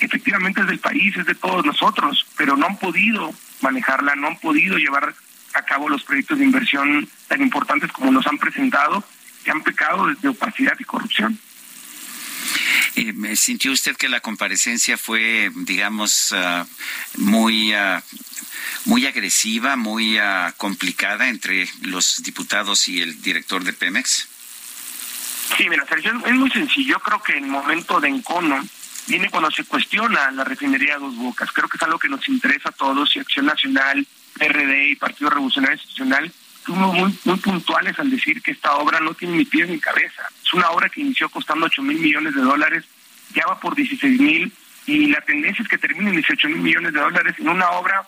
efectivamente 0.00 0.62
es 0.62 0.66
del 0.66 0.80
país, 0.80 1.16
es 1.16 1.24
de 1.24 1.36
todos 1.36 1.64
nosotros, 1.64 2.26
pero 2.36 2.56
no 2.56 2.66
han 2.66 2.78
podido 2.78 3.32
manejarla, 3.60 4.16
no 4.16 4.26
han 4.26 4.38
podido 4.38 4.76
llevar 4.76 5.14
a 5.54 5.62
cabo 5.62 5.88
los 5.88 6.02
proyectos 6.02 6.38
de 6.38 6.44
inversión 6.44 7.08
tan 7.28 7.42
importantes 7.42 7.92
como 7.92 8.10
los 8.10 8.26
han 8.26 8.38
presentado, 8.38 9.04
que 9.44 9.52
han 9.52 9.62
pecado 9.62 10.12
de 10.12 10.28
opacidad 10.28 10.74
y 10.80 10.84
corrupción. 10.84 11.38
Eh, 12.96 13.36
¿Sintió 13.36 13.72
usted 13.72 13.96
que 13.96 14.08
la 14.08 14.20
comparecencia 14.20 14.96
fue, 14.96 15.50
digamos, 15.54 16.32
ah, 16.32 16.66
muy, 17.16 17.72
ah, 17.72 18.02
muy 18.84 19.06
agresiva, 19.06 19.76
muy 19.76 20.18
ah, 20.18 20.52
complicada 20.56 21.28
entre 21.28 21.68
los 21.82 22.22
diputados 22.22 22.88
y 22.88 23.00
el 23.00 23.20
director 23.22 23.62
de 23.64 23.72
Pemex? 23.72 24.28
Sí, 25.56 25.68
mira, 25.68 25.86
Sergio, 25.86 26.12
es 26.24 26.34
muy 26.34 26.50
sencillo. 26.50 26.92
Yo 26.92 27.00
creo 27.00 27.22
que 27.22 27.36
el 27.36 27.46
momento 27.46 28.00
de 28.00 28.08
encono 28.08 28.64
viene 29.06 29.30
cuando 29.30 29.50
se 29.50 29.64
cuestiona 29.64 30.30
la 30.30 30.44
refinería 30.44 30.98
Dos 30.98 31.16
Bocas. 31.16 31.50
Creo 31.52 31.68
que 31.68 31.76
es 31.76 31.82
algo 31.82 31.98
que 31.98 32.08
nos 32.08 32.28
interesa 32.28 32.70
a 32.70 32.72
todos 32.72 33.14
y 33.16 33.20
Acción 33.20 33.46
Nacional, 33.46 34.06
PRD 34.34 34.90
y 34.90 34.96
Partido 34.96 35.30
Revolucionario 35.30 35.76
Institucional 35.76 36.32
muy, 36.68 37.18
muy 37.24 37.36
puntuales 37.36 37.98
al 37.98 38.10
decir 38.10 38.42
que 38.42 38.52
esta 38.52 38.74
obra 38.76 39.00
no 39.00 39.14
tiene 39.14 39.36
ni 39.36 39.44
pies 39.44 39.68
ni 39.68 39.78
cabeza. 39.78 40.22
Es 40.44 40.52
una 40.52 40.70
obra 40.70 40.88
que 40.88 41.00
inició 41.00 41.28
costando 41.28 41.66
8 41.66 41.82
mil 41.82 41.98
millones 41.98 42.34
de 42.34 42.42
dólares, 42.42 42.84
ya 43.34 43.46
va 43.46 43.58
por 43.58 43.74
16 43.74 44.20
mil 44.20 44.52
y 44.86 45.06
la 45.06 45.20
tendencia 45.20 45.62
es 45.62 45.68
que 45.68 45.78
termine 45.78 46.10
en 46.10 46.16
18 46.16 46.48
mil 46.48 46.58
millones 46.58 46.92
de 46.92 47.00
dólares 47.00 47.34
en 47.38 47.48
una 47.48 47.70
obra 47.70 48.02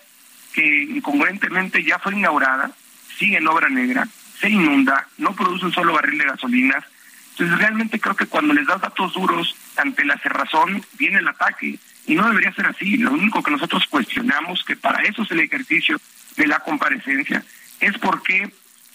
que 0.52 0.82
incongruentemente 0.82 1.82
ya 1.82 1.98
fue 1.98 2.14
inaugurada, 2.14 2.70
sigue 3.18 3.38
en 3.38 3.48
obra 3.48 3.68
negra, 3.68 4.06
se 4.38 4.50
inunda, 4.50 5.06
no 5.18 5.34
produce 5.34 5.66
un 5.66 5.72
solo 5.72 5.94
barril 5.94 6.18
de 6.18 6.26
gasolinas. 6.26 6.84
Entonces 7.30 7.58
realmente 7.58 7.98
creo 7.98 8.14
que 8.14 8.26
cuando 8.26 8.52
les 8.52 8.66
das 8.66 8.80
datos 8.80 9.14
duros 9.14 9.56
ante 9.76 10.04
la 10.04 10.18
cerrazón 10.18 10.84
viene 10.98 11.18
el 11.18 11.28
ataque 11.28 11.78
y 12.06 12.14
no 12.14 12.28
debería 12.28 12.52
ser 12.52 12.66
así. 12.66 12.96
Lo 12.96 13.12
único 13.12 13.42
que 13.42 13.52
nosotros 13.52 13.86
cuestionamos, 13.88 14.64
que 14.64 14.76
para 14.76 15.02
eso 15.04 15.22
es 15.22 15.30
el 15.30 15.40
ejercicio 15.40 16.00
de 16.36 16.46
la 16.46 16.58
comparecencia, 16.60 17.42
es 17.82 17.98
por 17.98 18.22
qué 18.22 18.50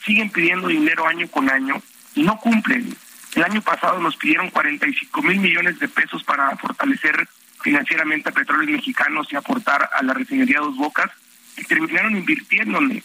siguen 0.05 0.29
pidiendo 0.29 0.69
dinero 0.69 1.05
año 1.05 1.27
con 1.27 1.49
año 1.49 1.81
y 2.15 2.23
no 2.23 2.37
cumplen. 2.37 2.95
El 3.35 3.43
año 3.43 3.61
pasado 3.61 3.99
nos 3.99 4.15
pidieron 4.15 4.49
45 4.49 5.21
mil 5.21 5.39
millones 5.39 5.77
de 5.79 5.87
pesos 5.87 6.23
para 6.23 6.55
fortalecer 6.57 7.27
financieramente 7.61 8.29
a 8.29 8.31
petróleos 8.31 8.71
mexicanos 8.71 9.27
y 9.29 9.35
aportar 9.35 9.89
a 9.93 10.01
la 10.03 10.13
refinería 10.13 10.59
Dos 10.59 10.77
Bocas 10.77 11.11
y 11.57 11.63
terminaron 11.63 12.15
invirtiéndole 12.15 13.03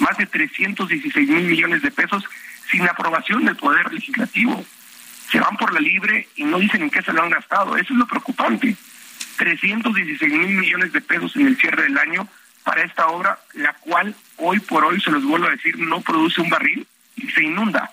más 0.00 0.16
de 0.18 0.26
316 0.26 1.28
mil 1.28 1.44
millones 1.46 1.82
de 1.82 1.90
pesos 1.90 2.24
sin 2.70 2.82
aprobación 2.82 3.44
del 3.44 3.56
Poder 3.56 3.92
Legislativo. 3.92 4.64
Se 5.32 5.40
van 5.40 5.56
por 5.56 5.72
la 5.72 5.80
libre 5.80 6.28
y 6.36 6.44
no 6.44 6.58
dicen 6.58 6.82
en 6.82 6.90
qué 6.90 7.02
se 7.02 7.12
lo 7.12 7.22
han 7.22 7.30
gastado. 7.30 7.76
Eso 7.76 7.92
es 7.92 7.98
lo 7.98 8.06
preocupante. 8.06 8.76
316 9.38 10.32
mil 10.32 10.56
millones 10.58 10.92
de 10.92 11.00
pesos 11.00 11.34
en 11.36 11.46
el 11.46 11.56
cierre 11.56 11.84
del 11.84 11.98
año 11.98 12.28
para 12.64 12.82
esta 12.82 13.08
obra, 13.08 13.38
la 13.54 13.72
cual 13.74 14.14
hoy 14.36 14.60
por 14.60 14.84
hoy, 14.84 15.00
se 15.00 15.10
los 15.10 15.24
vuelvo 15.24 15.46
a 15.46 15.50
decir, 15.50 15.78
no 15.78 16.00
produce 16.00 16.40
un 16.40 16.50
barril 16.50 16.86
y 17.16 17.28
se 17.30 17.42
inunda. 17.42 17.90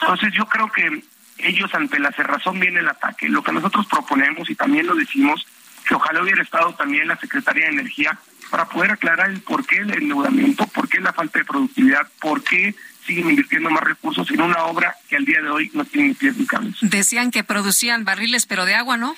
Entonces 0.00 0.32
yo 0.34 0.46
creo 0.46 0.70
que 0.70 1.02
ellos 1.38 1.74
ante 1.74 1.98
la 1.98 2.12
cerrazón 2.12 2.58
viene 2.60 2.80
el 2.80 2.88
ataque. 2.88 3.28
Lo 3.28 3.42
que 3.42 3.52
nosotros 3.52 3.86
proponemos 3.86 4.50
y 4.50 4.54
también 4.54 4.86
lo 4.86 4.94
decimos, 4.94 5.46
que 5.86 5.94
ojalá 5.94 6.22
hubiera 6.22 6.42
estado 6.42 6.74
también 6.74 7.08
la 7.08 7.16
Secretaría 7.16 7.66
de 7.66 7.72
Energía 7.72 8.18
para 8.50 8.68
poder 8.68 8.92
aclarar 8.92 9.30
el 9.30 9.40
por 9.40 9.64
qué 9.64 9.78
el 9.78 9.92
endeudamiento, 9.92 10.66
por 10.66 10.88
qué 10.88 11.00
la 11.00 11.12
falta 11.12 11.38
de 11.38 11.44
productividad, 11.44 12.06
por 12.20 12.42
qué 12.42 12.74
siguen 13.06 13.30
invirtiendo 13.30 13.70
más 13.70 13.82
recursos 13.82 14.30
en 14.30 14.40
una 14.40 14.64
obra 14.64 14.94
que 15.08 15.16
al 15.16 15.24
día 15.24 15.40
de 15.40 15.50
hoy 15.50 15.70
no 15.74 15.84
tiene 15.84 16.14
pies 16.14 16.36
ni 16.36 16.46
cabeza. 16.46 16.78
Decían 16.82 17.30
que 17.30 17.44
producían 17.44 18.04
barriles, 18.04 18.46
pero 18.46 18.64
de 18.66 18.74
agua, 18.74 18.96
¿no? 18.96 19.14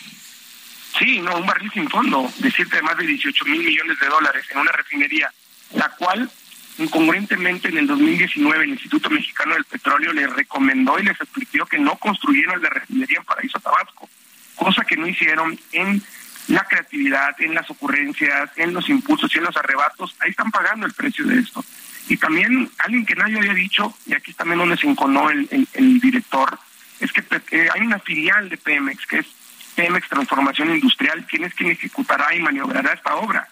Sí, 0.99 1.20
no, 1.20 1.36
un 1.36 1.47
barril 1.47 1.70
sin 1.72 1.88
fondo, 1.88 2.30
decirte 2.38 2.76
de 2.76 2.82
más 2.82 2.97
de 2.97 3.07
18 3.07 3.45
mil 3.47 3.64
millones 3.64 3.99
de 3.99 4.07
dólares 4.07 4.45
en 4.51 4.59
una 4.59 4.72
refinería, 4.72 5.32
la 5.74 5.88
cual 5.90 6.30
incongruentemente 6.78 7.68
en 7.68 7.78
el 7.78 7.86
2019 7.86 8.64
el 8.64 8.70
Instituto 8.70 9.11
Mexicano 9.11 9.55
del 9.55 9.64
Petróleo 9.64 10.12
les 10.12 10.30
recomendó 10.32 10.99
y 10.99 11.05
les 11.05 11.20
explicó 11.20 11.66
que 11.66 11.78
no 11.78 11.97
construyeron 11.97 12.62
la 12.62 12.70
refinería 12.70 13.18
en 13.18 13.24
Paraíso 13.24 13.59
Tabasco, 13.61 14.09
cosa 14.57 14.84
que 14.84 14.97
no 14.97 15.07
hicieron 15.07 15.59
en 15.72 16.03
la 16.49 16.64
creatividad, 16.64 17.40
en 17.40 17.55
las 17.55 17.70
ocurrencias, 17.70 18.51
en 18.57 18.74
los 18.74 18.88
impulsos 18.88 19.34
y 19.34 19.38
en 19.38 19.45
los 19.45 19.57
arrebatos, 19.57 20.14
ahí 20.20 20.30
están 20.30 20.51
pagando 20.51 20.86
el 20.86 20.93
precio 20.93 21.24
de 21.26 21.38
esto. 21.38 21.64
Y 22.09 22.16
también 22.16 22.68
alguien 22.78 23.07
que 23.07 23.14
nadie 23.14 23.38
había 23.38 23.55
dicho, 23.55 23.97
y 24.07 24.14
aquí 24.14 24.32
también 24.32 24.59
donde 24.59 24.76
se 24.76 24.88
enconó 24.88 25.30
el, 25.30 25.49
el, 25.72 26.01
director, 26.01 26.59
es 26.99 27.12
que 27.12 27.22
eh, 27.53 27.68
hay 27.72 27.80
una 27.82 28.01
filial 28.01 28.49
de 28.49 28.57
Pemex, 28.57 29.07
que 29.07 29.18
es 29.20 29.26
Pemex 29.75 30.09
Transformación 30.09 30.75
Industrial, 30.75 31.25
quien 31.27 31.45
es 31.45 31.55
quien 31.55 31.70
ejecutará 31.70 32.35
y 32.35 32.41
maniobrará 32.41 32.93
esta 32.93 33.16
obra. 33.16 33.49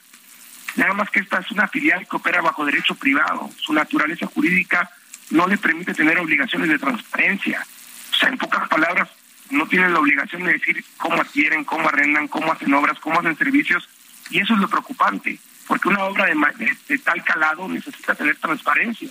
Nada 0.76 0.94
más 0.94 1.10
que 1.10 1.20
esta 1.20 1.38
es 1.38 1.50
una 1.50 1.68
filial 1.68 2.06
que 2.08 2.16
opera 2.16 2.40
bajo 2.40 2.64
derecho 2.64 2.94
privado. 2.94 3.50
Su 3.58 3.72
naturaleza 3.72 4.26
jurídica 4.26 4.90
no 5.30 5.46
le 5.46 5.58
permite 5.58 5.94
tener 5.94 6.18
obligaciones 6.18 6.68
de 6.68 6.78
transparencia. 6.78 7.64
O 8.12 8.16
sea, 8.16 8.28
en 8.28 8.38
pocas 8.38 8.68
palabras, 8.68 9.08
no 9.50 9.66
tienen 9.66 9.92
la 9.92 10.00
obligación 10.00 10.44
de 10.44 10.52
decir 10.52 10.84
cómo 10.96 11.20
adquieren, 11.20 11.64
cómo 11.64 11.88
arrendan, 11.88 12.28
cómo 12.28 12.52
hacen 12.52 12.72
obras, 12.72 12.98
cómo 13.00 13.18
hacen 13.18 13.36
servicios. 13.36 13.88
Y 14.30 14.40
eso 14.40 14.54
es 14.54 14.60
lo 14.60 14.68
preocupante, 14.68 15.38
porque 15.66 15.88
una 15.88 16.04
obra 16.04 16.26
de, 16.26 16.98
tal 16.98 17.24
calado 17.24 17.68
necesita 17.68 18.14
tener 18.14 18.36
transparencia. 18.36 19.08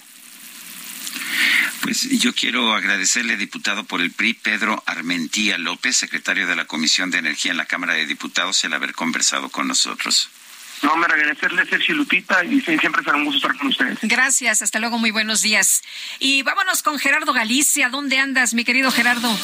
Pues 1.81 2.09
yo 2.19 2.33
quiero 2.33 2.73
agradecerle, 2.73 3.37
diputado 3.37 3.83
por 3.83 4.01
el 4.01 4.11
PRI, 4.11 4.33
Pedro 4.33 4.83
Armentía 4.85 5.57
López, 5.57 5.95
secretario 5.95 6.47
de 6.47 6.55
la 6.55 6.65
Comisión 6.65 7.09
de 7.11 7.19
Energía 7.19 7.51
en 7.51 7.57
la 7.57 7.65
Cámara 7.65 7.93
de 7.93 8.05
Diputados, 8.05 8.63
el 8.63 8.73
haber 8.73 8.93
conversado 8.93 9.49
con 9.49 9.67
nosotros. 9.67 10.29
No, 10.81 10.95
me 10.95 11.05
agradecerle, 11.05 11.65
Sergio 11.65 11.95
Lupita, 11.95 12.43
y 12.45 12.61
siempre 12.61 13.03
será 13.03 13.17
un 13.17 13.25
gusto 13.25 13.47
estar 13.47 13.57
con 13.57 13.67
ustedes. 13.67 13.99
Gracias, 14.03 14.61
hasta 14.61 14.79
luego, 14.79 14.97
muy 14.97 15.11
buenos 15.11 15.41
días. 15.41 15.81
Y 16.19 16.41
vámonos 16.43 16.83
con 16.83 16.99
Gerardo 16.99 17.33
Galicia. 17.33 17.89
¿Dónde 17.89 18.17
andas, 18.17 18.53
mi 18.53 18.63
querido 18.63 18.91
Gerardo? 18.91 19.37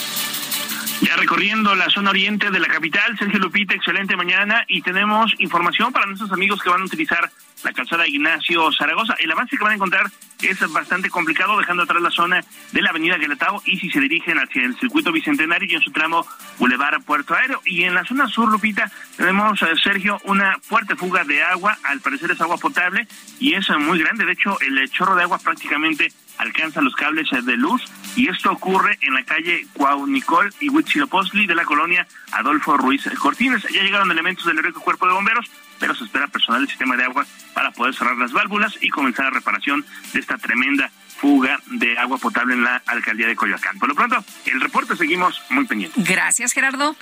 Ya 1.01 1.15
recorriendo 1.17 1.75
la 1.75 1.89
zona 1.89 2.11
oriente 2.11 2.51
de 2.51 2.59
la 2.59 2.67
capital, 2.67 3.17
Sergio 3.17 3.39
Lupita, 3.39 3.73
excelente 3.73 4.15
mañana 4.15 4.63
y 4.67 4.81
tenemos 4.81 5.33
información 5.39 5.91
para 5.91 6.05
nuestros 6.05 6.31
amigos 6.31 6.61
que 6.61 6.69
van 6.69 6.81
a 6.81 6.85
utilizar 6.85 7.29
la 7.63 7.73
calzada 7.73 8.07
Ignacio 8.07 8.71
Zaragoza. 8.71 9.15
El 9.19 9.31
avance 9.31 9.57
que 9.57 9.63
van 9.63 9.73
a 9.73 9.75
encontrar 9.75 10.09
es 10.41 10.59
bastante 10.71 11.09
complicado, 11.09 11.57
dejando 11.57 11.83
atrás 11.83 12.01
la 12.01 12.11
zona 12.11 12.43
de 12.71 12.81
la 12.81 12.91
avenida 12.91 13.17
Guelatao 13.17 13.61
y 13.65 13.77
si 13.77 13.89
se 13.89 13.99
dirigen 13.99 14.37
hacia 14.37 14.63
el 14.63 14.77
circuito 14.79 15.11
bicentenario 15.11 15.67
y 15.69 15.75
en 15.75 15.81
su 15.81 15.91
tramo 15.91 16.25
Boulevard 16.59 17.01
Puerto 17.03 17.35
Aéreo. 17.35 17.61
Y 17.65 17.83
en 17.83 17.93
la 17.93 18.05
zona 18.05 18.27
sur, 18.27 18.49
Lupita, 18.49 18.89
tenemos, 19.17 19.61
eh, 19.63 19.67
Sergio, 19.83 20.19
una 20.23 20.57
fuerte 20.61 20.95
fuga 20.95 21.23
de 21.25 21.43
agua, 21.43 21.77
al 21.83 21.99
parecer 21.99 22.31
es 22.31 22.41
agua 22.41 22.57
potable 22.57 23.05
y 23.39 23.53
es 23.55 23.67
muy 23.79 23.99
grande, 23.99 24.25
de 24.25 24.31
hecho 24.31 24.57
el 24.61 24.89
chorro 24.91 25.15
de 25.15 25.23
agua 25.23 25.39
prácticamente 25.39 26.11
alcanza 26.37 26.81
los 26.81 26.95
cables 26.95 27.31
eh, 27.33 27.41
de 27.41 27.57
luz 27.57 27.83
y 28.15 28.29
esto 28.29 28.51
ocurre 28.51 28.97
en 29.01 29.13
la 29.13 29.23
calle 29.23 29.67
Cuaunicol 29.73 30.53
y 30.59 30.69
Huitzilopochtli 30.85 31.47
de 31.47 31.55
la 31.55 31.65
colonia 31.65 32.07
Adolfo 32.31 32.77
Ruiz 32.77 33.03
Cortines. 33.19 33.63
Ya 33.73 33.81
llegaron 33.81 34.11
elementos 34.11 34.45
del 34.45 34.59
heroico 34.59 34.81
cuerpo 34.81 35.07
de 35.07 35.13
bomberos, 35.13 35.49
pero 35.79 35.95
se 35.95 36.03
espera 36.03 36.27
personal 36.27 36.61
del 36.61 36.69
sistema 36.69 36.95
de 36.95 37.03
agua 37.03 37.25
para 37.53 37.71
poder 37.71 37.95
cerrar 37.95 38.17
las 38.17 38.31
válvulas 38.31 38.77
y 38.81 38.89
comenzar 38.89 39.25
la 39.25 39.31
reparación 39.31 39.83
de 40.13 40.19
esta 40.19 40.37
tremenda 40.37 40.91
fuga 41.17 41.59
de 41.65 41.97
agua 41.97 42.17
potable 42.17 42.53
en 42.53 42.63
la 42.63 42.81
alcaldía 42.85 43.27
de 43.27 43.35
Coyoacán. 43.35 43.79
Por 43.79 43.89
lo 43.89 43.95
pronto, 43.95 44.23
el 44.45 44.61
reporte 44.61 44.95
seguimos 44.95 45.41
muy 45.49 45.65
pendientes. 45.65 46.03
Gracias, 46.05 46.53
Gerardo. 46.53 46.95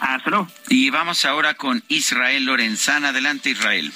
Hasta 0.00 0.30
luego. 0.30 0.48
Y 0.68 0.90
vamos 0.90 1.24
ahora 1.24 1.54
con 1.54 1.82
Israel 1.88 2.44
Lorenzana. 2.44 3.08
Adelante, 3.08 3.50
Israel. 3.50 3.92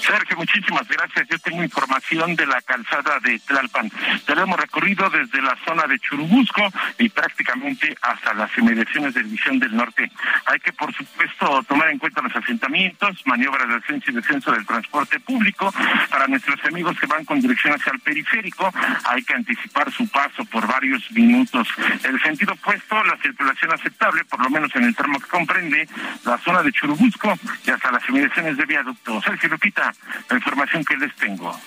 Sergio, 0.00 0.36
muchísimas 0.36 0.86
gracias. 0.88 1.28
Yo 1.28 1.38
tengo 1.38 1.62
información 1.62 2.34
de 2.36 2.46
la 2.46 2.60
calzada 2.62 3.18
de 3.20 3.38
Tlalpan. 3.40 3.90
Tenemos 4.26 4.58
recorrido 4.58 5.08
desde 5.10 5.40
la 5.40 5.56
zona 5.64 5.86
de 5.86 5.98
Churubusco 5.98 6.62
y 6.98 7.08
prácticamente 7.08 7.96
hasta 8.02 8.34
las 8.34 8.50
inmediaciones 8.58 9.14
de 9.14 9.22
División 9.22 9.58
del 9.58 9.76
Norte. 9.76 10.10
Hay 10.46 10.58
que, 10.60 10.72
por 10.72 10.92
supuesto, 10.94 11.62
tomar 11.68 11.90
en 11.90 11.98
cuenta 11.98 12.22
los 12.22 12.34
asentamientos, 12.34 13.22
maniobras 13.26 13.68
de 13.68 13.76
ascenso 13.76 14.10
y 14.10 14.14
descenso 14.14 14.52
del 14.52 14.66
transporte 14.66 15.20
público. 15.20 15.72
Para 16.10 16.26
nuestros 16.26 16.62
amigos 16.64 16.98
que 16.98 17.06
van 17.06 17.24
con 17.24 17.40
dirección 17.40 17.74
hacia 17.74 17.92
el 17.92 18.00
periférico, 18.00 18.72
hay 19.04 19.22
que 19.22 19.34
anticipar 19.34 19.90
su 19.92 20.08
paso 20.08 20.44
por 20.46 20.66
varios 20.66 21.10
minutos. 21.12 21.68
El 22.04 22.20
sentido 22.22 22.52
opuesto, 22.52 23.02
la 23.04 23.16
circulación 23.18 23.72
aceptable, 23.72 24.24
por 24.24 24.40
lo 24.40 24.50
menos 24.50 24.74
en 24.74 24.84
el 24.84 24.94
tramo 24.94 25.20
que 25.20 25.28
comprende 25.28 25.88
la 26.24 26.38
zona 26.38 26.62
de 26.62 26.72
Churubusco 26.72 27.38
y 27.66 27.70
hasta 27.70 27.90
las 27.90 28.08
inmediaciones 28.08 28.56
de 28.56 28.66
viaducto. 28.66 29.20
Sergio 29.22 29.48
Lupita, 29.62 29.94
la 30.28 30.36
información 30.36 30.84
que 30.84 30.96
les 30.96 31.14
tengo. 31.16 31.58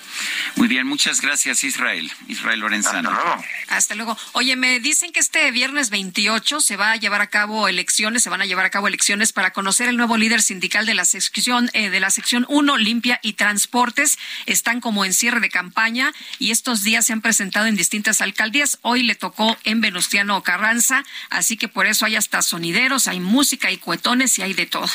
Muy 0.56 0.68
bien, 0.68 0.86
muchas 0.86 1.22
gracias 1.22 1.64
Israel. 1.64 2.12
Israel 2.28 2.60
Lorenzano. 2.60 3.10
Hasta 3.10 3.24
luego. 3.24 3.44
Hasta 3.70 3.96
luego. 3.96 4.18
Oye, 4.34 4.56
me 4.56 4.80
dicen 4.80 5.12
que 5.12 5.20
este 5.20 5.50
viernes 5.52 5.90
28 5.90 6.60
se 6.60 6.76
va 6.76 6.92
a 6.92 6.96
llevar 6.98 7.22
a 7.22 7.28
cabo 7.28 7.68
elecciones, 7.68 8.24
se 8.24 8.30
van 8.30 8.42
a 8.42 8.46
llevar 8.46 8.66
a 8.66 8.70
cabo 8.70 8.88
elecciones 8.88 9.32
para 9.32 9.52
conocer 9.52 9.88
el 9.88 9.98
nuevo 9.98 10.18
líder 10.18 10.42
sindical 10.42 10.86
de 10.86 10.94
la 10.94 11.06
sección 11.06 11.70
eh, 11.74 11.90
de 11.90 12.00
la 12.00 12.10
sección 12.10 12.46
1, 12.50 12.78
limpia 12.78 13.20
y 13.22 13.34
transportes. 13.34 14.18
Están 14.46 14.82
como 14.82 15.06
en 15.06 15.14
cierre 15.14 15.40
de 15.40 15.50
campaña 15.50 16.14
y 16.38 16.52
estos 16.52 16.84
días 16.84 17.06
se 17.06 17.14
han 17.14 17.22
presentado 17.22 17.66
en 17.66 17.76
distintas 17.76 18.20
alcaldías. 18.20 18.78
Hoy 18.82 19.04
le 19.04 19.16
tocó 19.16 19.58
en 19.64 19.80
Venustiano 19.80 20.42
Carranza, 20.44 21.04
así 21.30 21.56
que 21.56 21.68
por 21.68 21.86
eso 21.86 22.06
hay 22.06 22.16
hasta 22.16 22.42
sonideros, 22.42 23.08
hay 23.08 23.20
música, 23.20 23.70
hay 23.70 23.78
cuetones 23.78 24.38
y 24.40 24.42
hay 24.42 24.54
de 24.54 24.66
todo. 24.66 24.90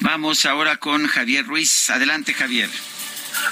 Vamos 0.00 0.46
ahora 0.46 0.76
con 0.76 1.06
Javier 1.06 1.46
Ruiz. 1.46 1.90
Adelante, 1.90 2.05
Javier. 2.06 2.70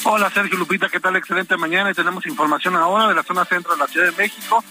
Hola 0.04 0.30
Sergio 0.30 0.56
Lupita, 0.56 0.88
¿qué 0.88 1.00
tal? 1.00 1.16
Excelente 1.16 1.56
mañana 1.56 1.90
y 1.90 1.94
tenemos 1.94 2.24
información 2.24 2.76
ahora 2.76 3.08
de 3.08 3.14
la 3.14 3.24
zona 3.24 3.44
centro 3.44 3.72
de 3.72 3.78
la 3.78 3.88
Ciudad 3.88 4.06
de 4.06 4.16
México, 4.16 4.62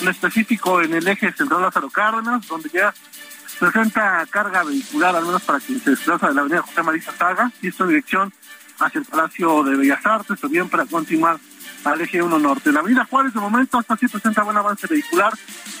en 0.00 0.08
específico 0.08 0.82
en 0.82 0.92
el 0.94 1.06
eje 1.06 1.32
central 1.32 1.62
Lázaro 1.62 1.88
Cárdenas, 1.88 2.46
donde 2.48 2.68
ya 2.68 2.92
presenta 3.60 4.26
carga 4.28 4.64
vehicular, 4.64 5.14
al 5.14 5.24
menos 5.24 5.42
para 5.42 5.60
quien 5.60 5.80
se 5.80 5.90
desplaza 5.90 6.28
de 6.28 6.34
la 6.34 6.40
avenida 6.40 6.62
José 6.62 6.82
Marisa 6.82 7.12
Saga, 7.16 7.52
y 7.62 7.68
esto 7.68 7.84
en 7.84 7.90
dirección 7.90 8.32
hacia 8.80 8.98
el 8.98 9.04
Palacio 9.04 9.62
de 9.62 9.76
Bellas 9.76 10.04
Artes, 10.04 10.40
también 10.40 10.68
para 10.68 10.84
continuar 10.86 11.38
al 11.84 12.00
eje 12.00 12.20
1 12.20 12.38
norte. 12.40 12.72
La 12.72 12.80
avenida 12.80 13.06
Juárez 13.08 13.34
de 13.34 13.40
momento 13.40 13.78
hasta 13.78 13.96
sí 13.96 14.08
presenta 14.08 14.42
buen 14.42 14.56
avance 14.56 14.88
vehicular 14.88 15.32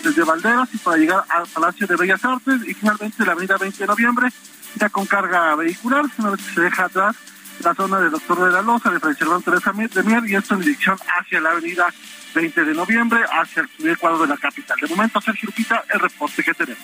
desde 0.04 0.22
Valderas 0.22 0.68
y 0.72 0.78
para 0.78 0.96
llegar 0.96 1.24
al 1.28 1.46
Palacio 1.48 1.88
de 1.88 1.96
Bellas 1.96 2.24
Artes 2.24 2.60
y 2.64 2.74
finalmente 2.74 3.24
la 3.24 3.32
avenida 3.32 3.56
20 3.58 3.78
de 3.78 3.86
noviembre 3.86 4.28
ya 4.76 4.88
con 4.90 5.06
carga 5.06 5.56
vehicular, 5.56 6.04
una 6.18 6.30
vez 6.30 6.40
que 6.46 6.54
se 6.54 6.60
deja 6.60 6.84
atrás 6.84 7.16
la 7.62 7.74
zona 7.74 8.00
de 8.00 8.10
Doctor 8.10 8.44
de 8.46 8.52
la 8.52 8.62
Loza, 8.62 8.90
de 8.90 9.14
Serván 9.14 9.42
Teresa 9.42 9.72
de 9.72 10.02
Mier, 10.02 10.22
y 10.26 10.34
esto 10.34 10.54
en 10.54 10.60
dirección 10.60 10.96
hacia 11.18 11.40
la 11.40 11.50
avenida 11.50 11.92
20 12.34 12.64
de 12.64 12.74
noviembre, 12.74 13.20
hacia 13.30 13.62
el 13.62 13.68
primer 13.68 13.98
cuadro 13.98 14.18
de 14.18 14.28
la 14.28 14.36
capital. 14.36 14.78
De 14.80 14.88
momento, 14.88 15.20
Sergio 15.20 15.48
Urquita, 15.48 15.84
el 15.92 16.00
reporte 16.00 16.42
que 16.42 16.54
tenemos. 16.54 16.82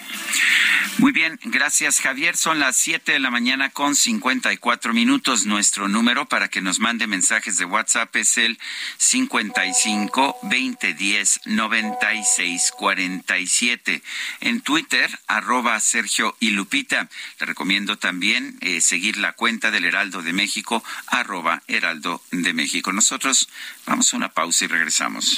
Muy 0.99 1.12
bien, 1.12 1.38
gracias 1.42 2.01
Javier. 2.01 2.36
Son 2.36 2.61
las 2.61 2.76
7 2.76 3.12
de 3.12 3.18
la 3.18 3.30
mañana 3.30 3.70
con 3.70 3.97
54 3.97 4.95
minutos. 4.95 5.45
Nuestro 5.45 5.88
número 5.88 6.26
para 6.26 6.49
que 6.49 6.61
nos 6.61 6.78
mande 6.78 7.07
mensajes 7.07 7.59
de 7.59 7.64
WhatsApp 7.64 8.14
es 8.16 8.38
el 8.38 8.59
55 8.99 10.38
2010 10.42 11.40
96 11.47 12.72
47. 12.78 14.03
En 14.40 14.61
Twitter, 14.61 15.11
arroba 15.26 15.78
Sergio 15.80 16.36
y 16.38 16.51
Lupita. 16.51 17.09
Le 17.40 17.47
recomiendo 17.47 17.99
también 17.99 18.57
eh, 18.61 18.80
seguir 18.80 19.16
la 19.16 19.32
cuenta 19.32 19.70
del 19.70 19.84
Heraldo 19.84 20.22
de 20.22 20.32
México, 20.32 20.84
arroba 21.09 21.62
Heraldo 21.66 22.22
de 22.30 22.53
México. 22.53 22.92
Nosotros 22.92 23.49
vamos 23.86 24.12
a 24.12 24.16
una 24.16 24.28
pausa 24.28 24.64
y 24.64 24.68
regresamos. 24.68 25.34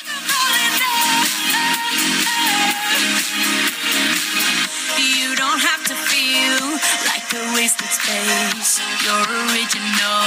You 4.98 5.32
don't 5.36 5.60
have 5.60 5.84
to 5.88 5.94
feel 5.96 6.60
like 7.08 7.24
a 7.32 7.40
wasted 7.56 7.88
space. 7.88 8.76
You're 9.00 9.24
original, 9.48 10.20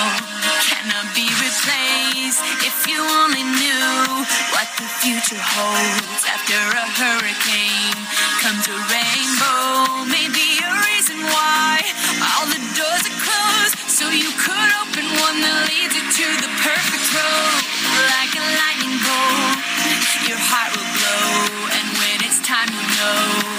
cannot 0.66 1.14
be 1.14 1.30
replaced. 1.38 2.42
If 2.66 2.88
you 2.90 2.98
only 3.22 3.44
knew 3.46 4.26
what 4.58 4.66
the 4.82 4.90
future 5.06 5.38
holds 5.38 6.26
after 6.26 6.58
a 6.58 6.86
hurricane 6.98 8.00
comes 8.42 8.66
a 8.66 8.78
rainbow. 8.90 10.10
Maybe 10.10 10.58
a 10.66 10.72
reason 10.90 11.22
why 11.30 11.86
all 12.34 12.50
the 12.50 12.58
doors 12.74 13.04
are 13.06 13.20
closed, 13.22 13.78
so 13.86 14.10
you 14.10 14.34
could 14.34 14.72
open 14.82 15.06
one 15.22 15.38
that 15.46 15.70
leads 15.70 15.94
you 15.94 16.02
to 16.02 16.28
the 16.42 16.52
perfect 16.66 17.06
road. 17.14 17.62
Like 18.18 18.34
a 18.34 18.50
bolt, 18.58 18.69
your 20.28 20.38
heart 20.38 20.76
will 20.76 20.90
glow, 20.98 21.70
and 21.72 21.88
when 21.96 22.18
it's 22.28 22.40
time 22.44 22.68
to 22.68 22.84
know, 22.98 23.59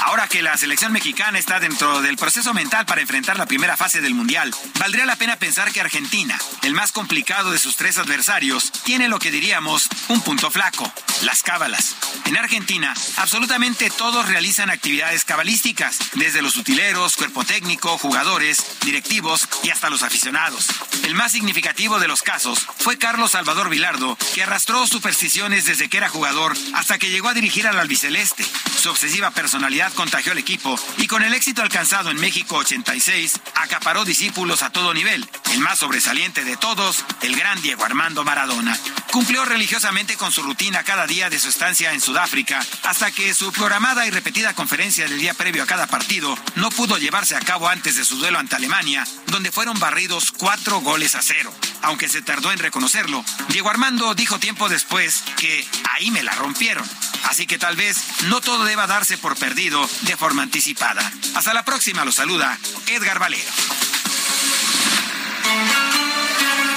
Ahora 0.00 0.28
que 0.28 0.42
la 0.42 0.56
selección 0.56 0.92
mexicana 0.92 1.38
está 1.38 1.60
dentro 1.60 2.02
del 2.02 2.16
proceso 2.16 2.54
mental 2.54 2.86
para 2.86 3.00
enfrentar 3.00 3.38
la 3.38 3.46
primera 3.46 3.76
fase 3.76 4.00
del 4.00 4.14
Mundial, 4.14 4.54
valdría 4.78 5.06
la 5.06 5.16
pena 5.16 5.36
pensar 5.36 5.70
que 5.72 5.80
Argentina, 5.80 6.38
el 6.62 6.74
más 6.74 6.92
complicado 6.92 7.50
de 7.50 7.58
sus 7.58 7.76
tres 7.76 7.98
adversarios, 7.98 8.72
tiene 8.84 9.08
lo 9.08 9.18
que 9.18 9.30
diríamos 9.30 9.88
un 10.08 10.20
punto 10.22 10.50
flaco, 10.50 10.90
las 11.22 11.42
cábalas. 11.42 11.96
En 12.26 12.36
Argentina, 12.36 12.94
absolutamente 13.16 13.90
todos 13.90 14.26
realizan 14.26 14.70
actividades 14.70 15.24
cabalísticas, 15.24 15.98
desde 16.14 16.42
los 16.42 16.56
utileros, 16.56 17.16
cuerpo 17.16 17.44
técnico, 17.44 17.98
jugadores, 17.98 18.64
directivos 18.82 19.48
y 19.62 19.70
hasta 19.70 19.90
los 19.90 20.02
aficionados. 20.02 20.68
El 21.04 21.14
más 21.14 21.32
significativo 21.32 21.98
de 21.98 22.08
los 22.08 22.22
casos 22.22 22.66
fue 22.78 22.98
Carlos 22.98 23.32
Salvador 23.32 23.68
Vilardo, 23.68 24.16
que 24.34 24.42
arrastró 24.42 24.86
supersticiones 24.86 25.64
desde 25.64 25.88
que 25.88 25.96
era 25.96 26.08
jugador 26.08 26.56
hasta 26.74 26.98
que 26.98 27.10
llegó 27.10 27.28
a 27.28 27.34
dirigir 27.34 27.66
al 27.66 27.78
albiceleste. 27.78 28.44
Su 28.80 28.88
obsesiva 28.88 29.30
personalidad 29.30 29.92
contagió 29.92 30.32
al 30.32 30.38
equipo 30.38 30.74
y 30.96 31.06
con 31.06 31.22
el 31.22 31.34
éxito 31.34 31.60
alcanzado 31.60 32.10
en 32.10 32.16
México 32.16 32.56
86, 32.56 33.38
acaparó 33.56 34.06
discípulos 34.06 34.62
a 34.62 34.70
todo 34.70 34.94
nivel. 34.94 35.28
El 35.52 35.60
más 35.60 35.80
sobresaliente 35.80 36.44
de 36.44 36.56
todos, 36.56 37.04
el 37.20 37.36
gran 37.36 37.60
Diego 37.60 37.84
Armando 37.84 38.24
Maradona. 38.24 38.78
Cumplió 39.12 39.44
religiosamente 39.44 40.16
con 40.16 40.32
su 40.32 40.42
rutina 40.42 40.82
cada 40.82 41.06
día 41.06 41.28
de 41.28 41.38
su 41.38 41.50
estancia 41.50 41.92
en 41.92 42.00
Sudáfrica, 42.00 42.64
hasta 42.84 43.10
que 43.10 43.34
su 43.34 43.52
programada 43.52 44.06
y 44.06 44.10
repetida 44.10 44.54
conferencia 44.54 45.06
del 45.06 45.18
día 45.18 45.34
previo 45.34 45.62
a 45.62 45.66
cada 45.66 45.86
partido 45.86 46.34
no 46.54 46.70
pudo 46.70 46.96
llevarse 46.96 47.36
a 47.36 47.40
cabo 47.40 47.68
antes 47.68 47.96
de 47.96 48.04
su 48.06 48.16
duelo 48.16 48.38
ante 48.38 48.56
Alemania, 48.56 49.06
donde 49.26 49.52
fueron 49.52 49.78
barridos 49.78 50.32
cuatro 50.32 50.80
goles 50.80 51.16
a 51.16 51.22
cero. 51.22 51.52
Aunque 51.82 52.08
se 52.08 52.22
tardó 52.22 52.50
en 52.50 52.58
reconocerlo, 52.58 53.22
Diego 53.48 53.68
Armando 53.68 54.14
dijo 54.14 54.38
tiempo 54.38 54.70
después 54.70 55.22
que 55.36 55.68
ahí 55.92 56.10
me 56.10 56.22
la 56.22 56.32
rompieron. 56.32 56.88
Así 57.24 57.46
que 57.46 57.58
tal 57.58 57.76
vez 57.76 58.22
no 58.24 58.40
todo 58.40 58.64
deba 58.70 58.86
darse 58.86 59.18
por 59.18 59.36
perdido 59.36 59.84
de 60.02 60.16
forma 60.16 60.42
anticipada. 60.42 61.02
Hasta 61.34 61.52
la 61.52 61.64
próxima, 61.64 62.04
lo 62.04 62.12
saluda 62.12 62.56
Edgar 62.86 63.18
Valero. 63.18 63.50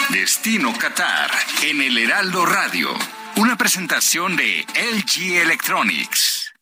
Destino 0.09 0.75
Qatar 0.75 1.29
en 1.61 1.81
el 1.81 1.95
Heraldo 1.99 2.47
Radio. 2.47 2.89
Una 3.35 3.57
presentación 3.59 4.35
de 4.35 4.65
LG 4.73 5.37
Electronics. 5.43 6.53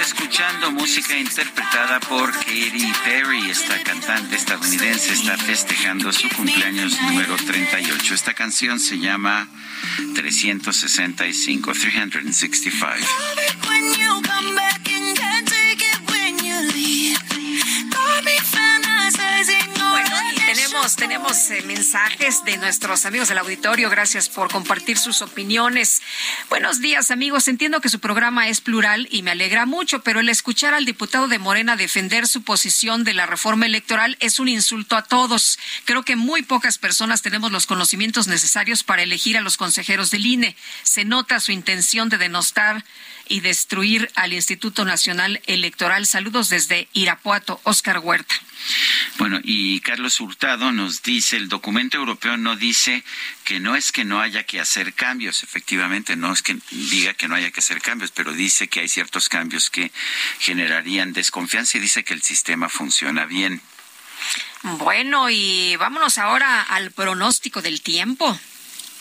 Escuchando 0.00 0.70
música 0.70 1.16
interpretada 1.16 2.00
por 2.00 2.32
Katy 2.32 2.92
Perry. 3.04 3.50
Esta 3.50 3.82
cantante 3.82 4.36
estadounidense 4.36 5.12
está 5.12 5.36
festejando 5.36 6.12
su 6.12 6.28
cumpleaños 6.30 7.00
número 7.02 7.36
38. 7.36 8.14
Esta 8.14 8.34
canción 8.34 8.80
se 8.80 8.98
llama 8.98 9.48
365, 10.14 11.72
365. 11.72 13.06
Tenemos 20.92 21.50
eh, 21.50 21.62
mensajes 21.62 22.44
de 22.44 22.58
nuestros 22.58 23.06
amigos 23.06 23.28
del 23.28 23.38
auditorio. 23.38 23.88
Gracias 23.88 24.28
por 24.28 24.52
compartir 24.52 24.98
sus 24.98 25.22
opiniones. 25.22 26.02
Buenos 26.50 26.82
días, 26.82 27.10
amigos. 27.10 27.48
Entiendo 27.48 27.80
que 27.80 27.88
su 27.88 28.00
programa 28.00 28.48
es 28.48 28.60
plural 28.60 29.08
y 29.10 29.22
me 29.22 29.30
alegra 29.30 29.64
mucho, 29.64 30.02
pero 30.02 30.20
el 30.20 30.28
escuchar 30.28 30.74
al 30.74 30.84
diputado 30.84 31.26
de 31.26 31.38
Morena 31.38 31.76
defender 31.76 32.28
su 32.28 32.42
posición 32.42 33.02
de 33.02 33.14
la 33.14 33.24
reforma 33.24 33.64
electoral 33.64 34.18
es 34.20 34.38
un 34.38 34.48
insulto 34.48 34.96
a 34.96 35.04
todos. 35.04 35.58
Creo 35.86 36.02
que 36.02 36.16
muy 36.16 36.42
pocas 36.42 36.76
personas 36.76 37.22
tenemos 37.22 37.50
los 37.50 37.66
conocimientos 37.66 38.26
necesarios 38.26 38.84
para 38.84 39.02
elegir 39.02 39.38
a 39.38 39.40
los 39.40 39.56
consejeros 39.56 40.10
del 40.10 40.26
INE. 40.26 40.54
Se 40.82 41.06
nota 41.06 41.40
su 41.40 41.50
intención 41.50 42.10
de 42.10 42.18
denostar 42.18 42.84
y 43.26 43.40
destruir 43.40 44.10
al 44.16 44.34
Instituto 44.34 44.84
Nacional 44.84 45.40
Electoral. 45.46 46.06
Saludos 46.06 46.50
desde 46.50 46.88
Irapuato, 46.92 47.58
Oscar 47.64 48.00
Huerta. 48.00 48.34
Bueno, 49.18 49.40
y 49.42 49.80
Carlos 49.80 50.20
Hurtado 50.20 50.72
nos 50.72 51.02
dice, 51.02 51.36
el 51.36 51.48
documento 51.48 51.96
europeo 51.96 52.36
no 52.36 52.56
dice 52.56 53.04
que 53.44 53.60
no 53.60 53.76
es 53.76 53.92
que 53.92 54.04
no 54.04 54.20
haya 54.20 54.44
que 54.44 54.60
hacer 54.60 54.92
cambios, 54.94 55.42
efectivamente, 55.42 56.16
no 56.16 56.32
es 56.32 56.42
que 56.42 56.58
diga 56.70 57.14
que 57.14 57.28
no 57.28 57.34
haya 57.34 57.50
que 57.50 57.60
hacer 57.60 57.80
cambios, 57.80 58.10
pero 58.10 58.32
dice 58.32 58.68
que 58.68 58.80
hay 58.80 58.88
ciertos 58.88 59.28
cambios 59.28 59.70
que 59.70 59.92
generarían 60.38 61.12
desconfianza 61.12 61.78
y 61.78 61.80
dice 61.80 62.04
que 62.04 62.14
el 62.14 62.22
sistema 62.22 62.68
funciona 62.68 63.24
bien. 63.26 63.60
Bueno, 64.62 65.28
y 65.30 65.76
vámonos 65.76 66.18
ahora 66.18 66.62
al 66.62 66.90
pronóstico 66.90 67.62
del 67.62 67.82
tiempo. 67.82 68.38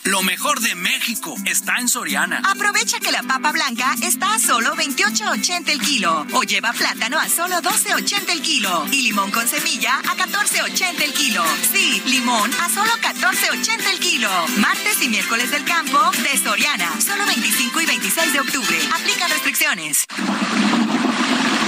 Lo 0.05 0.21
mejor 0.21 0.59
de 0.59 0.75
México 0.75 1.33
está 1.45 1.77
en 1.77 1.87
Soriana. 1.87 2.41
Aprovecha 2.43 2.99
que 2.99 3.11
la 3.11 3.23
papa 3.23 3.53
blanca 3.53 3.95
está 4.01 4.33
a 4.33 4.39
solo 4.39 4.75
28.80 4.75 5.69
el 5.69 5.79
kilo. 5.79 6.27
O 6.33 6.43
lleva 6.43 6.73
plátano 6.73 7.17
a 7.17 7.29
solo 7.29 7.61
12.80 7.61 8.29
el 8.31 8.41
kilo. 8.41 8.85
Y 8.91 9.03
limón 9.03 9.31
con 9.31 9.47
semilla 9.47 9.99
a 9.99 10.17
14.80 10.17 11.01
el 11.01 11.13
kilo. 11.13 11.43
Sí, 11.71 12.01
limón 12.05 12.51
a 12.61 12.69
solo 12.69 12.91
14.80 13.01 13.91
el 13.93 13.99
kilo. 13.99 14.29
Martes 14.57 15.01
y 15.01 15.07
miércoles 15.07 15.51
del 15.51 15.63
campo 15.63 15.99
de 16.11 16.37
Soriana. 16.37 16.99
Solo 16.99 17.25
25 17.25 17.81
y 17.81 17.85
26 17.85 18.33
de 18.33 18.39
octubre. 18.41 18.77
Aplica 18.93 19.29
restricciones. 19.29 20.05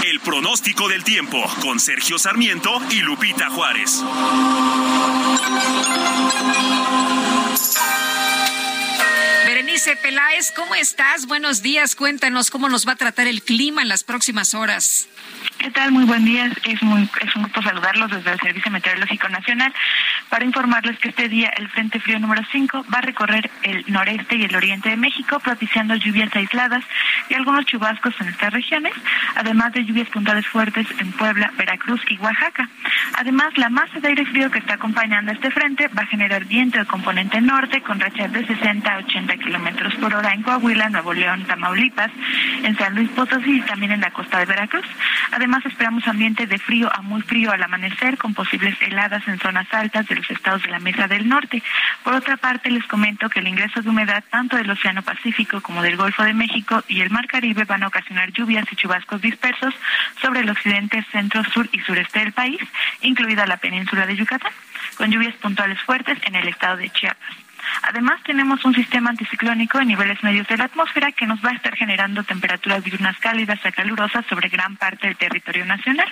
El 0.04 0.20
pronóstico 0.20 0.90
del 0.90 1.06
tiempo 1.06 1.42
con 1.62 1.80
Sergio 1.80 2.20
Sarmiento 2.20 2.82
y 2.90 3.00
Lupita 3.00 3.50
Juárez. 3.50 4.04
Berenice 9.76 10.02
Peláez, 10.02 10.54
¿cómo 10.54 10.74
estás? 10.74 11.26
Buenos 11.26 11.62
días. 11.62 11.98
Cuéntanos 11.98 12.50
cómo 12.50 12.70
nos 12.70 12.88
va 12.88 12.94
a 12.94 12.96
tratar 12.96 13.28
el 13.28 13.42
clima 13.42 13.82
en 13.82 13.90
las 13.90 14.06
próximas 14.06 14.54
horas. 14.54 15.10
¿Qué 15.58 15.72
tal? 15.72 15.92
Muy 15.92 16.06
buen 16.06 16.24
día. 16.26 16.50
Es, 16.64 16.84
muy, 16.84 17.10
es 17.22 17.36
un 17.36 17.44
gusto 17.44 17.62
saludarlos 17.62 18.12
desde 18.12 18.32
el 18.32 18.40
Servicio 18.40 18.72
Meteorológico 18.72 19.30
Nacional 19.30 19.74
para 20.30 20.46
informarles 20.46 20.98
que 21.00 21.10
este 21.10 21.30
día 21.30 21.50
el 21.58 21.70
Frente 21.70 22.00
Frío 22.00 22.20
número 22.20 22.42
5 22.52 22.86
va 22.94 23.00
a 23.00 23.02
recorrer 23.02 23.50
el 23.64 23.84
noreste 23.88 24.36
y 24.36 24.44
el 24.44 24.56
oriente 24.56 24.90
de 24.90 24.98
México, 24.98 25.40
propiciando 25.40 25.96
lluvias 25.96 26.36
aisladas 26.36 26.84
y 27.30 27.34
algunos 27.34 27.66
chubascos 27.66 28.14
en 28.22 28.30
estas 28.30 28.54
regiones, 28.54 28.94
además 29.36 29.74
de 29.74 29.86
lluvias 29.86 30.10
puntuales 30.10 30.48
fuertes 30.48 30.88
en 31.00 31.12
Puebla, 31.14 31.52
Veracruz 31.58 32.02
y 32.10 32.18
Oaxaca. 32.18 32.70
Además, 33.18 33.58
la 33.58 33.70
masa 33.70 34.00
de 34.00 34.08
aire 34.10 34.26
frío 34.26 34.52
que 34.52 34.60
está 34.60 34.76
acompañando 34.76 35.32
a 35.32 35.36
este 35.36 35.52
frente 35.52 35.88
va 35.90 36.04
a 36.04 36.08
generar 36.08 36.46
viento 36.46 36.80
de 36.80 36.86
componente 36.86 37.40
norte 37.42 37.82
con 37.82 38.00
rachas 38.00 38.32
de 38.32 38.46
60 38.46 38.94
a 38.94 38.98
80 38.98 39.38
kilómetros 39.38 39.96
por 39.96 40.14
hora 40.14 40.34
en 40.34 40.44
Coahuila, 40.44 40.90
Nuevo 40.90 41.14
León, 41.14 41.46
Tamaulipas, 41.46 42.12
en 42.64 42.78
San 42.78 42.96
Luis 42.96 43.10
Potosí 43.10 43.58
y 43.58 43.62
también 43.62 43.92
en 43.94 44.02
la 44.02 44.12
costa 44.12 44.40
de 44.40 44.46
Veracruz. 44.46 44.86
Además, 45.36 45.66
esperamos 45.66 46.08
ambiente 46.08 46.48
de 46.48 46.58
frío 46.58 46.90
a 46.96 47.02
muy 47.02 47.22
frío 47.22 47.52
al 47.52 47.62
amanecer, 47.62 48.18
con 48.18 48.34
posibles 48.34 48.82
heladas 48.82 49.28
en 49.28 49.38
zonas 49.38 49.68
altas 49.74 50.08
de 50.08 50.16
los 50.16 50.32
estados 50.32 50.64
de 50.64 50.70
la 50.70 50.80
Mesa 50.80 51.10
del 51.10 51.28
Norte. 51.28 51.62
Por 52.06 52.14
otra 52.14 52.38
parte, 52.38 52.72
les 52.72 52.86
comento 52.88 53.30
que 53.30 53.40
el 53.40 53.50
ingreso 53.50 53.82
de 53.82 53.90
humedad 53.90 54.24
tanto 54.30 54.56
del 54.56 54.70
Océano 54.70 55.02
Pacífico 55.02 55.60
como 55.60 55.82
del 55.82 55.98
Golfo 55.98 56.24
de 56.24 56.34
México 56.34 56.82
y 56.88 57.02
el 57.02 57.10
Mar 57.10 57.28
Caribe 57.28 57.66
van 57.66 57.84
a 57.84 57.88
ocasionar 57.88 58.32
lluvias 58.32 58.66
y 58.72 58.78
chubascos 58.78 59.22
dispersos 59.22 59.74
sobre 60.22 60.40
el 60.40 60.50
occidente, 60.50 61.06
centro, 61.12 61.44
sur 61.44 61.68
y 61.74 61.82
sureste 61.82 62.20
del 62.20 62.32
país, 62.32 62.62
incluida 63.02 63.46
la 63.46 63.58
península 63.58 64.06
de 64.06 64.16
Yucatán, 64.16 64.54
con 64.96 65.12
lluvias 65.12 65.36
puntuales 65.36 65.82
fuertes 65.82 66.18
en 66.24 66.36
el 66.36 66.48
estado 66.48 66.78
de 66.78 66.90
Chiapas. 66.92 67.45
Además, 67.84 68.22
tenemos 68.24 68.64
un 68.66 68.74
sistema 68.74 69.10
anticiclónico 69.10 69.80
en 69.80 69.88
niveles 69.88 70.24
medios 70.24 70.48
de 70.48 70.58
la 70.58 70.66
atmósfera 70.66 71.12
que 71.12 71.26
nos 71.26 71.44
va 71.44 71.52
a 71.52 71.56
estar 71.56 71.76
generando 71.76 72.24
temperaturas 72.24 72.84
diurnas 72.84 73.18
cálidas 73.20 73.64
a 73.66 73.72
calurosas 73.72 74.26
sobre 74.28 74.50
gran 74.50 74.76
parte 74.76 75.08
del 75.08 75.18
territorio 75.18 75.66
nacional. 75.66 76.08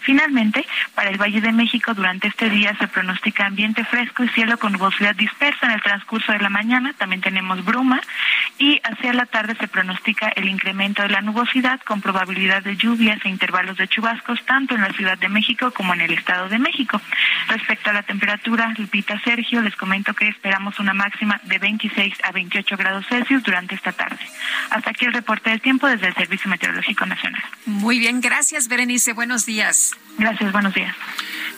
Finalmente, 0.00 0.66
para 0.94 1.10
el 1.10 1.18
Valle 1.18 1.40
de 1.40 1.52
México, 1.52 1.94
durante 1.94 2.28
este 2.28 2.48
día 2.48 2.74
se 2.78 2.88
pronostica 2.88 3.46
ambiente 3.46 3.84
fresco 3.84 4.24
y 4.24 4.28
cielo 4.28 4.58
con 4.58 4.72
nubosidad 4.72 5.14
dispersa 5.14 5.66
en 5.66 5.72
el 5.72 5.82
transcurso 5.82 6.32
de 6.32 6.38
la 6.38 6.48
mañana. 6.48 6.92
También 6.96 7.20
tenemos 7.20 7.64
bruma 7.64 8.00
y 8.58 8.80
hacia 8.84 9.12
la 9.12 9.26
tarde 9.26 9.54
se 9.58 9.68
pronostica 9.68 10.28
el 10.28 10.48
incremento 10.48 11.02
de 11.02 11.10
la 11.10 11.20
nubosidad 11.20 11.80
con 11.80 12.00
probabilidad 12.00 12.62
de 12.62 12.76
lluvias 12.76 13.18
e 13.24 13.28
intervalos 13.28 13.76
de 13.76 13.88
chubascos 13.88 14.44
tanto 14.44 14.74
en 14.74 14.82
la 14.82 14.92
Ciudad 14.92 15.18
de 15.18 15.28
México 15.28 15.70
como 15.70 15.94
en 15.94 16.02
el 16.02 16.12
Estado 16.12 16.48
de 16.48 16.58
México. 16.58 17.00
Respecto 17.48 17.90
a 17.90 17.92
la 17.92 18.02
temperatura, 18.02 18.72
Lupita 18.76 19.20
Sergio, 19.20 19.62
les 19.62 19.76
comento 19.76 20.14
que 20.14 20.28
esperamos 20.28 20.78
una 20.78 20.89
máxima 20.94 21.40
de 21.44 21.58
26 21.58 22.14
a 22.24 22.32
28 22.32 22.76
grados 22.76 23.06
Celsius 23.08 23.42
durante 23.42 23.74
esta 23.74 23.92
tarde. 23.92 24.18
Hasta 24.70 24.90
aquí 24.90 25.04
el 25.04 25.12
reporte 25.12 25.50
del 25.50 25.60
tiempo 25.60 25.86
desde 25.86 26.08
el 26.08 26.14
Servicio 26.14 26.50
Meteorológico 26.50 27.06
Nacional. 27.06 27.42
Muy 27.66 27.98
bien, 27.98 28.20
gracias 28.20 28.68
Berenice, 28.68 29.12
buenos 29.12 29.46
días. 29.46 29.92
Gracias, 30.18 30.52
buenos 30.52 30.74
días. 30.74 30.94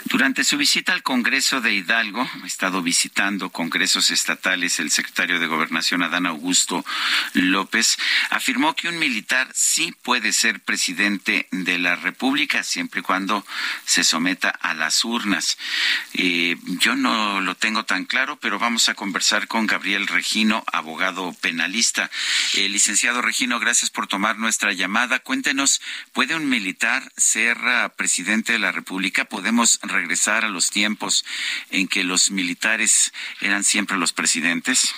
Durante 0.04 0.44
su 0.44 0.56
visita 0.56 0.92
al 0.92 1.02
Congreso 1.02 1.60
de 1.60 1.72
Hidalgo, 1.72 2.28
ha 2.42 2.46
estado 2.46 2.82
visitando 2.82 3.50
congresos 3.50 4.10
estatales, 4.10 4.78
el 4.78 4.90
secretario 4.90 5.38
de 5.38 5.46
Gobernación, 5.46 6.02
Adán 6.02 6.26
Augusto 6.26 6.84
López, 7.34 7.98
afirmó 8.30 8.74
que 8.74 8.88
un 8.88 8.98
militar 8.98 9.48
sí 9.54 9.94
puede 10.02 10.32
ser 10.32 10.60
presidente 10.60 11.46
de 11.50 11.78
la 11.78 11.96
República 11.96 12.62
siempre 12.62 13.00
y 13.00 13.02
cuando 13.02 13.46
se 13.84 14.04
someta 14.04 14.48
a 14.50 14.74
las 14.74 15.04
urnas. 15.04 15.56
Eh, 16.14 16.56
yo 16.80 16.96
no 16.96 17.40
lo 17.40 17.54
tengo 17.54 17.84
tan 17.84 18.04
claro, 18.04 18.38
pero 18.40 18.58
vamos 18.58 18.88
a 18.88 18.94
conversar 18.94 19.46
con 19.46 19.66
Gabriel 19.66 20.06
Regino, 20.08 20.64
abogado 20.72 21.32
penalista. 21.40 22.10
Eh, 22.54 22.68
licenciado 22.68 23.22
Regino, 23.22 23.60
gracias 23.60 23.90
por 23.90 24.06
tomar 24.06 24.38
nuestra 24.38 24.72
llamada. 24.72 25.20
Cuéntenos, 25.20 25.80
¿puede 26.12 26.34
un 26.34 26.48
militar 26.48 27.10
ser 27.16 27.56
uh, 27.58 27.94
presidente 27.96 28.52
de 28.52 28.58
la 28.58 28.72
República? 28.72 29.24
¿Podemos 29.24 29.78
regresar 29.92 30.44
a 30.44 30.48
los 30.48 30.70
tiempos 30.70 31.24
en 31.70 31.88
que 31.88 32.04
los 32.04 32.30
militares 32.30 33.12
eran 33.40 33.64
siempre 33.64 33.96
los 33.96 34.12
presidentes? 34.12 34.94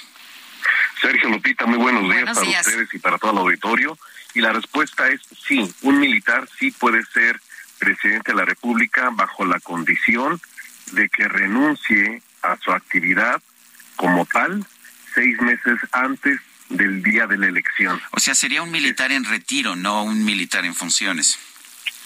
Sergio 1.00 1.28
Lupita, 1.28 1.66
muy 1.66 1.78
buenos 1.78 2.02
días 2.04 2.14
Buenos 2.14 2.38
para 2.38 2.48
días. 2.48 2.66
ustedes 2.66 2.94
y 2.94 2.98
para 2.98 3.18
todo 3.18 3.32
el 3.32 3.38
auditorio. 3.38 3.98
Y 4.34 4.40
la 4.40 4.52
respuesta 4.52 5.08
es 5.08 5.20
sí, 5.46 5.72
un 5.82 6.00
militar 6.00 6.48
sí 6.58 6.70
puede 6.70 7.04
ser 7.04 7.40
presidente 7.78 8.32
de 8.32 8.38
la 8.38 8.44
República 8.44 9.10
bajo 9.12 9.44
la 9.44 9.60
condición 9.60 10.40
de 10.92 11.08
que 11.08 11.28
renuncie 11.28 12.22
a 12.42 12.56
su 12.56 12.72
actividad 12.72 13.42
como 13.96 14.26
tal 14.26 14.64
seis 15.14 15.40
meses 15.40 15.78
antes 15.92 16.40
del 16.68 17.02
día 17.02 17.26
de 17.26 17.36
la 17.38 17.46
elección. 17.46 18.00
O 18.10 18.20
sea, 18.20 18.34
sería 18.34 18.62
un 18.62 18.70
militar 18.70 19.12
en 19.12 19.24
retiro, 19.24 19.76
no 19.76 20.02
un 20.02 20.24
militar 20.24 20.64
en 20.64 20.74
funciones. 20.74 21.38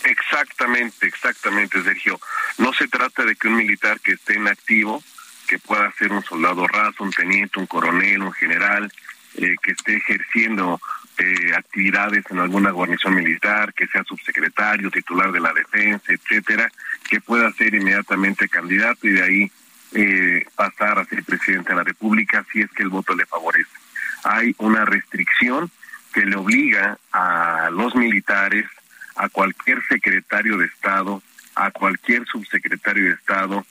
Exactamente, 0.04 1.06
exactamente, 1.06 1.82
Sergio. 1.82 2.20
No 2.58 2.72
se 2.72 2.88
trata 2.88 3.24
de 3.24 3.36
que 3.36 3.48
un 3.48 3.56
militar 3.56 4.00
que 4.00 4.12
esté 4.12 4.34
en 4.34 4.48
activo, 4.48 5.02
que 5.46 5.58
pueda 5.58 5.90
ser 5.92 6.12
un 6.12 6.22
soldado 6.22 6.66
raso, 6.66 7.04
un 7.04 7.10
teniente, 7.10 7.58
un 7.58 7.66
coronel, 7.66 8.22
un 8.22 8.32
general, 8.32 8.92
eh, 9.34 9.54
que 9.62 9.72
esté 9.72 9.96
ejerciendo 9.96 10.80
eh, 11.18 11.52
actividades 11.54 12.24
en 12.30 12.38
alguna 12.38 12.70
guarnición 12.70 13.14
militar, 13.14 13.74
que 13.74 13.86
sea 13.88 14.04
subsecretario, 14.04 14.90
titular 14.90 15.32
de 15.32 15.40
la 15.40 15.52
defensa, 15.52 16.12
etcétera, 16.12 16.70
que 17.08 17.20
pueda 17.20 17.50
ser 17.52 17.74
inmediatamente 17.74 18.48
candidato 18.48 19.06
y 19.06 19.12
de 19.12 19.22
ahí 19.22 19.52
eh, 19.92 20.46
pasar 20.54 20.98
a 20.98 21.04
ser 21.06 21.24
presidente 21.24 21.70
de 21.70 21.76
la 21.76 21.84
República 21.84 22.44
si 22.52 22.60
es 22.60 22.70
que 22.70 22.82
el 22.82 22.88
voto 22.88 23.14
le 23.14 23.26
favorece. 23.26 23.70
Hay 24.24 24.54
una 24.58 24.84
restricción 24.84 25.70
que 26.12 26.24
le 26.24 26.36
obliga 26.36 26.98
a 27.12 27.68
los 27.72 27.94
militares, 27.94 28.66
a 29.18 29.28
cualquier 29.28 29.82
secretario 29.88 30.56
de 30.56 30.66
Estado, 30.66 31.22
a 31.56 31.70
cualquier 31.72 32.24
subsecretario 32.26 33.04
de 33.04 33.14
Estado, 33.14 33.66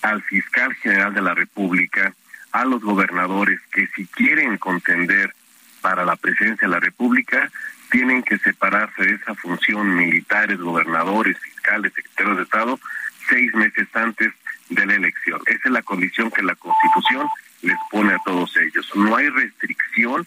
al 0.00 0.22
fiscal 0.22 0.72
general 0.74 1.12
de 1.12 1.22
la 1.22 1.34
República, 1.34 2.14
a 2.52 2.64
los 2.64 2.82
gobernadores 2.82 3.60
que 3.72 3.88
si 3.88 4.06
quieren 4.06 4.58
contender 4.58 5.34
para 5.80 6.04
la 6.04 6.16
presidencia 6.16 6.68
de 6.68 6.74
la 6.74 6.80
República, 6.80 7.50
tienen 7.90 8.22
que 8.22 8.38
separarse 8.38 9.04
de 9.04 9.14
esa 9.14 9.34
función 9.34 9.96
militares, 9.96 10.58
gobernadores, 10.58 11.36
fiscales, 11.38 11.92
secretarios 11.94 12.36
de 12.36 12.42
Estado, 12.44 12.80
seis 13.28 13.52
meses 13.54 13.88
antes 13.94 14.32
de 14.68 14.86
la 14.86 14.94
elección. 14.94 15.40
Esa 15.46 15.62
es 15.64 15.70
la 15.72 15.82
condición 15.82 16.30
que 16.30 16.42
la 16.42 16.54
Constitución 16.54 17.28
les 17.62 17.76
pone 17.90 18.14
a 18.14 18.18
todos 18.24 18.56
ellos. 18.56 18.88
No 18.94 19.16
hay 19.16 19.28
restricción 19.28 20.26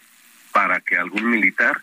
para 0.52 0.80
que 0.80 0.96
algún 0.96 1.30
militar 1.30 1.80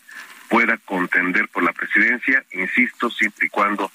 pueda 0.50 0.78
contender 0.78 1.48
por 1.50 1.64
la 1.64 1.74
presidencia, 1.74 2.44
insisto, 2.52 3.10
siempre 3.10 3.48
y 3.48 3.50
cuando 3.50 3.92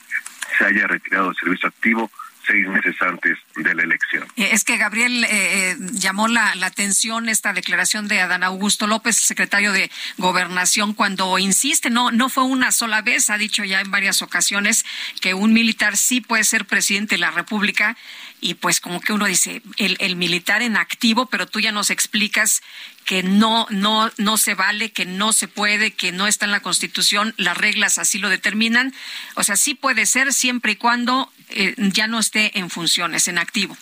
se 0.56 0.64
haya 0.64 0.86
retirado 0.86 1.26
del 1.26 1.36
servicio 1.36 1.68
activo 1.68 2.10
seis 2.48 2.66
meses 2.66 2.96
antes 3.00 3.36
de 3.56 3.74
la 3.74 3.82
elección. 3.82 4.26
Eh, 4.36 4.48
es 4.52 4.64
que 4.64 4.78
Gabriel 4.78 5.24
eh, 5.24 5.28
eh, 5.30 5.76
llamó 5.92 6.28
la, 6.28 6.52
atención 6.62 7.28
esta 7.28 7.52
declaración 7.52 8.08
de 8.08 8.20
Adán 8.20 8.42
Augusto 8.42 8.86
López, 8.86 9.16
secretario 9.16 9.72
de 9.72 9.90
Gobernación, 10.16 10.94
cuando 10.94 11.38
insiste, 11.38 11.90
no, 11.90 12.10
no 12.10 12.28
fue 12.28 12.44
una 12.44 12.72
sola 12.72 13.02
vez, 13.02 13.30
ha 13.30 13.38
dicho 13.38 13.64
ya 13.64 13.80
en 13.80 13.90
varias 13.90 14.22
ocasiones 14.22 14.84
que 15.20 15.34
un 15.34 15.52
militar 15.52 15.96
sí 15.96 16.20
puede 16.20 16.44
ser 16.44 16.64
presidente 16.64 17.16
de 17.16 17.20
la 17.20 17.30
República 17.30 17.96
y 18.40 18.54
pues 18.54 18.80
como 18.80 19.00
que 19.00 19.12
uno 19.12 19.26
dice, 19.26 19.62
el, 19.76 19.96
el 19.98 20.16
militar 20.16 20.62
en 20.62 20.76
activo, 20.76 21.26
pero 21.26 21.46
tú 21.46 21.60
ya 21.60 21.72
nos 21.72 21.90
explicas 21.90 22.62
que 23.08 23.22
no, 23.22 23.66
no, 23.70 24.10
no 24.18 24.36
se 24.36 24.52
vale, 24.52 24.92
que 24.92 25.06
no 25.06 25.32
se 25.32 25.48
puede, 25.48 25.92
que 25.92 26.12
no 26.12 26.26
está 26.26 26.44
en 26.44 26.50
la 26.50 26.60
Constitución, 26.60 27.32
las 27.38 27.56
reglas 27.56 27.96
así 27.96 28.18
lo 28.18 28.28
determinan. 28.28 28.92
O 29.34 29.42
sea, 29.42 29.56
sí 29.56 29.74
puede 29.74 30.04
ser 30.04 30.34
siempre 30.34 30.72
y 30.72 30.76
cuando 30.76 31.32
eh, 31.48 31.74
ya 31.78 32.06
no 32.06 32.18
esté 32.18 32.58
en 32.58 32.68
funciones, 32.68 33.26
en 33.26 33.38
activo. 33.38 33.74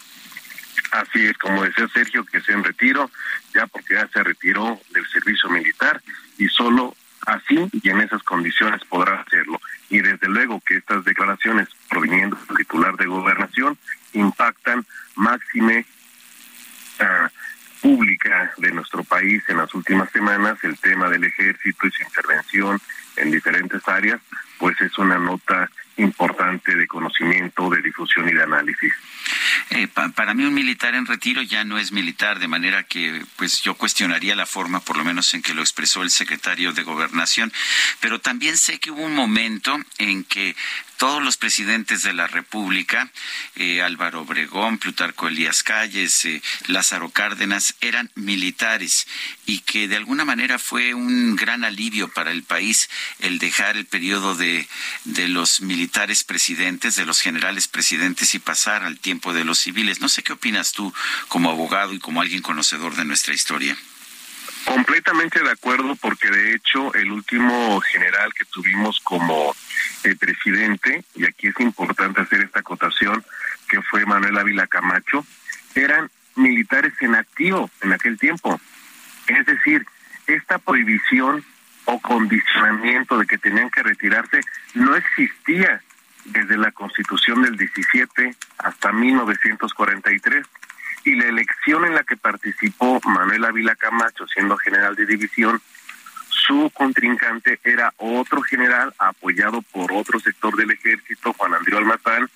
Así 0.92 1.26
es, 1.26 1.36
como 1.38 1.64
decía 1.64 1.88
Sergio, 1.92 2.24
que 2.24 2.40
se 2.40 2.52
en 2.52 2.62
retiro, 2.62 3.10
ya 3.52 3.66
porque 3.66 3.94
ya 3.94 4.06
se 4.06 4.22
retiró 4.22 4.80
del 4.90 5.04
servicio 5.08 5.50
militar 5.50 6.00
y 6.38 6.46
solo 6.46 6.96
así 7.26 7.68
y 7.82 7.88
en 7.90 8.02
esas 8.02 8.22
condiciones 8.22 8.80
podrá 8.84 9.22
hacerlo. 9.22 9.60
Y 9.90 9.98
desde 10.02 10.28
luego 10.28 10.62
que 10.64 10.76
estas 10.76 11.04
declaraciones 11.04 11.68
proveniendo 11.90 12.36
del 12.46 12.58
titular 12.58 12.96
de 12.96 13.06
gobernación 13.06 13.76
impactan 14.12 14.86
máxime 15.16 15.84
uh, 17.00 17.28
pública 17.80 18.52
de 18.58 18.72
nuestro 18.72 19.04
país 19.04 19.42
en 19.48 19.58
las 19.58 19.72
últimas 19.74 20.10
semanas, 20.10 20.58
el 20.62 20.78
tema 20.78 21.08
del 21.08 21.24
ejército 21.24 21.86
y 21.86 21.90
su 21.90 22.02
intervención 22.02 22.80
en 23.16 23.30
diferentes 23.30 23.86
áreas, 23.88 24.20
pues 24.58 24.80
es 24.80 24.96
una 24.98 25.18
nota 25.18 25.70
importante 25.96 26.74
de 26.74 26.86
conocimiento, 26.86 27.70
de 27.70 27.80
difusión 27.80 28.28
y 28.28 28.32
de 28.32 28.42
análisis. 28.42 28.92
Eh, 29.70 29.88
para 30.14 30.34
mí 30.34 30.44
un 30.44 30.54
militar 30.54 30.94
en 30.94 31.06
retiro 31.06 31.42
ya 31.42 31.64
no 31.64 31.78
es 31.78 31.90
militar, 31.90 32.38
de 32.38 32.48
manera 32.48 32.82
que 32.84 33.24
pues 33.36 33.62
yo 33.62 33.74
cuestionaría 33.74 34.36
la 34.36 34.46
forma, 34.46 34.80
por 34.80 34.96
lo 34.96 35.04
menos 35.04 35.32
en 35.34 35.42
que 35.42 35.54
lo 35.54 35.62
expresó 35.62 36.02
el 36.02 36.10
secretario 36.10 36.72
de 36.72 36.82
Gobernación, 36.82 37.52
pero 38.00 38.20
también 38.20 38.56
sé 38.56 38.78
que 38.78 38.90
hubo 38.90 39.02
un 39.02 39.14
momento 39.14 39.78
en 39.98 40.24
que 40.24 40.54
todos 40.96 41.22
los 41.22 41.36
presidentes 41.36 42.02
de 42.02 42.12
la 42.12 42.26
República, 42.26 43.10
eh, 43.54 43.82
Álvaro 43.82 44.22
Obregón, 44.22 44.78
Plutarco 44.78 45.28
Elías 45.28 45.62
Calles, 45.62 46.24
eh, 46.24 46.42
Lázaro 46.66 47.10
Cárdenas, 47.10 47.74
eran 47.80 48.10
militares 48.14 49.06
y 49.46 49.60
que 49.60 49.88
de 49.88 49.96
alguna 49.96 50.24
manera 50.24 50.58
fue 50.58 50.94
un 50.94 51.36
gran 51.36 51.64
alivio 51.64 52.08
para 52.08 52.30
el 52.30 52.42
país 52.42 52.88
el 53.20 53.38
dejar 53.38 53.76
el 53.76 53.86
periodo 53.86 54.34
de, 54.34 54.66
de 55.04 55.28
los 55.28 55.60
militares 55.60 56.24
presidentes, 56.24 56.96
de 56.96 57.06
los 57.06 57.20
generales 57.20 57.68
presidentes 57.68 58.34
y 58.34 58.38
pasar 58.38 58.82
al 58.84 58.98
tiempo 58.98 59.32
de 59.32 59.44
los 59.44 59.58
civiles. 59.58 60.00
No 60.00 60.08
sé 60.08 60.22
qué 60.22 60.32
opinas 60.32 60.72
tú 60.72 60.92
como 61.28 61.50
abogado 61.50 61.92
y 61.92 61.98
como 61.98 62.20
alguien 62.20 62.42
conocedor 62.42 62.96
de 62.96 63.04
nuestra 63.04 63.34
historia. 63.34 63.76
Completamente 64.64 65.42
de 65.42 65.50
acuerdo, 65.50 65.94
porque 65.94 66.28
de 66.28 66.54
hecho 66.54 66.92
el 66.94 67.12
último 67.12 67.80
general 67.80 68.34
que 68.34 68.44
tuvimos 68.46 68.98
como 69.00 69.54
presidente, 70.14 71.04
y 71.14 71.24
aquí 71.24 71.48
es 71.48 71.58
importante 71.58 72.20
hacer 72.20 72.42
esta 72.42 72.60
acotación, 72.60 73.24
que 73.68 73.82
fue 73.82 74.06
Manuel 74.06 74.38
Ávila 74.38 74.66
Camacho, 74.66 75.26
eran 75.74 76.10
militares 76.36 76.92
en 77.00 77.14
activo 77.14 77.70
en 77.82 77.92
aquel 77.92 78.18
tiempo. 78.18 78.60
Es 79.26 79.46
decir, 79.46 79.84
esta 80.26 80.58
prohibición 80.58 81.44
o 81.86 82.00
condicionamiento 82.00 83.18
de 83.18 83.26
que 83.26 83.38
tenían 83.38 83.70
que 83.70 83.82
retirarse 83.82 84.40
no 84.74 84.94
existía 84.96 85.82
desde 86.24 86.56
la 86.56 86.72
constitución 86.72 87.42
del 87.42 87.56
17 87.56 88.34
hasta 88.58 88.92
1943 88.92 90.46
y 91.04 91.14
la 91.14 91.26
elección 91.26 91.84
en 91.84 91.94
la 91.94 92.02
que 92.02 92.16
participó 92.16 93.00
Manuel 93.04 93.44
Ávila 93.44 93.76
Camacho 93.76 94.26
siendo 94.26 94.56
general 94.56 94.96
de 94.96 95.06
división, 95.06 95.60
su 96.44 96.70
contrincante 96.74 97.58
era 97.64 97.92
otro 97.96 98.42
general 98.42 98.92
apoyado 98.98 99.62
por 99.62 99.92
otro 99.92 100.20
sector 100.20 100.54
del 100.56 100.70
ejército, 100.70 101.32
Juan 101.32 101.54
Andrés 101.54 101.78
Almazán, 101.78 102.28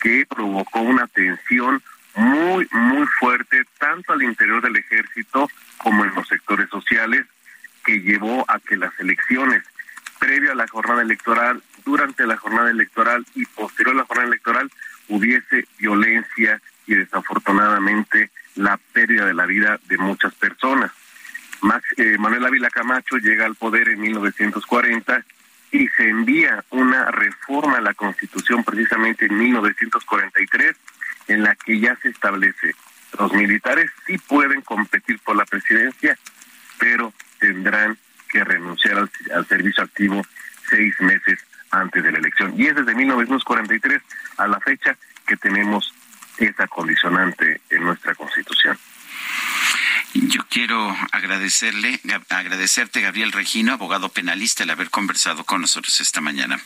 que 0.00 0.26
provocó 0.26 0.80
una 0.80 1.06
tensión 1.06 1.82
muy, 2.14 2.68
muy 2.72 3.06
fuerte, 3.18 3.62
tanto 3.78 4.12
al 4.12 4.22
interior 4.22 4.62
del 4.62 4.76
ejército 4.76 5.48
como 5.78 6.04
en 6.04 6.14
los 6.14 6.26
sectores 6.28 6.68
sociales, 6.70 7.26
que 7.84 8.00
llevó 8.00 8.44
a 8.48 8.58
que 8.60 8.76
las 8.76 8.98
elecciones 9.00 9.62
previo 10.18 10.52
a 10.52 10.54
la 10.54 10.68
jornada 10.68 11.02
electoral, 11.02 11.62
durante 11.84 12.26
la 12.26 12.36
jornada 12.36 12.70
electoral 12.70 13.26
y 13.34 13.44
posterior 13.46 13.96
a 13.96 13.98
la 13.98 14.04
jornada 14.04 14.28
electoral 14.28 14.70
hubiese 15.08 15.66
violencia 15.78 16.60
y 16.86 16.94
desafortunadamente 16.94 18.30
la 18.54 18.78
pérdida 18.92 19.26
de 19.26 19.34
la 19.34 19.46
vida 19.46 19.80
de 19.88 19.98
muchas 19.98 20.34
personas. 20.34 20.92
Max, 21.62 21.84
eh, 21.96 22.16
Manuel 22.18 22.46
Ávila 22.46 22.70
Camacho 22.70 23.16
llega 23.16 23.46
al 23.46 23.54
poder 23.54 23.88
en 23.88 24.00
1940 24.00 25.24
y 25.72 25.88
se 25.88 26.08
envía 26.08 26.64
una 26.70 27.10
reforma 27.10 27.78
a 27.78 27.80
la 27.80 27.94
Constitución 27.94 28.62
precisamente 28.62 29.26
en 29.26 29.38
1943 29.38 30.76
en 31.28 31.42
la 31.42 31.54
que 31.54 31.80
ya 31.80 31.96
se 31.96 32.10
establece 32.10 32.74
los 33.18 33.32
militares 33.32 33.90
sí 34.06 34.18
pueden 34.18 34.62
competir 34.62 35.18
por 35.20 35.36
la 35.36 35.44
presidencia, 35.44 36.16
pero 36.78 37.12
tendrán 37.38 37.98
que 38.28 38.42
renunciar 38.42 38.98
al, 38.98 39.10
al 39.34 39.46
servicio 39.46 39.84
activo 39.84 40.22
seis 40.70 40.94
meses 41.00 41.38
antes 41.70 42.02
de 42.02 42.12
la 42.12 42.18
elección. 42.18 42.54
Y 42.56 42.66
es 42.66 42.74
desde 42.74 42.94
1943 42.94 44.02
a 44.38 44.46
la 44.46 44.60
fecha 44.60 44.96
que 45.26 45.36
tenemos 45.36 45.94
esa 46.38 46.66
condicionante 46.68 47.60
en 47.70 47.84
nuestra 47.84 48.14
Constitución. 48.14 48.78
Yo 50.14 50.42
quiero 50.48 50.94
agradecerle, 51.10 51.98
agradecerte, 52.28 53.00
Gabriel 53.00 53.32
Regino, 53.32 53.72
abogado 53.72 54.10
penalista, 54.10 54.62
el 54.62 54.70
haber 54.70 54.90
conversado 54.90 55.44
con 55.44 55.62
nosotros 55.62 56.00
esta 56.00 56.20
mañana. 56.20 56.60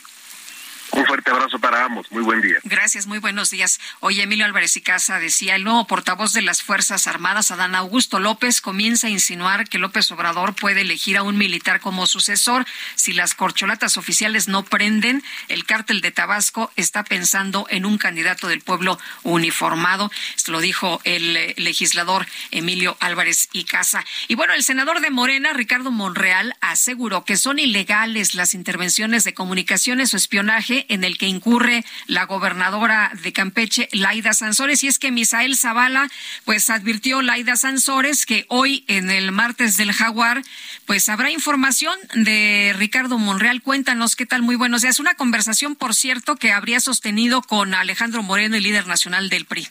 Un 0.91 1.05
fuerte 1.05 1.31
abrazo 1.31 1.59
para 1.59 1.85
ambos. 1.85 2.11
Muy 2.11 2.23
buen 2.23 2.41
día. 2.41 2.57
Gracias, 2.63 3.07
muy 3.07 3.19
buenos 3.19 3.49
días. 3.49 3.79
Hoy 3.99 4.21
Emilio 4.21 4.45
Álvarez 4.45 4.75
y 4.77 4.81
Casa 4.81 5.19
decía, 5.19 5.55
el 5.55 5.63
nuevo 5.63 5.85
portavoz 5.85 6.33
de 6.33 6.41
las 6.41 6.63
Fuerzas 6.63 7.07
Armadas, 7.07 7.51
Adán 7.51 7.75
Augusto 7.75 8.19
López, 8.19 8.61
comienza 8.61 9.07
a 9.07 9.09
insinuar 9.09 9.67
que 9.67 9.79
López 9.79 10.09
Obrador 10.11 10.53
puede 10.53 10.81
elegir 10.81 11.17
a 11.17 11.23
un 11.23 11.37
militar 11.37 11.81
como 11.81 12.07
sucesor. 12.07 12.65
Si 12.95 13.13
las 13.13 13.35
corcholatas 13.35 13.97
oficiales 13.97 14.47
no 14.47 14.63
prenden, 14.63 15.23
el 15.49 15.65
cártel 15.65 16.01
de 16.01 16.11
Tabasco 16.11 16.71
está 16.75 17.03
pensando 17.03 17.67
en 17.69 17.85
un 17.85 17.97
candidato 17.97 18.47
del 18.47 18.61
pueblo 18.61 18.97
uniformado. 19.23 20.11
Lo 20.47 20.61
dijo 20.61 21.01
el 21.03 21.35
eh, 21.35 21.53
legislador 21.57 22.25
Emilio 22.51 22.95
Álvarez 22.99 23.49
y 23.51 23.65
Casa. 23.65 24.05
Y 24.27 24.35
bueno, 24.35 24.53
el 24.53 24.63
senador 24.63 25.01
de 25.01 25.09
Morena, 25.09 25.53
Ricardo 25.53 25.91
Monreal, 25.91 26.55
aseguró 26.61 27.25
que 27.25 27.35
son 27.35 27.59
ilegales 27.59 28.35
las 28.35 28.53
intervenciones 28.53 29.23
de 29.23 29.33
comunicaciones 29.33 30.13
o 30.13 30.17
espionaje 30.17 30.76
en 30.89 31.03
el 31.03 31.17
que 31.17 31.27
incurre 31.27 31.83
la 32.05 32.25
gobernadora 32.25 33.11
de 33.21 33.33
Campeche, 33.33 33.89
Laida 33.91 34.33
Sansores. 34.33 34.83
Y 34.83 34.87
es 34.87 34.99
que 34.99 35.11
Misael 35.11 35.55
Zavala, 35.55 36.09
pues 36.45 36.69
advirtió 36.69 37.21
Laida 37.21 37.55
Sansores 37.55 38.25
que 38.25 38.45
hoy 38.49 38.83
en 38.87 39.09
el 39.09 39.31
martes 39.31 39.77
del 39.77 39.91
Jaguar, 39.91 40.43
pues 40.85 41.09
habrá 41.09 41.31
información 41.31 41.97
de 42.13 42.75
Ricardo 42.77 43.17
Monreal. 43.17 43.61
Cuéntanos 43.61 44.15
qué 44.15 44.25
tal, 44.25 44.41
muy 44.41 44.55
buenos 44.55 44.81
días. 44.81 44.99
Una 44.99 45.15
conversación, 45.15 45.75
por 45.75 45.95
cierto, 45.95 46.35
que 46.35 46.51
habría 46.51 46.79
sostenido 46.79 47.41
con 47.41 47.73
Alejandro 47.73 48.23
Moreno, 48.23 48.55
el 48.55 48.63
líder 48.63 48.87
nacional 48.87 49.29
del 49.29 49.45
PRI. 49.45 49.67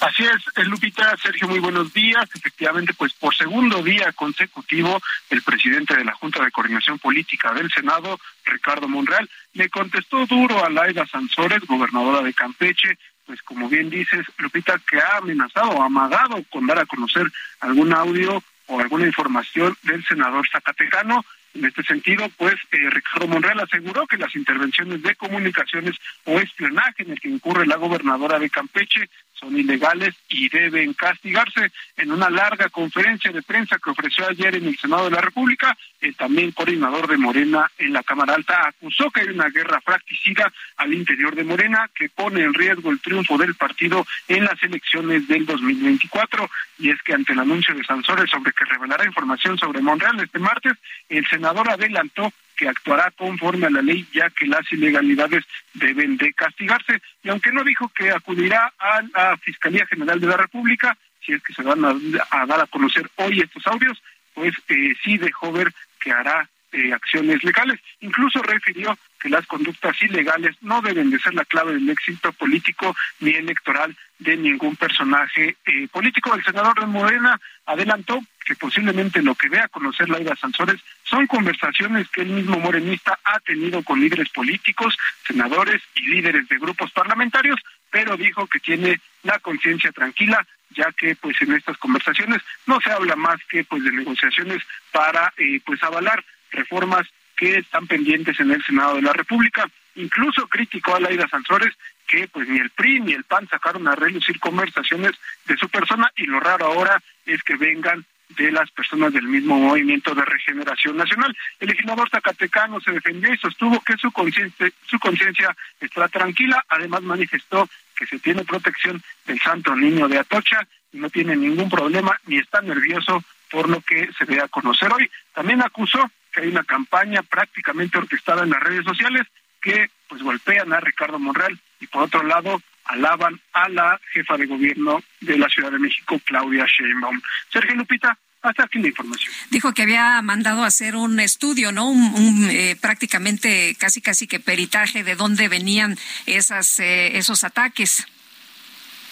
Así 0.00 0.24
es, 0.24 0.42
eh, 0.56 0.64
Lupita, 0.64 1.14
Sergio, 1.18 1.46
muy 1.46 1.58
buenos 1.58 1.92
días. 1.92 2.24
Efectivamente, 2.34 2.94
pues 2.94 3.12
por 3.12 3.34
segundo 3.34 3.82
día 3.82 4.10
consecutivo, 4.12 4.98
el 5.28 5.42
presidente 5.42 5.94
de 5.94 6.06
la 6.06 6.14
Junta 6.14 6.42
de 6.42 6.50
Coordinación 6.50 6.98
Política 6.98 7.52
del 7.52 7.70
Senado, 7.70 8.18
Ricardo 8.46 8.88
Monreal, 8.88 9.28
le 9.52 9.68
contestó 9.68 10.24
duro 10.24 10.64
a 10.64 10.70
Laida 10.70 11.06
Sansores, 11.06 11.60
gobernadora 11.66 12.22
de 12.22 12.32
Campeche, 12.32 12.96
pues 13.26 13.42
como 13.42 13.68
bien 13.68 13.90
dices, 13.90 14.24
Lupita, 14.38 14.80
que 14.90 14.98
ha 14.98 15.18
amenazado 15.18 15.82
amagado 15.82 16.42
con 16.48 16.66
dar 16.66 16.78
a 16.78 16.86
conocer 16.86 17.26
algún 17.60 17.92
audio 17.92 18.42
o 18.68 18.80
alguna 18.80 19.06
información 19.06 19.76
del 19.82 20.02
senador 20.06 20.48
Zacatecano. 20.50 21.26
En 21.52 21.64
este 21.64 21.82
sentido, 21.82 22.28
pues 22.38 22.54
eh, 22.70 22.88
Ricardo 22.88 23.26
Monreal 23.26 23.60
aseguró 23.60 24.06
que 24.06 24.16
las 24.16 24.34
intervenciones 24.34 25.02
de 25.02 25.16
comunicaciones 25.16 25.96
o 26.24 26.38
espionaje 26.38 27.02
en 27.02 27.10
el 27.10 27.20
que 27.20 27.28
incurre 27.28 27.66
la 27.66 27.76
gobernadora 27.76 28.38
de 28.38 28.48
Campeche 28.48 29.10
son 29.40 29.58
ilegales 29.58 30.14
y 30.28 30.48
deben 30.48 30.92
castigarse. 30.92 31.72
En 31.96 32.12
una 32.12 32.30
larga 32.30 32.68
conferencia 32.68 33.32
de 33.32 33.42
prensa 33.42 33.78
que 33.82 33.90
ofreció 33.90 34.28
ayer 34.28 34.54
en 34.54 34.66
el 34.66 34.78
Senado 34.78 35.04
de 35.04 35.16
la 35.16 35.20
República, 35.20 35.76
el 36.00 36.14
también 36.14 36.52
coordinador 36.52 37.08
de 37.08 37.16
Morena 37.16 37.70
en 37.78 37.92
la 37.92 38.02
Cámara 38.02 38.34
Alta 38.34 38.68
acusó 38.68 39.10
que 39.10 39.22
hay 39.22 39.28
una 39.28 39.48
guerra 39.48 39.80
fracticida 39.80 40.52
al 40.76 40.92
interior 40.94 41.34
de 41.34 41.44
Morena 41.44 41.90
que 41.94 42.08
pone 42.08 42.42
en 42.42 42.54
riesgo 42.54 42.90
el 42.90 43.00
triunfo 43.00 43.38
del 43.38 43.54
partido 43.54 44.06
en 44.28 44.44
las 44.44 44.62
elecciones 44.62 45.26
del 45.26 45.46
2024. 45.46 46.48
Y 46.78 46.90
es 46.90 47.02
que 47.02 47.14
ante 47.14 47.32
el 47.32 47.40
anuncio 47.40 47.74
de 47.74 47.84
Sansores 47.84 48.30
sobre 48.30 48.52
que 48.52 48.64
revelará 48.64 49.04
información 49.04 49.58
sobre 49.58 49.80
Monreal 49.80 50.20
este 50.20 50.38
martes, 50.38 50.74
el 51.08 51.26
senador 51.26 51.68
adelantó 51.70 52.32
que 52.60 52.68
actuará 52.68 53.10
conforme 53.12 53.66
a 53.68 53.70
la 53.70 53.80
ley, 53.80 54.06
ya 54.12 54.28
que 54.28 54.44
las 54.44 54.70
ilegalidades 54.70 55.44
deben 55.72 56.18
de 56.18 56.30
castigarse. 56.34 57.00
Y 57.22 57.30
aunque 57.30 57.52
no 57.52 57.64
dijo 57.64 57.88
que 57.88 58.10
acudirá 58.10 58.70
a 58.78 59.00
la 59.14 59.38
Fiscalía 59.38 59.86
General 59.86 60.20
de 60.20 60.26
la 60.26 60.36
República, 60.36 60.94
si 61.24 61.32
es 61.32 61.42
que 61.42 61.54
se 61.54 61.62
van 61.62 61.82
a, 61.82 62.46
dar 62.46 62.60
a 62.60 62.66
conocer 62.66 63.10
hoy 63.16 63.40
estos 63.40 63.66
audios, 63.66 64.02
pues 64.34 64.52
eh, 64.68 64.92
sí 65.02 65.16
dejó 65.16 65.50
ver 65.52 65.72
que 65.98 66.12
hará 66.12 66.50
eh, 66.72 66.92
acciones 66.92 67.42
legales. 67.44 67.80
Incluso 68.00 68.42
refirió 68.42 68.96
que 69.18 69.30
las 69.30 69.46
conductas 69.46 69.96
ilegales 70.02 70.54
no 70.60 70.82
deben 70.82 71.08
de 71.08 71.18
ser 71.18 71.32
la 71.32 71.46
clave 71.46 71.72
del 71.72 71.88
éxito 71.88 72.30
político 72.32 72.94
ni 73.20 73.30
electoral 73.30 73.96
de 74.18 74.36
ningún 74.36 74.76
personaje 74.76 75.56
eh, 75.64 75.88
político. 75.90 76.34
El 76.34 76.44
senador 76.44 76.78
de 76.78 76.86
Morena 76.86 77.40
adelantó 77.64 78.20
que 78.44 78.54
posiblemente 78.56 79.22
lo 79.22 79.34
que 79.34 79.48
vea 79.48 79.68
conocer 79.68 80.08
Laida 80.08 80.34
Sansores 80.36 80.80
son 81.04 81.26
conversaciones 81.26 82.08
que 82.08 82.22
el 82.22 82.28
mismo 82.28 82.58
morenista 82.58 83.18
ha 83.24 83.38
tenido 83.40 83.82
con 83.82 84.00
líderes 84.00 84.28
políticos, 84.30 84.96
senadores 85.26 85.82
y 85.94 86.06
líderes 86.06 86.48
de 86.48 86.58
grupos 86.58 86.90
parlamentarios, 86.90 87.60
pero 87.90 88.16
dijo 88.16 88.46
que 88.46 88.60
tiene 88.60 89.00
la 89.22 89.38
conciencia 89.38 89.92
tranquila 89.92 90.46
ya 90.76 90.92
que 90.92 91.16
pues 91.16 91.40
en 91.42 91.52
estas 91.52 91.76
conversaciones 91.78 92.40
no 92.66 92.80
se 92.80 92.90
habla 92.90 93.16
más 93.16 93.40
que 93.48 93.64
pues 93.64 93.82
de 93.84 93.92
negociaciones 93.92 94.62
para 94.92 95.32
eh, 95.36 95.60
pues 95.64 95.82
avalar 95.82 96.24
reformas 96.50 97.06
que 97.36 97.58
están 97.58 97.86
pendientes 97.86 98.38
en 98.40 98.50
el 98.50 98.62
Senado 98.64 98.96
de 98.96 99.02
la 99.02 99.12
República. 99.12 99.68
Incluso 99.96 100.46
criticó 100.46 100.94
a 100.94 101.00
Laida 101.00 101.28
Sansores 101.28 101.74
que 102.06 102.28
pues 102.28 102.48
ni 102.48 102.58
el 102.58 102.70
PRI 102.70 103.00
ni 103.00 103.12
el 103.12 103.24
PAN 103.24 103.48
sacaron 103.48 103.88
a 103.88 103.94
relucir 103.94 104.38
conversaciones 104.38 105.12
de 105.46 105.56
su 105.56 105.68
persona 105.68 106.10
y 106.16 106.26
lo 106.26 106.40
raro 106.40 106.66
ahora 106.66 107.02
es 107.26 107.42
que 107.42 107.56
vengan 107.56 108.04
de 108.36 108.50
las 108.52 108.70
personas 108.70 109.12
del 109.12 109.24
mismo 109.24 109.58
movimiento 109.58 110.14
de 110.14 110.24
regeneración 110.24 110.96
nacional. 110.96 111.36
El 111.58 111.68
legislador 111.68 112.08
zacatecano 112.10 112.80
se 112.80 112.92
defendió 112.92 113.32
y 113.32 113.38
sostuvo 113.38 113.80
que 113.80 113.96
su 113.96 114.10
conciencia 114.10 114.58
su 114.86 115.86
está 115.86 116.08
tranquila, 116.08 116.64
además 116.68 117.02
manifestó 117.02 117.68
que 117.96 118.06
se 118.06 118.18
tiene 118.18 118.44
protección 118.44 119.02
del 119.26 119.38
Santo 119.40 119.74
Niño 119.74 120.08
de 120.08 120.18
Atocha 120.18 120.66
y 120.92 120.98
no 120.98 121.10
tiene 121.10 121.36
ningún 121.36 121.68
problema 121.68 122.18
ni 122.26 122.38
está 122.38 122.60
nervioso 122.60 123.22
por 123.50 123.68
lo 123.68 123.80
que 123.80 124.08
se 124.16 124.24
ve 124.24 124.40
a 124.40 124.48
conocer 124.48 124.92
hoy. 124.92 125.10
También 125.34 125.62
acusó 125.62 126.10
que 126.32 126.42
hay 126.42 126.48
una 126.48 126.64
campaña 126.64 127.22
prácticamente 127.22 127.98
orquestada 127.98 128.44
en 128.44 128.50
las 128.50 128.62
redes 128.62 128.84
sociales 128.84 129.26
que 129.60 129.90
pues 130.08 130.22
golpean 130.22 130.72
a 130.72 130.80
Ricardo 130.80 131.18
Monreal 131.18 131.58
y 131.80 131.86
por 131.86 132.04
otro 132.04 132.22
lado 132.22 132.62
alaban 132.84 133.40
a 133.52 133.68
la 133.68 134.00
jefa 134.12 134.36
de 134.36 134.46
gobierno 134.46 135.02
de 135.20 135.38
la 135.38 135.48
Ciudad 135.48 135.70
de 135.70 135.78
México, 135.78 136.20
Claudia 136.24 136.66
Sheinbaum. 136.66 137.20
Sergio 137.52 137.74
Lupita, 137.74 138.18
hasta 138.42 138.64
aquí 138.64 138.78
la 138.78 138.88
información. 138.88 139.32
Dijo 139.50 139.72
que 139.74 139.82
había 139.82 140.20
mandado 140.22 140.64
a 140.64 140.66
hacer 140.66 140.96
un 140.96 141.20
estudio, 141.20 141.72
¿no? 141.72 141.88
Un, 141.90 142.48
eh, 142.50 142.76
prácticamente 142.80 143.76
casi 143.78 144.00
casi 144.00 144.26
que 144.26 144.40
peritaje 144.40 145.04
de 145.04 145.14
dónde 145.14 145.48
venían 145.48 145.98
esas 146.26 146.80
eh, 146.80 147.18
esos 147.18 147.44
ataques. 147.44 148.06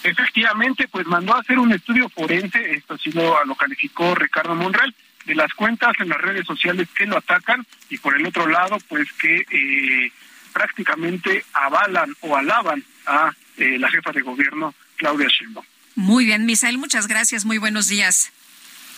Efectivamente, 0.03 0.87
pues 0.87 1.05
mandó 1.07 1.35
a 1.35 1.39
hacer 1.41 1.59
un 1.59 1.73
estudio 1.73 2.07
forense, 2.09 2.73
esto 2.73 2.97
sí 2.97 3.11
lo, 3.11 3.43
lo 3.43 3.55
calificó 3.55 4.15
Ricardo 4.15 4.55
Monreal, 4.55 4.95
de 5.25 5.35
las 5.35 5.53
cuentas 5.53 5.93
en 5.99 6.09
las 6.09 6.19
redes 6.19 6.45
sociales 6.45 6.87
que 6.95 7.05
lo 7.05 7.17
atacan 7.17 7.65
y 7.89 7.97
por 7.97 8.15
el 8.15 8.25
otro 8.25 8.47
lado, 8.47 8.77
pues 8.87 9.11
que 9.13 9.45
eh, 9.51 10.11
prácticamente 10.53 11.45
avalan 11.53 12.15
o 12.21 12.35
alaban 12.35 12.83
a 13.05 13.31
eh, 13.59 13.77
la 13.77 13.89
jefa 13.89 14.11
de 14.11 14.21
gobierno, 14.21 14.73
Claudia 14.95 15.27
Sheinbaum. 15.27 15.65
Muy 15.95 16.25
bien, 16.25 16.45
Misael, 16.45 16.77
muchas 16.77 17.07
gracias, 17.07 17.45
muy 17.45 17.57
buenos 17.57 17.87
días. 17.87 18.31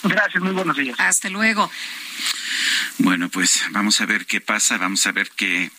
Gracias, 0.04 0.42
muy 0.42 0.54
buenos 0.54 0.78
días. 0.78 0.96
Hasta 1.00 1.30
luego. 1.30 1.72
Bueno, 3.00 3.30
pues 3.30 3.64
vamos 3.72 4.02
a 4.02 4.06
ver 4.06 4.26
qué 4.26 4.42
pasa, 4.42 4.78
vamos 4.78 5.06
a 5.08 5.12
ver 5.12 5.32
qué 5.36 5.72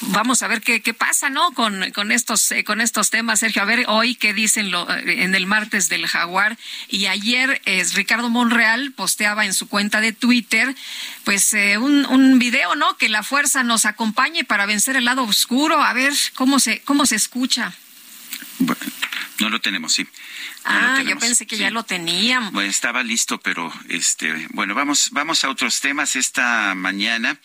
vamos 0.00 0.42
a 0.42 0.48
ver 0.48 0.60
qué, 0.60 0.80
qué 0.80 0.94
pasa, 0.94 1.30
¿no? 1.30 1.52
Con, 1.52 1.90
con 1.92 2.12
estos, 2.12 2.50
eh, 2.52 2.64
con 2.64 2.80
estos 2.80 3.10
temas, 3.10 3.40
Sergio. 3.40 3.62
A 3.62 3.66
ver 3.66 3.84
hoy 3.88 4.14
qué 4.14 4.32
dicen 4.32 4.70
lo, 4.70 4.88
eh, 4.90 5.22
en 5.22 5.34
el 5.34 5.46
martes 5.46 5.88
del 5.88 6.06
Jaguar. 6.06 6.58
Y 6.88 7.06
ayer 7.06 7.60
es 7.64 7.94
Ricardo 7.94 8.30
Monreal 8.30 8.92
posteaba 8.92 9.46
en 9.46 9.54
su 9.54 9.68
cuenta 9.68 10.00
de 10.00 10.12
Twitter, 10.12 10.74
pues 11.24 11.52
eh, 11.54 11.78
un, 11.78 12.06
un 12.06 12.38
video, 12.38 12.74
¿no? 12.76 12.96
Que 12.96 13.08
la 13.08 13.22
fuerza 13.22 13.62
nos 13.62 13.84
acompañe 13.84 14.44
para 14.44 14.66
vencer 14.66 14.96
el 14.96 15.04
lado 15.04 15.24
oscuro. 15.24 15.82
A 15.82 15.92
ver 15.92 16.12
cómo 16.34 16.58
se, 16.58 16.80
cómo 16.80 17.06
se 17.06 17.16
escucha. 17.16 17.72
Bueno, 18.58 18.82
no 19.38 19.48
lo 19.48 19.60
tenemos, 19.60 19.94
sí. 19.94 20.06
Ah, 20.64 21.02
yo 21.06 21.18
pensé 21.18 21.46
que 21.46 21.56
ya 21.56 21.70
lo 21.70 21.82
teníamos. 21.82 22.52
Bueno, 22.52 22.70
estaba 22.70 23.02
listo, 23.02 23.38
pero 23.38 23.72
este, 23.88 24.46
bueno, 24.50 24.74
vamos, 24.74 25.10
vamos 25.12 25.44
a 25.44 25.50
otros 25.50 25.80
temas 25.80 26.16
esta 26.16 26.74
mañana. 26.74 27.38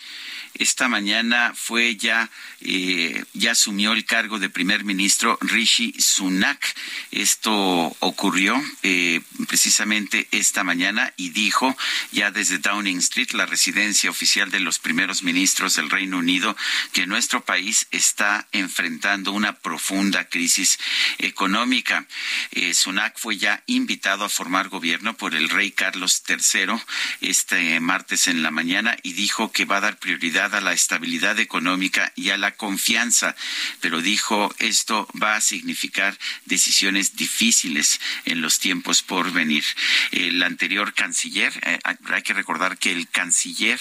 Esta 0.57 0.87
mañana 0.87 1.51
fue 1.53 1.97
ya, 1.97 2.29
eh, 2.61 3.25
ya 3.33 3.51
asumió 3.51 3.91
el 3.91 4.05
cargo 4.05 4.39
de 4.39 4.49
primer 4.49 4.85
ministro 4.85 5.37
Rishi 5.41 5.93
Sunak. 5.99 6.65
Esto 7.11 7.51
ocurrió 7.99 8.63
eh, 8.81 9.19
precisamente 9.47 10.29
esta 10.31 10.63
mañana 10.63 11.13
y 11.17 11.31
dijo 11.31 11.75
ya 12.13 12.31
desde 12.31 12.59
Downing 12.59 12.99
Street, 12.99 13.31
la 13.33 13.45
residencia 13.45 14.09
oficial 14.09 14.49
de 14.49 14.61
los 14.61 14.79
primeros 14.79 15.23
ministros 15.23 15.75
del 15.75 15.89
Reino 15.89 16.19
Unido, 16.19 16.55
que 16.93 17.05
nuestro 17.05 17.43
país 17.43 17.87
está 17.91 18.47
enfrentando 18.53 19.33
una 19.33 19.59
profunda 19.59 20.29
crisis 20.29 20.79
económica. 21.17 22.05
Eh, 22.51 22.73
Sunak 22.73 23.04
fue 23.15 23.37
ya 23.37 23.63
invitado 23.67 24.25
a 24.25 24.29
formar 24.29 24.69
gobierno 24.69 25.15
por 25.15 25.35
el 25.35 25.49
rey 25.49 25.71
Carlos 25.71 26.23
III 26.27 26.81
este 27.21 27.79
martes 27.79 28.27
en 28.27 28.43
la 28.43 28.51
mañana 28.51 28.97
y 29.03 29.13
dijo 29.13 29.51
que 29.51 29.65
va 29.65 29.77
a 29.77 29.81
dar 29.81 29.97
prioridad 29.97 30.55
a 30.55 30.61
la 30.61 30.73
estabilidad 30.73 31.39
económica 31.39 32.11
y 32.15 32.29
a 32.29 32.37
la 32.37 32.51
confianza, 32.51 33.35
pero 33.81 34.01
dijo 34.01 34.53
esto 34.59 35.07
va 35.21 35.35
a 35.35 35.41
significar 35.41 36.17
decisiones 36.45 37.15
difíciles 37.15 37.99
en 38.25 38.41
los 38.41 38.59
tiempos 38.59 39.03
por 39.03 39.31
venir. 39.31 39.63
El 40.11 40.41
anterior 40.43 40.93
canciller, 40.93 41.53
eh, 41.63 41.79
hay 41.83 42.21
que 42.23 42.33
recordar 42.33 42.77
que 42.77 42.91
el 42.91 43.07
canciller 43.09 43.79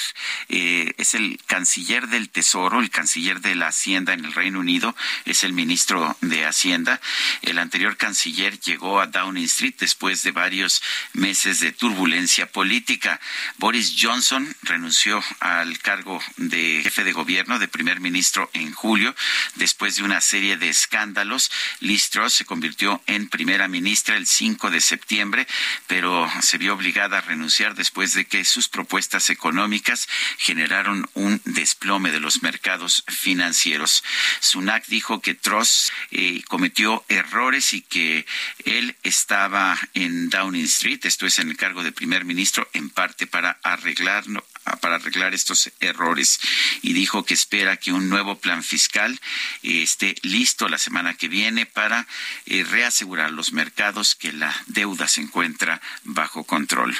eh, 0.48 0.92
es 0.96 1.14
el 1.14 1.40
canciller 1.46 2.08
del 2.08 2.28
Tesoro, 2.28 2.80
el 2.80 2.90
canciller 2.90 3.40
de 3.40 3.54
la 3.54 3.68
Hacienda 3.68 4.12
en 4.12 4.24
el 4.24 4.32
Reino 4.32 4.60
Unido, 4.60 4.94
es 5.24 5.44
el 5.44 5.52
ministro 5.52 6.16
de 6.20 6.44
Hacienda. 6.44 7.00
El 7.42 7.58
anterior 7.58 7.96
canciller 7.96 8.58
llegó 8.60 9.00
a 9.00 9.06
Downing 9.14 9.44
Street 9.44 9.76
después 9.78 10.22
de 10.24 10.32
varios 10.32 10.82
meses 11.12 11.60
de 11.60 11.72
turbulencia 11.72 12.50
política. 12.50 13.20
Boris 13.58 13.94
Johnson 13.98 14.54
renunció 14.62 15.22
al 15.40 15.78
cargo 15.78 16.20
de 16.36 16.80
jefe 16.82 17.04
de 17.04 17.12
gobierno, 17.12 17.58
de 17.58 17.68
primer 17.68 18.00
ministro 18.00 18.50
en 18.52 18.72
julio, 18.72 19.14
después 19.54 19.96
de 19.96 20.02
una 20.02 20.20
serie 20.20 20.56
de 20.56 20.68
escándalos. 20.68 21.50
Liz 21.80 22.10
Truss 22.10 22.34
se 22.34 22.44
convirtió 22.44 23.02
en 23.06 23.28
primera 23.28 23.68
ministra 23.68 24.16
el 24.16 24.26
5 24.26 24.70
de 24.70 24.80
septiembre, 24.80 25.46
pero 25.86 26.28
se 26.42 26.58
vio 26.58 26.74
obligada 26.74 27.18
a 27.18 27.20
renunciar 27.20 27.76
después 27.76 28.14
de 28.14 28.24
que 28.24 28.44
sus 28.44 28.68
propuestas 28.68 29.30
económicas 29.30 30.08
generaron 30.38 31.08
un 31.14 31.40
desplome 31.44 32.10
de 32.10 32.20
los 32.20 32.42
mercados 32.42 33.04
financieros. 33.06 34.02
Sunak 34.40 34.86
dijo 34.86 35.20
que 35.20 35.34
Truss 35.34 35.92
eh, 36.10 36.42
cometió 36.48 37.04
errores 37.08 37.72
y 37.72 37.82
que 37.82 38.26
él 38.64 38.96
estaba 39.04 39.78
en 39.92 40.30
Downing 40.30 40.64
Street, 40.64 41.00
esto 41.04 41.26
es 41.26 41.38
en 41.38 41.50
el 41.50 41.56
cargo 41.56 41.82
de 41.84 41.92
primer 41.92 42.24
ministro, 42.24 42.68
en 42.72 42.90
parte 42.90 43.26
para 43.26 43.58
arreglarlo 43.62 44.44
para 44.80 44.96
arreglar 44.96 45.34
estos 45.34 45.70
errores 45.80 46.40
y 46.82 46.94
dijo 46.94 47.24
que 47.24 47.34
espera 47.34 47.76
que 47.76 47.92
un 47.92 48.08
nuevo 48.08 48.38
plan 48.38 48.62
fiscal 48.62 49.20
eh, 49.62 49.82
esté 49.82 50.14
listo 50.22 50.68
la 50.68 50.78
semana 50.78 51.14
que 51.14 51.28
viene 51.28 51.66
para 51.66 52.06
eh, 52.46 52.64
reasegurar 52.64 53.30
los 53.30 53.52
mercados 53.52 54.14
que 54.14 54.32
la 54.32 54.54
deuda 54.66 55.06
se 55.06 55.20
encuentra 55.20 55.80
bajo 56.02 56.44
control. 56.44 56.96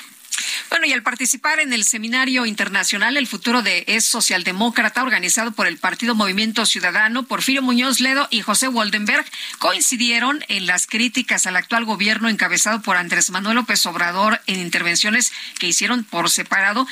Bueno, 0.71 0.87
y 0.87 0.93
al 0.93 1.03
participar 1.03 1.61
en 1.61 1.73
el 1.73 1.85
seminario 1.85 2.47
internacional 2.47 3.17
El 3.17 3.27
futuro 3.27 3.63
de 3.63 3.85
es 3.87 4.05
socialdemócrata 4.05 5.03
organizado 5.03 5.53
por 5.53 5.67
el 5.67 5.79
Partido 5.79 6.15
Movimiento 6.15 6.67
Ciudadano, 6.67 7.25
Porfirio 7.25 7.63
Muñoz 7.63 8.01
Ledo 8.01 8.29
y 8.31 8.43
José 8.43 8.69
Waldenberg 8.69 9.25
coincidieron 9.59 10.45
en 10.49 10.67
las 10.67 10.87
críticas 10.87 11.47
al 11.47 11.57
actual 11.57 11.85
gobierno 11.85 12.29
encabezado 12.29 12.83
por 12.83 12.97
Andrés 12.97 13.31
Manuel 13.31 13.57
López 13.57 13.85
Obrador 13.87 14.41
en 14.47 14.61
intervenciones 14.61 15.33
que 15.59 15.69
hicieron 15.69 16.05
por 16.05 16.31
separado. 16.31 16.87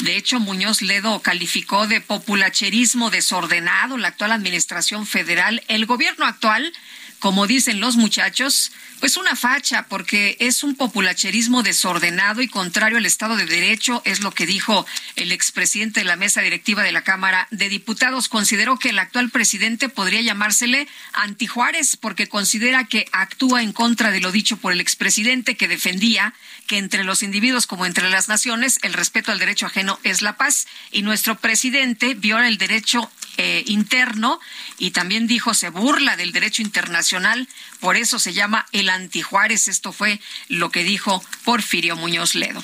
De 0.00 0.16
hecho, 0.16 0.40
Muñoz 0.40 0.82
Ledo 0.82 1.20
calificó 1.20 1.86
de 1.86 2.00
populacherismo 2.00 3.10
desordenado 3.10 3.96
la 3.96 4.08
actual 4.08 4.32
administración 4.32 5.06
federal. 5.06 5.62
El 5.68 5.86
gobierno 5.86 6.26
actual 6.26 6.72
como 7.18 7.46
dicen 7.46 7.80
los 7.80 7.96
muchachos, 7.96 8.70
pues 9.00 9.16
una 9.16 9.36
facha, 9.36 9.86
porque 9.88 10.36
es 10.40 10.62
un 10.62 10.76
populacherismo 10.76 11.62
desordenado 11.62 12.42
y 12.42 12.48
contrario 12.48 12.98
al 12.98 13.06
Estado 13.06 13.36
de 13.36 13.46
Derecho, 13.46 14.02
es 14.04 14.20
lo 14.20 14.32
que 14.32 14.46
dijo 14.46 14.86
el 15.16 15.32
expresidente 15.32 16.00
de 16.00 16.06
la 16.06 16.16
mesa 16.16 16.40
directiva 16.42 16.82
de 16.82 16.92
la 16.92 17.02
Cámara 17.02 17.48
de 17.50 17.68
Diputados. 17.68 18.28
Consideró 18.28 18.78
que 18.78 18.90
el 18.90 18.98
actual 18.98 19.30
presidente 19.30 19.88
podría 19.88 20.20
llamársele 20.20 20.88
antijuárez, 21.12 21.96
porque 21.96 22.28
considera 22.28 22.84
que 22.84 23.06
actúa 23.12 23.62
en 23.62 23.72
contra 23.72 24.10
de 24.10 24.20
lo 24.20 24.32
dicho 24.32 24.56
por 24.56 24.72
el 24.72 24.80
expresidente, 24.80 25.56
que 25.56 25.68
defendía 25.68 26.34
que 26.66 26.78
entre 26.78 27.04
los 27.04 27.22
individuos 27.22 27.66
como 27.66 27.86
entre 27.86 28.10
las 28.10 28.28
naciones 28.28 28.78
el 28.82 28.92
respeto 28.92 29.32
al 29.32 29.38
derecho 29.38 29.66
ajeno 29.66 29.98
es 30.02 30.22
la 30.22 30.36
paz. 30.36 30.66
Y 30.92 31.02
nuestro 31.02 31.36
presidente 31.36 32.14
viola 32.14 32.48
el 32.48 32.58
derecho 32.58 33.10
eh, 33.38 33.62
interno 33.66 34.40
y 34.78 34.90
también 34.90 35.26
dijo 35.26 35.54
se 35.54 35.70
burla 35.70 36.16
del 36.16 36.32
derecho 36.32 36.60
internacional, 36.60 37.48
por 37.80 37.96
eso 37.96 38.18
se 38.18 38.32
llama 38.32 38.66
el 38.72 38.90
antijuárez. 38.90 39.68
Esto 39.68 39.92
fue 39.92 40.20
lo 40.48 40.70
que 40.70 40.82
dijo 40.82 41.24
Porfirio 41.44 41.96
Muñoz 41.96 42.34
Ledo. 42.34 42.62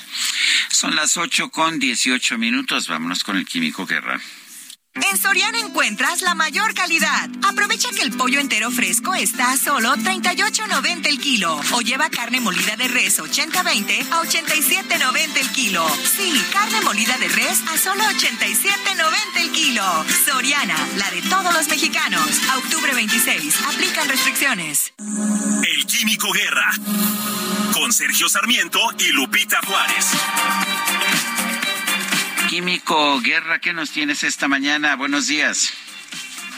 Son 0.69 0.95
las 0.95 1.17
ocho 1.17 1.49
con 1.49 1.79
dieciocho 1.79 2.37
minutos. 2.37 2.89
Vámonos 2.89 3.23
con 3.23 3.37
el 3.37 3.45
químico 3.45 3.85
Guerra. 3.85 4.19
En 4.95 5.17
Soriana 5.17 5.59
encuentras 5.59 6.21
la 6.21 6.35
mayor 6.35 6.73
calidad. 6.73 7.29
Aprovecha 7.43 7.89
que 7.89 8.01
el 8.01 8.11
pollo 8.15 8.39
entero 8.39 8.71
fresco 8.71 9.13
está 9.13 9.51
a 9.51 9.57
solo 9.57 9.93
38.90 9.97 11.07
el 11.07 11.19
kilo. 11.19 11.59
O 11.73 11.81
lleva 11.81 12.09
carne 12.09 12.39
molida 12.39 12.77
de 12.77 12.87
res 12.87 13.19
80-20 13.19 14.11
a 14.11 14.21
87.90 14.21 15.37
el 15.37 15.49
kilo. 15.51 15.85
Sí, 16.15 16.41
carne 16.53 16.79
molida 16.81 17.17
de 17.17 17.27
res 17.27 17.61
a 17.67 17.77
solo 17.77 18.03
87.90 18.05 19.41
el 19.41 19.51
kilo. 19.51 20.05
Soriana, 20.25 20.77
la 20.95 21.11
de 21.11 21.21
todos 21.23 21.53
los 21.53 21.67
mexicanos. 21.67 22.25
A 22.49 22.57
octubre 22.57 22.93
26. 22.93 23.61
Aplican 23.67 24.07
restricciones. 24.07 24.93
El 24.97 25.85
Químico 25.87 26.31
Guerra. 26.31 26.71
Con 27.73 27.91
Sergio 27.91 28.29
Sarmiento 28.29 28.79
y 28.97 29.11
Lupita 29.11 29.59
Juárez. 29.65 30.05
Químico 32.49 33.19
Guerra, 33.21 33.59
¿qué 33.59 33.73
nos 33.73 33.91
tienes 33.91 34.23
esta 34.23 34.47
mañana? 34.47 34.95
Buenos 34.95 35.27
días. 35.27 35.73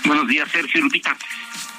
Buenos 0.03 0.27
días, 0.27 0.49
Sergio 0.51 0.81
Lupita. 0.81 1.15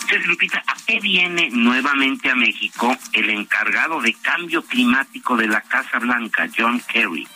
Sergio 0.08 0.28
Lupita, 0.28 0.62
¿a 0.66 0.74
qué 0.86 0.98
viene 1.00 1.50
nuevamente 1.50 2.30
a 2.30 2.34
México 2.34 2.96
el 3.12 3.28
encargado 3.30 4.00
de 4.00 4.14
cambio 4.14 4.62
climático 4.64 5.36
de 5.36 5.48
la 5.48 5.60
Casa 5.60 5.98
Blanca, 5.98 6.48
John 6.56 6.80
Kerry? 6.88 7.28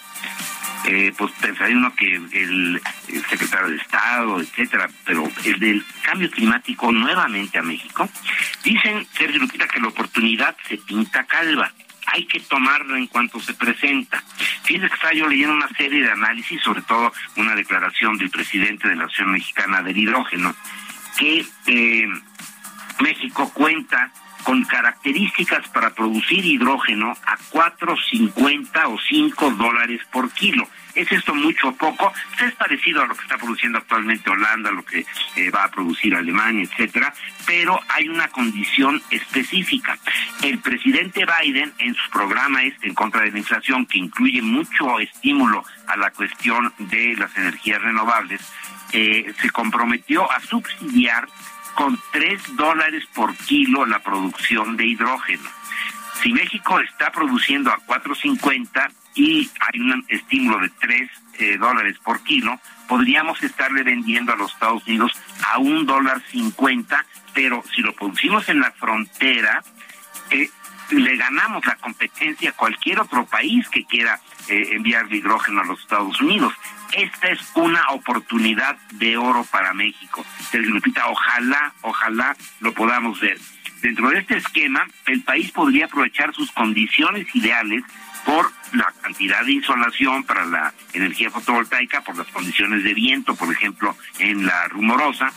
Eh, 0.86 1.12
pues 1.16 1.30
pensaría 1.40 1.76
uno 1.76 1.94
que 1.94 2.06
el, 2.06 2.80
secretario 3.28 3.68
de 3.68 3.76
Estado, 3.76 4.40
etcétera, 4.40 4.88
pero 5.04 5.30
el 5.44 5.58
del 5.58 5.84
cambio 6.02 6.30
climático 6.30 6.90
nuevamente 6.90 7.58
a 7.58 7.62
México. 7.62 8.08
Dicen, 8.64 9.06
Sergio 9.16 9.40
Lupita, 9.40 9.68
que 9.68 9.80
la 9.80 9.88
oportunidad 9.88 10.56
se 10.68 10.78
pinta 10.78 11.24
calva 11.24 11.72
hay 12.06 12.26
que 12.26 12.40
tomarlo 12.40 12.96
en 12.96 13.06
cuanto 13.06 13.40
se 13.40 13.54
presenta. 13.54 14.22
Fíjense 14.64 14.88
que 14.88 14.94
estaba 14.94 15.14
yo 15.14 15.28
leyendo 15.28 15.54
una 15.54 15.68
serie 15.68 16.02
de 16.02 16.10
análisis, 16.10 16.60
sobre 16.62 16.82
todo 16.82 17.12
una 17.36 17.54
declaración 17.54 18.18
del 18.18 18.30
presidente 18.30 18.88
de 18.88 18.96
la 18.96 19.06
Nación 19.06 19.32
Mexicana 19.32 19.82
del 19.82 19.96
Hidrógeno, 19.96 20.54
que 21.18 21.46
eh, 21.66 22.08
México 23.00 23.50
cuenta 23.54 24.12
con 24.44 24.64
características 24.64 25.68
para 25.68 25.90
producir 25.90 26.44
hidrógeno 26.44 27.12
a 27.26 27.36
4.50 27.50 28.86
o 28.86 28.98
5 28.98 29.50
dólares 29.52 30.00
por 30.10 30.30
kilo. 30.32 30.66
¿Es 30.94 31.10
esto 31.10 31.34
mucho 31.34 31.68
o 31.68 31.74
poco? 31.74 32.12
Pues 32.30 32.50
es 32.50 32.54
parecido 32.54 33.02
a 33.02 33.06
lo 33.06 33.14
que 33.14 33.22
está 33.22 33.38
produciendo 33.38 33.78
actualmente 33.78 34.28
Holanda, 34.28 34.70
lo 34.70 34.84
que 34.84 35.06
eh, 35.36 35.50
va 35.50 35.64
a 35.64 35.70
producir 35.70 36.14
Alemania, 36.14 36.64
etcétera, 36.64 37.14
pero 37.46 37.80
hay 37.88 38.08
una 38.08 38.28
condición 38.28 39.02
específica. 39.10 39.98
El 40.42 40.58
presidente 40.58 41.24
Biden, 41.24 41.72
en 41.78 41.94
su 41.94 42.10
programa 42.10 42.62
este 42.62 42.88
en 42.88 42.94
contra 42.94 43.22
de 43.22 43.30
la 43.30 43.38
inflación, 43.38 43.86
que 43.86 43.98
incluye 43.98 44.42
mucho 44.42 44.98
estímulo 45.00 45.64
a 45.86 45.96
la 45.96 46.10
cuestión 46.10 46.72
de 46.78 47.16
las 47.16 47.34
energías 47.38 47.80
renovables, 47.80 48.42
eh, 48.92 49.32
se 49.40 49.48
comprometió 49.50 50.30
a 50.30 50.40
subsidiar 50.40 51.26
con 51.74 51.98
3 52.12 52.56
dólares 52.56 53.04
por 53.14 53.34
kilo 53.36 53.86
la 53.86 54.00
producción 54.00 54.76
de 54.76 54.86
hidrógeno. 54.86 55.48
Si 56.22 56.32
México 56.32 56.78
está 56.80 57.10
produciendo 57.10 57.70
a 57.70 57.78
4.50 57.78 58.90
y 59.14 59.50
hay 59.60 59.80
un 59.80 60.04
estímulo 60.08 60.60
de 60.60 60.70
3 60.80 61.10
eh, 61.38 61.56
dólares 61.58 61.96
por 62.04 62.22
kilo, 62.22 62.60
podríamos 62.86 63.42
estarle 63.42 63.82
vendiendo 63.82 64.32
a 64.32 64.36
los 64.36 64.52
Estados 64.52 64.86
Unidos 64.86 65.12
a 65.52 65.58
un 65.58 65.84
dólar 65.86 66.22
50, 66.30 67.04
pero 67.34 67.64
si 67.74 67.82
lo 67.82 67.92
producimos 67.94 68.48
en 68.48 68.60
la 68.60 68.70
frontera, 68.72 69.62
eh, 70.30 70.48
le 70.90 71.16
ganamos 71.16 71.64
la 71.66 71.76
competencia 71.76 72.50
a 72.50 72.54
cualquier 72.54 73.00
otro 73.00 73.24
país 73.26 73.68
que 73.68 73.84
quiera 73.84 74.20
eh, 74.48 74.68
enviar 74.72 75.12
hidrógeno 75.12 75.62
a 75.62 75.64
los 75.64 75.80
Estados 75.80 76.20
Unidos. 76.20 76.52
Esta 76.92 77.28
es 77.28 77.40
una 77.54 77.82
oportunidad 77.90 78.76
de 78.92 79.16
oro 79.16 79.44
para 79.50 79.72
México. 79.72 80.24
Lupita, 80.52 81.06
ojalá, 81.08 81.72
ojalá 81.80 82.36
lo 82.60 82.72
podamos 82.74 83.18
ver. 83.20 83.38
Dentro 83.80 84.10
de 84.10 84.18
este 84.18 84.36
esquema, 84.36 84.86
el 85.06 85.22
país 85.22 85.50
podría 85.50 85.86
aprovechar 85.86 86.34
sus 86.34 86.52
condiciones 86.52 87.26
ideales 87.34 87.82
por 88.24 88.52
la 88.74 88.92
cantidad 89.02 89.44
de 89.44 89.52
insolación 89.52 90.22
para 90.24 90.44
la 90.44 90.72
energía 90.92 91.30
fotovoltaica, 91.30 92.02
por 92.02 92.16
las 92.16 92.28
condiciones 92.28 92.84
de 92.84 92.94
viento, 92.94 93.34
por 93.34 93.50
ejemplo, 93.50 93.96
en 94.18 94.46
la 94.46 94.68
rumorosa, 94.68 95.32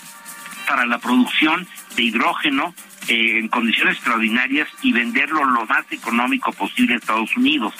para 0.68 0.86
la 0.86 1.00
producción 1.00 1.68
de 1.96 2.04
hidrógeno 2.04 2.76
eh, 3.08 3.40
en 3.40 3.48
condiciones 3.48 3.96
extraordinarias 3.96 4.68
y 4.82 4.92
venderlo 4.92 5.44
lo 5.46 5.66
más 5.66 5.86
económico 5.92 6.52
posible 6.52 6.96
a 6.96 6.98
Estados 6.98 7.36
Unidos. 7.38 7.74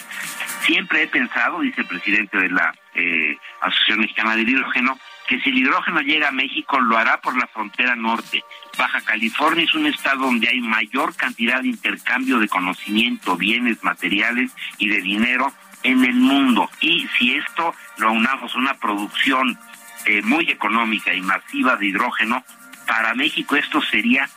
Siempre 0.62 1.02
he 1.02 1.08
pensado, 1.08 1.60
dice 1.60 1.82
el 1.82 1.86
presidente 1.86 2.38
de 2.38 2.48
la 2.48 2.74
eh, 2.96 3.38
Asociación 3.60 4.00
Mexicana 4.00 4.36
del 4.36 4.48
Hidrógeno, 4.48 4.98
que 5.26 5.40
si 5.40 5.50
el 5.50 5.58
hidrógeno 5.58 6.00
llega 6.00 6.28
a 6.28 6.32
México 6.32 6.80
lo 6.80 6.96
hará 6.96 7.20
por 7.20 7.36
la 7.36 7.46
frontera 7.48 7.94
norte. 7.96 8.44
Baja 8.78 9.00
California 9.02 9.64
es 9.64 9.74
un 9.74 9.86
estado 9.86 10.24
donde 10.24 10.48
hay 10.48 10.60
mayor 10.60 11.14
cantidad 11.14 11.60
de 11.60 11.68
intercambio 11.68 12.38
de 12.38 12.48
conocimiento, 12.48 13.36
bienes, 13.36 13.82
materiales 13.82 14.52
y 14.78 14.88
de 14.88 15.00
dinero 15.00 15.52
en 15.82 16.04
el 16.04 16.14
mundo. 16.14 16.70
Y 16.80 17.06
si 17.18 17.34
esto 17.34 17.74
lo 17.98 18.12
unamos 18.12 18.54
a 18.54 18.58
una 18.58 18.74
producción 18.74 19.58
eh, 20.06 20.22
muy 20.22 20.50
económica 20.50 21.12
y 21.12 21.20
masiva 21.20 21.76
de 21.76 21.86
hidrógeno, 21.86 22.44
para 22.86 23.14
México 23.14 23.56
esto 23.56 23.82
sería 23.82 24.28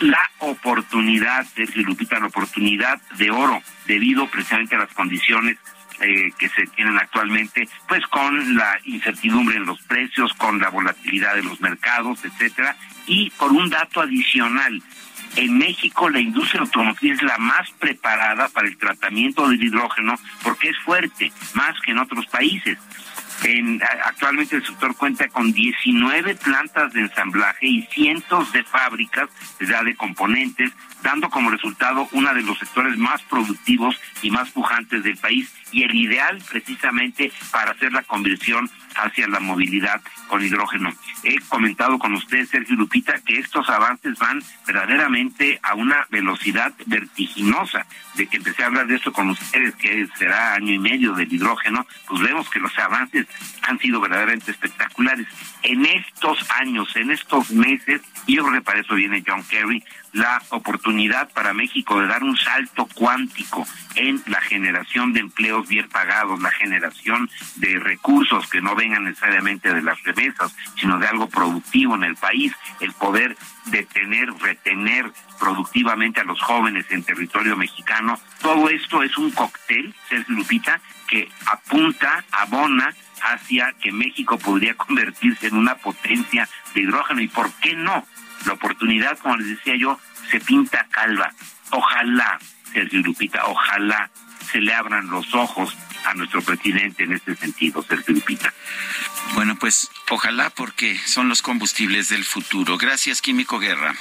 la 0.00 0.30
oportunidad, 0.38 1.46
de 1.54 1.66
Lupita, 1.76 2.18
la 2.18 2.26
oportunidad 2.26 3.00
de 3.16 3.30
oro, 3.30 3.62
debido 3.86 4.26
precisamente 4.26 4.74
a 4.74 4.80
las 4.80 4.92
condiciones 4.92 5.56
eh, 6.00 6.32
que 6.38 6.48
se 6.48 6.66
tienen 6.68 6.96
actualmente, 6.98 7.68
pues 7.88 8.04
con 8.06 8.56
la 8.56 8.78
incertidumbre 8.84 9.56
en 9.56 9.66
los 9.66 9.80
precios, 9.82 10.32
con 10.34 10.58
la 10.58 10.70
volatilidad 10.70 11.34
de 11.34 11.42
los 11.42 11.60
mercados, 11.60 12.24
etcétera, 12.24 12.76
y 13.06 13.30
por 13.30 13.52
un 13.52 13.70
dato 13.70 14.00
adicional, 14.00 14.82
en 15.36 15.58
México 15.58 16.08
la 16.08 16.20
industria 16.20 16.62
automotriz 16.62 17.14
es 17.14 17.22
la 17.22 17.38
más 17.38 17.70
preparada 17.72 18.48
para 18.48 18.68
el 18.68 18.76
tratamiento 18.76 19.48
del 19.48 19.62
hidrógeno 19.62 20.14
porque 20.42 20.70
es 20.70 20.78
fuerte, 20.78 21.32
más 21.54 21.74
que 21.80 21.90
en 21.92 21.98
otros 21.98 22.26
países. 22.26 22.78
En, 23.44 23.78
actualmente 24.04 24.56
el 24.56 24.66
sector 24.66 24.96
cuenta 24.96 25.28
con 25.28 25.52
19 25.52 26.34
plantas 26.36 26.92
de 26.94 27.00
ensamblaje 27.00 27.66
y 27.66 27.82
cientos 27.92 28.50
de 28.52 28.64
fábricas 28.64 29.28
de 29.58 29.96
componentes, 29.96 30.72
dando 31.02 31.28
como 31.28 31.50
resultado 31.50 32.08
uno 32.12 32.32
de 32.32 32.42
los 32.42 32.58
sectores 32.58 32.96
más 32.96 33.22
productivos 33.22 34.00
y 34.22 34.30
más 34.30 34.50
pujantes 34.50 35.02
del 35.02 35.16
país 35.18 35.52
y 35.72 35.82
el 35.82 35.94
ideal 35.94 36.38
precisamente 36.50 37.32
para 37.50 37.72
hacer 37.72 37.92
la 37.92 38.02
conversión 38.02 38.70
hacia 38.96 39.28
la 39.28 39.40
movilidad 39.40 40.00
con 40.28 40.42
hidrógeno. 40.42 40.92
He 41.22 41.38
comentado 41.48 41.98
con 41.98 42.14
usted, 42.14 42.46
Sergio 42.46 42.76
Lupita, 42.76 43.20
que 43.20 43.38
estos 43.38 43.68
avances 43.68 44.18
van 44.18 44.42
verdaderamente 44.66 45.58
a 45.62 45.74
una 45.74 46.06
velocidad 46.10 46.72
vertiginosa. 46.86 47.86
De 48.14 48.26
que 48.26 48.36
empecé 48.36 48.62
a 48.62 48.66
hablar 48.66 48.86
de 48.86 48.96
esto 48.96 49.12
con 49.12 49.30
ustedes, 49.30 49.74
que 49.74 50.06
será 50.16 50.54
año 50.54 50.72
y 50.72 50.78
medio 50.78 51.14
del 51.14 51.32
hidrógeno, 51.32 51.86
pues 52.06 52.22
vemos 52.22 52.48
que 52.48 52.60
los 52.60 52.76
avances 52.78 53.26
han 53.62 53.78
sido 53.78 54.00
verdaderamente 54.00 54.52
espectaculares. 54.52 55.26
En 55.62 55.84
estos 55.84 56.38
años, 56.60 56.94
en 56.96 57.10
estos 57.10 57.50
meses, 57.50 58.02
y 58.26 58.36
yo 58.36 58.44
creo 58.44 58.60
que 58.60 58.64
para 58.64 58.80
eso 58.80 58.94
viene 58.94 59.24
John 59.26 59.42
Kerry, 59.44 59.82
la 60.14 60.40
oportunidad 60.50 61.28
para 61.32 61.52
México 61.52 62.00
de 62.00 62.06
dar 62.06 62.22
un 62.22 62.36
salto 62.36 62.88
cuántico 62.94 63.66
en 63.96 64.22
la 64.26 64.40
generación 64.40 65.12
de 65.12 65.20
empleos 65.20 65.68
bien 65.68 65.88
pagados, 65.88 66.40
la 66.40 66.52
generación 66.52 67.28
de 67.56 67.80
recursos 67.80 68.48
que 68.48 68.62
no 68.62 68.76
vengan 68.76 69.04
necesariamente 69.04 69.74
de 69.74 69.82
las 69.82 70.00
remesas, 70.04 70.54
sino 70.78 70.98
de 70.98 71.08
algo 71.08 71.28
productivo 71.28 71.96
en 71.96 72.04
el 72.04 72.14
país, 72.14 72.52
el 72.80 72.92
poder 72.92 73.36
detener, 73.66 74.32
retener 74.34 75.12
productivamente 75.40 76.20
a 76.20 76.24
los 76.24 76.40
jóvenes 76.40 76.86
en 76.90 77.02
territorio 77.02 77.56
mexicano. 77.56 78.18
Todo 78.40 78.68
esto 78.68 79.02
es 79.02 79.18
un 79.18 79.32
cóctel, 79.32 79.94
Sergio 80.08 80.36
Lupita, 80.36 80.80
que 81.08 81.28
apunta, 81.46 82.24
abona 82.30 82.94
hacia 83.20 83.72
que 83.80 83.90
México 83.90 84.38
podría 84.38 84.74
convertirse 84.76 85.48
en 85.48 85.56
una 85.56 85.74
potencia 85.74 86.48
de 86.72 86.82
hidrógeno 86.82 87.20
y 87.20 87.28
por 87.28 87.52
qué 87.54 87.74
no 87.74 88.06
La 88.46 88.52
oportunidad, 88.52 89.18
como 89.18 89.36
les 89.36 89.48
decía 89.48 89.76
yo, 89.76 89.98
se 90.30 90.40
pinta 90.40 90.86
calva. 90.90 91.32
Ojalá, 91.70 92.38
Sergio 92.72 93.00
Lupita, 93.00 93.46
ojalá 93.46 94.10
se 94.50 94.60
le 94.60 94.74
abran 94.74 95.08
los 95.08 95.34
ojos 95.34 95.76
a 96.04 96.14
nuestro 96.14 96.42
presidente 96.42 97.04
en 97.04 97.12
este 97.12 97.34
sentido, 97.34 97.82
Sergio 97.82 98.14
Lupita. 98.14 98.52
Bueno, 99.34 99.56
pues 99.56 99.90
ojalá 100.10 100.50
porque 100.50 100.98
son 100.98 101.28
los 101.28 101.42
combustibles 101.42 102.08
del 102.08 102.24
futuro. 102.24 102.76
Gracias, 102.78 103.22
Químico 103.22 103.58
Guerra. 103.58 103.94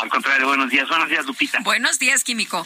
Al 0.00 0.08
contrario, 0.10 0.46
buenos 0.46 0.70
días. 0.70 0.88
Buenos 0.88 1.08
días, 1.08 1.26
Lupita. 1.26 1.58
Buenos 1.60 1.98
días, 1.98 2.22
Químico. 2.22 2.64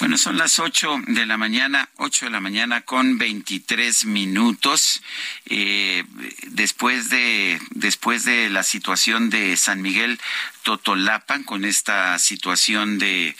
Bueno, 0.00 0.18
son 0.18 0.36
las 0.36 0.58
8 0.58 1.02
de 1.06 1.24
la 1.24 1.38
mañana, 1.38 1.88
8 1.96 2.26
de 2.26 2.30
la 2.30 2.40
mañana 2.40 2.82
con 2.82 3.16
23 3.16 4.04
minutos. 4.04 5.02
Eh, 5.46 6.04
después, 6.48 7.08
de, 7.08 7.58
después 7.70 8.24
de 8.24 8.50
la 8.50 8.64
situación 8.64 9.30
de 9.30 9.56
San 9.56 9.80
Miguel 9.80 10.20
Totolapan, 10.62 11.44
con 11.44 11.64
esta 11.64 12.18
situación 12.18 12.98
de 12.98 13.36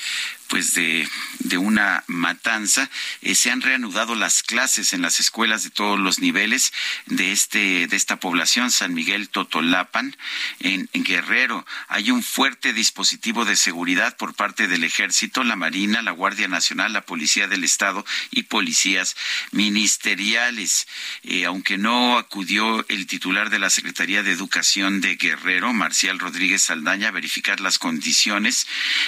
pues 0.52 0.74
de, 0.74 1.08
de 1.38 1.56
una 1.56 2.04
matanza. 2.08 2.90
Eh, 3.22 3.34
se 3.34 3.50
han 3.50 3.62
reanudado 3.62 4.14
las 4.14 4.42
clases 4.42 4.92
en 4.92 5.00
las 5.00 5.18
escuelas 5.18 5.62
de 5.62 5.70
todos 5.70 5.98
los 5.98 6.18
niveles 6.18 6.74
de 7.06 7.32
este 7.32 7.86
de 7.86 7.96
esta 7.96 8.20
población, 8.20 8.70
San 8.70 8.92
Miguel 8.92 9.30
Totolapan, 9.30 10.14
en, 10.60 10.90
Guerrero. 10.92 11.64
Hay 11.88 12.10
un 12.10 12.22
fuerte 12.22 12.74
dispositivo 12.74 13.46
de 13.46 13.56
seguridad 13.56 14.18
por 14.18 14.34
parte 14.34 14.68
del 14.68 14.84
Ejército, 14.84 15.42
la 15.42 15.56
Marina, 15.56 16.02
la 16.02 16.10
Guardia 16.10 16.48
Nacional, 16.48 16.92
la 16.92 17.06
Policía 17.06 17.48
del 17.48 17.64
Estado 17.64 18.04
y 18.30 18.42
policías 18.42 19.16
ministeriales. 19.52 20.86
Eh, 21.22 21.46
aunque 21.46 21.78
no 21.78 22.18
acudió 22.18 22.84
el 22.88 23.06
titular 23.06 23.48
de 23.48 23.58
la 23.58 23.70
Secretaría 23.70 24.22
de 24.22 24.32
Educación 24.32 25.00
de 25.00 25.16
Guerrero, 25.16 25.72
Marcial 25.72 26.18
Rodríguez 26.18 26.60
Saldaña, 26.60 27.10
verificar 27.12 27.60
las 27.60 27.78
condiciones. 27.78 28.66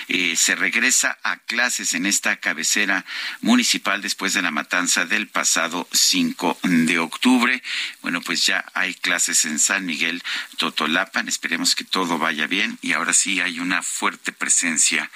Eh, 0.08 0.36
se 0.36 0.54
regresa 0.54 1.18
a 1.22 1.36
clases 1.38 1.94
en 1.94 2.06
esta 2.06 2.36
cabecera 2.36 3.04
municipal 3.40 4.02
después 4.02 4.34
de 4.34 4.42
la 4.42 4.50
matanza 4.50 5.04
del 5.04 5.28
pasado 5.28 5.88
5 5.92 6.58
de 6.62 6.98
octubre. 6.98 7.62
Bueno, 8.02 8.20
pues 8.20 8.46
ya 8.46 8.64
hay 8.74 8.94
clases 8.94 9.44
en 9.44 9.58
San 9.58 9.86
Miguel 9.86 10.22
Totolapan. 10.58 11.28
Esperemos 11.28 11.74
que 11.74 11.84
todo 11.84 12.18
vaya 12.18 12.46
bien. 12.46 12.78
Y 12.82 12.92
ahora 12.92 13.12
sí 13.12 13.40
hay 13.40 13.58
una 13.58 13.82
fuerte 13.82 14.32
presencia 14.32 15.10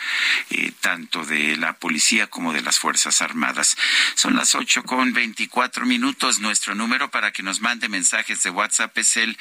eh, 0.51 0.73
tanto 0.81 1.25
de 1.25 1.57
la 1.57 1.75
policía 1.75 2.27
como 2.29 2.53
de 2.53 2.63
las 2.63 2.79
Fuerzas 2.79 3.23
Armadas. 3.23 3.77
Son 4.15 4.37
las 4.37 4.55
8 4.55 4.85
con 4.85 5.13
24 5.13 5.87
minutos. 5.87 6.41
Nuestro 6.41 6.75
número 6.75 7.11
para 7.11 7.33
que 7.33 7.43
nos 7.43 7.61
mande 7.61 7.89
mensajes 7.89 8.43
de 8.43 8.51
WhatsApp 8.51 8.97
es 8.99 9.17
el 9.17 9.37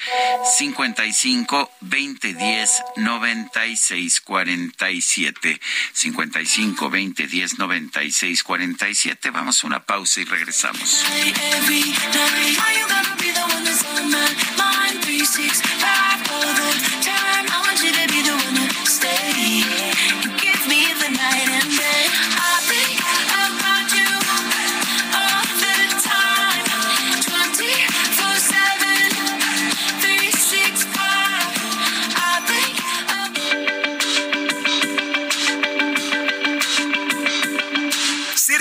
55 0.58 1.72
20 1.82 2.34
10 2.34 2.72
90 2.98 3.37
56 3.46 4.22
47 4.22 5.60
55 5.94 6.90
20 6.90 7.28
10 7.28 7.60
96 7.60 8.44
47. 8.44 9.30
Vamos 9.32 9.64
a 9.64 9.68
una 9.68 9.86
pausa 9.86 10.22
y 10.22 10.26
regresamos. 10.26 11.04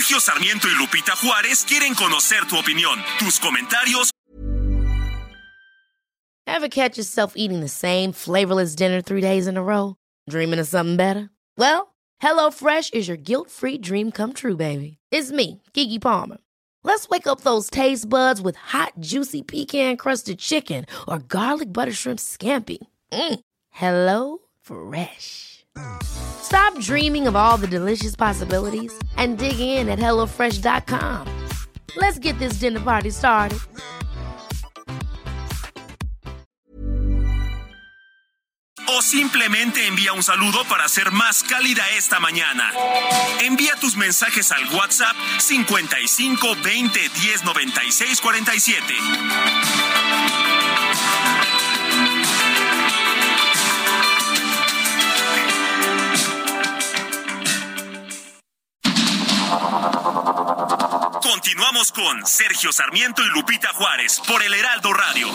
Sergio 0.07 0.21
Sarmiento 0.21 0.69
y 0.69 0.75
Lupita 0.79 1.17
Juárez 1.17 1.65
quieren 1.65 1.95
conocer 1.95 2.47
tu 2.49 2.57
opinión, 2.57 3.03
tus 3.19 3.41
comentarios. 3.41 4.11
Ever 6.47 6.69
catch 6.69 6.97
yourself 6.97 7.33
eating 7.35 7.61
the 7.61 7.69
same 7.69 8.13
flavorless 8.13 8.77
dinner 8.77 9.01
three 9.03 9.21
days 9.21 9.49
in 9.49 9.57
a 9.57 9.63
row? 9.63 9.97
Dreaming 10.31 10.61
of 10.61 10.69
something 10.69 10.97
better? 10.97 11.31
Well, 11.59 11.97
HelloFresh 12.23 12.95
is 12.95 13.09
your 13.09 13.17
guilt-free 13.17 13.79
dream 13.79 14.13
come 14.13 14.33
true, 14.33 14.57
baby. 14.57 14.99
It's 15.11 15.33
me, 15.33 15.61
Kiki 15.73 15.99
Palmer. 15.99 16.39
Let's 16.85 17.09
wake 17.09 17.27
up 17.27 17.41
those 17.41 17.69
taste 17.69 18.09
buds 18.09 18.41
with 18.41 18.55
hot, 18.55 18.93
juicy 19.01 19.43
pecan-crusted 19.43 20.39
chicken 20.39 20.87
or 21.09 21.19
garlic 21.19 21.73
butter 21.73 21.93
shrimp 21.93 22.21
scampi. 22.21 22.79
Mm. 23.13 23.41
Hello 23.71 24.39
Fresh. 24.63 25.65
Stop 26.47 26.79
dreaming 26.79 27.27
of 27.27 27.35
all 27.35 27.57
the 27.57 27.67
delicious 27.67 28.15
possibilities 28.15 28.97
and 29.17 29.37
dig 29.37 29.59
in 29.59 29.89
at 29.89 29.99
HelloFresh.com. 29.99 31.27
Let's 31.97 32.21
get 32.21 32.39
this 32.39 32.61
dinner 32.61 32.79
party 32.79 33.11
started. 33.11 33.59
O 38.89 39.03
simplemente 39.03 39.89
envía 39.89 40.13
un 40.13 40.23
saludo 40.23 40.65
para 40.69 40.89
ser 40.89 41.11
más 41.11 41.43
cálida 41.43 41.83
esta 41.99 42.21
mañana. 42.21 42.73
Envía 43.41 43.75
tus 43.81 43.97
mensajes 43.97 44.53
al 44.53 44.73
WhatsApp 44.73 45.17
55 45.39 46.55
20 46.63 47.01
10 47.01 47.45
96 47.45 48.21
47. 48.21 48.95
Continuamos 61.47 61.93
con 61.93 62.27
Sergio 62.27 62.73
Sarmiento 62.73 63.23
y 63.23 63.29
Lupita 63.29 63.69
Juárez 63.69 64.21
por 64.27 64.43
el 64.43 64.53
Heraldo 64.53 64.93
Radio. 64.93 65.29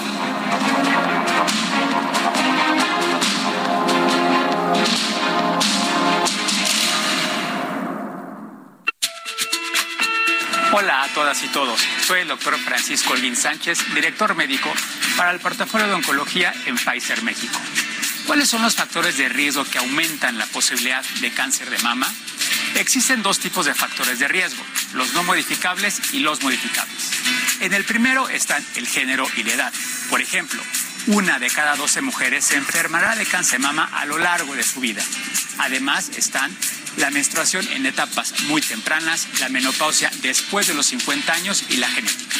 Hola 10.73 11.03
a 11.03 11.07
todas 11.13 11.41
y 11.43 11.47
todos. 11.47 11.79
Soy 12.05 12.19
el 12.19 12.27
doctor 12.27 12.59
Francisco 12.59 13.15
Lin 13.15 13.37
Sánchez, 13.37 13.79
director 13.95 14.35
médico 14.35 14.69
para 15.15 15.31
el 15.31 15.39
portafolio 15.39 15.87
de 15.87 15.93
oncología 15.93 16.53
en 16.65 16.75
Pfizer 16.75 17.21
México. 17.23 17.57
¿Cuáles 18.27 18.49
son 18.49 18.61
los 18.61 18.75
factores 18.75 19.17
de 19.17 19.29
riesgo 19.29 19.63
que 19.63 19.77
aumentan 19.77 20.37
la 20.37 20.45
posibilidad 20.47 21.05
de 21.21 21.31
cáncer 21.31 21.69
de 21.69 21.77
mama? 21.77 22.13
Existen 22.75 23.21
dos 23.21 23.39
tipos 23.39 23.65
de 23.65 23.75
factores 23.75 24.19
de 24.19 24.27
riesgo, 24.27 24.63
los 24.93 25.13
no 25.13 25.23
modificables 25.23 26.01
y 26.13 26.19
los 26.19 26.41
modificables. 26.41 27.11
En 27.59 27.73
el 27.73 27.85
primero 27.85 28.27
están 28.29 28.65
el 28.75 28.87
género 28.87 29.27
y 29.37 29.43
la 29.43 29.53
edad. 29.53 29.73
Por 30.09 30.21
ejemplo, 30.21 30.61
una 31.07 31.39
de 31.39 31.49
cada 31.49 31.75
12 31.75 32.01
mujeres 32.01 32.45
se 32.45 32.55
enfermará 32.55 33.15
de 33.15 33.25
cáncer 33.25 33.59
mama 33.59 33.89
a 33.93 34.05
lo 34.05 34.17
largo 34.17 34.55
de 34.55 34.63
su 34.63 34.79
vida. 34.79 35.03
Además 35.59 36.11
están 36.15 36.55
la 36.97 37.11
menstruación 37.11 37.67
en 37.69 37.85
etapas 37.85 38.41
muy 38.43 38.61
tempranas, 38.61 39.27
la 39.39 39.49
menopausia 39.49 40.11
después 40.21 40.67
de 40.67 40.73
los 40.73 40.87
50 40.87 41.33
años 41.33 41.65
y 41.69 41.77
la 41.77 41.89
genética. 41.89 42.35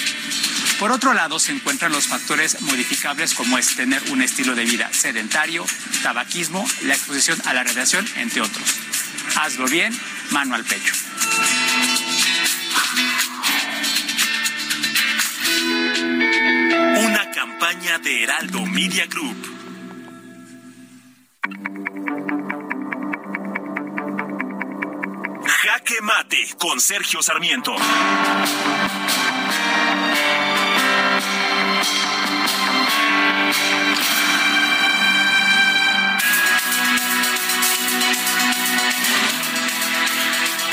Por 0.80 0.91
otro 0.91 1.14
lado, 1.14 1.40
se 1.40 1.52
encuentran 1.52 1.91
los 1.91 2.08
factores 2.08 2.60
modificables 2.62 3.36
como 3.36 3.58
es 3.58 3.76
tener 3.76 4.02
un 4.10 4.22
estilo 4.22 4.56
de 4.56 4.66
vida 4.66 4.90
sedentario, 4.91 5.66
tabaquismo, 6.02 6.68
la 6.84 6.95
exposición 6.95 7.40
a 7.45 7.53
la 7.53 7.64
radiación, 7.64 8.08
entre 8.16 8.41
otros. 8.41 8.64
Hazlo 9.36 9.68
bien, 9.68 9.94
mano 10.32 10.56
al 10.56 10.64
pecho. 10.64 10.94
Una 16.98 17.32
campaña 17.32 17.99
de 17.99 18.24
Heraldo 18.24 18.66
Media 18.66 19.06
Group. 19.08 19.38
Jaque 25.45 26.02
Mate 26.02 26.56
con 26.58 26.80
Sergio 26.80 27.22
Sarmiento. 27.22 27.76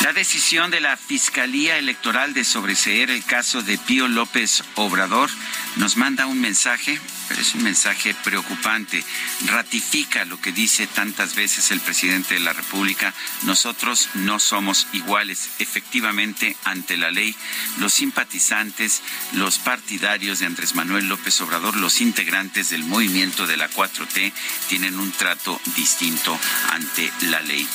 La 0.08 0.14
decisión 0.14 0.70
de 0.70 0.80
la 0.80 0.96
Fiscalía 0.96 1.76
Electoral 1.76 2.32
de 2.32 2.42
sobreseer 2.42 3.10
el 3.10 3.22
caso 3.26 3.60
de 3.60 3.76
Pío 3.76 4.08
López 4.08 4.64
Obrador 4.76 5.28
nos 5.76 5.98
manda 5.98 6.24
un 6.24 6.40
mensaje 6.40 6.98
pero 7.28 7.42
es 7.42 7.54
un 7.54 7.62
mensaje 7.62 8.14
preocupante. 8.24 9.04
Ratifica 9.46 10.24
lo 10.24 10.40
que 10.40 10.50
dice 10.50 10.86
tantas 10.86 11.34
veces 11.34 11.70
el 11.70 11.80
presidente 11.80 12.34
de 12.34 12.40
la 12.40 12.54
República. 12.54 13.12
Nosotros 13.42 14.08
no 14.14 14.40
somos 14.40 14.86
iguales. 14.92 15.50
Efectivamente, 15.58 16.56
ante 16.64 16.96
la 16.96 17.10
ley, 17.10 17.36
los 17.78 17.92
simpatizantes, 17.92 19.02
los 19.32 19.58
partidarios 19.58 20.38
de 20.38 20.46
Andrés 20.46 20.74
Manuel 20.74 21.08
López 21.08 21.40
Obrador, 21.42 21.76
los 21.76 22.00
integrantes 22.00 22.70
del 22.70 22.84
movimiento 22.84 23.46
de 23.46 23.58
la 23.58 23.70
4T, 23.70 24.32
tienen 24.68 24.98
un 24.98 25.12
trato 25.12 25.60
distinto 25.76 26.38
ante 26.70 27.12
la 27.22 27.40
ley. 27.42 27.68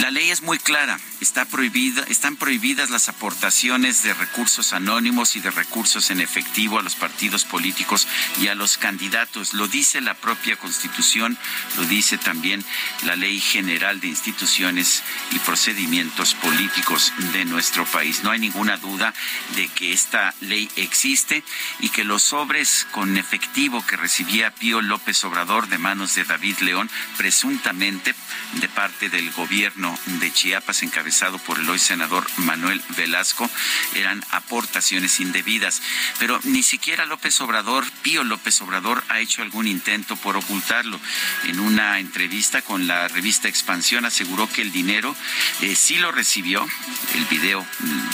La 0.00 0.10
ley 0.10 0.30
es 0.30 0.42
muy 0.42 0.58
clara, 0.58 0.98
está 1.24 1.46
prohibida, 1.46 2.04
están 2.08 2.36
prohibidas 2.36 2.90
las 2.90 3.08
aportaciones 3.08 4.02
de 4.02 4.12
recursos 4.12 4.74
anónimos 4.74 5.36
y 5.36 5.40
de 5.40 5.50
recursos 5.50 6.10
en 6.10 6.20
efectivo 6.20 6.78
a 6.78 6.82
los 6.82 6.96
partidos 6.96 7.46
políticos 7.46 8.06
y 8.42 8.48
a 8.48 8.54
los 8.54 8.76
candidatos. 8.76 9.54
Lo 9.54 9.66
dice 9.66 10.02
la 10.02 10.12
propia 10.12 10.56
Constitución, 10.56 11.38
lo 11.78 11.84
dice 11.86 12.18
también 12.18 12.62
la 13.04 13.16
Ley 13.16 13.40
General 13.40 14.00
de 14.00 14.08
Instituciones 14.08 15.02
y 15.30 15.38
Procedimientos 15.38 16.34
Políticos 16.34 17.10
de 17.32 17.46
nuestro 17.46 17.86
país. 17.86 18.22
No 18.22 18.30
hay 18.30 18.38
ninguna 18.38 18.76
duda 18.76 19.14
de 19.56 19.68
que 19.68 19.94
esta 19.94 20.34
ley 20.42 20.70
existe 20.76 21.42
y 21.80 21.88
que 21.88 22.04
los 22.04 22.22
sobres 22.22 22.86
con 22.90 23.16
efectivo 23.16 23.84
que 23.86 23.96
recibía 23.96 24.54
Pío 24.54 24.82
López 24.82 25.24
Obrador 25.24 25.68
de 25.68 25.78
manos 25.78 26.14
de 26.16 26.24
David 26.24 26.58
León, 26.58 26.90
presuntamente 27.16 28.14
de 28.60 28.68
parte 28.68 29.08
del 29.08 29.30
gobierno 29.30 29.98
de 30.20 30.30
Chiapas, 30.30 30.82
encabezado 30.82 31.13
por 31.46 31.60
el 31.60 31.70
hoy 31.70 31.78
senador 31.78 32.26
Manuel 32.38 32.82
Velasco, 32.96 33.48
eran 33.94 34.24
aportaciones 34.32 35.20
indebidas. 35.20 35.80
Pero 36.18 36.40
ni 36.42 36.62
siquiera 36.64 37.06
López 37.06 37.40
Obrador, 37.40 37.84
Pío 38.02 38.24
López 38.24 38.60
Obrador, 38.62 39.04
ha 39.08 39.20
hecho 39.20 39.42
algún 39.42 39.68
intento 39.68 40.16
por 40.16 40.36
ocultarlo. 40.36 40.98
En 41.44 41.60
una 41.60 42.00
entrevista 42.00 42.62
con 42.62 42.88
la 42.88 43.06
revista 43.06 43.48
Expansión 43.48 44.04
aseguró 44.04 44.50
que 44.50 44.62
el 44.62 44.72
dinero 44.72 45.14
eh, 45.60 45.76
sí 45.76 45.98
lo 45.98 46.10
recibió. 46.10 46.66
El 47.14 47.24
video, 47.26 47.64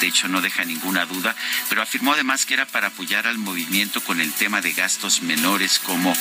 de 0.00 0.06
hecho, 0.06 0.28
no 0.28 0.42
deja 0.42 0.64
ninguna 0.64 1.06
duda, 1.06 1.34
pero 1.70 1.80
afirmó 1.80 2.12
además 2.12 2.44
que 2.44 2.54
era 2.54 2.66
para 2.66 2.88
apoyar 2.88 3.26
al 3.26 3.38
movimiento 3.38 4.02
con 4.02 4.20
el 4.20 4.32
tema 4.32 4.60
de 4.60 4.72
gastos 4.72 5.22
menores 5.22 5.78
como 5.78 6.14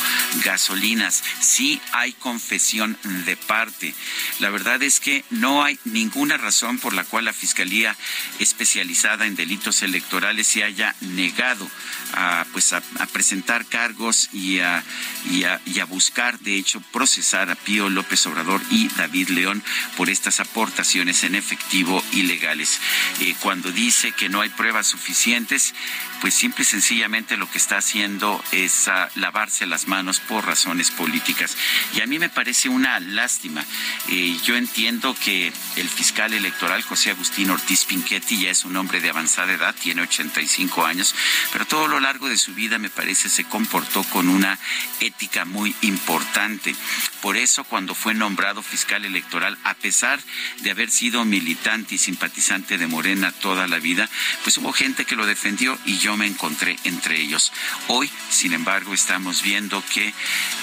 gasolinas. 0.45 1.23
Sí 1.41 1.81
hay 1.91 2.13
confesión 2.13 2.97
de 3.25 3.35
parte. 3.35 3.93
La 4.39 4.49
verdad 4.49 4.81
es 4.81 5.01
que 5.01 5.25
no 5.29 5.63
hay 5.63 5.77
ninguna 5.83 6.37
razón 6.37 6.68
por 6.77 6.93
la 6.93 7.03
cual 7.03 7.25
la 7.25 7.33
Fiscalía 7.33 7.95
especializada 8.39 9.25
en 9.25 9.35
delitos 9.35 9.81
electorales 9.81 10.47
se 10.47 10.63
haya 10.63 10.95
negado 11.01 11.69
a, 12.13 12.45
pues 12.51 12.73
a, 12.73 12.81
presentar 13.11 13.65
cargos 13.65 14.29
y 14.33 14.59
a, 14.59 14.83
y, 15.29 15.43
a, 15.43 15.85
buscar, 15.85 16.39
de 16.39 16.55
hecho, 16.55 16.81
procesar 16.91 17.49
a 17.49 17.55
Pío 17.55 17.89
López 17.89 18.25
Obrador 18.27 18.61
y 18.69 18.87
David 18.89 19.29
León 19.29 19.63
por 19.97 20.09
estas 20.09 20.39
aportaciones 20.39 21.23
en 21.23 21.35
efectivo 21.35 22.03
ilegales. 22.13 22.79
Eh, 23.19 23.35
cuando 23.41 23.71
dice 23.71 24.11
que 24.11 24.29
no 24.29 24.41
hay 24.41 24.49
pruebas 24.49 24.87
suficientes, 24.87 25.73
pues 26.21 26.33
simple 26.33 26.63
y 26.63 26.65
sencillamente 26.65 27.37
lo 27.37 27.49
que 27.49 27.57
está 27.57 27.77
haciendo 27.77 28.43
es 28.51 28.87
ah, 28.87 29.09
lavarse 29.15 29.65
las 29.65 29.87
manos 29.87 30.19
por 30.19 30.45
razones 30.45 30.91
políticas. 30.91 31.55
Y 31.95 32.01
a 32.01 32.05
mí 32.05 32.19
me 32.19 32.29
parece 32.29 32.69
una 32.69 32.99
lástima. 32.99 33.63
Eh, 34.09 34.37
yo 34.43 34.55
entiendo 34.55 35.15
que 35.15 35.51
el 35.75 35.89
fiscal 35.89 36.33
electoral 36.33 36.81
José 36.83 37.11
Agustín 37.11 37.49
Ortiz 37.49 37.85
Pinchetti 37.85 38.41
ya 38.41 38.51
es 38.51 38.65
un 38.65 38.75
hombre 38.75 38.99
de 38.99 39.09
avanzada 39.09 39.53
edad, 39.53 39.75
tiene 39.75 40.01
85 40.01 40.85
años, 40.85 41.15
pero 41.51 41.65
todo 41.65 41.87
lo 41.87 41.98
largo 41.99 42.29
de 42.29 42.37
su 42.37 42.53
vida 42.53 42.77
me 42.77 42.89
parece 42.89 43.29
se 43.29 43.43
comportó 43.43 44.03
con 44.05 44.29
una 44.29 44.57
ética 44.99 45.45
muy 45.45 45.75
importante. 45.81 46.75
Por 47.21 47.37
eso 47.37 47.63
cuando 47.63 47.95
fue 47.95 48.13
nombrado 48.13 48.61
fiscal 48.61 49.05
electoral, 49.05 49.57
a 49.63 49.73
pesar 49.73 50.19
de 50.61 50.71
haber 50.71 50.89
sido 50.91 51.25
militante 51.25 51.95
y 51.95 51.97
simpatizante 51.97 52.77
de 52.77 52.87
Morena 52.87 53.31
toda 53.31 53.67
la 53.67 53.79
vida, 53.79 54.09
pues 54.43 54.57
hubo 54.57 54.71
gente 54.71 55.05
que 55.05 55.15
lo 55.15 55.25
defendió 55.25 55.77
y 55.85 55.97
yo 55.97 56.17
me 56.17 56.27
encontré 56.27 56.77
entre 56.83 57.19
ellos. 57.19 57.51
Hoy, 57.87 58.09
sin 58.29 58.53
embargo, 58.53 58.93
estamos 58.93 59.41
viendo 59.41 59.83
que 59.93 60.13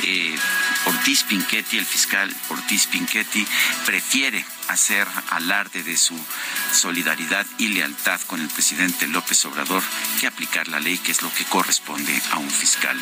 eh, 0.02 0.36
Ortiz 0.86 1.24
Pinchetti, 1.24 1.78
el 1.78 1.86
fiscal 1.86 2.34
Ortiz 2.48 2.86
Pinchetti, 2.86 3.46
prefiere 3.84 4.44
hacer 4.68 5.06
alarde 5.30 5.82
de 5.82 5.96
su 5.96 6.18
solidaridad 6.72 7.46
y 7.58 7.68
lealtad 7.68 8.20
con 8.22 8.40
el 8.40 8.48
presidente 8.48 9.06
López 9.06 9.44
Obrador 9.44 9.82
que 10.20 10.26
aplicar 10.26 10.68
la 10.68 10.80
ley, 10.80 10.98
que 10.98 11.12
es 11.12 11.22
lo 11.22 11.32
que 11.32 11.44
corresponde 11.44 12.20
a 12.32 12.38
un 12.38 12.50
fiscal. 12.50 13.00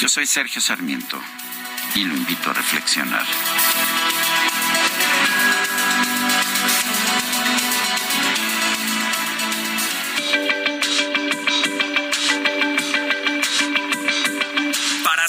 Yo 0.00 0.08
soy 0.08 0.26
Sergio 0.26 0.60
Sarmiento 0.60 1.20
y 1.94 2.04
lo 2.04 2.16
invito 2.16 2.50
a 2.50 2.54
reflexionar. 2.54 3.26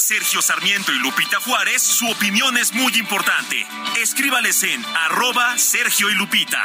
Sergio 0.02 0.42
Sarmiento 0.42 0.92
y 0.92 0.98
Lupita 0.98 1.38
Juárez, 1.38 1.80
su 1.80 2.10
opinión 2.10 2.56
es 2.56 2.72
muy 2.72 2.92
importante. 2.98 3.64
Escríbales 4.02 4.64
en 4.64 4.84
arroba 4.96 5.56
Sergio 5.56 6.10
y 6.10 6.14
Lupita. 6.14 6.64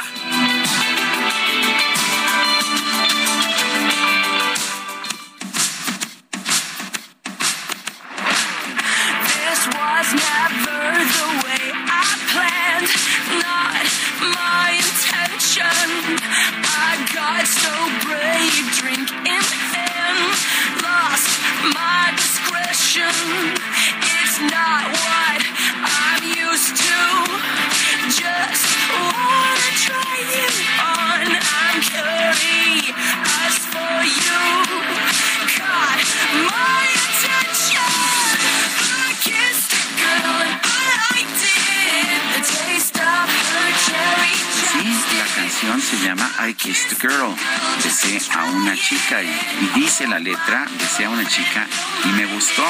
Besé 48.00 48.30
a 48.38 48.47
una 48.52 48.76
chica 48.76 49.22
y, 49.22 49.26
y 49.26 49.80
dice 49.80 50.06
la 50.06 50.18
letra, 50.18 50.66
besé 50.78 51.04
a 51.04 51.10
una 51.10 51.26
chica 51.26 51.66
y 52.04 52.08
me 52.08 52.26
gustó. 52.26 52.64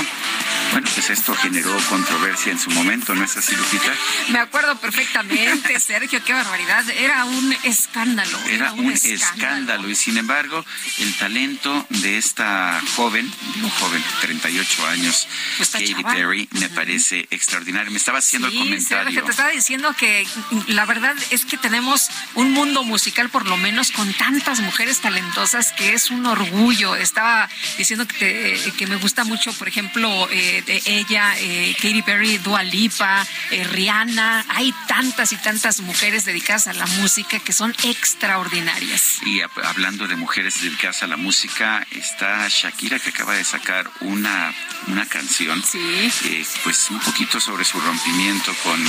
Bueno, 0.72 0.88
pues 0.94 1.09
esto 1.10 1.34
generó 1.34 1.74
controversia 1.88 2.52
en 2.52 2.59
su 2.59 2.70
momento, 2.70 3.14
¿no 3.14 3.24
es 3.24 3.36
así, 3.36 3.56
Lupita? 3.56 3.92
Me 4.28 4.38
acuerdo 4.38 4.76
perfectamente, 4.76 5.80
Sergio, 5.80 6.22
qué 6.22 6.32
barbaridad. 6.34 6.88
Era 6.90 7.24
un 7.24 7.56
escándalo. 7.64 8.38
Era, 8.48 8.72
un, 8.72 8.90
escándalo. 8.90 9.88
Y 9.88 9.94
sin 9.94 10.18
embargo, 10.18 10.64
el 10.98 11.14
talento 11.16 11.86
de 11.88 12.18
esta 12.18 12.80
joven, 12.96 13.32
digo 13.55 13.70
joven, 13.80 14.02
38 14.20 14.86
años, 14.88 15.26
Katy 15.72 15.94
Perry, 16.02 16.48
me 16.52 16.68
parece 16.68 17.26
extraordinario. 17.30 17.90
Me 17.90 17.98
estaba 17.98 18.18
haciendo 18.18 18.48
el 18.48 18.55
comentario. 18.55 19.05
Sergio, 19.05 19.24
te 19.24 19.30
estaba 19.30 19.50
diciendo 19.50 19.94
que 19.98 20.26
la 20.66 20.84
verdad 20.84 21.16
es 21.30 21.46
que 21.46 21.56
tenemos 21.56 22.09
un 22.34 22.52
mundo 22.52 22.84
musical, 22.84 23.30
por 23.30 23.46
lo 23.46 23.56
menos, 23.56 23.90
con 23.90 24.12
tantas 24.14 24.60
mujeres 24.60 25.00
talentosas 25.00 25.67
que 25.72 25.92
es 25.92 26.10
un 26.10 26.26
orgullo. 26.26 26.96
Estaba 26.96 27.48
diciendo 27.76 28.06
que, 28.06 28.60
que 28.76 28.86
me 28.86 28.96
gusta 28.96 29.24
mucho, 29.24 29.52
por 29.54 29.68
ejemplo, 29.68 30.28
eh, 30.30 30.62
de 30.66 30.82
ella, 30.86 31.34
eh, 31.38 31.74
Katy 31.76 32.02
Perry, 32.02 32.38
Dua 32.38 32.62
Lipa, 32.62 33.26
eh, 33.50 33.64
Rihanna. 33.64 34.44
Hay 34.48 34.74
tantas 34.86 35.32
y 35.32 35.36
tantas 35.36 35.80
mujeres 35.80 36.24
dedicadas 36.24 36.66
a 36.66 36.72
la 36.72 36.86
música 36.86 37.38
que 37.38 37.52
son 37.52 37.74
extraordinarias. 37.84 39.18
Y 39.24 39.40
hablando 39.62 40.06
de 40.06 40.16
mujeres 40.16 40.62
dedicadas 40.62 41.02
a 41.02 41.06
la 41.06 41.16
música, 41.16 41.86
está 41.90 42.46
Shakira 42.48 42.98
que 42.98 43.10
acaba 43.10 43.34
de 43.34 43.44
sacar 43.44 43.90
una, 44.00 44.54
una 44.86 45.06
canción. 45.06 45.62
Sí. 45.62 45.78
Eh, 46.24 46.46
pues 46.64 46.90
un 46.90 47.00
poquito 47.00 47.40
sobre 47.40 47.64
su 47.64 47.80
rompimiento 47.80 48.54
con, 48.62 48.82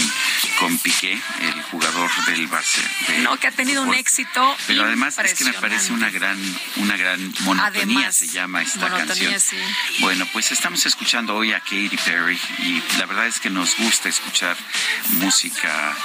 con 0.59 0.77
Piqué, 0.79 1.19
el 1.41 1.61
jugador 1.63 2.09
del 2.25 2.49
Barça. 2.49 2.81
no, 3.21 3.37
que 3.37 3.47
ha 3.47 3.51
tenido 3.51 3.83
un 3.83 3.93
éxito. 3.93 4.55
Pero 4.67 4.83
además 4.83 5.17
es 5.19 5.33
que 5.33 5.43
me 5.45 5.53
parece 5.53 5.91
una 5.93 6.09
gran, 6.09 6.37
una 6.77 6.97
gran 6.97 7.33
monotonía 7.41 8.11
se 8.11 8.27
llama 8.27 8.61
esta 8.61 8.87
canción. 8.89 9.33
Bueno, 9.99 10.27
pues 10.33 10.51
estamos 10.51 10.85
escuchando 10.85 11.35
hoy 11.35 11.53
a 11.53 11.59
Katy 11.59 11.97
Perry 12.05 12.39
y 12.59 12.83
la 12.97 13.05
verdad 13.05 13.27
es 13.27 13.39
que 13.39 13.49
nos 13.49 13.77
gusta 13.77 14.09
escuchar 14.09 14.57
música 15.11 15.95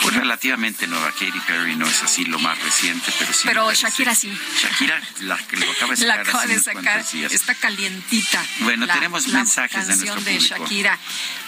pues 0.00 0.14
relativamente 0.14 0.86
nueva. 0.86 1.10
Katy 1.12 1.40
Perry 1.46 1.76
no 1.76 1.86
es 1.86 2.02
así 2.02 2.24
lo 2.24 2.38
más 2.38 2.58
reciente, 2.62 3.12
pero 3.18 3.32
sí. 3.32 3.42
Pero 3.44 3.72
Shakira 3.72 4.14
sí. 4.14 4.32
Shakira, 4.60 5.00
la 5.20 5.38
que 5.38 5.56
lo 5.56 5.70
acaba 5.70 5.92
de 5.92 5.96
sacar. 5.96 6.16
La 6.16 6.22
acaba 6.22 6.46
de 6.46 6.58
sacar. 6.58 7.04
Está 7.30 7.54
calientita. 7.54 8.44
Bueno, 8.60 8.86
tenemos 8.86 9.28
mensajes 9.28 9.86
de 9.88 9.96
nuestro 9.96 10.20
de 10.20 10.38
Shakira. 10.38 10.98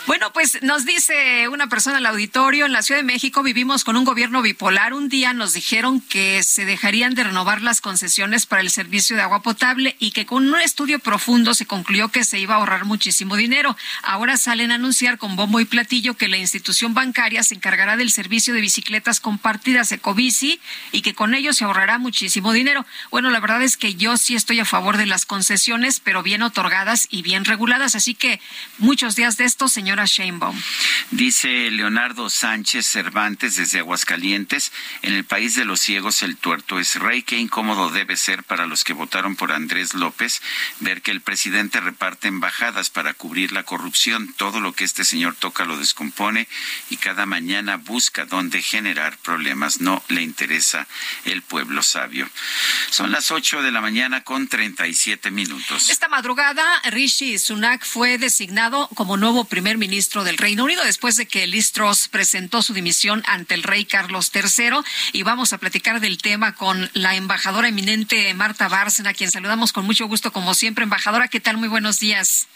Bueno, 0.07 0.35
pues 0.35 0.63
nos 0.63 0.85
dice 0.85 1.49
una 1.49 1.69
persona 1.69 1.97
al 1.97 2.05
auditorio, 2.05 2.67
en 2.67 2.73
la 2.73 2.83
Ciudad 2.83 3.01
de 3.01 3.07
México 3.07 3.43
vivimos 3.43 3.85
con 3.85 3.97
un 3.97 4.05
gobierno 4.05 4.43
bipolar. 4.43 4.93
Un 4.93 5.09
día 5.09 5.33
nos 5.33 5.55
dijeron 5.55 6.03
que 6.03 6.43
se 6.43 6.67
dejarían 6.67 7.15
de 7.15 7.25
renovar 7.25 7.63
las 7.63 7.81
concesiones 7.81 8.45
para 8.45 8.61
el 8.61 8.69
servicio 8.69 9.17
de 9.17 9.23
agua 9.23 9.41
potable 9.41 9.97
y 9.99 10.11
que 10.11 10.27
con 10.27 10.47
un 10.47 10.61
estudio 10.61 10.99
profundo 10.99 11.55
se 11.55 11.65
concluyó 11.65 12.11
que 12.11 12.25
se 12.25 12.39
iba 12.39 12.53
a 12.53 12.59
ahorrar 12.59 12.85
muchísimo 12.85 13.35
dinero. 13.37 13.79
Ahora 14.03 14.37
salen 14.37 14.73
a 14.73 14.75
anunciar 14.75 15.17
con 15.17 15.37
bombo 15.37 15.59
y 15.59 15.65
platillo 15.65 16.19
que 16.19 16.29
la 16.29 16.37
institución 16.37 16.93
bancaria 16.93 17.43
se 17.43 17.55
encargará 17.55 17.97
del 17.97 18.11
servicio 18.11 18.53
de 18.53 18.61
bicicletas 18.61 19.21
compartidas 19.21 19.91
Ecobici 19.91 20.61
y 20.93 21.01
que 21.01 21.15
con 21.15 21.33
ello 21.33 21.55
se 21.55 21.65
ahorrará 21.65 21.97
muchísimo 21.99 22.53
dinero. 22.53 22.85
Bueno, 23.11 23.31
la 23.31 23.41
verdad 23.41 23.63
es 23.63 23.79
que 23.79 23.95
yo 23.95 24.19
sí 24.19 24.35
estoy 24.35 24.61
a 24.61 24.67
favor 24.67 24.99
de 24.99 25.07
las 25.07 25.25
concesiones, 25.25 26.01
pero 26.01 26.23
bien 26.23 26.43
otorgadas 26.43 27.07
y 27.09 27.23
bien 27.23 27.47
reguladas. 27.47 27.95
Así 27.95 28.15
que 28.15 28.39
muchos 28.77 29.17
días 29.17 29.39
de 29.39 29.45
esto, 29.45 29.67
señor 29.69 29.94
Dice 31.11 31.71
Leonardo 31.71 32.29
Sánchez 32.29 32.87
Cervantes 32.87 33.55
desde 33.55 33.79
Aguascalientes, 33.79 34.73
en 35.03 35.15
el 35.15 35.25
país 35.25 35.55
de 35.55 35.65
los 35.65 35.81
ciegos 35.81 36.23
el 36.23 36.37
tuerto 36.37 36.81
es 36.81 36.97
rey. 36.97 37.23
Qué 37.23 37.39
incómodo 37.39 37.91
debe 37.91 38.17
ser 38.17 38.43
para 38.43 38.67
los 38.67 38.83
que 38.83 38.93
votaron 38.93 39.37
por 39.37 39.53
Andrés 39.53 39.95
López 39.95 40.43
ver 40.81 41.03
que 41.03 41.13
el 41.13 41.21
presidente 41.21 41.81
reparte 41.81 42.29
embajadas 42.29 42.91
para 42.91 43.15
cubrir 43.15 43.53
la 43.53 43.63
corrupción. 43.63 44.35
Todo 44.37 44.61
lo 44.61 44.73
que 44.73 44.85
este 44.85 45.05
señor 45.05 45.37
toca 45.37 45.65
lo 45.65 45.79
descompone 45.79 46.49
y 46.91 46.97
cada 46.97 47.25
mañana 47.25 47.77
busca 47.77 48.25
dónde 48.25 48.61
generar 48.61 49.17
problemas. 49.19 49.81
No 49.81 50.03
le 50.09 50.23
interesa 50.23 50.89
el 51.25 51.43
pueblo 51.43 51.83
sabio. 51.83 52.29
Son 52.91 53.13
las 53.13 53.31
8 53.31 53.63
de 53.63 53.71
la 53.71 53.81
mañana 53.81 54.25
con 54.25 54.49
37 54.49 55.31
minutos. 55.31 55.89
Esta 55.89 56.09
madrugada, 56.09 56.65
Rishi 56.91 57.39
Sunak 57.39 57.85
fue 57.87 58.19
designado 58.19 58.89
como 58.95 59.17
nuevo 59.17 59.45
primer 59.45 59.79
ministro 59.79 59.84
ministro 59.85 60.25
del 60.25 60.39
Reino 60.39 60.65
Unido 60.65 60.83
después 60.83 61.15
de 61.17 61.27
que 61.27 61.47
Liz 61.47 61.73
Truss 61.73 62.09
presentó 62.09 62.63
su 62.63 62.73
dimisión 62.73 63.23
ante 63.27 63.53
el 63.53 63.63
rey 63.63 63.85
Carlos 63.85 64.31
III. 64.35 64.79
Y 65.13 65.25
vamos 65.25 65.53
a 65.53 65.59
platicar 65.59 66.01
del 66.01 66.17
tema 66.17 66.55
con 66.55 66.91
la 66.95 67.17
embajadora 67.17 67.69
eminente 67.69 68.33
Marta 68.33 68.69
Bárcena, 68.69 69.11
a 69.11 69.13
quien 69.13 69.31
saludamos 69.31 69.75
con 69.75 69.85
mucho 69.85 70.07
gusto, 70.07 70.33
como 70.33 70.55
siempre. 70.55 70.85
Embajadora, 70.85 71.29
¿qué 71.29 71.39
tal? 71.39 71.59
Muy 71.59 71.69
buenos 71.69 72.01
días. 72.01 72.49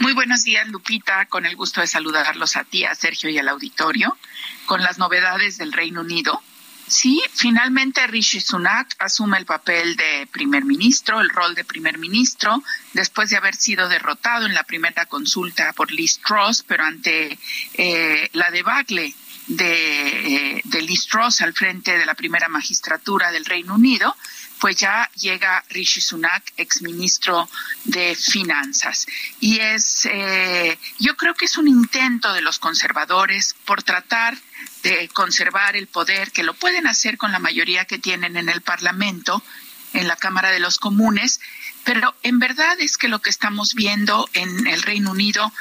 Muy 0.00 0.12
buenos 0.12 0.44
días, 0.44 0.68
Lupita. 0.68 1.24
Con 1.24 1.46
el 1.46 1.56
gusto 1.56 1.80
de 1.80 1.86
saludarlos 1.86 2.56
a 2.56 2.64
ti, 2.64 2.84
a 2.84 2.94
Sergio 2.94 3.30
y 3.30 3.38
al 3.38 3.48
auditorio, 3.48 4.18
con 4.66 4.82
las 4.82 4.98
novedades 4.98 5.56
del 5.56 5.72
Reino 5.72 6.02
Unido. 6.02 6.42
Sí, 6.94 7.20
finalmente 7.34 8.06
Rishi 8.06 8.40
Sunak 8.40 8.94
asume 9.00 9.38
el 9.38 9.46
papel 9.46 9.96
de 9.96 10.28
primer 10.30 10.64
ministro, 10.64 11.20
el 11.20 11.28
rol 11.28 11.56
de 11.56 11.64
primer 11.64 11.98
ministro, 11.98 12.62
después 12.92 13.30
de 13.30 13.36
haber 13.36 13.56
sido 13.56 13.88
derrotado 13.88 14.46
en 14.46 14.54
la 14.54 14.62
primera 14.62 15.04
consulta 15.06 15.72
por 15.72 15.90
Liz 15.90 16.20
Truss, 16.20 16.62
pero 16.62 16.84
ante 16.84 17.36
eh, 17.72 18.30
la 18.34 18.48
debacle 18.52 19.12
de, 19.48 20.56
eh, 20.56 20.60
de 20.62 20.82
Liz 20.82 21.08
Truss 21.08 21.40
al 21.40 21.52
frente 21.52 21.98
de 21.98 22.06
la 22.06 22.14
primera 22.14 22.48
magistratura 22.48 23.32
del 23.32 23.44
Reino 23.44 23.74
Unido, 23.74 24.14
pues 24.60 24.76
ya 24.76 25.10
llega 25.16 25.64
Rishi 25.70 26.00
Sunak, 26.00 26.44
exministro 26.56 27.48
de 27.86 28.14
Finanzas. 28.14 29.04
Y 29.40 29.58
es, 29.58 30.06
eh, 30.06 30.78
yo 31.00 31.16
creo 31.16 31.34
que 31.34 31.46
es 31.46 31.58
un 31.58 31.66
intento 31.66 32.32
de 32.32 32.40
los 32.40 32.60
conservadores 32.60 33.56
por 33.64 33.82
tratar 33.82 34.38
de 34.84 35.08
conservar 35.08 35.76
el 35.76 35.88
poder, 35.88 36.30
que 36.30 36.44
lo 36.44 36.54
pueden 36.54 36.86
hacer 36.86 37.16
con 37.16 37.32
la 37.32 37.38
mayoría 37.38 37.86
que 37.86 37.98
tienen 37.98 38.36
en 38.36 38.48
el 38.48 38.60
Parlamento, 38.60 39.42
en 39.94 40.06
la 40.06 40.16
Cámara 40.16 40.50
de 40.50 40.60
los 40.60 40.78
Comunes, 40.78 41.40
pero 41.84 42.14
en 42.22 42.38
verdad 42.38 42.78
es 42.80 42.98
que 42.98 43.08
lo 43.08 43.20
que 43.20 43.30
estamos 43.30 43.74
viendo 43.74 44.28
en 44.34 44.66
el 44.66 44.82
Reino 44.82 45.12
Unido 45.12 45.52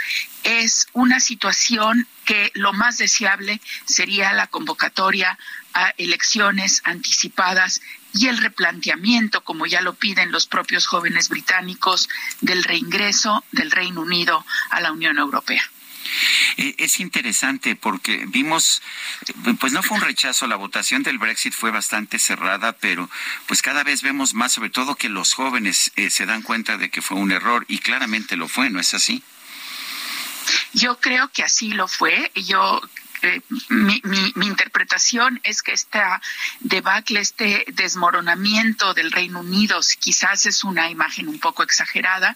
es 0.43 0.87
una 0.93 1.19
situación 1.19 2.07
que 2.25 2.51
lo 2.53 2.73
más 2.73 2.97
deseable 2.97 3.61
sería 3.85 4.33
la 4.33 4.47
convocatoria 4.47 5.37
a 5.73 5.93
elecciones 5.97 6.81
anticipadas 6.83 7.81
y 8.13 8.27
el 8.27 8.37
replanteamiento, 8.37 9.43
como 9.43 9.65
ya 9.65 9.81
lo 9.81 9.93
piden 9.95 10.31
los 10.31 10.47
propios 10.47 10.85
jóvenes 10.85 11.29
británicos, 11.29 12.09
del 12.41 12.63
reingreso 12.63 13.43
del 13.51 13.71
Reino 13.71 14.01
Unido 14.01 14.45
a 14.69 14.81
la 14.81 14.91
Unión 14.91 15.17
Europea. 15.17 15.63
Eh, 16.57 16.75
es 16.77 16.99
interesante 16.99 17.75
porque 17.75 18.25
vimos, 18.27 18.81
pues 19.59 19.73
no 19.73 19.83
fue 19.83 19.97
un 19.97 20.03
rechazo, 20.03 20.47
la 20.47 20.55
votación 20.55 21.03
del 21.03 21.17
Brexit 21.17 21.53
fue 21.53 21.71
bastante 21.71 22.19
cerrada, 22.19 22.73
pero 22.73 23.09
pues 23.47 23.61
cada 23.61 23.83
vez 23.83 24.01
vemos 24.01 24.33
más, 24.33 24.53
sobre 24.53 24.69
todo 24.69 24.95
que 24.95 25.09
los 25.09 25.33
jóvenes 25.33 25.91
eh, 25.95 26.09
se 26.09 26.25
dan 26.25 26.41
cuenta 26.41 26.77
de 26.77 26.89
que 26.89 27.01
fue 27.01 27.17
un 27.17 27.31
error 27.31 27.65
y 27.67 27.79
claramente 27.79 28.35
lo 28.35 28.47
fue, 28.47 28.69
¿no 28.69 28.79
es 28.79 28.93
así? 28.93 29.23
Yo 30.73 30.99
creo 30.99 31.29
que 31.31 31.43
así 31.43 31.69
lo 31.69 31.87
fue. 31.87 32.31
Yo 32.35 32.81
mi, 33.69 34.01
mi, 34.35 34.47
interpretación 34.47 35.39
es 35.43 35.61
que 35.61 35.71
esta 35.71 36.21
debacle, 36.59 37.19
este 37.19 37.65
desmoronamiento 37.73 38.93
del 38.93 39.11
Reino 39.11 39.39
Unido, 39.39 39.79
quizás 39.99 40.45
es 40.45 40.63
una 40.63 40.89
imagen 40.89 41.27
un 41.27 41.39
poco 41.39 41.63
exagerada, 41.63 42.35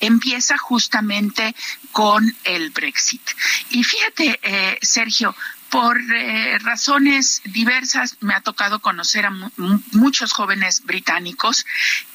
empieza 0.00 0.56
justamente 0.58 1.54
con 1.92 2.34
el 2.44 2.70
Brexit. 2.70 3.22
Y 3.70 3.82
fíjate, 3.84 4.38
eh, 4.42 4.78
Sergio, 4.82 5.34
por 5.70 6.00
eh, 6.14 6.58
razones 6.60 7.42
diversas 7.44 8.16
me 8.20 8.34
ha 8.34 8.40
tocado 8.40 8.78
conocer 8.78 9.26
a 9.26 9.50
muchos 9.92 10.32
jóvenes 10.32 10.82
británicos 10.84 11.66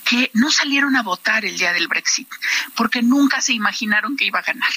que 0.06 0.32
no 0.34 0.50
salieron 0.50 0.96
a 0.96 1.04
votar 1.04 1.46
el 1.46 1.58
día 1.58 1.74
del 1.74 1.88
Brexit 1.88 2.28
porque 2.76 3.02
nunca 3.02 3.42
se 3.42 3.54
imaginaron 3.54 4.18
que 4.18 4.26
iba 4.26 4.40
a 4.40 4.44
ganar. 4.44 4.72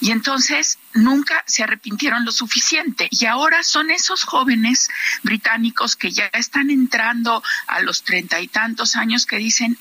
Y 0.00 0.10
entonces 0.10 0.78
nunca 0.94 1.44
se 1.46 1.62
arrepintieron 1.62 2.24
lo 2.24 2.32
suficiente. 2.32 3.08
Y 3.10 3.26
ahora 3.26 3.62
son 3.62 3.90
esos 3.90 4.24
jóvenes 4.24 4.88
británicos 5.22 5.96
que 5.96 6.10
ya 6.10 6.26
están 6.32 6.70
entrando 6.70 7.42
a 7.66 7.80
los 7.80 8.02
treinta 8.02 8.40
y 8.40 8.48
tantos 8.48 8.96
años 8.96 9.26
que 9.26 9.36
dicen, 9.36 9.78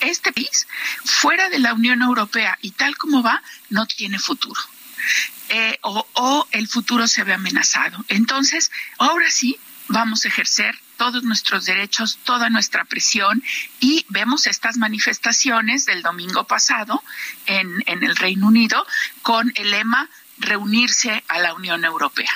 este 0.00 0.32
país, 0.32 0.66
fuera 1.04 1.48
de 1.50 1.58
la 1.58 1.74
Unión 1.74 2.02
Europea 2.02 2.58
y 2.62 2.70
tal 2.72 2.96
como 2.96 3.22
va, 3.22 3.42
no 3.68 3.86
tiene 3.86 4.18
futuro. 4.18 4.60
Eh, 5.50 5.78
o, 5.82 6.06
o 6.14 6.48
el 6.52 6.68
futuro 6.68 7.06
se 7.06 7.24
ve 7.24 7.34
amenazado. 7.34 8.04
Entonces, 8.08 8.70
ahora 8.98 9.30
sí, 9.30 9.58
vamos 9.88 10.24
a 10.24 10.28
ejercer 10.28 10.78
todos 11.00 11.22
nuestros 11.22 11.64
derechos, 11.64 12.18
toda 12.24 12.50
nuestra 12.50 12.84
presión 12.84 13.42
y 13.80 14.04
vemos 14.10 14.46
estas 14.46 14.76
manifestaciones 14.76 15.86
del 15.86 16.02
domingo 16.02 16.44
pasado 16.44 17.02
en, 17.46 17.82
el 17.86 18.16
Reino 18.16 18.48
Unido 18.48 18.86
con 19.22 19.50
el 19.54 19.70
lema 19.70 20.10
reunirse 20.36 21.24
a 21.26 21.38
la 21.38 21.54
Unión 21.54 21.86
Europea. 21.86 22.30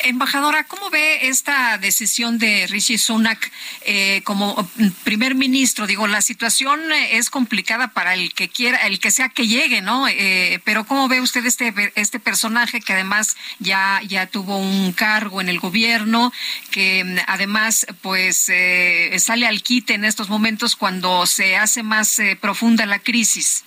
Embajadora, 0.00 0.64
¿cómo 0.64 0.90
ve 0.90 1.28
esta 1.28 1.78
decisión 1.78 2.38
de 2.38 2.66
Rishi 2.66 2.98
Sunak 2.98 3.52
eh, 3.82 4.22
como 4.24 4.68
primer 5.04 5.34
ministro? 5.34 5.86
Digo, 5.86 6.06
la 6.06 6.22
situación 6.22 6.80
es 6.92 7.30
complicada 7.30 7.88
para 7.88 8.14
el 8.14 8.34
que 8.34 8.48
quiera, 8.48 8.78
el 8.86 8.98
que 8.98 9.10
sea 9.10 9.28
que 9.28 9.46
llegue, 9.46 9.80
¿no? 9.80 10.08
Eh, 10.08 10.60
pero 10.64 10.84
¿cómo 10.84 11.08
ve 11.08 11.20
usted 11.20 11.44
este 11.46 11.72
este 11.94 12.18
personaje 12.18 12.80
que 12.80 12.92
además 12.92 13.36
ya 13.58 14.00
ya 14.06 14.26
tuvo 14.26 14.58
un 14.58 14.92
cargo 14.92 15.40
en 15.40 15.48
el 15.48 15.60
gobierno, 15.60 16.32
que 16.70 17.22
además 17.26 17.86
pues 18.00 18.48
eh, 18.48 19.16
sale 19.20 19.46
al 19.46 19.62
quite 19.62 19.94
en 19.94 20.04
estos 20.04 20.28
momentos 20.28 20.76
cuando 20.76 21.26
se 21.26 21.56
hace 21.56 21.82
más 21.82 22.20
profunda 22.40 22.86
la 22.86 22.98
crisis? 22.98 23.64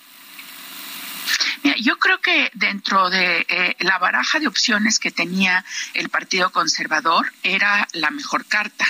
Yo 1.80 1.98
creo 1.98 2.20
que 2.20 2.50
dentro 2.54 3.10
de 3.10 3.46
eh, 3.48 3.76
la 3.80 3.98
baraja 3.98 4.38
de 4.38 4.46
opciones 4.46 4.98
que 4.98 5.10
tenía 5.10 5.64
el 5.94 6.08
Partido 6.08 6.50
Conservador 6.50 7.32
era 7.42 7.88
la 7.92 8.10
mejor 8.10 8.46
carta. 8.46 8.86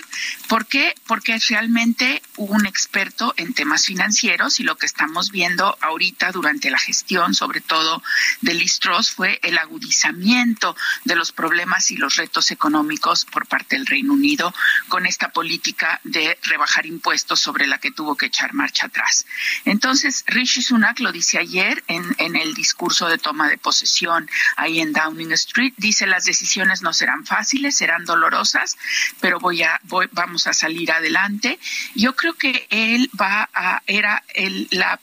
¿Por 0.48 0.66
qué? 0.66 0.94
Porque 1.06 1.38
realmente 1.48 2.22
un 2.36 2.66
experto 2.66 3.34
en 3.36 3.54
temas 3.54 3.86
financieros 3.86 4.60
y 4.60 4.62
lo 4.62 4.76
que 4.76 4.86
estamos 4.86 5.30
viendo 5.30 5.76
ahorita 5.80 6.32
durante 6.32 6.70
la 6.70 6.78
gestión, 6.78 7.34
sobre 7.34 7.60
todo 7.60 8.02
de 8.40 8.54
Listros, 8.54 9.10
fue 9.10 9.40
el 9.42 9.58
agudizamiento 9.58 10.76
de 11.04 11.16
los 11.16 11.32
problemas 11.32 11.90
y 11.90 11.96
los 11.96 12.16
retos 12.16 12.50
económicos 12.50 13.24
por 13.24 13.46
parte 13.46 13.76
del 13.76 13.86
Reino 13.86 14.12
Unido 14.12 14.54
con 14.88 15.06
esta 15.06 15.30
política 15.30 16.00
de 16.04 16.38
rebajar 16.42 16.86
impuestos 16.86 17.40
sobre 17.40 17.66
la 17.66 17.78
que 17.78 17.90
tuvo 17.90 18.16
que 18.16 18.26
echar 18.26 18.54
marcha 18.54 18.86
atrás. 18.86 19.26
Entonces, 19.64 20.24
Rishi 20.26 20.62
Sunak 20.62 21.00
lo 21.00 21.12
dice 21.12 21.38
ayer 21.38 21.82
en, 21.88 22.04
en 22.18 22.25
el 22.34 22.54
discurso 22.54 23.08
de 23.08 23.18
toma 23.18 23.48
de 23.48 23.58
posesión 23.58 24.28
ahí 24.56 24.80
en 24.80 24.92
Downing 24.92 25.32
Street. 25.32 25.74
Dice 25.76 26.06
las 26.06 26.24
decisiones 26.24 26.82
no 26.82 26.92
serán 26.92 27.24
fáciles, 27.24 27.76
serán 27.76 28.04
dolorosas, 28.04 28.76
pero 29.20 29.38
voy 29.38 29.62
a, 29.62 29.78
voy, 29.84 30.08
vamos 30.10 30.46
a 30.46 30.54
salir 30.54 30.90
adelante. 30.90 31.60
Yo 31.94 32.16
creo 32.16 32.34
que 32.34 32.66
él 32.70 33.10
va 33.20 33.48
a, 33.52 33.82
era 33.86 34.24
la 34.70 34.98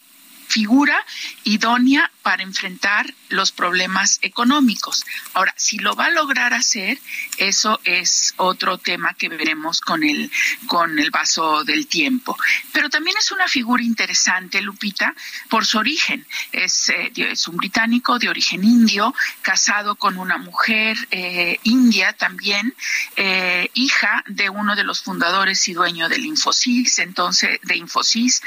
figura 0.48 1.04
idónea 1.44 2.12
para 2.22 2.44
enfrentar 2.44 3.14
los 3.34 3.51
problemas 3.51 4.19
económicos. 4.22 5.05
Ahora, 5.34 5.53
si 5.57 5.77
lo 5.80 5.95
va 5.95 6.05
a 6.05 6.11
lograr 6.11 6.53
hacer, 6.53 6.99
eso 7.38 7.80
es 7.84 8.34
otro 8.38 8.77
tema 8.77 9.14
que 9.14 9.30
veremos 9.30 9.81
con 9.81 10.03
el 10.03 10.31
con 10.68 10.99
el 10.99 11.11
vaso 11.11 11.64
del 11.64 11.88
tiempo. 11.88 12.38
Pero 12.72 12.89
también 12.89 13.18
es 13.18 13.31
una 13.31 13.47
figura 13.47 13.84
interesante, 13.84 14.61
Lupita, 14.61 15.14
por 15.49 15.65
su 15.65 15.77
origen. 15.77 16.26
Es, 16.51 16.89
eh, 16.89 17.11
es 17.15 17.47
un 17.47 17.57
británico 17.57 18.19
de 18.19 18.30
origen 18.30 18.64
indio, 18.64 19.14
casado 19.41 19.95
con 19.95 20.18
una 20.18 20.38
mujer 20.38 20.97
eh, 21.11 21.60
india 21.64 22.14
también, 22.14 22.73
eh, 23.15 23.69
hija 23.73 24.23
de 24.27 24.49
uno 24.49 24.76
de 24.76 24.84
los 24.84 25.01
fundadores 25.01 25.68
y 25.68 25.73
dueño 25.73 26.10
del 26.10 26.26
Infosys, 26.26 26.99
entonces 26.99 27.60
de 27.64 27.76
Infosys, 27.77 28.41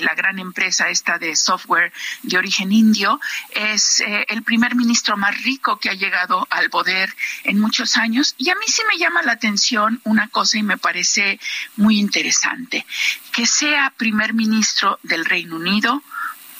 la 0.00 0.14
gran 0.14 0.38
empresa 0.38 0.88
esta 0.88 1.18
de 1.18 1.36
software 1.36 1.92
de 2.22 2.38
origen 2.38 2.72
indio, 2.72 3.20
es 3.50 4.02
eh, 4.10 4.26
el 4.28 4.42
primer 4.42 4.74
ministro 4.74 5.16
más 5.16 5.40
rico 5.44 5.78
que 5.78 5.88
ha 5.88 5.94
llegado 5.94 6.44
al 6.50 6.68
poder 6.68 7.14
en 7.44 7.60
muchos 7.60 7.96
años. 7.96 8.34
Y 8.38 8.50
a 8.50 8.56
mí 8.56 8.64
sí 8.66 8.82
me 8.90 8.98
llama 8.98 9.22
la 9.22 9.32
atención 9.32 10.00
una 10.02 10.26
cosa 10.26 10.58
y 10.58 10.64
me 10.64 10.78
parece 10.78 11.38
muy 11.76 12.00
interesante, 12.00 12.84
que 13.32 13.46
sea 13.46 13.94
primer 13.96 14.34
ministro 14.34 14.98
del 15.04 15.24
Reino 15.24 15.54
Unido, 15.54 16.02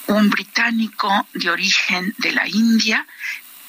un 0.06 0.30
británico 0.30 1.26
de 1.34 1.50
origen 1.50 2.14
de 2.18 2.30
la 2.30 2.46
India, 2.46 3.04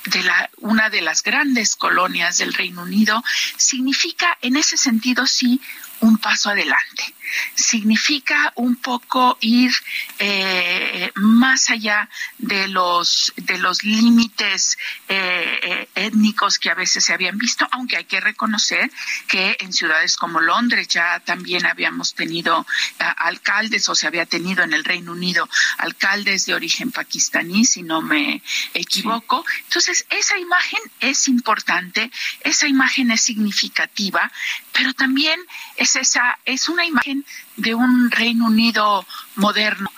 de 0.05 0.21
la, 0.21 0.49
una 0.57 0.91
de 0.91 1.01
las 1.01 1.23
grandes 1.23 1.75
colonias 1.75 2.37
del 2.37 2.53
Reino 2.53 2.83
Unido, 2.83 3.23
significa 3.57 4.37
en 4.43 4.57
ese 4.57 4.77
sentido 4.77 5.25
sí 5.25 5.59
un 6.01 6.19
paso 6.19 6.51
adelante 6.51 7.15
significa 7.55 8.51
un 8.55 8.75
poco 8.75 9.37
ir 9.41 9.71
eh, 10.19 11.11
más 11.15 11.69
allá 11.69 12.09
de 12.37 12.67
los 12.67 13.33
de 13.35 13.57
los 13.57 13.83
límites 13.83 14.77
eh, 15.07 15.59
eh, 15.61 15.89
étnicos 15.95 16.59
que 16.59 16.69
a 16.69 16.75
veces 16.75 17.05
se 17.05 17.13
habían 17.13 17.37
visto, 17.37 17.67
aunque 17.71 17.97
hay 17.97 18.05
que 18.05 18.19
reconocer 18.19 18.91
que 19.27 19.57
en 19.59 19.73
ciudades 19.73 20.17
como 20.17 20.39
Londres 20.39 20.87
ya 20.87 21.19
también 21.19 21.65
habíamos 21.65 22.13
tenido 22.13 22.65
alcaldes 23.17 23.87
o 23.89 23.95
se 23.95 24.07
había 24.07 24.25
tenido 24.25 24.63
en 24.63 24.73
el 24.73 24.83
Reino 24.83 25.11
Unido 25.11 25.47
alcaldes 25.77 26.45
de 26.45 26.53
origen 26.53 26.91
pakistaní, 26.91 27.65
si 27.65 27.83
no 27.83 28.01
me 28.01 28.41
equivoco. 28.73 29.45
Entonces, 29.63 30.05
esa 30.09 30.37
imagen 30.37 30.79
es 30.99 31.27
importante, 31.27 32.11
esa 32.41 32.67
imagen 32.67 33.11
es 33.11 33.21
significativa, 33.21 34.31
pero 34.71 34.93
también 34.93 35.39
es 35.77 35.95
esa 35.95 36.39
es 36.45 36.69
una 36.69 36.85
imagen 36.85 37.10
de 37.57 37.75
un 37.75 38.11
Reino 38.11 38.45
Unido 38.45 39.05
moderno 39.35 39.91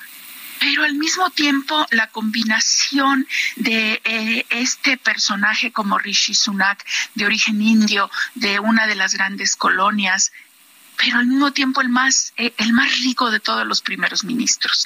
pero 0.63 0.83
al 0.85 0.93
mismo 0.93 1.29
tiempo 1.29 1.85
la 1.91 2.07
combinación 2.07 3.27
de 3.57 4.01
eh, 4.05 4.45
este 4.49 4.95
personaje 4.95 5.73
como 5.73 5.97
Rishi 5.97 6.33
Sunak, 6.33 6.85
de 7.15 7.25
origen 7.25 7.61
indio, 7.61 8.09
de 8.35 8.61
una 8.61 8.87
de 8.87 8.95
las 8.95 9.13
grandes 9.13 9.57
colonias, 9.57 10.31
pero 10.95 11.17
al 11.17 11.27
mismo 11.27 11.51
tiempo 11.51 11.81
el 11.81 11.89
más, 11.89 12.31
eh, 12.37 12.53
el 12.57 12.71
más 12.71 12.97
rico 13.01 13.29
de 13.29 13.41
todos 13.41 13.67
los 13.67 13.81
primeros 13.81 14.23
ministros. 14.23 14.85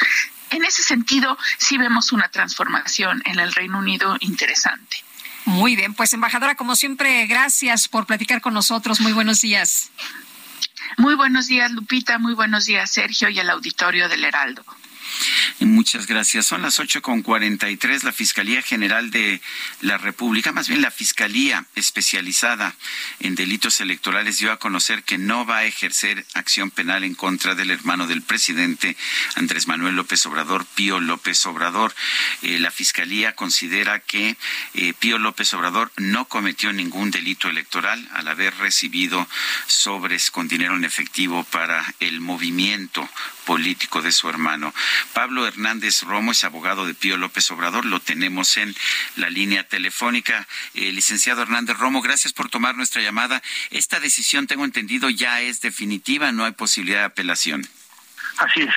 En 0.49 0.65
ese 0.65 0.81
sentido, 0.81 1.37
sí 1.59 1.77
vemos 1.77 2.11
una 2.11 2.29
transformación 2.29 3.21
en 3.25 3.37
el 3.37 3.53
Reino 3.53 3.77
Unido 3.77 4.17
interesante. 4.21 5.03
Muy 5.45 5.75
bien, 5.75 5.93
pues 5.93 6.11
embajadora, 6.11 6.55
como 6.55 6.75
siempre, 6.75 7.27
gracias 7.27 7.87
por 7.87 8.07
platicar 8.07 8.41
con 8.41 8.55
nosotros. 8.55 8.99
Muy 8.99 9.13
buenos 9.13 9.41
días. 9.41 9.91
Muy 10.95 11.15
buenos 11.15 11.47
días, 11.47 11.71
Lupita. 11.71 12.17
Muy 12.17 12.33
buenos 12.33 12.65
días, 12.65 12.89
Sergio, 12.89 13.29
y 13.29 13.39
el 13.39 13.49
auditorio 13.49 14.07
del 14.07 14.23
Heraldo. 14.23 14.63
Muchas 15.59 16.07
gracias. 16.07 16.45
Son 16.45 16.61
las 16.61 16.79
ocho 16.79 17.01
con 17.01 17.21
cuarenta 17.21 17.69
y 17.69 17.77
tres. 17.77 18.03
La 18.03 18.11
Fiscalía 18.11 18.61
General 18.61 19.09
de 19.09 19.41
la 19.81 19.97
República, 19.97 20.51
más 20.51 20.67
bien 20.67 20.81
la 20.81 20.91
Fiscalía 20.91 21.65
especializada 21.75 22.75
en 23.19 23.35
delitos 23.35 23.81
electorales, 23.81 24.39
dio 24.39 24.51
a 24.51 24.59
conocer 24.59 25.03
que 25.03 25.17
no 25.17 25.45
va 25.45 25.57
a 25.57 25.65
ejercer 25.65 26.25
acción 26.33 26.71
penal 26.71 27.03
en 27.03 27.15
contra 27.15 27.55
del 27.55 27.71
hermano 27.71 28.07
del 28.07 28.21
presidente 28.21 28.95
Andrés 29.35 29.67
Manuel 29.67 29.95
López 29.95 30.25
Obrador, 30.25 30.65
Pío 30.65 30.99
López 30.99 31.45
Obrador. 31.45 31.93
Eh, 32.41 32.59
la 32.59 32.71
Fiscalía 32.71 33.33
considera 33.33 33.99
que 33.99 34.37
eh, 34.73 34.93
Pío 34.99 35.17
López 35.17 35.53
Obrador 35.53 35.91
no 35.97 36.25
cometió 36.25 36.71
ningún 36.73 37.11
delito 37.11 37.49
electoral 37.49 38.07
al 38.13 38.27
haber 38.27 38.55
recibido 38.57 39.27
sobres 39.67 40.31
con 40.31 40.47
dinero 40.47 40.75
en 40.75 40.85
efectivo 40.85 41.43
para 41.45 41.93
el 41.99 42.21
movimiento 42.21 43.07
político 43.45 44.01
de 44.01 44.11
su 44.11 44.29
hermano. 44.29 44.73
Pablo 45.13 45.47
Hernández 45.47 46.03
Romo 46.03 46.31
es 46.31 46.43
abogado 46.43 46.85
de 46.85 46.93
Pío 46.93 47.17
López 47.17 47.49
Obrador, 47.51 47.85
lo 47.85 47.99
tenemos 47.99 48.57
en 48.57 48.75
la 49.15 49.29
línea 49.29 49.67
telefónica. 49.67 50.47
Eh, 50.73 50.91
licenciado 50.91 51.41
Hernández 51.41 51.77
Romo, 51.77 52.01
gracias 52.01 52.33
por 52.33 52.49
tomar 52.49 52.75
nuestra 52.75 53.01
llamada. 53.01 53.41
Esta 53.71 53.99
decisión, 53.99 54.47
tengo 54.47 54.65
entendido, 54.65 55.09
ya 55.09 55.41
es 55.41 55.61
definitiva, 55.61 56.31
no 56.31 56.45
hay 56.45 56.51
posibilidad 56.51 56.99
de 56.99 57.05
apelación. 57.05 57.67
Así 58.37 58.61
es. 58.61 58.73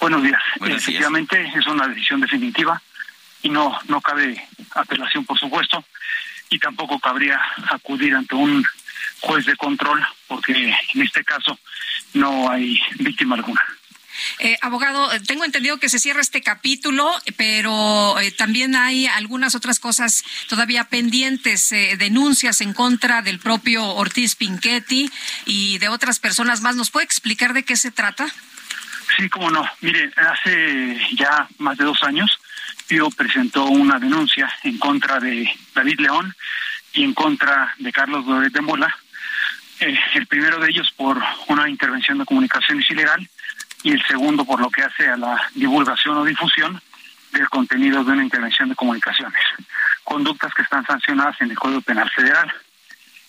Buenos 0.00 0.22
días. 0.22 0.42
Efectivamente, 0.60 1.52
es 1.54 1.66
una 1.66 1.86
decisión 1.86 2.20
definitiva 2.20 2.82
y 3.42 3.48
no, 3.48 3.78
no 3.88 4.00
cabe 4.00 4.46
apelación, 4.74 5.24
por 5.24 5.38
supuesto, 5.38 5.84
y 6.50 6.58
tampoco 6.58 6.98
cabría 6.98 7.40
acudir 7.70 8.14
ante 8.14 8.34
un 8.34 8.66
juez 9.20 9.46
de 9.46 9.56
control 9.56 10.04
porque 10.26 10.74
en 10.94 11.02
este 11.02 11.24
caso 11.24 11.58
no 12.14 12.50
hay 12.50 12.80
víctima 12.98 13.36
alguna. 13.36 13.64
Eh, 14.38 14.58
abogado, 14.60 15.08
tengo 15.26 15.44
entendido 15.44 15.78
que 15.78 15.88
se 15.88 15.98
cierra 15.98 16.20
este 16.20 16.42
capítulo, 16.42 17.12
pero 17.36 18.18
eh, 18.20 18.30
también 18.32 18.74
hay 18.74 19.06
algunas 19.06 19.54
otras 19.54 19.78
cosas 19.78 20.24
todavía 20.48 20.84
pendientes, 20.84 21.72
eh, 21.72 21.96
denuncias 21.98 22.60
en 22.60 22.72
contra 22.72 23.22
del 23.22 23.38
propio 23.38 23.84
Ortiz 23.84 24.34
Pinchetti 24.34 25.10
y 25.46 25.78
de 25.78 25.88
otras 25.88 26.18
personas 26.18 26.60
más. 26.60 26.76
¿Nos 26.76 26.90
puede 26.90 27.04
explicar 27.04 27.52
de 27.52 27.64
qué 27.64 27.76
se 27.76 27.90
trata? 27.90 28.26
Sí, 29.16 29.28
cómo 29.28 29.50
no. 29.50 29.68
Mire, 29.80 30.12
hace 30.16 30.98
ya 31.12 31.46
más 31.58 31.76
de 31.76 31.84
dos 31.84 32.02
años, 32.02 32.38
Pío 32.86 33.10
presentó 33.10 33.66
una 33.66 33.98
denuncia 33.98 34.52
en 34.62 34.78
contra 34.78 35.20
de 35.20 35.52
David 35.74 36.00
León 36.00 36.34
y 36.94 37.04
en 37.04 37.14
contra 37.14 37.74
de 37.78 37.92
Carlos 37.92 38.24
de 38.52 38.60
Mola. 38.60 38.94
el 39.78 40.26
primero 40.26 40.58
de 40.60 40.70
ellos 40.70 40.92
por 40.96 41.22
una 41.48 41.68
intervención 41.68 42.18
de 42.18 42.24
comunicaciones 42.24 42.88
ilegal 42.90 43.28
y 43.82 43.92
el 43.92 44.02
segundo 44.06 44.44
por 44.44 44.60
lo 44.60 44.70
que 44.70 44.82
hace 44.82 45.08
a 45.08 45.16
la 45.16 45.40
divulgación 45.54 46.16
o 46.18 46.24
difusión 46.24 46.80
del 47.32 47.48
contenido 47.48 48.04
de 48.04 48.12
una 48.12 48.24
intervención 48.24 48.68
de 48.68 48.74
comunicaciones, 48.74 49.42
conductas 50.04 50.52
que 50.54 50.62
están 50.62 50.84
sancionadas 50.86 51.40
en 51.40 51.50
el 51.50 51.58
Código 51.58 51.80
Penal 51.80 52.10
Federal. 52.10 52.52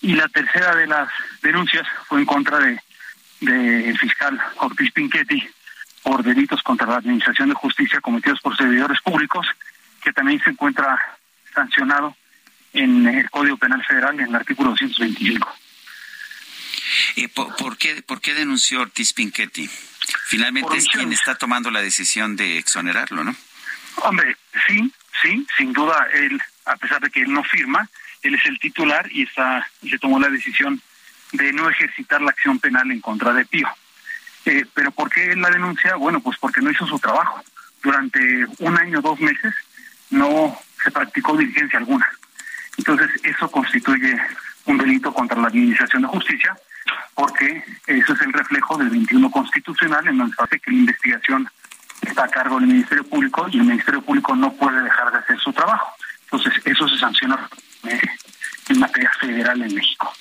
Y 0.02 0.16
la 0.16 0.28
tercera 0.28 0.76
de 0.76 0.86
las 0.86 1.08
denuncias 1.42 1.88
fue 2.08 2.20
en 2.20 2.26
contra 2.26 2.60
de 2.60 2.80
del 3.44 3.98
fiscal 3.98 4.40
Ortiz 4.58 4.92
Pinchetti 4.92 5.44
por 6.02 6.24
delitos 6.24 6.62
contra 6.62 6.88
la 6.88 6.98
Administración 6.98 7.50
de 7.50 7.56
Justicia 7.56 8.02
cometidos 8.02 8.40
por 8.42 8.56
servidores 8.58 9.00
públicos, 9.02 9.48
que 10.02 10.12
también 10.12 10.42
se 10.44 10.50
encuentra 10.50 11.00
sancionado 11.54 12.16
en 12.74 13.08
el 13.08 13.30
Código 13.30 13.58
Penal 13.58 13.84
Federal 13.86 14.20
en 14.20 14.28
el 14.28 14.36
artículo 14.36 14.72
225. 14.72 15.56
Eh, 17.16 17.30
¿por, 17.30 17.78
qué, 17.78 18.02
¿Por 18.02 18.22
qué 18.22 18.34
denunció 18.34 18.82
Ortiz 18.82 19.14
Pinchetti? 19.14 19.70
Finalmente 20.26 20.77
es 20.77 20.88
quien 20.88 21.11
está 21.14 21.35
tomando 21.35 21.72
la 21.72 21.81
decisión 21.81 22.35
de 22.35 22.57
exonerarlo, 22.57 23.23
¿no? 23.23 23.35
Hombre, 23.98 24.38
sí, 24.68 24.91
sí, 25.22 25.45
sin 25.57 25.73
duda 25.73 26.07
él, 26.14 26.41
a 26.65 26.76
pesar 26.76 27.02
de 27.02 27.10
que 27.10 27.22
él 27.22 27.34
no 27.34 27.44
firma, 27.44 27.88
él 28.22 28.35
es 28.35 28.45
el 28.45 28.60
titular 28.60 29.07
y 29.11 29.23
está 29.23 29.68
se 29.88 29.99
tomó 29.99 30.19
la 30.19 30.30
decisión 30.30 30.81
de 31.31 31.52
no 31.52 31.69
ejercitar 31.69 32.22
la 32.22 32.31
acción 32.31 32.60
penal 32.60 32.91
en 32.91 33.02
contra 33.02 33.34
de 33.34 33.45
Pío. 33.45 33.68
Eh, 34.45 34.65
pero 34.73 34.91
¿por 34.91 35.10
qué 35.10 35.35
la 35.35 35.49
denuncia? 35.49 35.95
Bueno, 35.95 36.19
pues 36.19 36.38
porque 36.38 36.61
no 36.61 36.72
hizo 36.72 36.85
su 36.85 36.99
trabajo. 36.99 37.44
Durante 37.81 38.45
un 38.60 38.77
año, 38.77 39.02
dos 39.02 39.19
meses, 39.19 39.53
no 40.10 40.57
se 40.84 40.91
practicó 40.91 41.35
diligencia 41.38 41.80
alguna. 41.80 42.07
Entonces, 42.77 43.10
eso 43.23 43.49
constituye 43.49 44.18
un 44.65 44.77
delito 44.77 45.14
contra 45.14 45.40
la 45.40 45.48
Administración 45.48 46.03
de 46.03 46.07
Justicia 46.07 46.56
porque 47.14 47.64
eso 47.88 48.14
es 48.14 48.22
el 48.22 48.34
reflejo 48.34 48.78
del 48.78 48.90
21 48.90 49.32
constitucional 49.32 50.07
en 50.07 50.18
donde 50.18 50.36
hace 50.38 50.60
que 50.60 50.72
la 50.72 50.78
investigación 50.78 51.49
está 52.02 52.26
a 52.26 52.28
cargo 52.28 52.60
del 52.60 52.68
Ministerio 52.68 53.03
Público 53.03 53.48
y 53.52 53.57
el 53.57 53.64
Ministerio 53.64 54.02
Público 54.02 54.36
no 54.36 54.52
puede 54.53 54.82
dejar 54.82 55.11
de 55.11 55.20
hacer 55.20 55.40
su 55.40 55.53
trabajo. 55.53 55.88
Entonces, 56.26 56.53
eso 56.65 56.90
se 56.90 56.98
sanciona 56.98 57.49
en 58.70 58.80
materia 58.80 59.11
federal 59.20 59.61
en 59.61 59.74
México. 59.74 60.11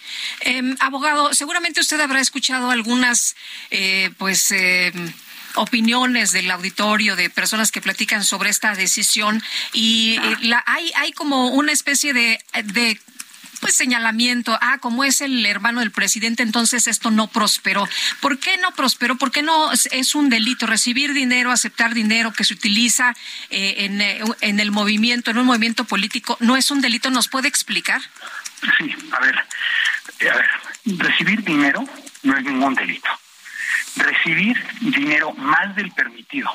Eh, 0.41 0.75
abogado, 0.81 1.33
seguramente 1.33 1.81
usted 1.81 2.01
habrá 2.01 2.21
escuchado 2.21 2.71
algunas, 2.71 3.37
eh, 3.71 4.11
pues, 4.19 4.51
em, 4.51 5.13
opiniones 5.55 6.33
del 6.33 6.51
auditorio, 6.51 7.15
de 7.15 7.31
personas 7.31 7.71
que 7.71 7.81
platican 7.81 8.25
sobre 8.25 8.51
esta 8.51 8.75
decisión 8.75 9.43
y 9.73 10.17
eh, 10.17 10.37
la, 10.41 10.63
hay, 10.67 10.91
hay 10.97 11.13
como 11.13 11.49
una 11.49 11.73
especie 11.73 12.15
de 12.15 12.41
pues 13.63 13.77
señalamiento, 13.77 14.59
ah, 14.61 14.79
como 14.79 15.05
es 15.05 15.21
el 15.21 15.47
hermano 15.47 15.79
del 15.81 15.93
presidente, 15.93 16.43
entonces 16.43 16.89
esto 16.89 17.13
no 17.13 17.29
prosperó. 17.29 17.89
¿Por 18.19 18.41
qué 18.41 18.59
no 18.59 18.73
prosperó? 18.73 19.15
¿Por 19.15 19.31
qué 19.31 19.43
no 19.43 19.71
es 19.73 20.15
un 20.17 20.29
delito 20.29 20.67
recibir 20.67 21.15
dinero, 21.15 21.53
aceptar 21.53 21.95
dinero 21.95 22.33
que 22.33 22.43
se 22.43 22.55
utiliza 22.55 23.15
eh, 23.51 23.85
en, 23.85 24.01
eh, 24.01 24.21
en 24.41 24.59
el 24.59 24.73
movimiento, 24.73 25.31
en 25.31 25.39
un 25.39 25.47
movimiento 25.47 25.85
político? 25.85 26.37
¿No 26.41 26.57
es 26.57 26.73
un 26.73 26.81
delito? 26.81 27.09
¿Nos 27.11 27.29
puede 27.29 27.47
explicar? 27.47 28.03
Sí, 28.79 28.97
a 29.13 29.21
ver, 29.21 29.39
eh, 30.19 30.29
a 30.29 30.35
ver, 30.35 30.51
recibir 30.99 31.45
dinero 31.45 31.89
no 32.25 32.37
es 32.37 32.43
ningún 32.43 32.75
delito. 32.75 33.11
Recibir 33.95 34.61
dinero 34.81 35.35
más 35.35 35.77
del 35.77 35.93
permitido 35.93 36.51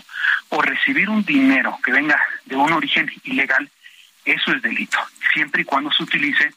o 0.49 0.61
recibir 0.61 1.09
un 1.09 1.23
dinero 1.23 1.79
que 1.81 1.93
venga 1.93 2.21
de 2.43 2.57
un 2.57 2.73
origen 2.73 3.09
ilegal, 3.23 3.71
eso 4.25 4.51
es 4.51 4.61
delito, 4.61 4.97
siempre 5.33 5.61
y 5.61 5.65
cuando 5.65 5.89
se 5.93 6.03
utilice 6.03 6.53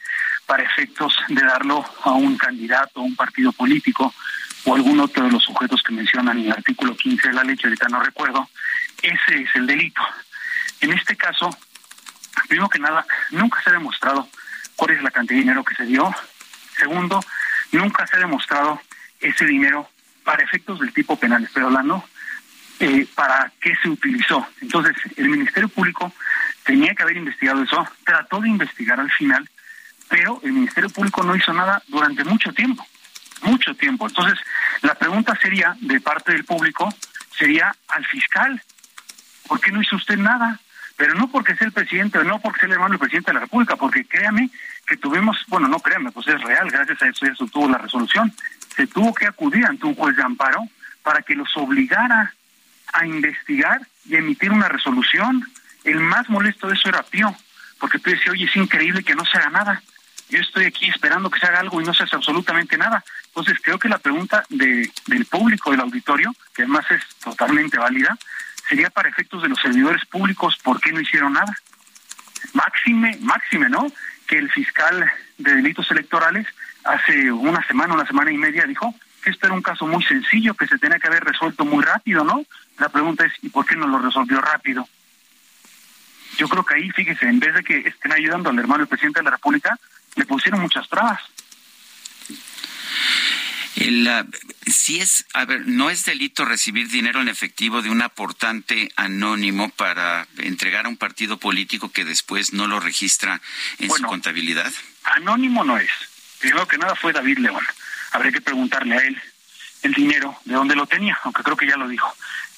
para 0.51 0.64
efectos 0.64 1.16
de 1.28 1.43
darlo 1.44 1.89
a 2.02 2.10
un 2.10 2.36
candidato, 2.36 2.98
a 2.98 3.05
un 3.05 3.14
partido 3.14 3.52
político 3.52 4.12
o 4.64 4.74
algún 4.74 4.98
otro 4.98 5.22
de 5.22 5.31
los 5.31 5.44
sujetos 5.44 5.81
que 5.81 5.93
mencionan 5.93 6.39
en 6.39 6.47
el 6.47 6.51
artículo 6.51 6.97
15 6.97 7.28
de 7.28 7.35
la 7.35 7.44
ley, 7.44 7.56
que 7.56 7.68
ahorita 7.68 7.86
no 7.86 8.02
recuerdo, 8.02 8.51
ese 9.01 9.43
es 9.43 9.48
el 9.55 9.68
delito. 9.68 10.02
En 10.81 10.93
este 10.93 11.14
caso, 11.14 11.56
primero 12.48 12.68
que 12.68 12.81
nada, 12.81 13.06
nunca 13.31 13.62
se 13.62 13.70
ha 13.70 13.74
demostrado 13.74 14.28
cuál 14.74 14.90
es 14.90 15.02
la 15.05 15.12
cantidad 15.12 15.36
de 15.36 15.43
dinero 15.43 15.62
que 15.62 15.77
se 15.77 15.85
dio. 15.85 16.12
Segundo, 16.77 17.20
nunca 17.70 18.05
se 18.09 18.16
ha 18.16 18.18
demostrado 18.18 18.82
ese 19.20 19.47
dinero 19.47 19.89
para 20.24 20.43
efectos 20.43 20.81
del 20.81 20.93
tipo 20.93 21.14
penal, 21.14 21.44
estoy 21.44 21.62
hablando, 21.62 22.05
eh, 22.81 23.06
para 23.14 23.52
qué 23.60 23.72
se 23.81 23.89
utilizó. 23.89 24.44
Entonces, 24.60 24.97
el 25.16 25.28
Ministerio 25.28 25.68
Público 25.68 26.12
tenía 26.64 26.93
que 26.93 27.05
haber 27.05 27.18
investigado 27.18 27.62
eso, 27.62 27.86
trató 28.05 28.40
de 28.40 28.48
investigar 28.48 28.98
al 28.98 29.12
final, 29.12 29.48
pero 30.11 30.41
el 30.43 30.53
Ministerio 30.53 30.91
Público 30.91 31.23
no 31.23 31.37
hizo 31.37 31.53
nada 31.55 31.81
durante 31.87 32.24
mucho 32.24 32.53
tiempo, 32.53 32.85
mucho 33.43 33.74
tiempo. 33.77 34.09
Entonces, 34.09 34.39
la 34.82 34.97
pregunta 34.97 35.39
sería, 35.41 35.77
de 35.81 36.01
parte 36.01 36.32
del 36.32 36.45
público, 36.45 36.93
sería 37.39 37.73
al 37.89 38.05
fiscal, 38.05 38.61
¿por 39.47 39.61
qué 39.61 39.70
no 39.70 39.81
hizo 39.81 39.95
usted 39.97 40.19
nada? 40.19 40.59
Pero 40.97 41.15
no 41.15 41.31
porque 41.31 41.55
sea 41.55 41.69
el 41.69 41.73
presidente, 41.73 42.23
no 42.24 42.41
porque 42.41 42.59
sea 42.59 42.66
el 42.66 42.73
hermano 42.73 42.91
del 42.91 42.99
presidente 42.99 43.31
de 43.31 43.35
la 43.35 43.41
República, 43.41 43.77
porque 43.77 44.05
créame 44.05 44.51
que 44.85 44.97
tuvimos, 44.97 45.39
bueno, 45.47 45.69
no 45.69 45.78
créame, 45.78 46.11
pues 46.11 46.27
es 46.27 46.43
real, 46.43 46.69
gracias 46.69 47.01
a 47.01 47.07
eso 47.07 47.27
ya 47.27 47.35
se 47.37 47.47
tuvo 47.47 47.69
la 47.69 47.78
resolución. 47.78 48.35
Se 48.74 48.89
tuvo 48.89 49.15
que 49.15 49.27
acudir 49.27 49.65
ante 49.65 49.87
un 49.87 49.95
juez 49.95 50.16
de 50.16 50.24
amparo 50.24 50.69
para 51.05 51.23
que 51.23 51.37
los 51.37 51.57
obligara 51.57 52.35
a 52.93 53.07
investigar 53.07 53.81
y 54.07 54.16
emitir 54.16 54.51
una 54.51 54.69
resolución. 54.69 55.47
El 55.85 56.01
más 56.01 56.28
molesto 56.28 56.66
de 56.66 56.74
eso 56.74 56.89
era 56.89 57.05
Pío, 57.05 57.32
porque 57.78 58.01
tú 58.01 58.11
decías, 58.11 58.31
oye, 58.31 58.47
es 58.47 58.57
increíble 58.57 59.05
que 59.05 59.15
no 59.15 59.24
se 59.24 59.39
haga 59.39 59.51
nada 59.51 59.82
yo 60.31 60.40
estoy 60.40 60.65
aquí 60.65 60.89
esperando 60.89 61.31
que 61.31 61.40
se 61.40 61.47
haga 61.47 61.61
algo 61.61 61.81
y 61.81 61.85
no 61.85 61.93
se 61.93 62.05
hace 62.05 62.16
absolutamente 62.16 62.78
nada. 62.78 63.05
Entonces 63.27 63.59
creo 63.62 63.78
que 63.78 63.89
la 63.89 63.98
pregunta 63.98 64.44
de, 64.48 64.90
del 65.07 65.27
público, 65.27 65.70
del 65.70 65.81
auditorio, 65.81 66.35
que 66.55 66.62
además 66.62 66.86
es 66.90 67.02
totalmente 67.23 67.78
válida, 67.78 68.16
sería 68.69 68.90
para 68.90 69.09
efectos 69.09 69.43
de 69.43 69.48
los 69.48 69.61
servidores 69.61 70.05
públicos, 70.07 70.57
¿por 70.62 70.81
qué 70.81 70.93
no 70.93 71.01
hicieron 71.01 71.32
nada? 71.32 71.55
Máxime, 72.52 73.19
máxime, 73.20 73.69
¿no? 73.69 73.86
Que 74.27 74.39
el 74.39 74.51
fiscal 74.51 75.11
de 75.39 75.55
delitos 75.55 75.90
electorales 75.90 76.47
hace 76.85 77.32
una 77.32 77.66
semana, 77.66 77.94
una 77.94 78.07
semana 78.07 78.31
y 78.31 78.39
media 78.39 78.65
dijo 78.65 78.94
que 79.23 79.31
esto 79.31 79.47
era 79.47 79.55
un 79.55 79.62
caso 79.62 79.86
muy 79.86 80.02
sencillo, 80.05 80.55
que 80.55 80.66
se 80.66 80.78
tenía 80.78 80.98
que 80.98 81.09
haber 81.09 81.24
resuelto 81.24 81.65
muy 81.65 81.85
rápido, 81.85 82.24
¿no? 82.24 82.44
La 82.78 82.89
pregunta 82.89 83.27
es, 83.27 83.32
¿y 83.43 83.48
por 83.48 83.66
qué 83.66 83.77
no 83.77 83.86
lo 83.86 83.98
resolvió 83.98 84.40
rápido? 84.40 84.89
Yo 86.39 86.48
creo 86.48 86.65
que 86.65 86.74
ahí, 86.74 86.90
fíjese, 86.90 87.27
en 87.27 87.40
vez 87.40 87.55
de 87.55 87.62
que 87.62 87.78
estén 87.81 88.12
ayudando 88.12 88.51
al 88.51 88.59
hermano 88.59 88.78
del 88.78 88.89
presidente 88.89 89.20
de 89.20 89.24
la 89.24 89.32
República, 89.32 89.78
le 90.16 90.24
pusieron 90.27 90.61
muchas 90.61 90.89
trabas. 90.89 91.20
El, 93.77 94.09
si 94.66 95.01
es, 95.01 95.27
a 95.32 95.45
ver, 95.45 95.66
no 95.66 95.91
es 95.91 96.05
delito 96.05 96.45
recibir 96.45 96.89
dinero 96.89 97.20
en 97.20 97.28
efectivo 97.28 97.81
de 97.81 97.89
un 97.89 98.03
aportante 98.03 98.91
anónimo 98.97 99.70
para 99.70 100.27
entregar 100.39 100.87
a 100.87 100.89
un 100.89 100.97
partido 100.97 101.39
político 101.39 101.91
que 101.91 102.05
después 102.05 102.53
no 102.53 102.66
lo 102.66 102.81
registra 102.81 103.41
en 103.78 103.91
su 103.91 104.03
contabilidad. 104.03 104.70
Anónimo 105.05 105.65
no 105.65 105.78
es. 105.78 105.91
Primero 106.41 106.66
que 106.66 106.78
nada 106.78 106.95
fue 106.95 107.12
David 107.12 107.39
León. 107.39 107.65
Habría 108.12 108.32
que 108.32 108.41
preguntarle 108.41 108.97
a 108.97 109.03
él 109.03 109.20
el 109.82 109.95
dinero, 109.95 110.39
de 110.45 110.55
dónde 110.55 110.74
lo 110.74 110.87
tenía, 110.87 111.19
aunque 111.24 111.43
creo 111.43 111.57
que 111.57 111.66
ya 111.66 111.77
lo 111.77 111.89
dijo. 111.89 112.15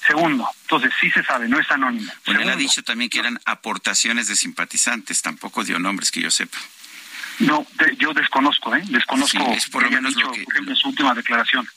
Segundo, 0.06 0.48
entonces 0.62 0.92
sí 1.00 1.10
se 1.10 1.22
sabe, 1.22 1.48
no 1.48 1.60
es 1.60 1.70
anónimo. 1.70 2.12
Bueno, 2.26 2.40
él 2.40 2.48
ha 2.50 2.56
dicho 2.56 2.82
también 2.82 3.08
que 3.08 3.20
eran 3.20 3.38
aportaciones 3.44 4.26
de 4.26 4.34
simpatizantes, 4.34 5.22
tampoco 5.22 5.62
dio 5.62 5.78
nombres 5.78 6.10
que 6.10 6.20
yo 6.20 6.30
sepa. 6.30 6.58
No, 7.42 7.66
yo 7.98 8.12
desconozco, 8.12 8.74
¿eh? 8.74 8.82
Desconozco 8.86 9.52
es 9.52 9.68
por 9.68 9.82
lo 9.82 9.90
menos 9.90 10.14
lo 10.14 10.30
que... 10.32 10.42
por 10.42 10.54
ejemplo, 10.54 10.76
su 10.76 10.88
última 10.88 11.14
declaración. 11.14 11.68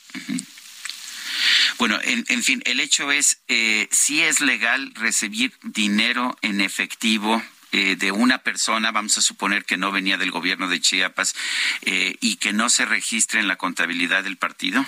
Bueno, 1.78 2.00
en, 2.04 2.24
en, 2.30 2.44
fin, 2.44 2.62
el 2.66 2.80
hecho 2.80 3.12
es, 3.12 3.42
eh, 3.48 3.88
si 3.92 4.22
es 4.22 4.42
legal 4.42 4.92
recibir 4.96 5.54
dinero 5.64 6.38
en 6.42 6.62
efectivo 6.62 7.42
eh, 7.72 7.96
de 7.98 8.12
una 8.12 8.38
persona, 8.38 8.92
vamos 8.92 9.18
a 9.18 9.22
suponer 9.22 9.66
que 9.66 9.76
no 9.76 9.92
venía 9.92 10.18
del 10.18 10.32
gobierno 10.32 10.70
de 10.70 10.80
Chiapas, 10.80 11.36
eh, 11.82 12.16
y 12.22 12.38
que 12.38 12.54
no 12.54 12.70
se 12.70 12.86
registre 12.86 13.40
en 13.40 13.48
la 13.48 13.58
contabilidad 13.58 14.24
del 14.24 14.38
partido? 14.38 14.86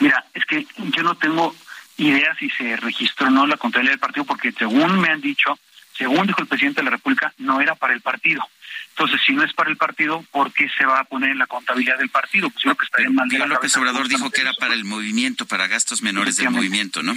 Mira, 0.00 0.26
es 0.34 0.44
que 0.44 0.66
yo 0.76 1.02
no 1.02 1.16
tengo 1.16 1.56
idea 1.96 2.34
si 2.38 2.50
se 2.50 2.76
registró 2.76 3.28
o 3.28 3.30
no 3.30 3.46
la 3.46 3.56
contabilidad 3.56 3.92
del 3.92 4.00
partido, 4.00 4.24
porque 4.26 4.52
según 4.52 5.00
me 5.00 5.08
han 5.08 5.20
dicho, 5.20 5.58
según 5.96 6.26
dijo 6.26 6.40
el 6.40 6.48
presidente 6.48 6.80
de 6.80 6.84
la 6.84 6.90
República, 6.90 7.32
no 7.38 7.60
era 7.60 7.74
para 7.74 7.94
el 7.94 8.00
partido. 8.00 8.46
Entonces, 8.90 9.20
si 9.26 9.32
no 9.32 9.42
es 9.42 9.52
para 9.52 9.70
el 9.70 9.76
partido, 9.76 10.22
¿por 10.30 10.52
qué 10.52 10.68
se 10.76 10.84
va 10.84 11.00
a 11.00 11.04
poner 11.04 11.30
en 11.30 11.38
la 11.38 11.46
contabilidad 11.46 11.98
del 11.98 12.10
partido? 12.10 12.50
Pues 12.50 12.64
yo 12.64 12.76
que 12.76 12.84
estaría 12.84 13.10
mal. 13.10 13.28
López 13.48 13.76
Obrador 13.76 14.08
dijo 14.08 14.30
que 14.30 14.40
era 14.40 14.52
para 14.54 14.74
el 14.74 14.84
movimiento, 14.84 15.46
para 15.46 15.66
gastos 15.66 16.02
menores 16.02 16.36
del 16.36 16.50
movimiento, 16.50 17.02
¿no? 17.02 17.16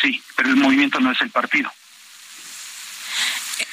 Sí, 0.00 0.22
pero 0.36 0.50
el 0.50 0.56
movimiento 0.56 1.00
no 1.00 1.10
es 1.10 1.20
el 1.20 1.30
partido. 1.30 1.72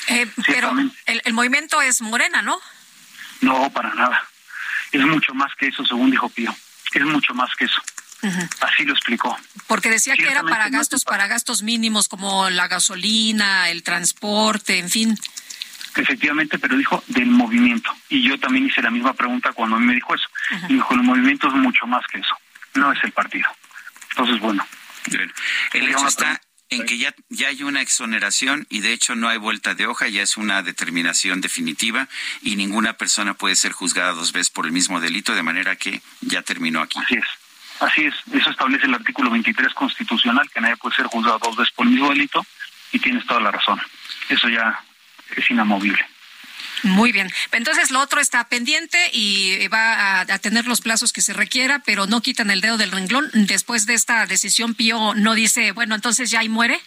Eh, 0.07 0.27
pero 0.47 0.73
el, 1.05 1.21
el 1.23 1.33
movimiento 1.33 1.81
es 1.81 2.01
Morena, 2.01 2.41
¿no? 2.41 2.59
No, 3.41 3.69
para 3.71 3.93
nada. 3.93 4.23
Es 4.91 5.01
mucho 5.01 5.33
más 5.33 5.53
que 5.55 5.67
eso, 5.67 5.85
según 5.85 6.11
dijo 6.11 6.29
Pío. 6.29 6.55
Es 6.93 7.03
mucho 7.03 7.33
más 7.33 7.53
que 7.55 7.65
eso. 7.65 7.81
Así 8.61 8.83
lo 8.83 8.93
explicó. 8.93 9.37
Porque 9.67 9.89
decía 9.89 10.15
que 10.15 10.29
era 10.29 10.43
para 10.43 10.69
gastos, 10.69 11.03
para 11.03 11.27
gastos 11.27 11.63
mínimos 11.63 12.07
como 12.07 12.49
la 12.49 12.67
gasolina, 12.67 13.69
el 13.69 13.83
transporte, 13.83 14.79
en 14.79 14.89
fin. 14.89 15.17
Efectivamente, 15.95 16.59
pero 16.59 16.77
dijo 16.77 17.03
del 17.07 17.27
movimiento. 17.27 17.91
Y 18.09 18.21
yo 18.27 18.37
también 18.39 18.67
hice 18.67 18.81
la 18.81 18.91
misma 18.91 19.13
pregunta 19.13 19.53
cuando 19.53 19.77
a 19.77 19.79
mí 19.79 19.85
me 19.85 19.93
dijo 19.93 20.13
eso. 20.13 20.27
Y 20.67 20.73
dijo, 20.73 20.93
el 20.93 21.03
movimiento 21.03 21.47
es 21.47 21.53
mucho 21.53 21.87
más 21.87 22.05
que 22.11 22.19
eso. 22.19 22.35
No 22.75 22.91
es 22.91 23.03
el 23.03 23.11
partido. 23.11 23.47
Entonces, 24.11 24.39
bueno. 24.39 24.65
El 25.73 25.89
hecho 25.89 26.07
está 26.07 26.41
en 26.69 26.85
que 26.85 26.97
ya, 26.97 27.13
ya 27.29 27.49
hay 27.49 27.63
una 27.63 27.81
exoneración 27.81 28.65
y 28.69 28.79
de 28.79 28.91
hecho 28.91 29.15
no 29.15 29.29
hay 29.29 29.37
vuelta 29.37 29.75
de 29.75 29.85
hoja, 29.85 30.07
ya 30.07 30.23
es 30.23 30.35
una 30.35 30.63
determinación 30.63 31.39
definitiva 31.39 32.09
y 32.41 32.55
ninguna 32.55 32.93
persona 32.93 33.35
puede 33.35 33.55
ser 33.55 33.71
juzgada 33.71 34.13
dos 34.13 34.31
veces 34.31 34.49
por 34.49 34.65
el 34.65 34.71
mismo 34.71 34.99
delito, 34.99 35.35
de 35.35 35.43
manera 35.43 35.75
que 35.75 36.01
ya 36.21 36.41
terminó 36.41 36.81
aquí. 36.81 36.99
Así 36.99 37.15
es. 37.15 37.25
Así 37.79 38.05
es, 38.05 38.13
eso 38.33 38.49
establece 38.49 38.85
el 38.85 38.93
artículo 38.93 39.29
23 39.31 39.73
constitucional, 39.73 40.49
que 40.49 40.61
nadie 40.61 40.77
puede 40.77 40.95
ser 40.95 41.07
juzgado 41.07 41.39
dos 41.39 41.57
veces 41.57 41.73
por 41.73 41.85
el 41.85 41.93
mismo 41.93 42.09
delito, 42.09 42.45
y 42.91 42.99
tienes 42.99 43.25
toda 43.25 43.41
la 43.41 43.51
razón. 43.51 43.81
Eso 44.29 44.47
ya 44.49 44.81
es 45.35 45.49
inamovible. 45.49 46.05
Muy 46.83 47.11
bien. 47.11 47.31
Entonces 47.51 47.89
lo 47.91 47.99
otro 47.99 48.21
está 48.21 48.47
pendiente 48.47 48.97
y 49.11 49.67
va 49.69 50.21
a, 50.21 50.25
tener 50.39 50.67
los 50.67 50.81
plazos 50.81 51.13
que 51.13 51.21
se 51.21 51.33
requiera, 51.33 51.81
pero 51.85 52.05
no 52.05 52.21
quitan 52.21 52.51
el 52.51 52.61
dedo 52.61 52.77
del 52.77 52.91
renglón. 52.91 53.29
Después 53.33 53.85
de 53.85 53.95
esta 53.95 54.25
decisión, 54.25 54.75
Pío 54.75 55.15
no 55.15 55.33
dice, 55.33 55.71
bueno, 55.71 55.95
entonces 55.95 56.29
ya 56.29 56.39
ahí 56.39 56.49
muere. 56.49 56.79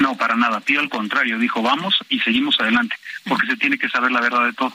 No, 0.00 0.16
para 0.16 0.34
nada. 0.36 0.60
Pío 0.60 0.80
al 0.80 0.88
contrario, 0.88 1.38
dijo, 1.38 1.62
vamos 1.62 1.98
y 2.08 2.20
seguimos 2.20 2.58
adelante, 2.58 2.96
porque 3.26 3.46
se 3.46 3.56
tiene 3.56 3.78
que 3.78 3.88
saber 3.88 4.10
la 4.10 4.20
verdad 4.20 4.46
de 4.46 4.52
todo. 4.52 4.74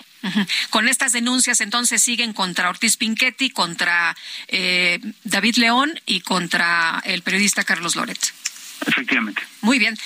Con 0.69 0.87
estas 0.87 1.11
denuncias 1.11 1.61
entonces 1.61 2.01
siguen 2.01 2.33
contra 2.33 2.69
Ortiz 2.69 2.97
Pinchetti, 2.97 3.49
contra 3.49 4.15
eh, 4.47 4.99
David 5.23 5.57
León 5.57 5.99
y 6.05 6.21
contra 6.21 7.01
el 7.05 7.21
periodista 7.21 7.63
Carlos 7.63 7.95
Loret. 7.95 8.19
Efectivamente. 8.85 9.41
Muy 9.61 9.79
bien. 9.79 9.97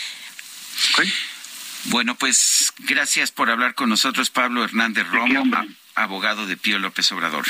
Bueno, 1.85 2.15
pues 2.15 2.73
gracias 2.79 3.31
por 3.31 3.49
hablar 3.49 3.73
con 3.75 3.89
nosotros, 3.89 4.29
Pablo 4.29 4.63
Hernández 4.63 5.07
Romo, 5.07 5.43
abogado 5.95 6.45
de 6.45 6.57
Pío 6.57 6.79
López 6.79 7.11
Obrador. 7.11 7.45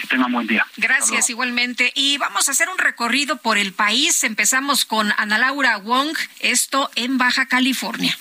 Que 0.00 0.06
tengan 0.06 0.32
buen 0.32 0.46
día. 0.46 0.66
Gracias, 0.76 1.28
igualmente. 1.30 1.92
Y 1.94 2.16
vamos 2.18 2.48
a 2.48 2.52
hacer 2.52 2.68
un 2.68 2.78
recorrido 2.78 3.36
por 3.36 3.58
el 3.58 3.72
país. 3.72 4.24
Empezamos 4.24 4.84
con 4.84 5.12
Ana 5.18 5.38
Laura 5.38 5.76
Wong, 5.76 6.16
esto 6.40 6.90
en 6.94 7.18
Baja 7.18 7.46
California. 7.46 8.16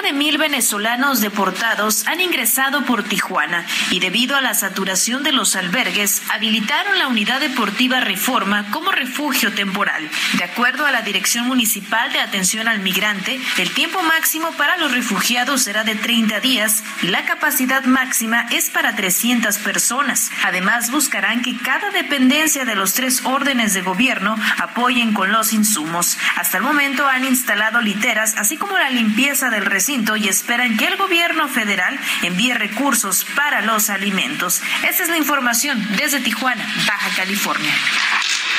Cerca 0.00 0.12
de 0.12 0.18
mil 0.18 0.38
venezolanos 0.38 1.20
deportados 1.20 2.06
han 2.06 2.20
ingresado 2.20 2.84
por 2.86 3.02
Tijuana 3.02 3.66
y 3.90 4.00
debido 4.00 4.34
a 4.34 4.40
la 4.40 4.54
saturación 4.54 5.22
de 5.22 5.32
los 5.32 5.56
albergues, 5.56 6.22
habilitaron 6.30 6.98
la 6.98 7.08
unidad 7.08 7.40
deportiva 7.40 8.00
Reforma 8.00 8.70
como 8.70 8.92
refugio 8.92 9.52
temporal. 9.52 10.08
De 10.38 10.44
acuerdo 10.44 10.86
a 10.86 10.90
la 10.90 11.02
Dirección 11.02 11.46
Municipal 11.48 12.12
de 12.12 12.20
Atención 12.20 12.66
al 12.66 12.80
Migrante, 12.80 13.38
el 13.58 13.70
tiempo 13.72 14.00
máximo 14.02 14.52
para 14.52 14.78
los 14.78 14.92
refugiados 14.92 15.62
será 15.62 15.84
de 15.84 15.96
30 15.96 16.40
días 16.40 16.82
y 17.02 17.08
la 17.08 17.24
capacidad 17.24 17.84
máxima 17.84 18.46
es 18.50 18.70
para 18.70 18.96
300 18.96 19.58
personas. 19.58 20.30
Además, 20.44 20.90
buscarán 20.90 21.42
que 21.42 21.58
cada 21.58 21.90
dependencia 21.90 22.64
de 22.64 22.74
los 22.74 22.94
tres 22.94 23.22
órdenes 23.24 23.74
de 23.74 23.82
gobierno 23.82 24.36
apoyen 24.58 25.12
con 25.12 25.30
los 25.32 25.52
insumos. 25.52 26.16
Hasta 26.36 26.56
el 26.56 26.62
momento 26.62 27.06
han 27.06 27.24
instalado 27.24 27.80
literas, 27.82 28.36
así 28.38 28.56
como 28.56 28.78
la 28.78 28.90
limpieza 28.90 29.50
del 29.50 29.66
recinto 29.66 29.89
y 29.90 30.28
esperan 30.28 30.76
que 30.76 30.86
el 30.86 30.96
gobierno 30.96 31.48
federal 31.48 31.98
envíe 32.22 32.54
recursos 32.54 33.26
para 33.34 33.60
los 33.60 33.90
alimentos. 33.90 34.62
Esta 34.88 35.02
es 35.02 35.08
la 35.08 35.16
información 35.16 35.84
desde 35.96 36.20
Tijuana, 36.20 36.64
Baja 36.86 37.10
California. 37.16 37.72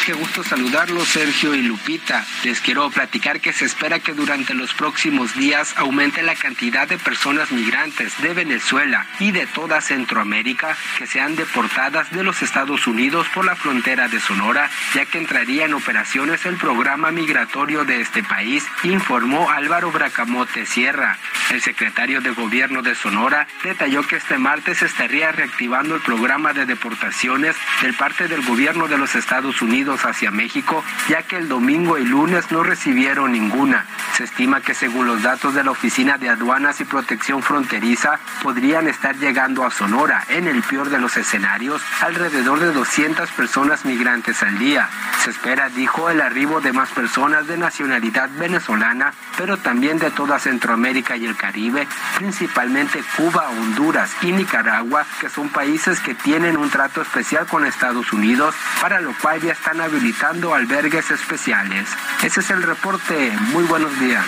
Qué 0.05 0.13
gusto 0.13 0.43
saludarlos, 0.43 1.07
Sergio 1.07 1.53
y 1.53 1.61
Lupita. 1.61 2.25
Les 2.43 2.59
quiero 2.59 2.89
platicar 2.89 3.39
que 3.39 3.53
se 3.53 3.65
espera 3.65 3.99
que 3.99 4.13
durante 4.13 4.55
los 4.55 4.73
próximos 4.73 5.35
días 5.35 5.75
aumente 5.77 6.23
la 6.23 6.33
cantidad 6.33 6.87
de 6.87 6.97
personas 6.97 7.51
migrantes 7.51 8.19
de 8.19 8.33
Venezuela 8.33 9.05
y 9.19 9.31
de 9.31 9.45
toda 9.45 9.79
Centroamérica 9.79 10.75
que 10.97 11.05
sean 11.05 11.35
deportadas 11.35 12.11
de 12.11 12.23
los 12.23 12.41
Estados 12.41 12.87
Unidos 12.87 13.27
por 13.31 13.45
la 13.45 13.55
frontera 13.55 14.07
de 14.07 14.19
Sonora, 14.19 14.71
ya 14.95 15.05
que 15.05 15.19
entraría 15.19 15.65
en 15.65 15.75
operaciones 15.75 16.47
el 16.47 16.57
programa 16.57 17.11
migratorio 17.11 17.85
de 17.85 18.01
este 18.01 18.23
país, 18.23 18.65
informó 18.81 19.51
Álvaro 19.51 19.91
Bracamote 19.91 20.65
Sierra. 20.65 21.19
El 21.49 21.61
secretario 21.61 22.21
de 22.21 22.31
Gobierno 22.31 22.81
de 22.81 22.95
Sonora 22.95 23.47
detalló 23.63 24.03
que 24.03 24.15
este 24.15 24.37
martes 24.37 24.81
estaría 24.81 25.31
reactivando 25.31 25.95
el 25.95 26.01
programa 26.01 26.53
de 26.53 26.65
deportaciones 26.65 27.55
del 27.81 27.93
parte 27.93 28.27
del 28.27 28.41
gobierno 28.45 28.87
de 28.87 28.97
los 28.97 29.15
Estados 29.15 29.61
Unidos 29.61 30.05
hacia 30.05 30.31
México, 30.31 30.83
ya 31.09 31.23
que 31.23 31.37
el 31.37 31.49
domingo 31.49 31.97
y 31.97 32.05
lunes 32.05 32.51
no 32.51 32.63
recibieron 32.63 33.31
ninguna. 33.31 33.85
Se 34.15 34.23
estima 34.23 34.61
que 34.61 34.73
según 34.73 35.07
los 35.07 35.21
datos 35.21 35.53
de 35.53 35.63
la 35.63 35.71
Oficina 35.71 36.17
de 36.17 36.29
Aduanas 36.29 36.79
y 36.81 36.85
Protección 36.85 37.43
Fronteriza, 37.43 38.19
podrían 38.41 38.87
estar 38.87 39.15
llegando 39.17 39.65
a 39.65 39.71
Sonora, 39.71 40.23
en 40.29 40.47
el 40.47 40.61
peor 40.63 40.89
de 40.89 40.99
los 40.99 41.17
escenarios, 41.17 41.81
alrededor 42.01 42.59
de 42.59 42.71
200 42.71 43.29
personas 43.31 43.85
migrantes 43.85 44.41
al 44.43 44.57
día. 44.57 44.89
Se 45.23 45.31
espera, 45.31 45.69
dijo, 45.69 46.09
el 46.09 46.21
arribo 46.21 46.61
de 46.61 46.73
más 46.73 46.89
personas 46.89 47.47
de 47.47 47.57
nacionalidad 47.57 48.29
venezolana, 48.37 49.13
pero 49.37 49.57
también 49.57 49.99
de 49.99 50.11
toda 50.11 50.39
Centroamérica 50.39 51.10
y 51.15 51.25
el 51.25 51.35
Caribe, 51.35 51.87
principalmente 52.17 53.03
Cuba, 53.17 53.49
Honduras 53.49 54.11
y 54.21 54.31
Nicaragua, 54.31 55.05
que 55.19 55.29
son 55.29 55.49
países 55.49 55.99
que 55.99 56.15
tienen 56.15 56.57
un 56.57 56.69
trato 56.69 57.01
especial 57.01 57.45
con 57.47 57.65
Estados 57.65 58.13
Unidos, 58.13 58.55
para 58.81 59.01
lo 59.01 59.13
cual 59.17 59.41
ya 59.41 59.53
están 59.53 59.81
habilitando 59.81 60.53
albergues 60.53 61.11
especiales. 61.11 61.89
Ese 62.23 62.39
es 62.39 62.49
el 62.49 62.63
reporte. 62.63 63.31
Muy 63.51 63.63
buenos 63.63 63.97
días. 63.99 64.25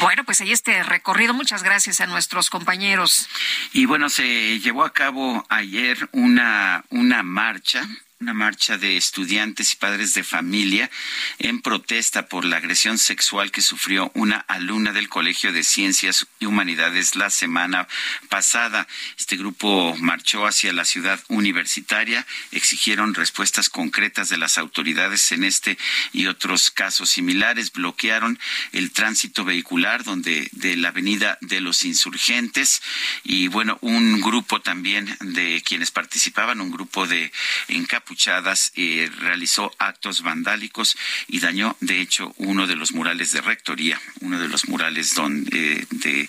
Bueno, 0.00 0.24
pues 0.24 0.40
ahí 0.40 0.52
este 0.52 0.82
recorrido. 0.82 1.32
Muchas 1.32 1.62
gracias 1.62 2.00
a 2.00 2.06
nuestros 2.06 2.50
compañeros. 2.50 3.28
Y 3.72 3.86
bueno, 3.86 4.08
se 4.08 4.58
llevó 4.58 4.84
a 4.84 4.92
cabo 4.92 5.46
ayer 5.48 6.08
una, 6.12 6.84
una 6.90 7.22
marcha 7.22 7.86
una 8.18 8.32
marcha 8.32 8.78
de 8.78 8.96
estudiantes 8.96 9.74
y 9.74 9.76
padres 9.76 10.14
de 10.14 10.24
familia 10.24 10.90
en 11.38 11.60
protesta 11.60 12.28
por 12.28 12.46
la 12.46 12.56
agresión 12.56 12.96
sexual 12.96 13.50
que 13.50 13.60
sufrió 13.60 14.10
una 14.14 14.38
alumna 14.48 14.94
del 14.94 15.10
Colegio 15.10 15.52
de 15.52 15.62
Ciencias 15.62 16.26
y 16.40 16.46
Humanidades 16.46 17.14
la 17.14 17.28
semana 17.28 17.86
pasada. 18.30 18.88
Este 19.18 19.36
grupo 19.36 19.94
marchó 19.98 20.46
hacia 20.46 20.72
la 20.72 20.86
ciudad 20.86 21.22
universitaria, 21.28 22.26
exigieron 22.52 23.12
respuestas 23.12 23.68
concretas 23.68 24.30
de 24.30 24.38
las 24.38 24.56
autoridades 24.56 25.30
en 25.32 25.44
este 25.44 25.76
y 26.14 26.26
otros 26.26 26.70
casos 26.70 27.10
similares, 27.10 27.70
bloquearon 27.72 28.38
el 28.72 28.92
tránsito 28.92 29.44
vehicular 29.44 30.04
donde 30.04 30.48
de 30.52 30.76
la 30.76 30.88
Avenida 30.88 31.36
de 31.42 31.60
los 31.60 31.84
Insurgentes 31.84 32.80
y 33.24 33.48
bueno, 33.48 33.76
un 33.82 34.22
grupo 34.22 34.62
también 34.62 35.14
de 35.20 35.62
quienes 35.62 35.90
participaban, 35.90 36.62
un 36.62 36.70
grupo 36.70 37.06
de 37.06 37.30
encapuchados 37.68 38.05
Puchadas 38.06 38.72
eh, 38.76 39.10
realizó 39.18 39.74
actos 39.78 40.22
vandálicos 40.22 40.96
y 41.26 41.40
dañó, 41.40 41.76
de 41.80 42.00
hecho, 42.00 42.32
uno 42.38 42.66
de 42.66 42.76
los 42.76 42.92
murales 42.92 43.32
de 43.32 43.40
rectoría, 43.40 44.00
uno 44.20 44.38
de 44.38 44.48
los 44.48 44.68
murales 44.68 45.14
donde, 45.14 45.86
de, 45.90 46.28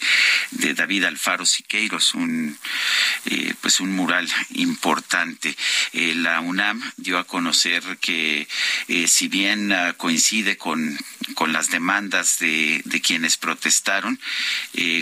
de 0.51 0.73
David 0.73 1.05
Alfaro 1.05 1.45
Siqueiros, 1.45 2.15
un, 2.15 2.57
eh, 3.25 3.53
pues 3.61 3.79
un 3.79 3.91
mural 3.95 4.27
importante. 4.55 5.55
Eh, 5.93 6.15
la 6.15 6.41
UNAM 6.41 6.81
dio 6.97 7.19
a 7.19 7.25
conocer 7.25 7.83
que 8.01 8.47
si 9.07 9.27
bien 9.27 9.71
ah, 9.71 9.93
coincide 9.93 10.57
con, 10.57 10.97
con 11.35 11.53
las 11.53 11.69
demandas 11.69 12.39
de, 12.39 12.81
de 12.85 13.01
quienes 13.01 13.37
protestaron, 13.37 14.19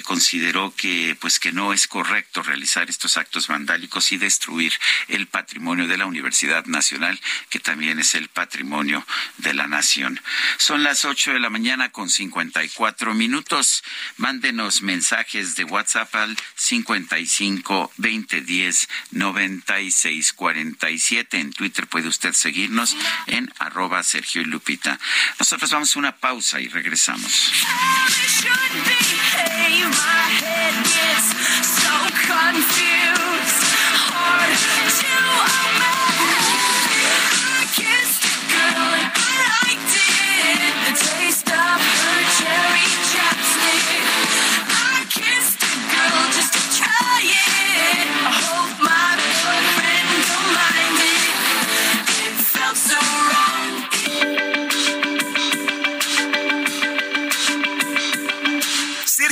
consideró 0.04 0.74
que 0.76 1.16
pues 1.20 1.40
que 1.40 1.52
no 1.52 1.74
es 1.74 1.88
correcto 1.88 2.44
realizar 2.44 2.90
estos 2.90 3.18
actos 3.18 3.48
vandálicos 3.48 4.12
y 4.12 4.18
destruir 4.18 4.74
el 5.08 5.28
patrimonio 5.28 5.88
de 5.88 5.98
la 5.98 6.06
Universidad 6.06 6.65
Nacional, 6.68 7.20
que 7.50 7.60
también 7.60 8.00
es 8.00 8.16
el 8.16 8.30
patrimonio 8.30 9.06
de 9.38 9.54
la 9.54 9.68
nación. 9.68 10.20
Son 10.58 10.84
las 10.84 11.06
ocho 11.06 11.34
de 11.34 11.40
la 11.40 11.50
mañana 11.50 11.92
con 11.92 12.10
54 12.10 13.14
minutos. 13.14 13.84
Mándenos 14.18 14.82
mensajes 14.82 15.56
de 15.56 15.64
WhatsApp 15.64 16.14
al 16.16 16.38
55 16.56 17.92
20 17.98 18.42
10 18.42 18.90
96 19.12 20.34
47. 20.34 21.40
En 21.40 21.54
Twitter 21.54 21.88
puede 21.88 22.08
usted 22.08 22.34
seguirnos 22.34 22.96
en 23.28 23.52
arroba 23.60 24.04
Sergio 24.04 24.44
Lupita. 24.44 25.00
Nosotros 25.40 25.72
vamos 25.72 25.96
a 25.96 26.00
una 26.00 26.16
pausa 26.16 26.60
y 26.60 26.68
regresamos. 26.68 27.52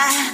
That. 0.00 0.29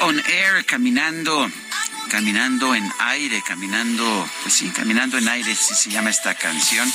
On 0.00 0.18
Air, 0.18 0.64
caminando, 0.66 1.50
caminando 2.10 2.74
en 2.74 2.90
aire, 2.98 3.42
caminando, 3.46 4.28
pues 4.42 4.54
sí, 4.54 4.70
caminando 4.70 5.18
en 5.18 5.28
aire, 5.28 5.54
sí 5.54 5.74
se 5.74 5.90
llama 5.90 6.10
esta 6.10 6.34
canción. 6.34 6.90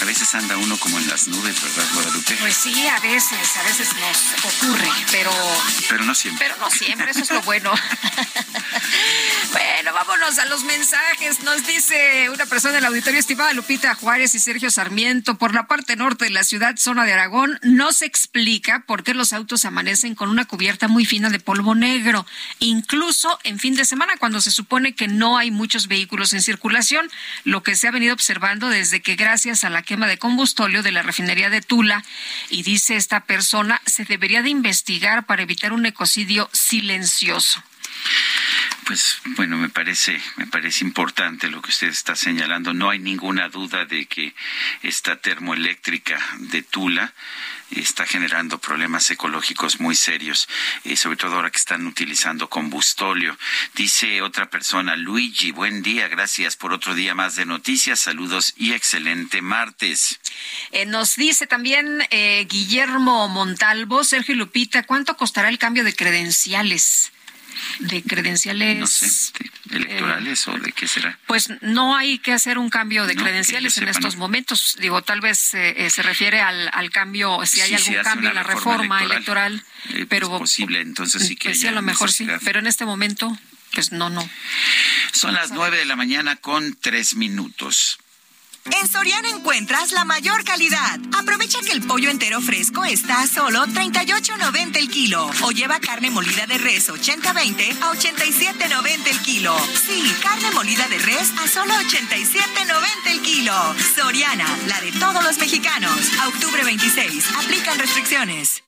A 0.00 0.04
veces 0.04 0.34
anda 0.34 0.56
uno 0.56 0.76
como 0.78 0.98
en 0.98 1.06
las 1.08 1.28
nubes, 1.28 1.62
¿verdad, 1.62 1.84
Guadalupe? 1.94 2.34
Pues 2.40 2.54
sí, 2.56 2.86
a 2.88 2.98
veces, 3.00 3.56
a 3.56 3.62
veces 3.62 3.88
nos 3.94 4.54
ocurre, 4.54 4.88
pero 5.10 5.30
Pero 5.88 6.04
no 6.04 6.14
siempre. 6.14 6.46
pero 6.48 6.60
no 6.60 6.70
siempre, 6.70 7.10
eso 7.10 7.20
es 7.20 7.30
lo 7.30 7.42
bueno. 7.42 7.70
bueno, 9.52 9.92
vámonos 9.92 10.38
a 10.38 10.46
los 10.46 10.64
mensajes. 10.64 11.40
Nos 11.40 11.66
dice 11.66 12.30
una 12.30 12.46
persona 12.46 12.74
del 12.74 12.84
auditorio, 12.86 13.20
estimada 13.20 13.52
Lupita 13.52 13.94
Juárez 13.94 14.34
y 14.34 14.38
Sergio 14.38 14.70
Sarmiento, 14.70 15.36
por 15.36 15.54
la 15.54 15.66
parte 15.66 15.96
norte 15.96 16.24
de 16.24 16.30
la 16.30 16.44
ciudad, 16.44 16.76
zona 16.76 17.04
de 17.04 17.12
Aragón, 17.12 17.58
no 17.62 17.92
se 17.92 18.06
explica 18.06 18.84
por 18.86 19.02
qué 19.02 19.14
los 19.14 19.32
autos 19.32 19.64
amanecen 19.64 20.14
con 20.14 20.30
una 20.30 20.46
cubierta 20.46 20.88
muy 20.88 21.04
fina 21.04 21.28
de 21.30 21.40
polvo 21.40 21.74
negro, 21.74 22.26
incluso 22.58 23.38
en 23.44 23.58
fin 23.58 23.74
de 23.74 23.84
semana, 23.84 24.16
cuando 24.18 24.40
se 24.40 24.50
supone 24.50 24.94
que 24.94 25.08
no 25.08 25.36
hay 25.36 25.50
muchos 25.50 25.88
vehículos 25.88 26.32
en 26.32 26.42
circulación, 26.42 27.10
lo 27.44 27.62
que 27.62 27.76
se 27.76 27.86
ha 27.88 27.90
venido 27.90 28.14
observando 28.14 28.68
desde 28.68 29.02
que 29.02 29.16
gracias 29.16 29.64
a 29.64 29.70
la 29.70 29.82
quema 29.90 30.06
de 30.06 30.18
combustóleo 30.18 30.84
de 30.84 30.92
la 30.92 31.02
refinería 31.02 31.50
de 31.50 31.62
Tula, 31.62 32.04
y 32.48 32.62
dice 32.62 32.94
esta 32.94 33.24
persona, 33.24 33.82
se 33.86 34.04
debería 34.04 34.40
de 34.40 34.48
investigar 34.48 35.26
para 35.26 35.42
evitar 35.42 35.72
un 35.72 35.84
ecocidio 35.84 36.48
silencioso. 36.52 37.60
Pues 38.84 39.18
bueno, 39.24 39.56
me 39.56 39.68
parece, 39.68 40.20
me 40.36 40.46
parece 40.46 40.84
importante 40.84 41.50
lo 41.50 41.60
que 41.60 41.70
usted 41.70 41.88
está 41.88 42.14
señalando. 42.14 42.72
No 42.72 42.88
hay 42.88 43.00
ninguna 43.00 43.48
duda 43.48 43.84
de 43.84 44.06
que 44.06 44.32
esta 44.82 45.16
termoeléctrica 45.16 46.20
de 46.38 46.62
Tula 46.62 47.12
está 47.70 48.06
generando 48.06 48.58
problemas 48.58 49.10
ecológicos 49.10 49.80
muy 49.80 49.94
serios, 49.94 50.48
eh, 50.84 50.96
sobre 50.96 51.16
todo 51.16 51.36
ahora 51.36 51.50
que 51.50 51.58
están 51.58 51.86
utilizando 51.86 52.48
combustóleo. 52.48 53.36
Dice 53.74 54.22
otra 54.22 54.50
persona, 54.50 54.96
Luigi, 54.96 55.52
buen 55.52 55.82
día, 55.82 56.08
gracias 56.08 56.56
por 56.56 56.72
otro 56.72 56.94
día 56.94 57.14
más 57.14 57.36
de 57.36 57.46
noticias, 57.46 58.00
saludos 58.00 58.54
y 58.56 58.72
excelente 58.72 59.42
martes. 59.42 60.18
Eh, 60.72 60.86
nos 60.86 61.16
dice 61.16 61.46
también 61.46 62.02
eh, 62.10 62.46
Guillermo 62.48 63.28
Montalvo, 63.28 64.04
Sergio 64.04 64.34
Lupita, 64.34 64.82
¿cuánto 64.82 65.16
costará 65.16 65.48
el 65.48 65.58
cambio 65.58 65.84
de 65.84 65.94
credenciales? 65.94 67.12
De 67.78 68.02
credenciales. 68.02 68.78
No 68.78 68.86
sé, 68.86 69.06
de 69.64 69.76
electorales 69.78 70.46
o 70.48 70.58
de 70.58 70.72
qué 70.72 70.86
será. 70.88 71.18
Pues 71.26 71.48
no 71.62 71.96
hay 71.96 72.18
que 72.18 72.32
hacer 72.32 72.58
un 72.58 72.68
cambio 72.70 73.06
de 73.06 73.14
No, 73.14 73.22
credenciales 73.22 73.76
en 73.78 73.88
estos 73.88 74.14
no. 74.16 74.20
momentos. 74.20 74.76
Digo, 74.80 75.02
tal 75.02 75.20
vez 75.20 75.54
eh, 75.54 75.86
eh, 75.86 75.90
se 75.90 76.02
refiere 76.02 76.40
al, 76.40 76.68
al 76.72 76.90
cambio, 76.90 77.38
si 77.46 77.60
hay 77.60 77.68
Sí, 77.78 77.90
algún 77.94 78.02
cambio 78.04 78.28
en 78.30 78.34
la 78.34 78.42
reforma 78.42 79.02
electoral. 79.04 79.52
electoral. 79.54 80.00
Eh, 80.02 80.06
pero 80.08 80.28
pues, 80.28 80.40
posible, 80.40 80.80
entonces 80.80 81.26
sí 81.26 81.36
que 81.36 81.50
pues 81.50 81.60
sí, 81.60 81.66
haya 81.66 81.72
a 81.72 81.80
lo 81.80 81.82
mejor 81.82 82.10
sí, 82.12 82.26
pero 82.44 82.58
en 82.58 82.66
este 82.66 82.84
momento, 82.84 83.36
pues 83.72 83.92
no, 83.92 84.10
no. 84.10 84.28
Son 85.12 85.32
las 85.34 85.50
nueve 85.52 85.78
de 85.78 85.84
la 85.84 85.96
mañana 85.96 86.36
con 86.36 86.74
tres 86.80 87.14
minutos. 87.14 87.98
En 88.66 88.88
Soriana 88.88 89.30
encuentras 89.30 89.92
la 89.92 90.04
mayor 90.04 90.44
calidad. 90.44 91.00
Aprovecha 91.18 91.60
que 91.60 91.72
el 91.72 91.82
pollo 91.82 92.10
entero 92.10 92.42
fresco 92.42 92.84
está 92.84 93.22
a 93.22 93.26
solo 93.26 93.64
38.90 93.66 94.76
el 94.76 94.90
kilo. 94.90 95.30
O 95.42 95.50
lleva 95.50 95.80
carne 95.80 96.10
molida 96.10 96.46
de 96.46 96.58
res 96.58 96.90
80-20 96.90 97.80
a 97.80 97.92
87.90 97.92 99.06
el 99.06 99.18
kilo. 99.20 99.56
Sí, 99.86 100.14
carne 100.22 100.50
molida 100.50 100.86
de 100.88 100.98
res 100.98 101.32
a 101.42 101.48
solo 101.48 101.72
87.90 101.72 103.06
el 103.06 103.20
kilo. 103.22 103.54
Soriana, 103.96 104.46
la 104.66 104.80
de 104.80 104.92
todos 104.92 105.24
los 105.24 105.38
mexicanos. 105.38 105.98
A 106.20 106.28
octubre 106.28 106.62
26. 106.62 107.24
Aplican 107.36 107.78
restricciones. 107.78 108.62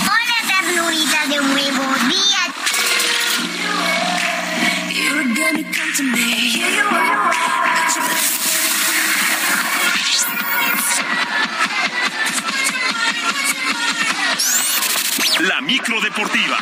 Hola, 0.00 0.38
ternurita 0.48 1.26
de 1.26 1.36
nuevo 1.36 1.94
día. 2.08 2.54
You're 4.90 5.24
gonna 5.34 5.62
come 5.72 5.92
to 5.94 6.02
me. 6.04 6.52
La 15.42 15.60
micro 15.60 16.00
deportiva. 16.00 16.56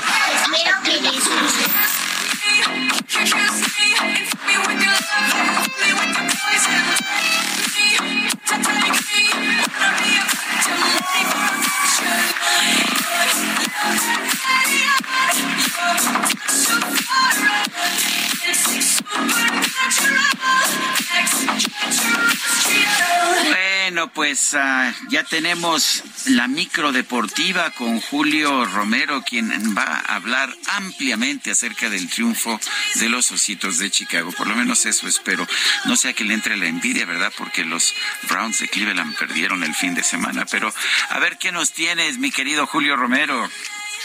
Bueno, 23.90 24.12
pues 24.12 24.54
ah, 24.54 24.94
ya 25.08 25.24
tenemos 25.24 26.04
la 26.26 26.46
micro 26.46 26.92
deportiva 26.92 27.72
con 27.72 28.00
Julio 28.00 28.64
Romero, 28.64 29.24
quien 29.24 29.50
va 29.76 29.82
a 29.82 30.14
hablar 30.14 30.48
ampliamente 30.68 31.50
acerca 31.50 31.90
del 31.90 32.08
triunfo 32.08 32.60
de 32.94 33.08
los 33.08 33.32
Ositos 33.32 33.78
de 33.78 33.90
Chicago. 33.90 34.30
Por 34.30 34.46
lo 34.46 34.54
menos 34.54 34.86
eso 34.86 35.08
espero. 35.08 35.44
No 35.86 35.96
sea 35.96 36.12
que 36.12 36.22
le 36.22 36.34
entre 36.34 36.56
la 36.56 36.66
envidia, 36.66 37.04
¿verdad? 37.04 37.32
Porque 37.36 37.64
los 37.64 37.92
Browns 38.28 38.60
de 38.60 38.68
Cleveland 38.68 39.16
perdieron 39.16 39.64
el 39.64 39.74
fin 39.74 39.92
de 39.96 40.04
semana. 40.04 40.46
Pero 40.48 40.72
a 41.08 41.18
ver 41.18 41.36
qué 41.36 41.50
nos 41.50 41.72
tienes, 41.72 42.18
mi 42.18 42.30
querido 42.30 42.68
Julio 42.68 42.94
Romero. 42.94 43.50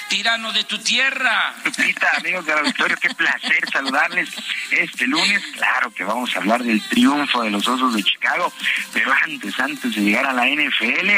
Tirano 0.10 0.52
de 0.54 0.64
tu 0.64 0.78
tierra. 0.80 1.54
Lupita, 1.64 2.12
amigos 2.18 2.46
del 2.46 2.60
auditorio, 2.60 2.98
qué 2.98 3.10
placer 3.10 3.70
saludarles 3.72 4.30
este 4.72 5.08
lunes. 5.08 5.42
Claro 5.54 5.92
que 5.94 6.04
vamos 6.04 6.36
a 6.36 6.40
hablar 6.40 6.64
del 6.64 6.82
triunfo 6.90 7.44
de 7.44 7.50
los 7.50 7.68
Osos 7.68 7.96
de 7.96 8.04
Chicago, 8.04 8.52
pero 8.94 9.12
antes, 9.24 9.60
antes 9.60 9.96
de 9.96 10.02
llegar 10.02 10.26
a 10.26 10.34
la 10.34 10.48
NFL, 10.48 11.10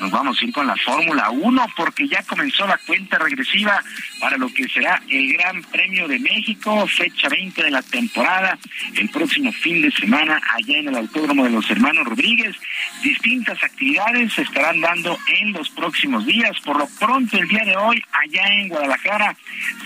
nos 0.00 0.10
vamos 0.10 0.40
a 0.40 0.44
ir 0.44 0.52
con 0.52 0.66
la 0.66 0.76
Fórmula 0.76 1.30
1 1.30 1.66
porque 1.76 2.08
ya 2.08 2.22
comenzó 2.24 2.66
la 2.66 2.78
cuenta 2.78 3.18
regresiva 3.18 3.82
para 4.20 4.36
lo 4.36 4.52
que 4.52 4.68
será 4.68 5.00
el 5.08 5.32
Gran 5.34 5.62
Premio 5.64 6.08
de 6.08 6.18
México, 6.18 6.86
fecha 6.86 7.28
20 7.28 7.62
de 7.62 7.70
la 7.70 7.82
temporada, 7.82 8.58
el 8.94 9.08
próximo 9.10 9.52
fin 9.52 9.82
de 9.82 9.90
semana 9.92 10.40
allá 10.54 10.78
en 10.78 10.88
el 10.88 10.96
Autódromo 10.96 11.44
de 11.44 11.50
los 11.50 11.70
Hermanos 11.70 12.06
Rodríguez. 12.06 12.56
Distintas 13.02 13.62
actividades 13.62 14.32
se 14.32 14.42
estarán 14.42 14.80
dando 14.80 15.18
en 15.26 15.52
los 15.52 15.68
próximos 15.70 16.26
días. 16.26 16.58
Por 16.64 16.78
lo 16.78 16.88
pronto, 16.98 17.36
el 17.36 17.48
día 17.48 17.64
de 17.64 17.76
hoy, 17.76 18.02
allá 18.12 18.31
en 18.40 18.68
Guadalajara, 18.68 19.36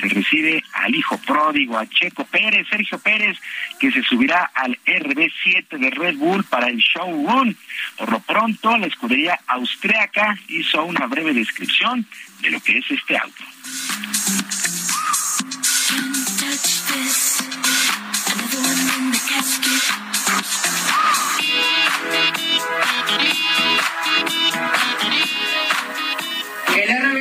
se 0.00 0.08
recibe 0.08 0.62
al 0.72 0.94
hijo 0.94 1.18
pródigo, 1.18 1.78
a 1.78 1.86
Checo 1.86 2.24
Pérez, 2.24 2.66
Sergio 2.68 2.98
Pérez, 2.98 3.38
que 3.80 3.90
se 3.90 4.02
subirá 4.02 4.50
al 4.54 4.78
RB7 4.84 5.78
de 5.78 5.90
Red 5.90 6.16
Bull 6.16 6.44
para 6.44 6.68
el 6.68 6.78
showroom. 6.78 7.54
Por 7.96 8.12
lo 8.12 8.20
pronto, 8.20 8.76
la 8.76 8.86
escudería 8.86 9.38
austriaca 9.46 10.38
hizo 10.48 10.84
una 10.84 11.06
breve 11.06 11.32
descripción 11.32 12.06
de 12.40 12.50
lo 12.50 12.60
que 12.60 12.78
es 12.78 12.90
este 12.90 13.16
auto. 13.16 13.44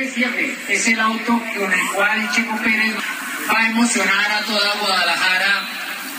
El 0.06 0.12
RB7 0.12 0.56
es 0.68 0.86
el 0.86 1.00
auto 1.00 1.42
con 1.58 1.72
el 1.72 1.86
cual 1.92 2.30
Checo 2.32 2.56
Pérez 2.62 2.94
va 3.52 3.58
a 3.58 3.70
emocionar 3.70 4.30
a 4.30 4.40
toda 4.42 4.74
Guadalajara 4.78 5.68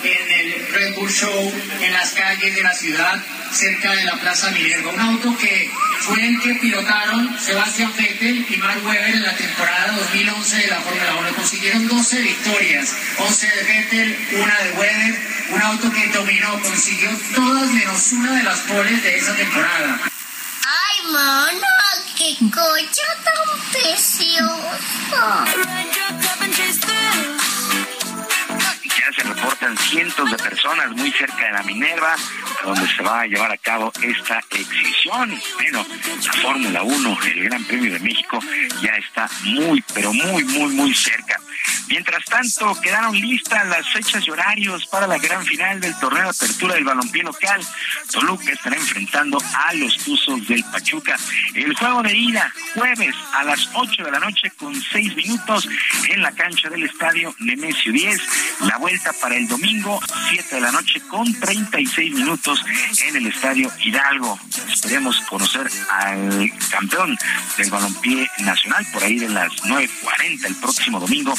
en 0.03 0.31
el 0.31 0.67
Red 0.73 0.95
Bull 0.95 1.09
Show, 1.09 1.53
en 1.81 1.93
las 1.93 2.11
calles 2.11 2.53
de 2.55 2.63
la 2.63 2.73
ciudad, 2.73 3.23
cerca 3.51 3.93
de 3.93 4.03
la 4.03 4.15
Plaza 4.15 4.51
Minerva. 4.51 4.91
Un 4.91 4.99
auto 4.99 5.37
que 5.37 5.71
fue 5.99 6.21
el 6.21 6.39
que 6.41 6.55
pilotaron 6.55 7.39
Sebastián 7.39 7.93
Vettel 7.97 8.45
y 8.49 8.57
Mark 8.57 8.85
Webber 8.85 9.15
en 9.15 9.23
la 9.23 9.35
temporada 9.35 9.93
2011 9.93 10.57
de 10.57 10.67
la 10.67 10.81
Fórmula 10.81 11.15
1. 11.19 11.35
Consiguieron 11.35 11.87
12 11.87 12.21
victorias, 12.21 12.93
11 13.19 13.47
de 13.47 13.63
Vettel, 13.63 14.17
una 14.33 14.57
de 14.63 14.71
Webber, 14.71 15.19
un 15.51 15.61
auto 15.61 15.91
que 15.93 16.07
dominó, 16.07 16.59
consiguió 16.61 17.09
todas 17.33 17.71
menos 17.71 18.11
una 18.11 18.33
de 18.33 18.43
las 18.43 18.59
poles 18.59 19.01
de 19.01 19.17
esa 19.17 19.33
temporada. 19.33 20.11
Ay, 20.69 21.11
mano, 21.13 21.67
qué 22.17 22.35
coche 22.53 23.07
tan 23.23 23.47
precioso. 23.71 24.57
Se 29.15 29.23
reportan 29.23 29.77
cientos 29.77 30.29
de 30.29 30.37
personas 30.37 30.91
muy 30.91 31.11
cerca 31.11 31.45
de 31.45 31.51
la 31.51 31.63
Minerva, 31.63 32.15
donde 32.63 32.87
se 32.93 33.01
va 33.01 33.21
a 33.21 33.25
llevar 33.25 33.51
a 33.51 33.57
cabo 33.57 33.91
esta 34.01 34.39
exhibición. 34.51 35.39
Bueno, 35.55 35.85
la 36.25 36.33
Fórmula 36.33 36.83
1, 36.83 37.19
el 37.25 37.43
Gran 37.45 37.63
Premio 37.63 37.93
de 37.93 37.99
México, 37.99 38.39
ya 38.81 38.91
está 38.97 39.29
muy, 39.43 39.83
pero 39.93 40.11
muy, 40.13 40.43
muy, 40.43 40.73
muy 40.73 40.93
cerca. 40.93 41.39
Mientras 41.89 42.25
tanto, 42.25 42.79
quedaron 42.81 43.15
listas 43.15 43.65
las 43.67 43.87
fechas 43.89 44.27
y 44.27 44.31
horarios 44.31 44.85
para 44.87 45.07
la 45.07 45.17
gran 45.17 45.45
final 45.45 45.79
del 45.79 45.97
torneo 45.99 46.23
de 46.23 46.29
apertura 46.29 46.75
del 46.75 46.83
balompié 46.83 47.23
local. 47.23 47.61
Toluca 48.11 48.51
estará 48.51 48.75
enfrentando 48.75 49.37
a 49.53 49.73
los 49.73 49.97
Tuzos 49.97 50.45
del 50.47 50.63
Pachuca. 50.65 51.17
El 51.53 51.73
juego 51.75 52.03
de 52.03 52.15
ida, 52.15 52.53
jueves 52.75 53.15
a 53.33 53.43
las 53.45 53.69
8 53.73 54.03
de 54.03 54.11
la 54.11 54.19
noche 54.19 54.51
con 54.57 54.75
6 54.75 55.15
minutos 55.15 55.67
en 56.09 56.21
la 56.21 56.31
cancha 56.33 56.69
del 56.69 56.83
estadio 56.83 57.33
Nemesio 57.39 57.93
10. 57.93 58.21
La 58.61 58.77
vuelta 58.77 58.96
para 59.21 59.35
el 59.35 59.47
domingo, 59.47 59.99
7 60.31 60.55
de 60.55 60.61
la 60.61 60.71
noche 60.71 60.99
con 61.01 61.31
36 61.39 62.13
minutos 62.13 62.63
en 63.05 63.15
el 63.15 63.27
estadio 63.27 63.71
Hidalgo. 63.83 64.39
Esperemos 64.71 65.21
conocer 65.21 65.69
al 65.89 66.51
campeón 66.71 67.17
del 67.57 67.69
balompié 67.69 68.29
nacional 68.39 68.85
por 68.91 69.03
ahí 69.03 69.19
de 69.19 69.29
las 69.29 69.51
9.40 69.63 70.45
el 70.45 70.55
próximo 70.55 70.99
domingo 70.99 71.33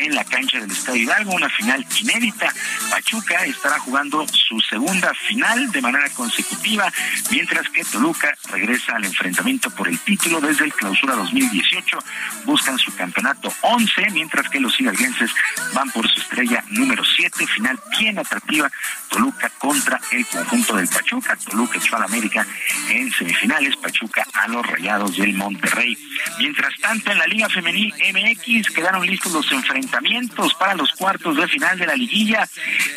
en 0.00 0.14
la 0.14 0.24
cancha 0.24 0.58
del 0.58 0.70
Estadio 0.70 1.02
Hidalgo, 1.02 1.32
una 1.32 1.48
final 1.48 1.86
inédita. 2.00 2.52
Pachuca 2.90 3.44
estará 3.44 3.78
jugando 3.78 4.26
su 4.28 4.58
segunda 4.60 5.12
final 5.14 5.70
de 5.70 5.80
manera 5.80 6.08
consecutiva, 6.10 6.92
mientras 7.30 7.68
que 7.68 7.84
Toluca 7.84 8.36
regresa 8.50 8.96
al 8.96 9.04
enfrentamiento 9.04 9.70
por 9.70 9.88
el 9.88 9.98
título 10.00 10.40
desde 10.40 10.64
el 10.64 10.74
clausura 10.74 11.14
2018. 11.14 11.98
Buscan 12.44 12.78
su 12.78 12.94
campeonato 12.94 13.52
11, 13.62 14.10
mientras 14.12 14.48
que 14.48 14.60
los 14.60 14.78
hidalguenses 14.80 15.30
van 15.72 15.90
por 15.90 16.08
su 16.08 16.20
estrella 16.20 16.64
número 16.70 17.03
7, 17.04 17.46
final 17.46 17.78
bien 17.98 18.18
atractiva. 18.18 18.70
Toluca 19.08 19.50
contra 19.58 20.00
el 20.10 20.26
conjunto 20.26 20.76
del 20.76 20.88
Pachuca. 20.88 21.36
Toluca 21.48 21.78
echó 21.78 21.96
a 21.96 22.04
América 22.04 22.46
en 22.88 23.12
semifinales, 23.12 23.76
Pachuca 23.76 24.26
a 24.32 24.48
los 24.48 24.66
Rayados 24.66 25.16
del 25.16 25.34
Monterrey. 25.34 25.96
Mientras 26.38 26.74
tanto, 26.80 27.12
en 27.12 27.18
la 27.18 27.26
Liga 27.26 27.48
Femenil 27.48 27.94
MX 27.94 28.70
quedaron 28.70 29.06
listos 29.06 29.32
los 29.32 29.50
enfrentamientos 29.52 30.54
para 30.54 30.74
los 30.74 30.92
cuartos 30.92 31.36
de 31.36 31.48
final 31.48 31.78
de 31.78 31.86
la 31.86 31.94
liguilla. 31.94 32.48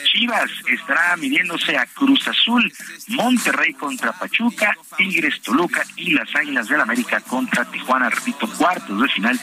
Chivas 0.04 0.50
estará 0.68 1.16
midiéndose 1.18 1.78
a 1.78 1.86
Cruz 1.86 2.28
Azul, 2.28 2.72
Monterrey 3.10 3.74
contra 3.74 4.14
Pachuca, 4.14 4.76
Tigres 4.98 5.42
Toluca 5.42 5.84
y 5.96 6.12
las 6.12 6.34
Águilas 6.36 6.68
del 6.68 6.82
América 6.82 7.22
contra 7.22 7.66
Tijuana, 7.66 8.10
repito, 8.10 8.48
cuartos 8.58 9.02
de 9.02 9.08
final 9.10 9.40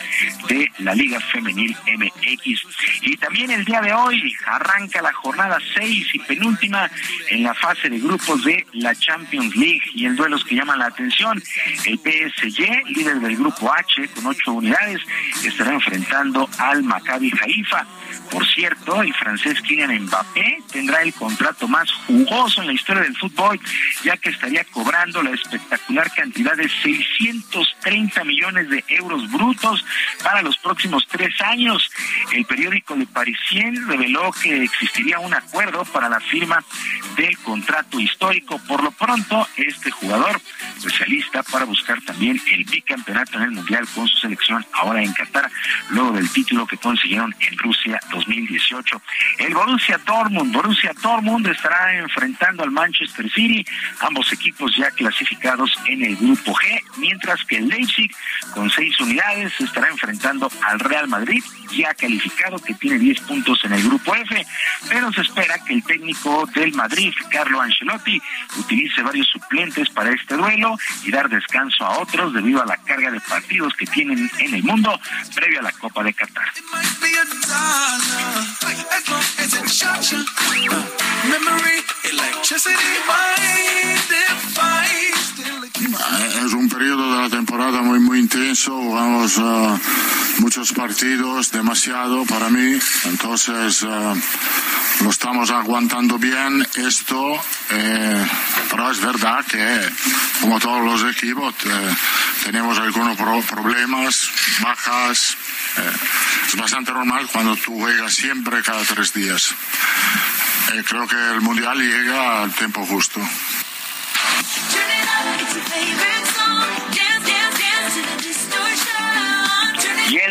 de 0.48 0.70
la 0.78 0.94
Liga 0.94 1.20
Femenil 1.20 1.76
MX. 1.86 2.66
Y 3.02 3.16
también 3.16 3.50
el 3.50 3.64
día 3.64 3.80
de 3.80 3.92
hoy 3.92 4.34
arranca 4.54 5.02
la 5.02 5.12
jornada 5.12 5.58
6 5.74 6.14
y 6.14 6.18
penúltima 6.20 6.90
en 7.30 7.42
la 7.42 7.54
fase 7.54 7.88
de 7.88 7.98
grupos 7.98 8.44
de 8.44 8.66
la 8.72 8.94
Champions 8.94 9.54
League 9.56 9.82
y 9.94 10.06
el 10.06 10.16
duelos 10.16 10.44
que 10.44 10.54
llaman 10.54 10.78
la 10.78 10.86
atención. 10.86 11.42
El 11.84 11.98
PSG, 11.98 12.86
líder 12.88 13.20
del 13.20 13.36
grupo 13.36 13.72
H 13.72 14.08
con 14.08 14.26
ocho 14.26 14.52
unidades, 14.52 15.00
estará 15.44 15.74
enfrentando 15.74 16.48
al 16.58 16.82
Maccabi 16.82 17.32
Haifa. 17.40 17.86
Por 18.30 18.46
cierto, 18.46 19.02
el 19.02 19.12
francés 19.14 19.60
Kylian 19.62 20.04
Mbappé 20.04 20.62
tendrá 20.72 21.02
el 21.02 21.12
contrato 21.14 21.68
más 21.68 21.90
jugoso 22.06 22.60
en 22.60 22.68
la 22.68 22.72
historia 22.72 23.02
del 23.02 23.16
fútbol, 23.16 23.60
ya 24.04 24.16
que 24.16 24.30
estaría 24.30 24.64
cobrando 24.64 25.22
la 25.22 25.30
espectacular 25.30 26.10
cantidad 26.12 26.56
de 26.56 26.68
630 26.68 28.24
millones 28.24 28.68
de 28.68 28.84
euros 28.88 29.30
brutos 29.30 29.84
para 30.22 30.42
los 30.42 30.56
próximos 30.58 31.06
tres 31.08 31.34
años. 31.40 31.90
El 32.32 32.44
periódico 32.44 32.96
Le 32.96 33.06
Parisien 33.06 33.86
reveló 33.88 34.32
que 34.44 34.62
existiría 34.62 35.18
un 35.20 35.32
acuerdo 35.32 35.86
para 35.86 36.06
la 36.06 36.20
firma 36.20 36.62
del 37.16 37.36
contrato 37.38 37.98
histórico. 37.98 38.60
Por 38.68 38.84
lo 38.84 38.90
pronto, 38.90 39.48
este 39.56 39.90
jugador 39.90 40.38
especialista 40.76 41.42
para 41.42 41.64
buscar 41.64 41.98
también 42.02 42.38
el 42.52 42.64
bicampeonato 42.64 43.38
en 43.38 43.44
el 43.44 43.50
Mundial 43.52 43.88
con 43.94 44.06
su 44.06 44.18
selección 44.18 44.64
ahora 44.74 45.02
en 45.02 45.14
Qatar, 45.14 45.50
luego 45.88 46.12
del 46.12 46.30
título 46.30 46.66
que 46.66 46.76
consiguieron 46.76 47.34
en 47.40 47.56
Rusia 47.56 47.98
2018. 48.12 49.00
El 49.38 49.54
Borussia 49.54 49.98
Dortmund, 50.04 50.52
Borussia 50.52 50.92
Dortmund 51.02 51.46
estará 51.46 51.96
enfrentando 51.96 52.64
al 52.64 52.70
Manchester 52.70 53.30
City, 53.30 53.64
ambos 54.00 54.30
equipos 54.30 54.76
ya 54.76 54.90
clasificados 54.90 55.72
en 55.86 56.04
el 56.04 56.16
grupo 56.16 56.52
G, 56.52 56.82
mientras 56.98 57.42
que 57.46 57.56
el 57.56 57.68
Leipzig 57.68 58.14
con 58.52 58.68
seis 58.68 59.00
unidades 59.00 59.58
estará 59.58 59.88
enfrentando 59.88 60.50
al 60.62 60.80
Real 60.80 61.08
Madrid, 61.08 61.42
ya 61.74 61.94
calificado 61.94 62.58
que 62.58 62.74
tiene 62.74 62.98
10 62.98 63.20
puntos 63.22 63.64
en 63.64 63.72
el 63.72 63.82
grupo 63.82 64.14
F, 64.14 64.33
pero 64.88 65.12
se 65.12 65.22
espera 65.22 65.58
que 65.66 65.74
el 65.74 65.84
técnico 65.84 66.48
del 66.54 66.72
Madrid, 66.74 67.12
Carlo 67.30 67.60
Ancelotti, 67.60 68.20
utilice 68.56 69.02
varios 69.02 69.28
suplentes 69.28 69.88
para 69.90 70.10
este 70.10 70.36
duelo 70.36 70.76
y 71.04 71.10
dar 71.10 71.28
descanso 71.28 71.84
a 71.84 71.98
otros 71.98 72.32
debido 72.32 72.62
a 72.62 72.66
la 72.66 72.76
carga 72.76 73.10
de 73.10 73.20
partidos 73.20 73.74
que 73.74 73.86
tienen 73.86 74.30
en 74.38 74.54
el 74.54 74.62
mundo 74.62 74.98
previo 75.34 75.60
a 75.60 75.62
la 75.62 75.72
Copa 75.72 76.02
de 76.02 76.14
Qatar. 76.14 76.44
Es 86.44 86.52
un 86.52 86.68
periodo 86.68 87.16
de 87.16 87.22
la 87.22 87.30
temporada 87.30 87.82
muy 87.82 87.98
muy 88.00 88.18
intenso, 88.18 88.72
jugamos 88.72 89.38
uh, 89.38 89.78
muchos 90.38 90.72
partidos, 90.72 91.50
demasiado 91.50 92.24
para 92.24 92.48
mí, 92.48 92.78
entonces 93.04 93.82
uh, 93.82 94.16
lo 95.00 95.10
estamos 95.10 95.50
aguantando 95.50 96.18
bien. 96.18 96.66
Esto, 96.76 97.40
eh, 97.70 98.26
pero 98.70 98.90
es 98.90 99.00
verdad 99.00 99.44
que 99.46 99.80
como 100.40 100.58
todos 100.58 100.84
los 100.84 101.14
equipos 101.14 101.54
eh, 101.64 101.96
tenemos 102.44 102.78
algunos 102.78 103.16
pro 103.16 103.40
problemas, 103.42 104.30
bajas, 104.60 105.36
eh, 105.76 105.92
es 106.48 106.56
bastante 106.56 106.92
normal 106.92 107.28
cuando 107.32 107.56
tú 107.56 107.78
juegas 107.78 108.14
siempre 108.14 108.62
cada 108.62 108.82
tres 108.84 109.12
días. 109.12 109.54
Eh, 110.72 110.82
creo 110.88 111.06
que 111.06 111.16
el 111.16 111.40
mundial 111.40 111.78
llega 111.78 112.42
al 112.42 112.54
tiempo 112.54 112.84
justo. 112.86 113.20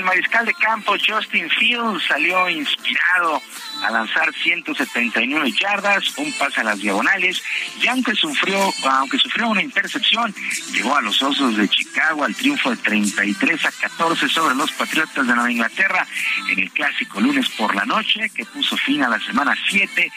El 0.03 0.07
mariscal 0.07 0.45
de 0.45 0.53
campo 0.55 0.95
Justin 0.99 1.49
Fields 1.49 2.03
salió 2.05 2.49
inspirado 2.49 3.41
a 3.83 3.89
lanzar 3.89 4.33
179 4.33 5.53
yardas, 5.53 6.17
un 6.17 6.29
pase 6.33 6.59
a 6.59 6.65
las 6.65 6.79
diagonales, 6.79 7.41
y 7.81 7.87
aunque 7.87 8.13
sufrió, 8.13 8.57
aunque 8.83 9.17
sufrió 9.17 9.47
una 9.47 9.61
intercepción, 9.61 10.35
llegó 10.73 10.97
a 10.97 11.01
los 11.01 11.21
Osos 11.21 11.55
de 11.55 11.69
Chicago 11.69 12.25
al 12.25 12.35
triunfo 12.35 12.71
de 12.71 12.77
33 12.77 13.65
a 13.65 13.71
14 13.71 14.27
sobre 14.27 14.55
los 14.55 14.71
Patriotas 14.73 15.25
de 15.25 15.33
Nueva 15.33 15.49
Inglaterra 15.49 16.05
en 16.49 16.59
el 16.59 16.71
clásico 16.71 17.21
lunes 17.21 17.47
por 17.57 17.73
la 17.73 17.85
noche, 17.85 18.29
que 18.35 18.45
puso 18.45 18.75
fin 18.75 19.03
a 19.03 19.09
la 19.09 19.19
semana 19.21 19.55
7 19.69 20.11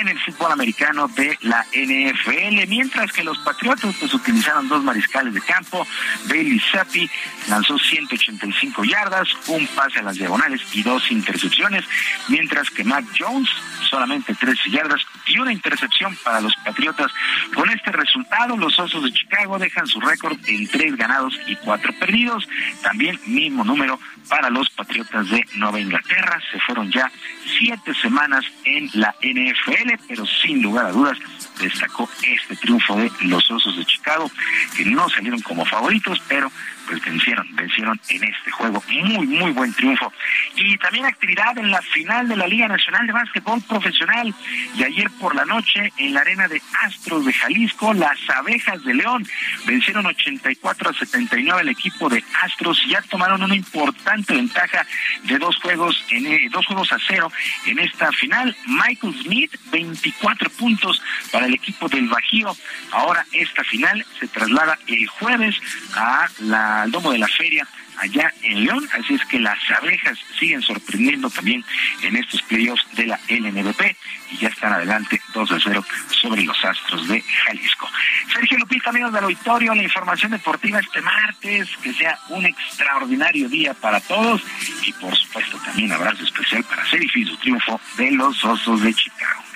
en 0.00 0.08
el 0.08 0.20
fútbol 0.20 0.52
americano 0.52 1.08
de 1.08 1.38
la 1.40 1.64
NFL, 1.72 2.68
mientras 2.68 3.10
que 3.10 3.24
los 3.24 3.38
Patriotas 3.38 3.96
pues 3.98 4.12
utilizaron 4.12 4.68
dos 4.68 4.84
mariscales 4.84 5.32
de 5.32 5.40
campo, 5.40 5.86
Bailey 6.26 6.60
Zappi 6.72 7.10
lanzó 7.48 7.78
185 7.78 8.84
yardas, 8.84 9.29
un 9.48 9.66
pase 9.68 10.00
a 10.00 10.02
las 10.02 10.16
diagonales 10.16 10.60
y 10.72 10.82
dos 10.82 11.10
intercepciones, 11.10 11.84
mientras 12.28 12.70
que 12.70 12.84
Matt 12.84 13.04
Jones 13.18 13.48
solamente 13.88 14.34
13 14.34 14.70
yardas 14.70 15.00
y 15.26 15.38
una 15.38 15.52
intercepción 15.52 16.16
para 16.24 16.40
los 16.40 16.54
Patriotas. 16.64 17.10
Con 17.54 17.68
este 17.70 17.90
resultado, 17.92 18.56
los 18.56 18.78
Osos 18.78 19.02
de 19.04 19.12
Chicago 19.12 19.58
dejan 19.58 19.86
su 19.86 20.00
récord 20.00 20.38
en 20.46 20.68
tres 20.68 20.96
ganados 20.96 21.38
y 21.46 21.56
cuatro 21.56 21.92
perdidos. 21.98 22.48
También 22.82 23.18
mismo 23.26 23.64
número 23.64 23.98
para 24.28 24.50
los 24.50 24.70
Patriotas 24.70 25.28
de 25.28 25.44
Nueva 25.54 25.80
Inglaterra. 25.80 26.40
Se 26.52 26.60
fueron 26.60 26.90
ya 26.90 27.10
siete 27.58 27.94
semanas 27.94 28.44
en 28.64 28.88
la 28.94 29.14
NFL, 29.20 30.04
pero 30.08 30.24
sin 30.26 30.62
lugar 30.62 30.86
a 30.86 30.92
dudas 30.92 31.18
destacó 31.60 32.08
este 32.22 32.56
triunfo 32.56 32.96
de 32.96 33.10
los 33.22 33.50
Osos 33.50 33.76
de 33.76 33.84
Chicago, 33.84 34.30
que 34.76 34.84
no 34.84 35.08
salieron 35.10 35.40
como 35.40 35.64
favoritos, 35.64 36.20
pero 36.28 36.50
pues 36.90 37.04
vencieron, 37.04 37.46
vencieron 37.54 38.00
en 38.08 38.24
este 38.24 38.50
juego. 38.50 38.82
Muy, 38.88 39.24
muy 39.24 39.52
buen 39.52 39.72
triunfo. 39.74 40.12
Y 40.56 40.76
también 40.78 41.06
actividad 41.06 41.56
en 41.56 41.70
la 41.70 41.80
final 41.82 42.28
de 42.28 42.34
la 42.34 42.48
Liga 42.48 42.66
Nacional 42.66 43.06
de 43.06 43.12
Básquetbol 43.12 43.62
Profesional. 43.62 44.34
Y 44.74 44.82
ayer 44.82 45.08
por 45.20 45.36
la 45.36 45.44
noche 45.44 45.92
en 45.98 46.14
la 46.14 46.22
arena 46.22 46.48
de 46.48 46.60
Astros 46.82 47.24
de 47.24 47.32
Jalisco, 47.32 47.94
las 47.94 48.18
abejas 48.30 48.82
de 48.82 48.94
León 48.94 49.24
vencieron 49.66 50.04
84 50.04 50.90
a 50.90 50.92
79 50.92 51.60
el 51.60 51.68
equipo 51.68 52.08
de 52.08 52.24
Astros 52.42 52.82
ya 52.88 53.02
tomaron 53.02 53.42
una 53.42 53.54
importante 53.54 54.34
ventaja 54.34 54.84
de 55.24 55.38
dos 55.38 55.56
juegos 55.56 56.04
en 56.10 56.26
eh, 56.26 56.48
dos 56.50 56.66
juegos 56.66 56.92
a 56.92 56.98
cero 57.06 57.30
en 57.66 57.78
esta 57.78 58.10
final. 58.12 58.56
Michael 58.66 59.14
Smith, 59.22 59.54
24 59.70 60.50
puntos 60.50 61.00
para 61.30 61.46
el 61.46 61.54
equipo 61.54 61.88
del 61.88 62.08
Bajío. 62.08 62.56
Ahora 62.90 63.24
esta 63.32 63.62
final 63.62 64.04
se 64.18 64.26
traslada 64.26 64.78
el 64.86 65.06
jueves 65.06 65.54
a 65.94 66.26
la, 66.40 66.79
al 66.82 66.90
domo 66.90 67.12
de 67.12 67.18
la 67.18 67.28
feria 67.28 67.66
allá 67.98 68.32
en 68.42 68.64
León, 68.64 68.88
así 68.92 69.14
es 69.14 69.24
que 69.26 69.38
las 69.38 69.58
abejas 69.70 70.18
siguen 70.38 70.62
sorprendiendo 70.62 71.28
también 71.28 71.64
en 72.02 72.16
estos 72.16 72.40
playoffs 72.42 72.84
de 72.96 73.06
la 73.06 73.20
LNBP 73.28 73.96
y 74.32 74.38
ya 74.38 74.48
están 74.48 74.72
adelante 74.72 75.20
2 75.34 75.52
a 75.52 75.58
0 75.60 75.84
sobre 76.08 76.42
los 76.42 76.64
Astros 76.64 77.08
de 77.08 77.22
Jalisco. 77.22 77.88
Sergio 78.32 78.58
Lupita, 78.58 78.90
amigos 78.90 79.12
del 79.12 79.24
auditorio, 79.24 79.74
la 79.74 79.82
información 79.82 80.30
deportiva 80.30 80.80
este 80.80 81.00
martes, 81.02 81.68
que 81.82 81.92
sea 81.92 82.18
un 82.30 82.46
extraordinario 82.46 83.48
día 83.48 83.74
para 83.74 84.00
todos 84.00 84.42
y 84.84 84.92
por 84.94 85.14
supuesto 85.16 85.58
también 85.64 85.92
abrazo 85.92 86.24
especial 86.24 86.64
para 86.64 86.88
ser 86.88 87.00
su 87.10 87.36
triunfo 87.38 87.80
de 87.96 88.12
los 88.12 88.42
Osos 88.44 88.82
de 88.82 88.94
Chicago. 88.94 89.49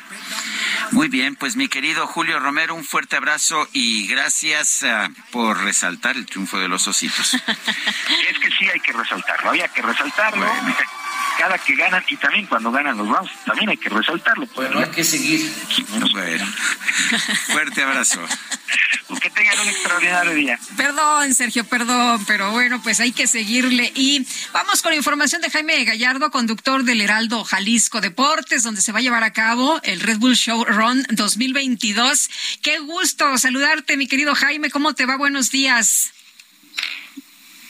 Muy 0.90 1.08
bien, 1.08 1.36
pues 1.36 1.56
mi 1.56 1.68
querido 1.68 2.06
Julio 2.06 2.38
Romero, 2.38 2.74
un 2.74 2.84
fuerte 2.84 3.16
abrazo 3.16 3.68
y 3.72 4.06
gracias 4.06 4.82
uh, 4.82 5.12
por 5.30 5.62
resaltar 5.62 6.16
el 6.16 6.26
triunfo 6.26 6.58
de 6.58 6.68
los 6.68 6.86
ositos. 6.86 7.34
es 8.30 8.38
que 8.38 8.50
sí 8.58 8.68
hay 8.72 8.80
que 8.80 8.92
resaltarlo, 8.92 9.50
había 9.50 9.68
que 9.68 9.82
resaltarlo. 9.82 10.46
Bueno 10.46 10.76
cada 11.38 11.58
que 11.58 11.74
ganan 11.74 12.02
y 12.08 12.16
también 12.16 12.46
cuando 12.46 12.70
ganan 12.70 12.96
los 12.96 13.08
Browns, 13.08 13.30
también 13.44 13.70
hay 13.70 13.76
que 13.76 13.88
resaltarlo. 13.88 14.46
Pues, 14.46 14.68
bueno, 14.68 14.84
hay 14.84 14.90
que 14.90 15.04
seguir. 15.04 15.52
Bueno, 16.12 16.46
fuerte 17.46 17.82
abrazo. 17.82 18.20
Que 19.20 19.30
tengan 19.30 19.58
un 19.60 19.68
extraordinario 19.68 20.34
día. 20.34 20.58
Perdón, 20.76 21.34
Sergio, 21.34 21.64
perdón, 21.64 22.24
pero 22.26 22.50
bueno, 22.50 22.82
pues 22.82 23.00
hay 23.00 23.12
que 23.12 23.26
seguirle. 23.26 23.92
Y 23.94 24.26
vamos 24.52 24.82
con 24.82 24.92
la 24.92 24.96
información 24.96 25.40
de 25.40 25.50
Jaime 25.50 25.84
Gallardo, 25.84 26.30
conductor 26.30 26.84
del 26.84 27.00
Heraldo 27.00 27.44
Jalisco 27.44 28.00
Deportes, 28.00 28.62
donde 28.62 28.82
se 28.82 28.92
va 28.92 28.98
a 28.98 29.02
llevar 29.02 29.24
a 29.24 29.32
cabo 29.32 29.80
el 29.82 30.00
Red 30.00 30.18
Bull 30.18 30.36
Show 30.36 30.64
Run 30.64 31.06
2022. 31.10 32.30
Qué 32.62 32.78
gusto 32.80 33.38
saludarte, 33.38 33.96
mi 33.96 34.06
querido 34.08 34.34
Jaime. 34.34 34.70
¿Cómo 34.70 34.94
te 34.94 35.06
va? 35.06 35.16
Buenos 35.16 35.50
días. 35.50 36.12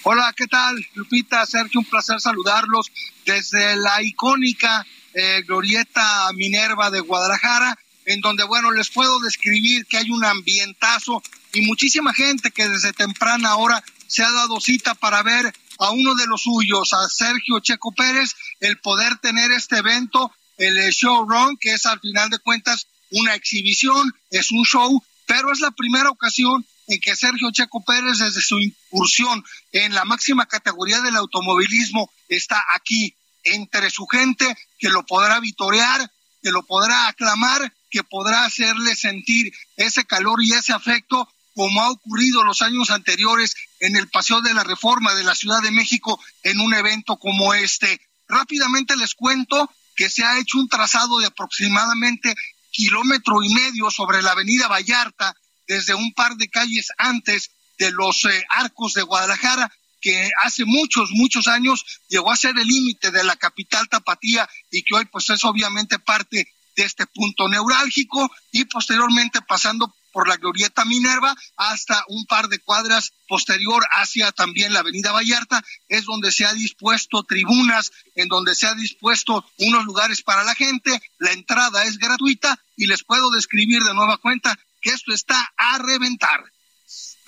Hola, 0.07 0.35
¿qué 0.37 0.47
tal? 0.47 0.87
Lupita, 0.97 1.47
Sergio, 1.47 1.81
un 1.81 1.87
placer 1.87 2.21
saludarlos 2.21 2.93
desde 3.25 3.75
la 3.77 4.03
icónica 4.03 4.87
eh, 5.15 5.43
Glorieta 5.47 6.31
Minerva 6.35 6.91
de 6.91 7.01
Guadalajara, 7.01 7.79
en 8.05 8.21
donde, 8.21 8.45
bueno, 8.45 8.71
les 8.71 8.91
puedo 8.91 9.19
describir 9.21 9.87
que 9.87 9.97
hay 9.97 10.11
un 10.11 10.23
ambientazo 10.23 11.23
y 11.55 11.63
muchísima 11.63 12.13
gente 12.13 12.51
que 12.51 12.69
desde 12.69 12.93
temprana 12.93 13.57
hora 13.57 13.83
se 14.07 14.23
ha 14.23 14.31
dado 14.31 14.61
cita 14.61 14.95
para 14.95 15.23
ver 15.23 15.51
a 15.79 15.91
uno 15.91 16.15
de 16.17 16.27
los 16.27 16.43
suyos, 16.43 16.93
a 16.93 17.09
Sergio 17.09 17.61
Checo 17.61 17.91
Pérez, 17.93 18.35
el 18.61 18.79
poder 18.81 19.17
tener 19.21 19.53
este 19.53 19.79
evento, 19.79 20.31
el 20.59 20.77
Showrun, 20.91 21.57
que 21.59 21.73
es 21.73 21.87
al 21.87 21.99
final 22.01 22.29
de 22.29 22.41
cuentas 22.41 22.89
una 23.11 23.35
exhibición, 23.35 24.13
es 24.29 24.53
un 24.53 24.67
show, 24.67 25.03
pero 25.25 25.51
es 25.51 25.61
la 25.61 25.71
primera 25.71 26.11
ocasión 26.11 26.67
en 26.87 27.01
que 27.01 27.17
Sergio 27.17 27.51
Checo 27.51 27.83
Pérez, 27.85 28.19
desde 28.19 28.41
su 28.41 28.59
incursión 28.61 29.45
en 29.73 29.95
la 29.95 30.05
máxima 30.05 30.47
categoría 30.47 31.01
del 31.01 31.17
automovilismo, 31.17 32.11
está 32.29 32.63
aquí 32.75 33.15
entre 33.45 33.91
su 33.91 34.07
gente 34.07 34.47
que 34.79 34.89
lo 34.89 35.05
podrá 35.05 35.41
vitorear, 35.41 36.11
que 36.43 36.51
lo 36.51 36.63
podrá 36.65 37.09
aclamar, 37.09 37.73
que 37.91 38.03
podrá 38.03 38.45
hacerle 38.45 38.95
sentir 38.97 39.53
ese 39.77 40.05
calor 40.05 40.43
y 40.43 40.53
ese 40.53 40.73
afecto 40.73 41.29
como 41.55 41.83
ha 41.83 41.91
ocurrido 41.91 42.43
los 42.43 42.63
años 42.63 42.91
anteriores 42.91 43.55
en 43.79 43.97
el 43.97 44.09
Paseo 44.09 44.41
de 44.41 44.55
la 44.55 44.65
Reforma 44.65 45.15
de 45.15 45.23
la 45.23 45.35
Ciudad 45.35 45.63
de 45.63 45.71
México 45.71 46.21
en 46.43 46.61
un 46.61 46.75
evento 46.75 47.17
como 47.17 47.55
este. 47.55 48.01
Rápidamente 48.27 48.97
les 48.97 49.15
cuento 49.15 49.71
que 49.95 50.11
se 50.11 50.25
ha 50.25 50.39
hecho 50.39 50.59
un 50.59 50.69
trazado 50.69 51.21
de 51.21 51.27
aproximadamente 51.27 52.35
kilómetro 52.71 53.43
y 53.43 53.55
medio 53.55 53.91
sobre 53.91 54.21
la 54.21 54.33
avenida 54.33 54.67
Vallarta 54.67 55.37
desde 55.67 55.95
un 55.95 56.13
par 56.13 56.37
de 56.37 56.49
calles 56.49 56.89
antes 56.99 57.51
de 57.79 57.91
los 57.91 58.25
eh, 58.25 58.45
arcos 58.49 58.95
de 58.95 59.03
Guadalajara, 59.03 59.73
que 60.01 60.31
hace 60.43 60.65
muchos, 60.65 61.11
muchos 61.13 61.49
años 61.49 61.85
llegó 62.09 62.31
a 62.31 62.37
ser 62.37 62.59
el 62.59 62.67
límite 62.67 63.11
de 63.11 63.25
la 63.25 63.37
capital 63.37 63.89
tapatía 63.89 64.49
y 64.71 64.83
que 64.83 64.95
hoy 64.95 65.07
pues 65.07 65.31
es 65.31 65.43
obviamente 65.45 65.99
parte 65.99 66.47
de 66.77 66.83
este 66.83 67.07
punto 67.07 67.49
neurálgico 67.49 68.31
y 68.53 68.65
posteriormente 68.67 69.41
pasando 69.43 69.95
por 70.13 70.29
la 70.29 70.37
Glorieta 70.37 70.85
Minerva 70.85 71.35
hasta 71.57 72.05
un 72.09 72.25
par 72.27 72.49
de 72.49 72.61
cuadras 72.61 73.13
posterior 73.27 73.85
hacia 73.91 74.31
también 74.31 74.73
la 74.73 74.81
Avenida 74.81 75.11
Vallarta, 75.11 75.63
es 75.89 76.05
donde 76.05 76.31
se 76.31 76.45
ha 76.45 76.53
dispuesto 76.53 77.25
tribunas, 77.25 77.91
en 78.15 78.29
donde 78.29 78.55
se 78.55 78.67
ha 78.67 78.75
dispuesto 78.75 79.45
unos 79.59 79.85
lugares 79.85 80.23
para 80.23 80.45
la 80.45 80.55
gente, 80.55 81.03
la 81.19 81.33
entrada 81.33 81.83
es 81.85 81.99
gratuita 81.99 82.61
y 82.77 82.87
les 82.87 83.03
puedo 83.03 83.31
describir 83.31 83.83
de 83.83 83.93
nueva 83.93 84.19
cuenta 84.19 84.57
que 84.85 84.91
esto 84.91 85.13
está 85.13 85.53
a 85.57 85.79
reventar. 85.79 86.45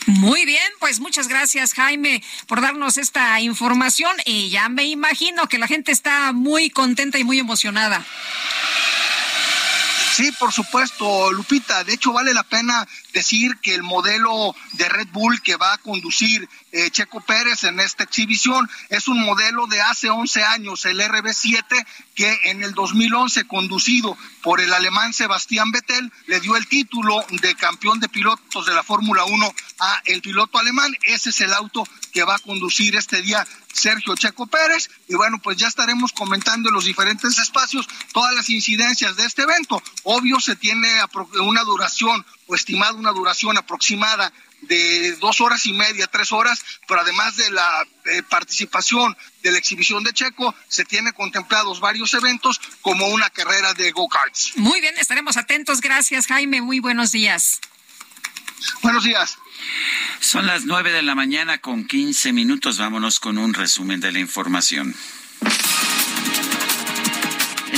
Muy 0.07 0.45
bien, 0.45 0.71
pues 0.79 1.01
muchas 1.01 1.27
gracias 1.27 1.73
Jaime 1.73 2.23
por 2.47 2.61
darnos 2.61 2.97
esta 2.97 3.41
información 3.41 4.15
y 4.25 4.51
ya 4.51 4.69
me 4.69 4.85
imagino 4.85 5.49
que 5.49 5.59
la 5.59 5.67
gente 5.67 5.91
está 5.91 6.33
muy 6.33 6.71
contenta 6.71 7.19
y 7.19 7.25
muy 7.25 7.41
emocionada. 7.41 8.05
Sí, 10.15 10.31
por 10.39 10.53
supuesto, 10.53 11.33
Lupita. 11.33 11.83
De 11.85 11.95
hecho, 11.95 12.13
vale 12.13 12.33
la 12.33 12.45
pena 12.45 12.87
decir 13.17 13.57
que 13.63 13.75
el 13.75 13.83
modelo 13.83 14.55
de 14.75 14.91
Red 14.91 15.09
Bull 15.11 15.41
que 15.41 15.57
va 15.57 15.73
a 15.73 15.79
conducir 15.79 16.47
eh, 16.71 16.91
Checo 16.91 17.23
Pérez 17.23 17.65
en 17.65 17.81
esta 17.81 18.05
exhibición 18.05 18.69
es 18.91 19.09
un 19.09 19.25
modelo 19.25 19.67
de 19.67 19.81
hace 19.81 20.11
11 20.11 20.45
años, 20.45 20.85
el 20.85 21.01
RB7, 21.01 21.87
que 22.15 22.39
en 22.45 22.63
el 22.63 22.75
2011, 22.75 23.47
conducido 23.47 24.19
por 24.43 24.61
el 24.61 24.71
alemán 24.75 25.15
Sebastián 25.15 25.71
Vettel, 25.71 26.13
le 26.27 26.41
dio 26.41 26.57
el 26.57 26.69
título 26.69 27.25
de 27.31 27.55
campeón 27.55 28.01
de 28.01 28.11
pilotos 28.11 28.67
de 28.67 28.75
la 28.75 28.83
Fórmula 28.83 29.25
1 29.25 29.55
a 29.79 30.03
el 30.05 30.21
piloto 30.21 30.59
alemán. 30.59 30.95
Ese 31.03 31.31
es 31.31 31.41
el 31.41 31.55
auto 31.55 31.89
que 32.13 32.25
va 32.25 32.35
a 32.35 32.39
conducir 32.39 32.97
este 32.97 33.23
día 33.23 33.47
Sergio 33.73 34.15
Checo 34.15 34.47
Pérez. 34.47 34.91
Y 35.09 35.15
bueno, 35.15 35.39
pues 35.43 35.57
ya 35.57 35.69
estaremos 35.69 36.13
comentando 36.13 36.69
en 36.69 36.75
los 36.75 36.85
diferentes 36.85 37.39
espacios 37.39 37.87
todas 38.13 38.35
las 38.35 38.51
incidencias 38.51 39.17
de 39.17 39.25
este 39.25 39.43
evento. 39.43 39.83
Obvio, 40.05 40.41
se 40.41 40.57
tiene 40.57 40.89
una 41.41 41.63
duración 41.63 42.25
o 42.47 42.55
estimada 42.55 42.93
una 42.93 43.13
duración 43.13 43.57
aproximada 43.59 44.33
de 44.63 45.17
dos 45.17 45.41
horas 45.41 45.67
y 45.67 45.73
media, 45.73 46.07
tres 46.07 46.33
horas, 46.33 46.63
pero 46.89 47.01
además 47.01 47.37
de 47.37 47.51
la 47.51 47.87
eh, 48.07 48.23
participación 48.23 49.17
de 49.43 49.53
la 49.53 49.59
exhibición 49.59 50.03
de 50.03 50.13
Checo, 50.13 50.55
se 50.69 50.85
tiene 50.85 51.13
contemplados 51.13 51.81
varios 51.81 52.15
eventos 52.15 52.61
como 52.81 53.07
una 53.09 53.31
carrera 53.31 53.75
de 53.75 53.93
go-karts. 53.93 54.53
Muy 54.57 54.81
bien, 54.81 54.97
estaremos 54.99 55.37
atentos. 55.37 55.81
Gracias, 55.81 56.27
Jaime. 56.27 56.63
Muy 56.63 56.81
buenos 56.81 57.13
días. 57.13 57.61
Buenos 58.83 59.05
días. 59.05 59.39
Son 60.21 60.47
las 60.47 60.65
nueve 60.65 60.91
de 60.93 61.03
la 61.03 61.15
mañana 61.15 61.59
con 61.59 61.87
quince 61.87 62.33
minutos. 62.33 62.79
Vámonos 62.79 63.21
con 63.21 63.39
un 63.39 63.55
resumen 63.55 64.01
de 64.01 64.13
la 64.13 64.19
información. 64.19 64.95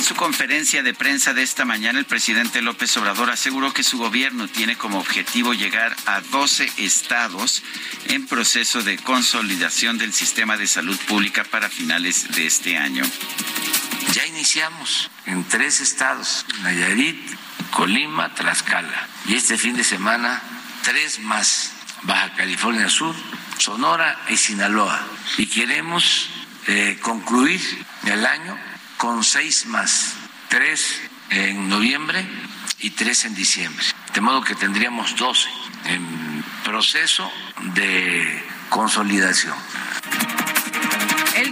Su 0.09 0.15
conferencia 0.15 0.83
de 0.83 0.95
prensa 0.95 1.35
de 1.35 1.43
esta 1.43 1.67
mañana, 1.67 1.99
el 1.99 2.07
presidente 2.07 2.63
López 2.63 2.97
Obrador 2.97 3.31
aseguró 3.31 3.75
que 3.75 3.83
su 3.83 3.99
gobierno 3.99 4.49
tiene 4.49 4.75
como 4.75 5.01
objetivo 5.01 5.53
llegar 5.53 5.95
a 6.07 6.23
12 6.23 6.67
estados 6.79 7.63
en 8.07 8.27
proceso 8.27 8.83
de 8.83 8.97
consolidación 8.97 9.99
del 9.99 10.15
sistema 10.15 10.57
de 10.57 10.67
salud 10.67 10.97
pública 11.07 11.45
para 11.45 11.69
finales 11.69 12.27
de 12.35 12.47
este 12.47 12.79
año. 12.79 13.05
Ya 14.15 14.25
iniciamos 14.25 15.11
en 15.27 15.45
tres 15.45 15.83
estados, 15.83 16.47
Nayarit, 16.63 17.21
Colima, 17.71 18.35
Tlaxcala. 18.35 19.09
Y 19.27 19.35
este 19.35 19.59
fin 19.59 19.77
de 19.77 19.85
semana, 19.85 20.43
tres 20.85 21.19
más, 21.19 21.75
Baja 22.05 22.33
California 22.33 22.89
Sur, 22.89 23.15
Sonora 23.59 24.19
y 24.31 24.39
Sinaloa. 24.39 25.07
Y 25.37 25.45
queremos 25.49 26.31
eh, 26.67 26.99
concluir 27.03 27.61
el 28.07 28.25
año 28.25 28.59
con 28.99 29.25
seis 29.25 29.65
más, 29.67 30.15
tres 30.49 31.01
en 31.31 31.69
noviembre 31.69 32.27
y 32.81 32.91
tres 32.91 33.25
en 33.25 33.35
diciembre. 33.35 33.85
De 34.13 34.21
modo 34.21 34.43
que 34.43 34.55
tendríamos 34.55 35.17
doce 35.17 35.49
en 35.87 36.45
proceso 36.65 37.31
de 37.75 38.45
consolidación. 38.69 39.55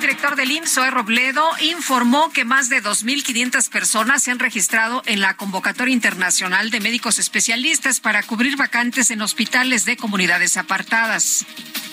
El 0.06 0.12
director 0.12 0.36
del 0.36 0.52
IMSS, 0.52 0.92
Robledo, 0.92 1.50
informó 1.62 2.30
que 2.30 2.44
más 2.44 2.68
de 2.68 2.80
2.500 2.80 3.68
personas 3.70 4.22
se 4.22 4.30
han 4.30 4.38
registrado 4.38 5.02
en 5.04 5.20
la 5.20 5.36
convocatoria 5.36 5.92
internacional 5.92 6.70
de 6.70 6.78
médicos 6.78 7.18
especialistas 7.18 7.98
para 7.98 8.22
cubrir 8.22 8.56
vacantes 8.56 9.10
en 9.10 9.20
hospitales 9.20 9.84
de 9.84 9.96
comunidades 9.96 10.58
apartadas 10.58 11.44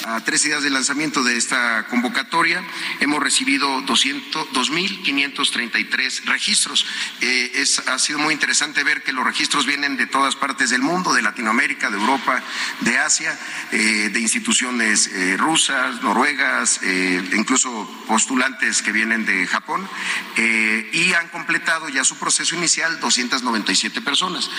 a 0.06 0.22
tres 0.22 0.44
días 0.44 0.64
del 0.64 0.74
lanzamiento 0.74 1.24
de 1.24 1.38
esta 1.38 1.86
convocatoria, 1.90 2.62
hemos 3.00 3.24
recibido 3.24 3.82
2.533 3.84 6.26
registros. 6.26 6.86
Eh, 7.22 7.52
es, 7.56 7.80
ha 7.88 7.98
sido 8.00 8.20
muy 8.20 8.34
interesante 8.34 8.84
ver 8.84 9.02
que 9.04 9.14
los 9.14 9.24
registros 9.26 9.66
vienen 9.66 9.96
de 9.96 10.08
todas 10.08 10.36
partes 10.36 10.72
del 10.72 10.82
mundo, 10.82 11.14
de 11.14 11.22
Latinoamérica, 11.22 11.90
de 11.90 11.96
Europa, 11.98 12.44
de 12.82 12.98
Asia, 12.98 13.40
eh, 13.72 14.10
de 14.12 14.20
instituciones 14.20 15.08
eh, 15.08 15.38
rusas, 15.38 16.02
noruegas, 16.02 16.82
incluso 17.34 17.90
postulantes 18.08 18.82
que 18.82 18.92
vienen 18.92 19.26
de 19.26 19.46
Japón, 19.48 19.88
y 20.38 21.14
han 21.14 21.30
completado 21.30 21.90
ya 21.90 22.04
su 22.04 22.18
proceso 22.18 22.56
inicial 22.56 23.00
297 23.00 24.02
personas. 24.02 24.50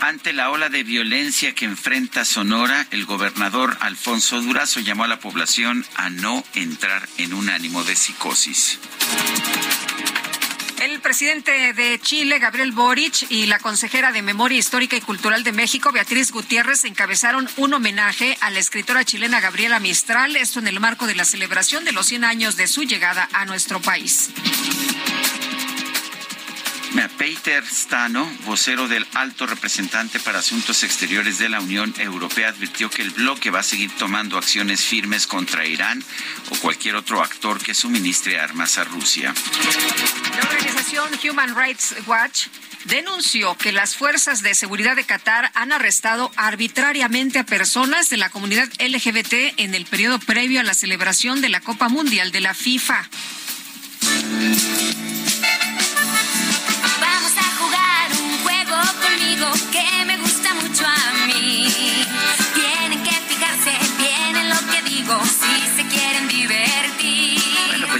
Ante 0.00 0.32
la 0.32 0.50
ola 0.50 0.68
de 0.68 0.82
violencia 0.82 1.54
que 1.54 1.64
enfrenta 1.64 2.24
Sonora, 2.24 2.88
el 2.90 3.06
gobernador 3.06 3.76
Alfonso 3.80 4.42
Durazo 4.42 4.80
llamó 4.80 5.04
a 5.04 5.08
la 5.08 5.20
población 5.20 5.86
a 5.94 6.10
no 6.10 6.44
entrar 6.54 7.08
en 7.18 7.32
un 7.32 7.48
ánimo 7.48 7.84
de 7.84 7.94
psicosis. 7.94 8.80
El 10.82 11.00
presidente 11.00 11.72
de 11.74 12.00
Chile, 12.00 12.40
Gabriel 12.40 12.72
Boric, 12.72 13.30
y 13.30 13.46
la 13.46 13.60
consejera 13.60 14.10
de 14.10 14.20
Memoria 14.20 14.58
Histórica 14.58 14.96
y 14.96 15.00
Cultural 15.00 15.44
de 15.44 15.52
México, 15.52 15.92
Beatriz 15.92 16.32
Gutiérrez, 16.32 16.84
encabezaron 16.84 17.48
un 17.56 17.72
homenaje 17.72 18.36
a 18.40 18.50
la 18.50 18.58
escritora 18.58 19.04
chilena 19.04 19.40
Gabriela 19.40 19.78
Mistral, 19.78 20.34
esto 20.34 20.58
en 20.58 20.66
el 20.66 20.80
marco 20.80 21.06
de 21.06 21.14
la 21.14 21.24
celebración 21.24 21.84
de 21.84 21.92
los 21.92 22.06
100 22.06 22.24
años 22.24 22.56
de 22.56 22.66
su 22.66 22.82
llegada 22.82 23.28
a 23.32 23.44
nuestro 23.44 23.80
país. 23.80 24.30
Peter 27.22 27.64
Stano, 27.64 28.28
vocero 28.44 28.88
del 28.88 29.06
alto 29.14 29.46
representante 29.46 30.18
para 30.20 30.40
Asuntos 30.40 30.82
Exteriores 30.82 31.38
de 31.38 31.48
la 31.48 31.60
Unión 31.60 31.94
Europea, 31.98 32.48
advirtió 32.48 32.90
que 32.90 33.02
el 33.02 33.10
bloque 33.10 33.50
va 33.50 33.60
a 33.60 33.62
seguir 33.62 33.90
tomando 33.96 34.36
acciones 34.36 34.82
firmes 34.82 35.26
contra 35.26 35.66
Irán 35.66 36.02
o 36.50 36.56
cualquier 36.56 36.96
otro 36.96 37.22
actor 37.22 37.62
que 37.62 37.74
suministre 37.74 38.40
armas 38.40 38.78
a 38.78 38.84
Rusia. 38.84 39.32
La 40.36 40.48
organización 40.48 41.10
Human 41.24 41.56
Rights 41.56 41.94
Watch 42.06 42.48
denunció 42.86 43.56
que 43.56 43.72
las 43.72 43.96
fuerzas 43.96 44.42
de 44.42 44.54
seguridad 44.54 44.96
de 44.96 45.04
Qatar 45.04 45.50
han 45.54 45.72
arrestado 45.72 46.30
arbitrariamente 46.36 47.38
a 47.38 47.46
personas 47.46 48.10
de 48.10 48.16
la 48.16 48.30
comunidad 48.30 48.68
LGBT 48.78 49.58
en 49.58 49.74
el 49.74 49.86
periodo 49.86 50.18
previo 50.18 50.60
a 50.60 50.64
la 50.64 50.74
celebración 50.74 51.40
de 51.40 51.48
la 51.48 51.60
Copa 51.60 51.88
Mundial 51.88 52.32
de 52.32 52.40
la 52.40 52.54
FIFA. 52.54 53.08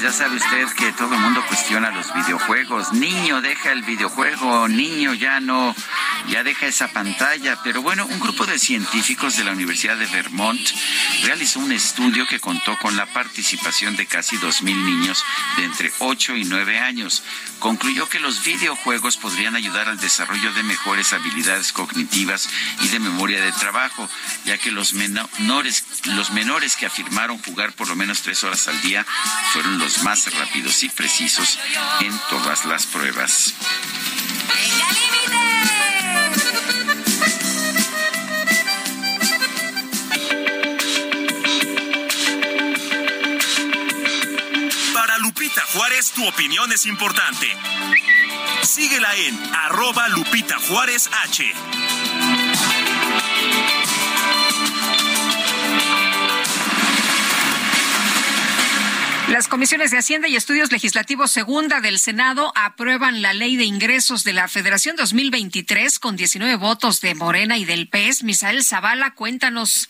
Ya 0.03 0.11
sabe 0.11 0.37
usted 0.37 0.69
que 0.71 0.93
todo 0.93 1.15
el 1.15 1.21
mundo 1.21 1.45
cuestiona 1.47 1.93
los 1.93 2.13
videojuegos. 2.13 2.93
Niño, 2.93 3.41
deja 3.41 3.71
el 3.71 3.83
videojuego. 3.83 4.67
Niño, 4.67 5.15
ya 5.15 5.39
no, 5.39 5.77
ya 6.29 6.43
deja 6.43 6.67
esa 6.67 6.89
pantalla. 6.89 7.61
Pero 7.63 7.83
bueno, 7.83 8.05
un 8.07 8.19
grupo 8.19 8.45
de 8.45 8.59
científicos 8.59 9.37
de 9.37 9.45
la 9.45 9.53
Universidad 9.53 9.97
de 9.97 10.07
Vermont 10.07 10.61
realizó 11.25 11.61
un 11.61 11.71
estudio 11.71 12.27
que 12.27 12.41
contó 12.41 12.77
con 12.79 12.97
la 12.97 13.07
participación 13.07 13.95
de 13.95 14.07
casi 14.07 14.37
2.000 14.39 14.75
niños 14.75 15.25
de 15.57 15.65
entre 15.65 15.93
8 16.01 16.35
y 16.37 16.45
9 16.47 16.81
años 16.81 17.23
concluyó 17.63 18.09
que 18.09 18.19
los 18.19 18.45
videojuegos 18.45 19.17
podrían 19.17 19.55
ayudar 19.55 19.89
al 19.89 19.97
desarrollo 19.97 20.53
de 20.53 20.65
mejores 20.65 21.13
habilidades 21.13 21.73
cognitivas 21.73 22.49
y 22.81 22.89
de 22.89 22.99
memoria 22.99 23.41
de 23.41 23.53
trabajo, 23.53 24.11
ya 24.45 24.59
que 24.59 24.73
los 24.73 24.95
menores, 24.95 25.85
los 26.07 26.33
menores 26.33 26.75
que 26.75 26.87
afirmaron 26.87 27.39
jugar 27.39 27.73
por 27.73 27.87
lo 27.87 27.95
menos 27.95 28.23
tres 28.23 28.43
horas 28.43 28.67
al 28.67 28.83
día 28.83 29.07
fueron 29.53 29.79
los 29.79 29.92
más 30.03 30.33
rápidos 30.35 30.83
y 30.83 30.89
precisos 30.89 31.59
en 32.01 32.19
todas 32.31 32.65
las 32.65 32.87
pruebas. 32.87 33.55
Lupita 45.23 45.63
Juárez, 45.73 46.11
tu 46.11 46.27
opinión 46.27 46.73
es 46.73 46.85
importante. 46.85 47.47
Síguela 48.63 49.15
en 49.15 49.55
arroba 49.55 50.09
Lupita 50.09 50.59
Juárez 50.59 51.09
H. 51.25 51.53
Las 59.33 59.49
comisiones 59.49 59.91
de 59.91 59.97
Hacienda 59.97 60.29
y 60.29 60.37
Estudios 60.37 60.71
Legislativos 60.73 61.31
Segunda 61.31 61.81
del 61.81 61.99
Senado 61.99 62.53
aprueban 62.55 63.23
la 63.23 63.33
Ley 63.33 63.57
de 63.57 63.65
Ingresos 63.65 64.25
de 64.25 64.35
la 64.35 64.47
Federación 64.47 64.95
2023 64.95 65.99
con 65.99 66.17
19 66.17 66.57
votos 66.57 67.01
de 67.01 67.15
Morena 67.15 67.57
y 67.57 67.65
del 67.65 67.89
PES. 67.89 68.25
Misael 68.25 68.63
Zavala, 68.63 69.15
cuéntanos. 69.15 69.89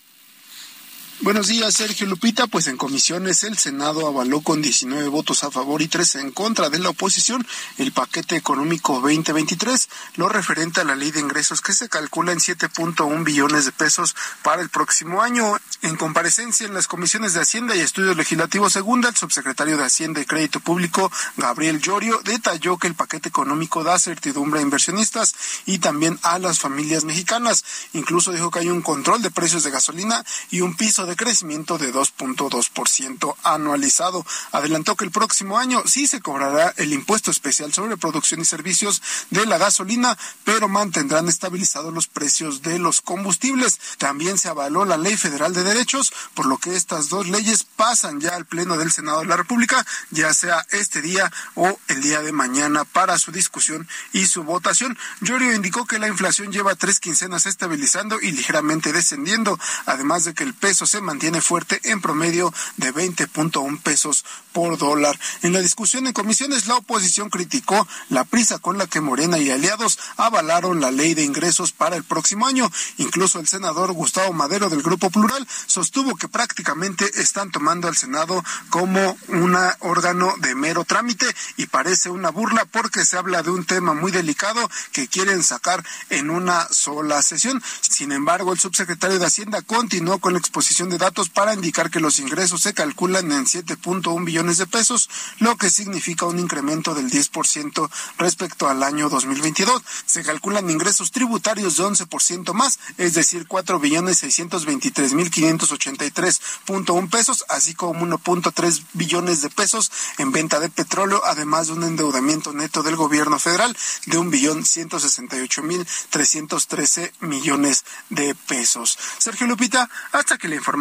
Buenos 1.22 1.46
días, 1.46 1.74
Sergio 1.74 2.08
Lupita. 2.08 2.48
Pues 2.48 2.66
en 2.66 2.76
comisiones 2.76 3.44
el 3.44 3.56
Senado 3.56 4.08
avaló 4.08 4.40
con 4.40 4.60
19 4.60 5.06
votos 5.06 5.44
a 5.44 5.52
favor 5.52 5.80
y 5.80 5.86
3 5.86 6.16
en 6.16 6.32
contra 6.32 6.68
de 6.68 6.80
la 6.80 6.88
oposición 6.88 7.46
el 7.78 7.92
paquete 7.92 8.34
económico 8.34 8.94
2023, 8.94 9.88
lo 10.16 10.28
referente 10.28 10.80
a 10.80 10.84
la 10.84 10.96
ley 10.96 11.12
de 11.12 11.20
ingresos 11.20 11.60
que 11.60 11.74
se 11.74 11.88
calcula 11.88 12.32
en 12.32 12.40
7.1 12.40 13.22
billones 13.22 13.66
de 13.66 13.70
pesos 13.70 14.16
para 14.42 14.62
el 14.62 14.68
próximo 14.68 15.22
año. 15.22 15.56
En 15.82 15.94
comparecencia 15.94 16.66
en 16.66 16.74
las 16.74 16.88
comisiones 16.88 17.34
de 17.34 17.40
Hacienda 17.40 17.76
y 17.76 17.80
Estudios 17.80 18.16
Legislativos 18.16 18.72
Segunda, 18.72 19.08
el 19.08 19.16
subsecretario 19.16 19.76
de 19.76 19.84
Hacienda 19.84 20.20
y 20.20 20.24
Crédito 20.24 20.58
Público, 20.58 21.08
Gabriel 21.36 21.80
Llorio, 21.80 22.20
detalló 22.24 22.78
que 22.78 22.88
el 22.88 22.94
paquete 22.96 23.28
económico 23.28 23.84
da 23.84 23.96
certidumbre 23.96 24.58
a 24.58 24.64
inversionistas 24.64 25.36
y 25.66 25.78
también 25.78 26.18
a 26.22 26.40
las 26.40 26.58
familias 26.58 27.04
mexicanas. 27.04 27.64
Incluso 27.92 28.32
dijo 28.32 28.50
que 28.50 28.58
hay 28.58 28.70
un 28.70 28.82
control 28.82 29.22
de 29.22 29.30
precios 29.30 29.62
de 29.62 29.70
gasolina 29.70 30.24
y 30.50 30.62
un 30.62 30.76
piso 30.76 31.06
de 31.06 31.11
crecimiento 31.16 31.78
de 31.78 31.92
2.2% 31.92 33.34
anualizado. 33.42 34.24
Adelantó 34.52 34.96
que 34.96 35.04
el 35.04 35.10
próximo 35.10 35.58
año 35.58 35.82
sí 35.86 36.06
se 36.06 36.20
cobrará 36.20 36.74
el 36.76 36.92
impuesto 36.92 37.30
especial 37.30 37.72
sobre 37.72 37.96
producción 37.96 38.40
y 38.40 38.44
servicios 38.44 39.02
de 39.30 39.46
la 39.46 39.58
gasolina, 39.58 40.16
pero 40.44 40.68
mantendrán 40.68 41.28
estabilizados 41.28 41.92
los 41.92 42.06
precios 42.06 42.62
de 42.62 42.78
los 42.78 43.00
combustibles. 43.00 43.78
También 43.98 44.38
se 44.38 44.48
avaló 44.48 44.84
la 44.84 44.96
Ley 44.96 45.16
Federal 45.16 45.52
de 45.52 45.62
Derechos, 45.62 46.12
por 46.34 46.46
lo 46.46 46.58
que 46.58 46.76
estas 46.76 47.08
dos 47.08 47.28
leyes 47.28 47.64
pasan 47.64 48.20
ya 48.20 48.34
al 48.36 48.46
Pleno 48.46 48.76
del 48.76 48.92
Senado 48.92 49.20
de 49.20 49.26
la 49.26 49.36
República, 49.36 49.84
ya 50.10 50.32
sea 50.34 50.66
este 50.70 51.02
día 51.02 51.30
o 51.54 51.78
el 51.88 52.02
día 52.02 52.22
de 52.22 52.32
mañana 52.32 52.84
para 52.84 53.18
su 53.18 53.32
discusión 53.32 53.86
y 54.12 54.26
su 54.26 54.44
votación. 54.44 54.98
Llorio 55.20 55.54
indicó 55.54 55.86
que 55.86 55.98
la 55.98 56.08
inflación 56.08 56.52
lleva 56.52 56.74
tres 56.74 57.00
quincenas 57.00 57.46
estabilizando 57.46 58.20
y 58.20 58.32
ligeramente 58.32 58.92
descendiendo, 58.92 59.58
además 59.86 60.24
de 60.24 60.34
que 60.34 60.44
el 60.44 60.54
peso 60.54 60.86
se 60.86 61.00
mantiene 61.02 61.40
fuerte 61.40 61.80
en 61.84 62.00
promedio 62.00 62.52
de 62.76 62.94
20.1 62.94 63.82
pesos 63.82 64.24
por 64.52 64.78
dólar. 64.78 65.18
En 65.42 65.52
la 65.52 65.60
discusión 65.60 66.06
en 66.06 66.12
comisiones, 66.12 66.66
la 66.66 66.76
oposición 66.76 67.30
criticó 67.30 67.86
la 68.08 68.24
prisa 68.24 68.58
con 68.58 68.78
la 68.78 68.86
que 68.86 69.00
Morena 69.00 69.38
y 69.38 69.50
aliados 69.50 69.98
avalaron 70.16 70.80
la 70.80 70.90
ley 70.90 71.14
de 71.14 71.24
ingresos 71.24 71.72
para 71.72 71.96
el 71.96 72.04
próximo 72.04 72.46
año. 72.46 72.70
Incluso 72.98 73.40
el 73.40 73.48
senador 73.48 73.92
Gustavo 73.92 74.32
Madero 74.32 74.68
del 74.68 74.82
Grupo 74.82 75.10
Plural 75.10 75.46
sostuvo 75.66 76.16
que 76.16 76.28
prácticamente 76.28 77.10
están 77.20 77.50
tomando 77.50 77.88
al 77.88 77.96
Senado 77.96 78.42
como 78.70 79.16
un 79.28 79.56
órgano 79.80 80.34
de 80.38 80.54
mero 80.54 80.84
trámite 80.84 81.26
y 81.56 81.66
parece 81.66 82.10
una 82.10 82.30
burla 82.30 82.64
porque 82.66 83.04
se 83.04 83.16
habla 83.16 83.42
de 83.42 83.50
un 83.50 83.64
tema 83.64 83.94
muy 83.94 84.12
delicado 84.12 84.70
que 84.92 85.08
quieren 85.08 85.42
sacar 85.42 85.84
en 86.10 86.30
una 86.30 86.68
sola 86.70 87.22
sesión. 87.22 87.62
Sin 87.80 88.12
embargo, 88.12 88.52
el 88.52 88.58
subsecretario 88.58 89.18
de 89.18 89.26
Hacienda 89.26 89.62
continuó 89.62 90.18
con 90.18 90.32
la 90.32 90.38
exposición 90.38 90.81
de 90.88 90.98
datos 90.98 91.28
para 91.28 91.54
indicar 91.54 91.90
que 91.90 92.00
los 92.00 92.18
ingresos 92.18 92.62
se 92.62 92.74
calculan 92.74 93.30
en 93.32 93.46
7.1 93.46 94.24
billones 94.24 94.58
de 94.58 94.66
pesos, 94.66 95.08
lo 95.38 95.56
que 95.56 95.70
significa 95.70 96.26
un 96.26 96.38
incremento 96.38 96.94
del 96.94 97.10
10% 97.10 97.90
respecto 98.18 98.68
al 98.68 98.82
año 98.82 99.08
2022. 99.08 99.82
Se 100.06 100.22
calculan 100.22 100.70
ingresos 100.70 101.10
tributarios 101.10 101.76
de 101.76 101.84
11% 101.84 102.52
más, 102.52 102.78
es 102.98 103.14
decir, 103.14 103.46
4 103.46 103.78
billones 103.78 104.18
623 104.18 105.14
mil 105.14 105.30
583.1 105.30 107.10
pesos, 107.10 107.44
así 107.48 107.74
como 107.74 108.04
1.3 108.06 108.82
billones 108.94 109.42
de 109.42 109.50
pesos 109.50 109.90
en 110.18 110.32
venta 110.32 110.60
de 110.60 110.68
petróleo, 110.68 111.22
además 111.24 111.68
de 111.68 111.74
un 111.74 111.84
endeudamiento 111.84 112.52
neto 112.52 112.82
del 112.82 112.96
gobierno 112.96 113.38
federal 113.38 113.76
de 114.06 114.18
un 114.18 114.30
billón 114.30 114.64
168 114.64 115.62
mil 115.62 115.86
313 116.10 117.12
millones 117.20 117.84
de 118.10 118.34
pesos. 118.34 118.98
Sergio 119.18 119.46
Lupita, 119.46 119.88
hasta 120.12 120.38
que 120.38 120.48
la 120.48 120.56
información 120.56 120.71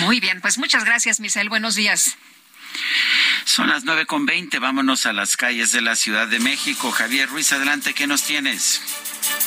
muy 0.00 0.20
bien, 0.20 0.40
pues 0.40 0.58
muchas 0.58 0.84
gracias, 0.84 1.20
Misael. 1.20 1.48
Buenos 1.48 1.74
días. 1.74 2.16
Son 3.44 3.68
las 3.68 3.84
nueve 3.84 4.06
con 4.06 4.26
veinte. 4.26 4.58
Vámonos 4.58 5.06
a 5.06 5.12
las 5.12 5.36
calles 5.36 5.72
de 5.72 5.80
la 5.80 5.96
Ciudad 5.96 6.26
de 6.26 6.40
México. 6.40 6.90
Javier 6.90 7.28
Ruiz, 7.28 7.52
adelante, 7.52 7.94
¿qué 7.94 8.06
nos 8.06 8.24
tienes? 8.24 8.80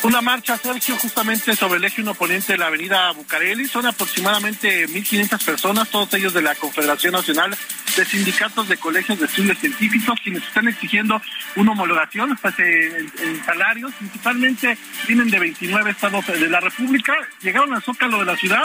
Una 0.04 0.22
marcha, 0.22 0.58
Sergio, 0.58 0.96
justamente 0.98 1.56
sobre 1.56 1.78
el 1.78 1.86
eje 1.86 2.02
1 2.02 2.14
poniente 2.16 2.54
de 2.54 2.58
la 2.58 2.68
avenida 2.68 3.12
Bucareli. 3.12 3.68
Son 3.68 3.86
aproximadamente 3.86 4.88
1.500 4.88 5.44
personas, 5.44 5.90
todos 5.90 6.14
ellos 6.14 6.34
de 6.34 6.42
la 6.42 6.56
Confederación 6.56 7.14
Nacional 7.14 7.58
de 7.98 8.06
sindicatos 8.06 8.68
de 8.68 8.78
colegios 8.78 9.20
de 9.20 9.26
estudios 9.26 9.58
científicos, 9.58 10.20
quienes 10.24 10.44
están 10.44 10.68
exigiendo 10.68 11.20
una 11.56 11.72
homologación 11.72 12.38
pues, 12.40 12.54
en, 12.60 13.44
salarios, 13.44 13.92
principalmente 13.98 14.78
vienen 15.08 15.32
de 15.32 15.40
29 15.40 15.92
estados 15.92 16.28
de 16.28 16.48
la 16.48 16.60
República, 16.60 17.14
llegaron 17.42 17.74
al 17.74 17.82
Zócalo 17.82 18.20
de 18.20 18.26
la 18.26 18.38
ciudad, 18.38 18.64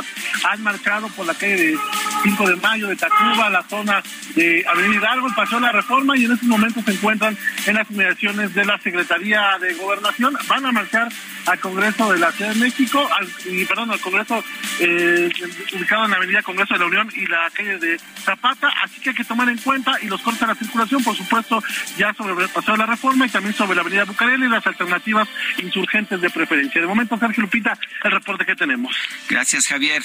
han 0.50 0.62
marchado 0.62 1.08
por 1.08 1.26
la 1.26 1.34
calle 1.34 1.56
de 1.56 1.78
5 2.24 2.48
de 2.48 2.56
Mayo, 2.56 2.88
de 2.88 2.96
Tacuba, 2.96 3.48
la 3.48 3.62
zona 3.62 4.02
de 4.34 4.64
Avenida 4.68 5.00
Hidalgo, 5.00 5.28
el 5.28 5.34
Paseo 5.34 5.60
de 5.60 5.66
la 5.66 5.72
Reforma, 5.72 6.16
y 6.16 6.26
en 6.26 6.32
estos 6.32 6.48
momentos 6.48 6.84
se 6.84 6.92
encuentran 6.92 7.36
en 7.66 7.74
las 7.74 7.90
inmediaciones 7.90 8.52
de 8.52 8.64
la 8.66 8.78
Secretaría 8.78 9.56
de 9.60 9.72
Gobernación. 9.74 10.36
Van 10.46 10.66
a 10.66 10.72
marchar 10.72 11.01
al 11.46 11.58
Congreso 11.60 12.12
de 12.12 12.18
la 12.18 12.32
Ciudad 12.32 12.52
de 12.52 12.60
México, 12.60 13.08
al, 13.18 13.26
perdón, 13.66 13.90
al 13.90 14.00
Congreso 14.00 14.44
eh, 14.80 15.30
ubicado 15.74 16.04
en 16.04 16.10
la 16.10 16.16
Avenida 16.16 16.42
Congreso 16.42 16.74
de 16.74 16.80
la 16.80 16.86
Unión 16.86 17.10
y 17.14 17.26
la 17.26 17.50
calle 17.50 17.78
de 17.78 17.98
Zapata, 18.24 18.68
así 18.82 19.00
que 19.00 19.10
hay 19.10 19.16
que 19.16 19.24
tomar 19.24 19.48
en 19.48 19.58
cuenta 19.58 19.98
y 20.02 20.06
los 20.06 20.20
cortes 20.20 20.40
de 20.40 20.46
la 20.46 20.54
circulación, 20.54 21.02
por 21.02 21.16
supuesto, 21.16 21.62
ya 21.96 22.12
sobre 22.14 22.42
el 22.42 22.48
Paseo 22.50 22.74
de 22.74 22.78
la 22.78 22.86
Reforma 22.86 23.26
y 23.26 23.30
también 23.30 23.54
sobre 23.54 23.74
la 23.74 23.82
Avenida 23.82 24.04
Bucareli 24.04 24.46
y 24.46 24.48
las 24.48 24.66
alternativas 24.66 25.28
insurgentes 25.58 26.20
de 26.20 26.30
preferencia. 26.30 26.80
De 26.80 26.86
momento, 26.86 27.18
Sergio 27.18 27.42
Lupita, 27.42 27.78
el 28.04 28.10
reporte 28.10 28.44
que 28.44 28.54
tenemos. 28.54 28.94
Gracias, 29.28 29.66
Javier. 29.66 30.02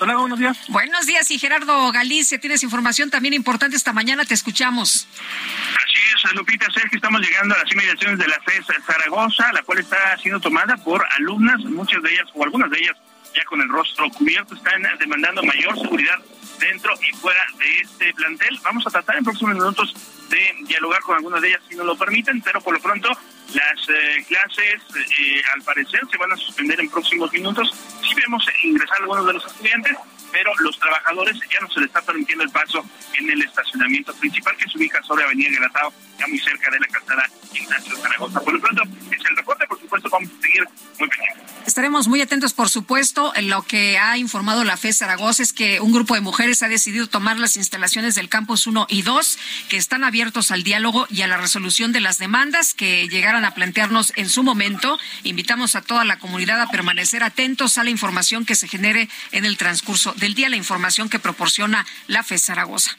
Hola, 0.00 0.16
buenos 0.16 0.38
días. 0.38 0.58
Buenos 0.68 1.06
días 1.06 1.30
y 1.30 1.38
Gerardo 1.38 1.92
Galicia, 1.92 2.40
tienes 2.40 2.62
información 2.62 3.10
también 3.10 3.32
importante 3.32 3.76
esta 3.76 3.92
mañana, 3.92 4.24
te 4.24 4.34
escuchamos. 4.34 5.06
Así 5.16 6.26
es, 6.28 6.34
Lupita 6.34 6.66
Sergio, 6.72 6.96
estamos 6.96 7.20
llegando 7.20 7.54
a 7.54 7.58
las 7.58 7.70
inmediaciones 7.70 8.18
de 8.18 8.26
la 8.26 8.40
FES 8.40 8.66
Zaragoza, 8.84 9.52
la 9.52 9.62
cual 9.62 9.78
está 9.78 10.16
siendo 10.18 10.40
tomada 10.40 10.76
por 10.78 11.06
alumnas, 11.16 11.60
muchas 11.60 12.02
de 12.02 12.12
ellas 12.12 12.26
o 12.34 12.42
algunas 12.42 12.70
de 12.70 12.78
ellas 12.78 12.96
ya 13.34 13.44
con 13.44 13.60
el 13.60 13.68
rostro 13.68 14.08
cubierto, 14.10 14.54
están 14.54 14.82
demandando 14.98 15.42
mayor 15.42 15.78
seguridad 15.78 16.18
dentro 16.60 16.94
y 17.08 17.16
fuera 17.16 17.40
de 17.58 17.80
este 17.80 18.14
plantel. 18.14 18.58
Vamos 18.62 18.86
a 18.86 18.90
tratar 18.90 19.16
en 19.16 19.24
próximos 19.24 19.54
minutos 19.54 19.94
de 20.28 20.54
dialogar 20.66 21.00
con 21.02 21.16
algunas 21.16 21.40
de 21.40 21.48
ellas 21.48 21.62
si 21.68 21.76
nos 21.76 21.86
lo 21.86 21.96
permiten, 21.96 22.40
pero 22.42 22.60
por 22.60 22.74
lo 22.74 22.80
pronto 22.80 23.08
las 23.54 23.88
eh, 23.88 24.24
clases 24.26 24.82
eh, 24.96 25.42
al 25.54 25.62
parecer 25.62 26.00
se 26.10 26.16
van 26.18 26.32
a 26.32 26.36
suspender 26.36 26.80
en 26.80 26.90
próximos 26.90 27.32
minutos. 27.32 27.72
Sí 28.02 28.14
vemos 28.14 28.44
ingresar 28.62 29.00
algunos 29.00 29.26
de 29.26 29.32
los 29.34 29.46
estudiantes, 29.46 29.96
pero 30.32 30.52
los 30.60 30.78
trabajadores 30.78 31.38
ya 31.52 31.60
no 31.60 31.70
se 31.70 31.80
les 31.80 31.88
está 31.88 32.02
permitiendo 32.02 32.44
el 32.44 32.50
paso 32.50 32.84
en 33.18 33.30
el 33.30 33.42
estacionamiento 33.42 34.14
principal 34.14 34.56
que 34.56 34.68
se 34.68 34.78
ubica 34.78 35.02
sobre 35.02 35.24
Avenida 35.24 35.50
Gratao, 35.60 35.92
muy 36.28 36.38
cerca 36.38 36.70
de 36.70 36.80
la 36.80 36.86
Ignacio 37.54 37.96
Zaragoza. 37.96 38.40
Por 38.40 38.52
lo 38.52 38.58
es 38.58 39.20
el 39.24 39.44
por 39.44 39.80
supuesto 39.80 40.08
vamos 40.10 40.30
a 40.38 40.42
seguir 40.42 40.64
muy. 40.98 41.08
Estaremos 41.66 42.08
muy 42.08 42.20
atentos, 42.20 42.52
por 42.52 42.68
supuesto. 42.68 43.32
Lo 43.42 43.62
que 43.62 43.98
ha 43.98 44.18
informado 44.18 44.64
la 44.64 44.76
FE 44.76 44.92
Zaragoza 44.92 45.42
es 45.42 45.52
que 45.52 45.80
un 45.80 45.92
grupo 45.92 46.14
de 46.14 46.20
mujeres 46.20 46.62
ha 46.62 46.68
decidido 46.68 47.06
tomar 47.06 47.38
las 47.38 47.56
instalaciones 47.56 48.14
del 48.14 48.28
campus 48.28 48.66
1 48.66 48.86
y 48.90 49.02
2, 49.02 49.38
que 49.68 49.76
están 49.76 50.04
abiertos 50.04 50.50
al 50.50 50.62
diálogo 50.62 51.06
y 51.10 51.22
a 51.22 51.26
la 51.26 51.36
resolución 51.36 51.92
de 51.92 52.00
las 52.00 52.18
demandas 52.18 52.74
que 52.74 53.08
llegaran 53.08 53.44
a 53.44 53.54
plantearnos 53.54 54.12
en 54.16 54.28
su 54.28 54.42
momento. 54.42 54.98
Invitamos 55.22 55.74
a 55.74 55.82
toda 55.82 56.04
la 56.04 56.18
comunidad 56.18 56.60
a 56.60 56.70
permanecer 56.70 57.22
atentos 57.22 57.78
a 57.78 57.84
la 57.84 57.90
información 57.90 58.44
que 58.44 58.56
se 58.56 58.68
genere 58.68 59.08
en 59.32 59.46
el 59.46 59.56
transcurso 59.56 60.12
del 60.12 60.34
día, 60.34 60.48
la 60.48 60.56
información 60.56 61.08
que 61.08 61.18
proporciona 61.18 61.86
la 62.08 62.22
FE 62.22 62.38
Zaragoza. 62.38 62.96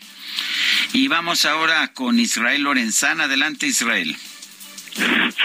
Y 0.93 1.07
vamos 1.07 1.45
ahora 1.45 1.91
con 1.93 2.19
Israel 2.19 2.63
Lorenzana. 2.63 3.25
Adelante, 3.25 3.67
Israel. 3.67 4.15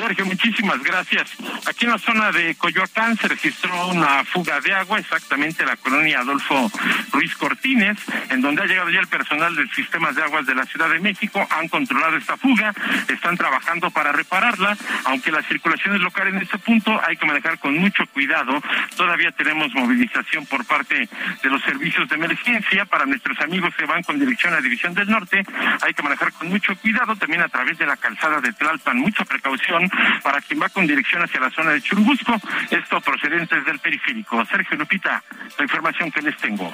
Sergio, 0.01 0.25
muchísimas 0.25 0.83
gracias. 0.83 1.31
Aquí 1.67 1.85
en 1.85 1.91
la 1.91 1.99
zona 1.99 2.33
de 2.33 2.55
Coyoacán 2.55 3.19
se 3.19 3.29
registró 3.29 3.89
una 3.89 4.25
fuga 4.25 4.59
de 4.61 4.73
agua, 4.73 4.99
exactamente 4.99 5.67
la 5.67 5.77
colonia 5.77 6.21
Adolfo 6.21 6.73
Ruiz 7.13 7.37
Cortines, 7.37 7.99
en 8.31 8.41
donde 8.41 8.63
ha 8.63 8.65
llegado 8.65 8.89
ya 8.89 9.01
el 9.01 9.09
personal 9.09 9.55
del 9.55 9.71
sistema 9.73 10.11
de 10.13 10.23
aguas 10.23 10.47
de 10.47 10.55
la 10.55 10.65
Ciudad 10.65 10.89
de 10.89 11.01
México, 11.01 11.47
han 11.51 11.69
controlado 11.69 12.17
esta 12.17 12.39
fuga, 12.39 12.73
están 13.09 13.37
trabajando 13.37 13.91
para 13.91 14.11
repararla, 14.11 14.75
aunque 15.05 15.31
la 15.31 15.43
circulación 15.43 15.97
es 15.97 16.01
local 16.01 16.29
en 16.29 16.39
este 16.39 16.57
punto, 16.57 16.99
hay 17.07 17.19
que 17.19 17.27
manejar 17.27 17.59
con 17.59 17.77
mucho 17.77 18.07
cuidado. 18.07 18.59
Todavía 18.97 19.33
tenemos 19.33 19.71
movilización 19.75 20.47
por 20.47 20.65
parte 20.65 21.11
de 21.43 21.51
los 21.51 21.63
servicios 21.63 22.09
de 22.09 22.15
emergencia 22.15 22.87
para 22.87 23.05
nuestros 23.05 23.39
amigos 23.41 23.75
que 23.77 23.85
van 23.85 24.03
con 24.03 24.19
dirección 24.19 24.55
a 24.55 24.63
División 24.63 24.95
del 24.95 25.11
Norte, 25.11 25.45
hay 25.83 25.93
que 25.93 26.03
manejar 26.03 26.33
con 26.33 26.49
mucho 26.49 26.75
cuidado 26.77 27.15
también 27.17 27.43
a 27.43 27.49
través 27.49 27.77
de 27.77 27.85
la 27.85 27.99
calzada 27.99 28.41
de 28.41 28.51
Tlalpan, 28.55 28.97
mucha 28.97 29.27
precaución 29.27 29.90
para 30.23 30.41
quien 30.41 30.61
va 30.61 30.69
con 30.69 30.87
dirección 30.87 31.23
hacia 31.23 31.41
la 31.41 31.51
zona 31.51 31.73
de 31.73 31.83
Churubusco, 31.83 32.41
esto 32.71 33.01
procedente 33.01 33.61
del 33.63 33.79
periférico. 33.79 34.45
Sergio 34.47 34.77
Lupita, 34.77 35.23
la 35.59 35.65
información 35.65 36.11
que 36.11 36.23
les 36.23 36.37
tengo. 36.37 36.73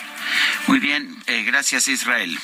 Muy 0.67 0.79
bien, 0.79 1.17
eh, 1.27 1.43
gracias 1.45 1.89
Israel. 1.89 2.39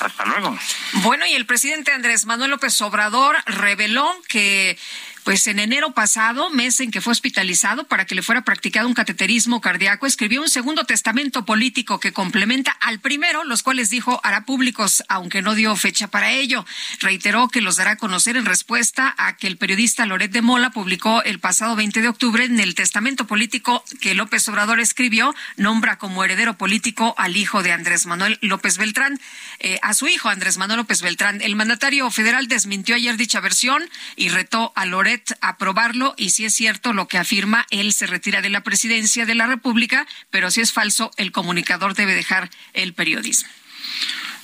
Hasta 0.00 0.26
luego. 0.26 0.56
Bueno, 0.94 1.24
y 1.26 1.32
el 1.32 1.46
presidente 1.46 1.92
Andrés 1.92 2.26
Manuel 2.26 2.50
López 2.50 2.80
Obrador 2.82 3.36
reveló 3.46 4.10
que 4.28 4.78
pues 5.26 5.48
en 5.48 5.58
enero 5.58 5.92
pasado, 5.92 6.50
mes 6.50 6.78
en 6.78 6.92
que 6.92 7.00
fue 7.00 7.10
hospitalizado 7.10 7.88
para 7.88 8.04
que 8.04 8.14
le 8.14 8.22
fuera 8.22 8.44
practicado 8.44 8.86
un 8.86 8.94
cateterismo 8.94 9.60
cardíaco, 9.60 10.06
escribió 10.06 10.40
un 10.40 10.48
segundo 10.48 10.84
testamento 10.84 11.44
político 11.44 11.98
que 11.98 12.12
complementa 12.12 12.70
al 12.70 13.00
primero, 13.00 13.42
los 13.42 13.64
cuales 13.64 13.90
dijo 13.90 14.20
hará 14.22 14.44
públicos, 14.44 15.02
aunque 15.08 15.42
no 15.42 15.56
dio 15.56 15.74
fecha 15.74 16.06
para 16.06 16.30
ello. 16.30 16.64
Reiteró 17.00 17.48
que 17.48 17.60
los 17.60 17.74
dará 17.74 17.90
a 17.90 17.96
conocer 17.96 18.36
en 18.36 18.44
respuesta 18.44 19.16
a 19.18 19.36
que 19.36 19.48
el 19.48 19.56
periodista 19.56 20.06
Loret 20.06 20.30
de 20.30 20.42
Mola 20.42 20.70
publicó 20.70 21.24
el 21.24 21.40
pasado 21.40 21.74
20 21.74 22.02
de 22.02 22.08
octubre 22.08 22.44
en 22.44 22.60
el 22.60 22.76
testamento 22.76 23.26
político 23.26 23.82
que 24.00 24.14
López 24.14 24.46
Obrador 24.46 24.78
escribió, 24.78 25.34
nombra 25.56 25.98
como 25.98 26.22
heredero 26.22 26.56
político 26.56 27.16
al 27.18 27.36
hijo 27.36 27.64
de 27.64 27.72
Andrés 27.72 28.06
Manuel 28.06 28.38
López 28.42 28.78
Beltrán, 28.78 29.18
eh, 29.58 29.80
a 29.82 29.92
su 29.92 30.06
hijo 30.06 30.28
Andrés 30.28 30.56
Manuel 30.56 30.78
López 30.78 31.02
Beltrán. 31.02 31.42
El 31.42 31.56
mandatario 31.56 32.08
federal 32.12 32.46
desmintió 32.46 32.94
ayer 32.94 33.16
dicha 33.16 33.40
versión 33.40 33.82
y 34.14 34.28
retó 34.28 34.72
a 34.76 34.86
Loret 34.86 35.15
aprobarlo 35.40 36.14
y 36.16 36.30
si 36.30 36.44
es 36.44 36.54
cierto 36.54 36.92
lo 36.92 37.08
que 37.08 37.18
afirma, 37.18 37.66
él 37.70 37.92
se 37.92 38.06
retira 38.06 38.42
de 38.42 38.50
la 38.50 38.62
presidencia 38.62 39.26
de 39.26 39.34
la 39.34 39.46
República, 39.46 40.06
pero 40.30 40.50
si 40.50 40.60
es 40.60 40.72
falso, 40.72 41.10
el 41.16 41.32
comunicador 41.32 41.94
debe 41.94 42.14
dejar 42.14 42.50
el 42.72 42.94
periodismo. 42.94 43.48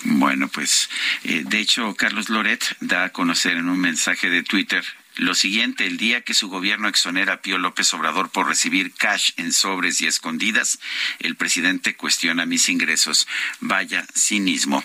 Bueno, 0.04 0.48
pues 0.48 0.88
eh, 1.24 1.44
de 1.46 1.60
hecho 1.60 1.94
Carlos 1.94 2.28
Loret 2.28 2.64
da 2.80 3.04
a 3.04 3.08
conocer 3.10 3.56
en 3.56 3.68
un 3.68 3.80
mensaje 3.80 4.30
de 4.30 4.42
Twitter 4.42 4.84
lo 5.16 5.34
siguiente, 5.34 5.86
el 5.86 5.96
día 5.96 6.22
que 6.22 6.34
su 6.34 6.48
gobierno 6.48 6.88
exonera 6.88 7.34
a 7.34 7.42
Pío 7.42 7.58
López 7.58 7.92
Obrador 7.94 8.30
por 8.30 8.46
recibir 8.48 8.92
cash 8.94 9.30
en 9.36 9.52
sobres 9.52 10.00
y 10.00 10.06
escondidas, 10.06 10.78
el 11.18 11.36
presidente 11.36 11.94
cuestiona 11.96 12.46
mis 12.46 12.68
ingresos. 12.68 13.26
Vaya 13.60 14.06
cinismo. 14.16 14.84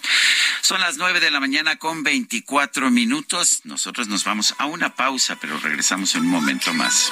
Son 0.62 0.82
las 0.82 0.98
nueve 0.98 1.20
de 1.20 1.32
la 1.32 1.40
mañana 1.40 1.78
con 1.78 2.04
veinticuatro 2.04 2.90
minutos. 2.92 3.62
Nosotros 3.64 4.08
nos 4.08 4.24
vamos 4.24 4.54
a 4.58 4.66
una 4.66 4.96
pausa, 4.96 5.38
pero 5.40 5.58
regresamos 5.60 6.16
en 6.16 6.22
un 6.22 6.28
momento 6.28 6.74
más. 6.74 7.12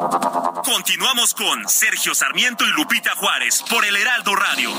Continuamos 0.71 1.33
con 1.33 1.67
Sergio 1.67 2.15
Sarmiento 2.15 2.65
y 2.65 2.69
Lupita 2.69 3.13
Juárez 3.15 3.61
por 3.69 3.83
el 3.83 3.93
Heraldo 3.93 4.33
Radio. 4.33 4.71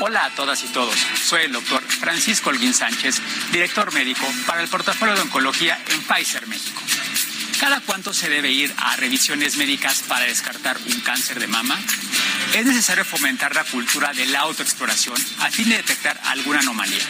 Hola 0.00 0.26
a 0.26 0.30
todas 0.36 0.62
y 0.62 0.68
todos. 0.68 0.94
Soy 0.94 1.42
el 1.42 1.52
doctor 1.52 1.82
Francisco 1.82 2.50
Holguín 2.50 2.72
Sánchez, 2.72 3.20
director 3.50 3.92
médico 3.92 4.24
para 4.46 4.62
el 4.62 4.68
portafolio 4.68 5.16
de 5.16 5.22
oncología 5.22 5.82
en 5.90 6.00
Pfizer 6.04 6.46
México. 6.46 6.80
¿Cada 7.60 7.80
cuánto 7.80 8.14
se 8.14 8.28
debe 8.28 8.52
ir 8.52 8.72
a 8.76 8.94
revisiones 8.96 9.56
médicas 9.56 10.04
para 10.06 10.26
descartar 10.26 10.78
un 10.78 11.00
cáncer 11.00 11.40
de 11.40 11.48
mama? 11.48 11.76
Es 12.54 12.64
necesario 12.64 13.04
fomentar 13.04 13.54
la 13.54 13.64
cultura 13.64 14.12
de 14.12 14.26
la 14.26 14.40
autoexploración 14.40 15.16
a 15.40 15.50
fin 15.50 15.68
de 15.68 15.76
detectar 15.76 16.20
alguna 16.26 16.60
anomalía. 16.60 17.04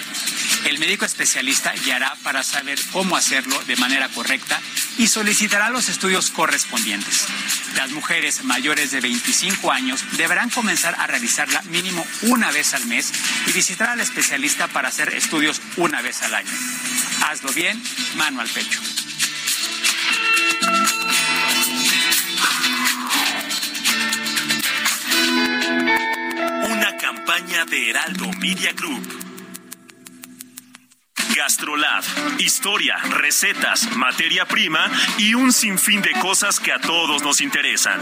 El 0.64 0.78
médico 0.78 1.04
especialista 1.04 1.72
guiará 1.84 2.14
para 2.22 2.42
saber 2.42 2.78
cómo 2.92 3.16
hacerlo 3.16 3.62
de 3.66 3.76
manera 3.76 4.08
correcta 4.08 4.58
y 4.96 5.06
solicitará 5.08 5.68
los 5.68 5.90
estudios 5.90 6.30
correspondientes. 6.30 7.26
Las 7.76 7.90
mujeres 7.90 8.42
mayores 8.44 8.90
de 8.90 9.00
25 9.00 9.70
años 9.70 10.02
deberán 10.16 10.48
comenzar 10.48 10.94
a 10.98 11.06
realizarla 11.06 11.62
mínimo 11.70 12.04
una 12.22 12.50
vez 12.50 12.72
al 12.72 12.86
mes 12.86 13.12
y 13.46 13.52
visitar 13.52 13.90
al 13.90 14.00
especialista 14.00 14.66
para 14.66 14.88
hacer 14.88 15.14
estudios 15.14 15.60
una 15.76 16.00
vez 16.00 16.22
al 16.22 16.34
año. 16.34 16.52
Hazlo 17.28 17.52
bien, 17.52 17.80
mano 18.16 18.40
al 18.40 18.48
pecho. 18.48 18.80
Una 26.70 26.96
campaña 26.96 27.64
de 27.64 27.90
Heraldo 27.90 28.30
Media 28.38 28.72
Group. 28.72 29.28
Gastrolab. 31.34 32.04
Historia, 32.38 32.96
recetas, 33.10 33.96
materia 33.96 34.44
prima 34.44 34.90
y 35.18 35.34
un 35.34 35.52
sinfín 35.52 36.02
de 36.02 36.12
cosas 36.20 36.58
que 36.58 36.72
a 36.72 36.80
todos 36.80 37.22
nos 37.22 37.40
interesan. 37.40 38.00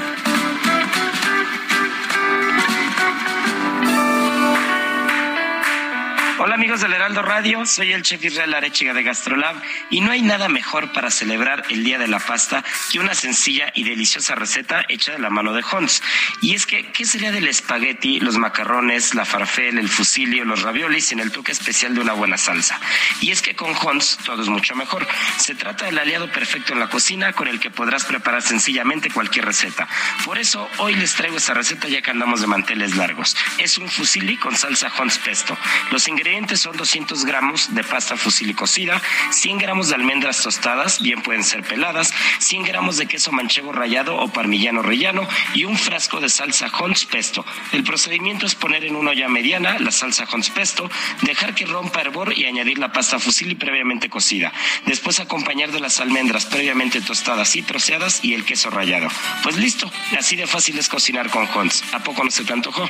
Hola 6.39 6.57
amigos 6.57 6.83
del 6.83 6.93
Heraldo 6.93 7.23
Radio, 7.23 7.65
soy 7.65 7.95
el 7.95 8.03
chef 8.03 8.23
Israel 8.23 8.53
Arechiga 8.53 8.93
de 8.93 9.03
Gastrolab 9.03 9.57
y 9.89 10.03
no 10.03 10.11
hay 10.11 10.21
nada 10.21 10.51
mejor 10.51 10.93
para 10.93 11.11
celebrar 11.11 11.65
el 11.71 11.83
Día 11.83 11.99
de 11.99 12.09
la 12.09 12.19
Pasta 12.19 12.63
que 12.93 12.99
una 12.99 13.15
sencilla 13.15 13.73
y 13.75 13.85
deliciosa 13.85 14.35
receta 14.35 14.85
hecha 14.91 15.13
de 15.13 15.19
la 15.19 15.31
mano 15.31 15.55
de 15.55 15.65
Hons. 15.73 16.03
Y 16.43 16.55
es 16.55 16.67
que, 16.67 16.93
¿qué 16.93 17.07
sería 17.07 17.33
del 17.33 17.49
espagueti, 17.49 18.21
los 18.21 18.37
macarrones, 18.37 19.15
la 19.15 19.25
farfel, 19.25 19.79
el 19.79 19.89
fusilio, 19.89 20.45
los 20.45 20.61
raviolis 20.61 21.07
sin 21.07 21.21
el 21.21 21.33
toque 21.33 21.53
especial 21.53 21.95
de 21.95 22.03
una 22.03 22.13
buena 22.13 22.37
salsa? 22.37 22.79
Y 23.23 23.31
es 23.31 23.41
que 23.41 23.57
con 23.57 23.75
Hons 23.75 24.19
todo 24.19 24.43
es 24.43 24.49
mucho 24.49 24.77
mejor. 24.77 25.09
Se 25.39 25.55
trata 25.55 25.87
del 25.87 25.99
aliado 25.99 26.31
perfecto 26.31 26.75
en 26.75 26.81
la 26.81 26.91
cocina 26.91 27.33
con 27.33 27.49
el 27.49 27.61
que 27.61 27.71
podrás 27.71 28.05
preparar 28.05 28.43
sencillamente 28.43 29.11
cualquier 29.11 29.47
receta. 29.47 29.89
Por 30.27 30.37
eso 30.37 30.69
hoy 30.79 30.97
les 30.97 31.15
traigo 31.15 31.39
esta 31.39 31.55
receta 31.55 31.89
ya 31.89 32.03
que 32.03 32.11
andamos 32.11 32.43
de 32.43 32.47
manteles 32.47 32.95
largos. 32.95 33.35
Es 33.57 33.79
un 33.79 33.89
fusilli 33.89 34.37
con 34.37 34.55
salsa 34.55 34.93
Hons 34.99 35.19
pesto. 35.19 35.57
Los 35.91 36.07
ingredientes 36.07 36.26
son 36.57 36.77
200 36.77 37.25
gramos 37.25 37.73
de 37.73 37.85
pasta 37.85 38.17
fusilli 38.17 38.53
cocida, 38.53 39.01
100 39.31 39.59
gramos 39.59 39.89
de 39.89 39.95
almendras 39.95 40.43
tostadas, 40.43 41.01
bien 41.01 41.23
pueden 41.23 41.45
ser 41.45 41.63
peladas, 41.63 42.13
100 42.41 42.65
gramos 42.65 42.97
de 42.97 43.07
queso 43.07 43.31
manchego 43.31 43.73
rallado 43.73 44.17
o 44.17 44.29
parmillano 44.29 44.83
rellano 44.83 45.29
y 45.55 45.65
un 45.65 45.79
frasco 45.79 46.21
de 46.21 46.29
salsa 46.29 46.67
Hons 46.67 47.05
pesto. 47.07 47.45
El 47.71 47.85
procedimiento 47.85 48.45
es 48.45 48.57
poner 48.57 48.85
en 48.85 48.97
una 48.97 49.13
olla 49.13 49.29
mediana 49.29 49.79
la 49.79 49.93
salsa 49.93 50.27
Hons 50.33 50.51
pesto, 50.51 50.91
dejar 51.23 51.55
que 51.55 51.65
rompa 51.65 52.01
hervor 52.01 52.37
y 52.37 52.47
añadir 52.47 52.79
la 52.79 52.93
pasta 52.93 53.21
fusilli 53.21 53.55
previamente 53.55 54.09
cocida. 54.09 54.53
Después 54.85 55.21
acompañar 55.21 55.71
de 55.71 55.79
las 55.79 56.01
almendras 56.01 56.47
previamente 56.47 57.01
tostadas 57.03 57.55
y 57.55 57.63
troceadas 57.63 58.25
y 58.25 58.35
el 58.35 58.45
queso 58.45 58.71
rallado. 58.71 59.09
Pues 59.45 59.57
listo, 59.57 59.93
así 60.19 60.35
de 60.35 60.49
fácil 60.49 60.77
es 60.79 60.89
cocinar 60.89 61.31
con 61.31 61.49
Hons. 61.55 61.85
¿A 61.93 62.01
poco 62.01 62.25
no 62.25 62.33
se 62.33 62.45
te 62.45 62.53
antojó? 62.53 62.89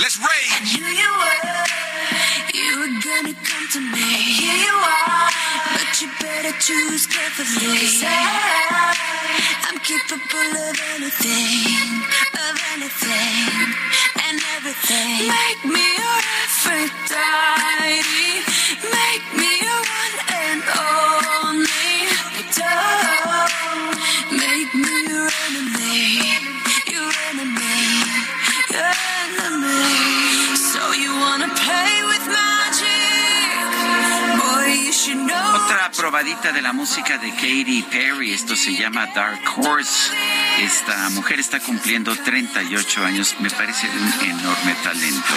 Let's 0.00 0.18
rage. 0.18 0.74
You 0.78 0.84
were 0.84 0.96
you 2.54 2.80
were 2.80 2.94
gonna 3.04 3.34
come 3.44 3.66
to 3.74 3.80
me. 3.80 4.08
Here 4.40 4.56
you 4.66 4.74
are. 4.74 5.30
But 5.76 6.02
you 6.02 6.08
better 6.20 6.52
choose 6.60 7.06
carefully. 7.06 7.78
Cause 7.78 8.04
I, 8.04 8.96
I'm 9.68 9.78
capable 9.80 10.52
of 10.68 10.76
anything, 10.96 12.02
of 12.32 12.56
anything, 12.74 13.74
and 14.24 14.40
everything. 14.56 15.28
Make 15.28 15.64
me 15.68 15.86
your 16.00 16.20
Aphrodite. 16.40 18.02
Make 18.96 19.26
me 19.36 19.50
your 19.62 19.82
one 20.00 20.16
and 20.44 20.62
only. 21.44 22.08
Don't 22.56 24.40
make 24.40 24.74
me 24.74 24.94
your 25.12 25.28
enemy. 25.46 26.49
Otra 35.12 35.90
probadita 35.96 36.52
de 36.52 36.62
la 36.62 36.72
música 36.72 37.18
de 37.18 37.30
Katy 37.30 37.84
Perry, 37.90 38.32
esto 38.32 38.54
se 38.54 38.74
llama 38.76 39.06
Dark 39.06 39.40
Horse. 39.56 40.12
Esta 40.60 41.10
mujer 41.10 41.40
está 41.40 41.58
cumpliendo 41.58 42.14
38 42.14 43.04
años, 43.04 43.34
me 43.40 43.50
parece 43.50 43.88
de 43.88 43.98
un 43.98 44.38
enorme 44.38 44.74
talento. 44.84 45.34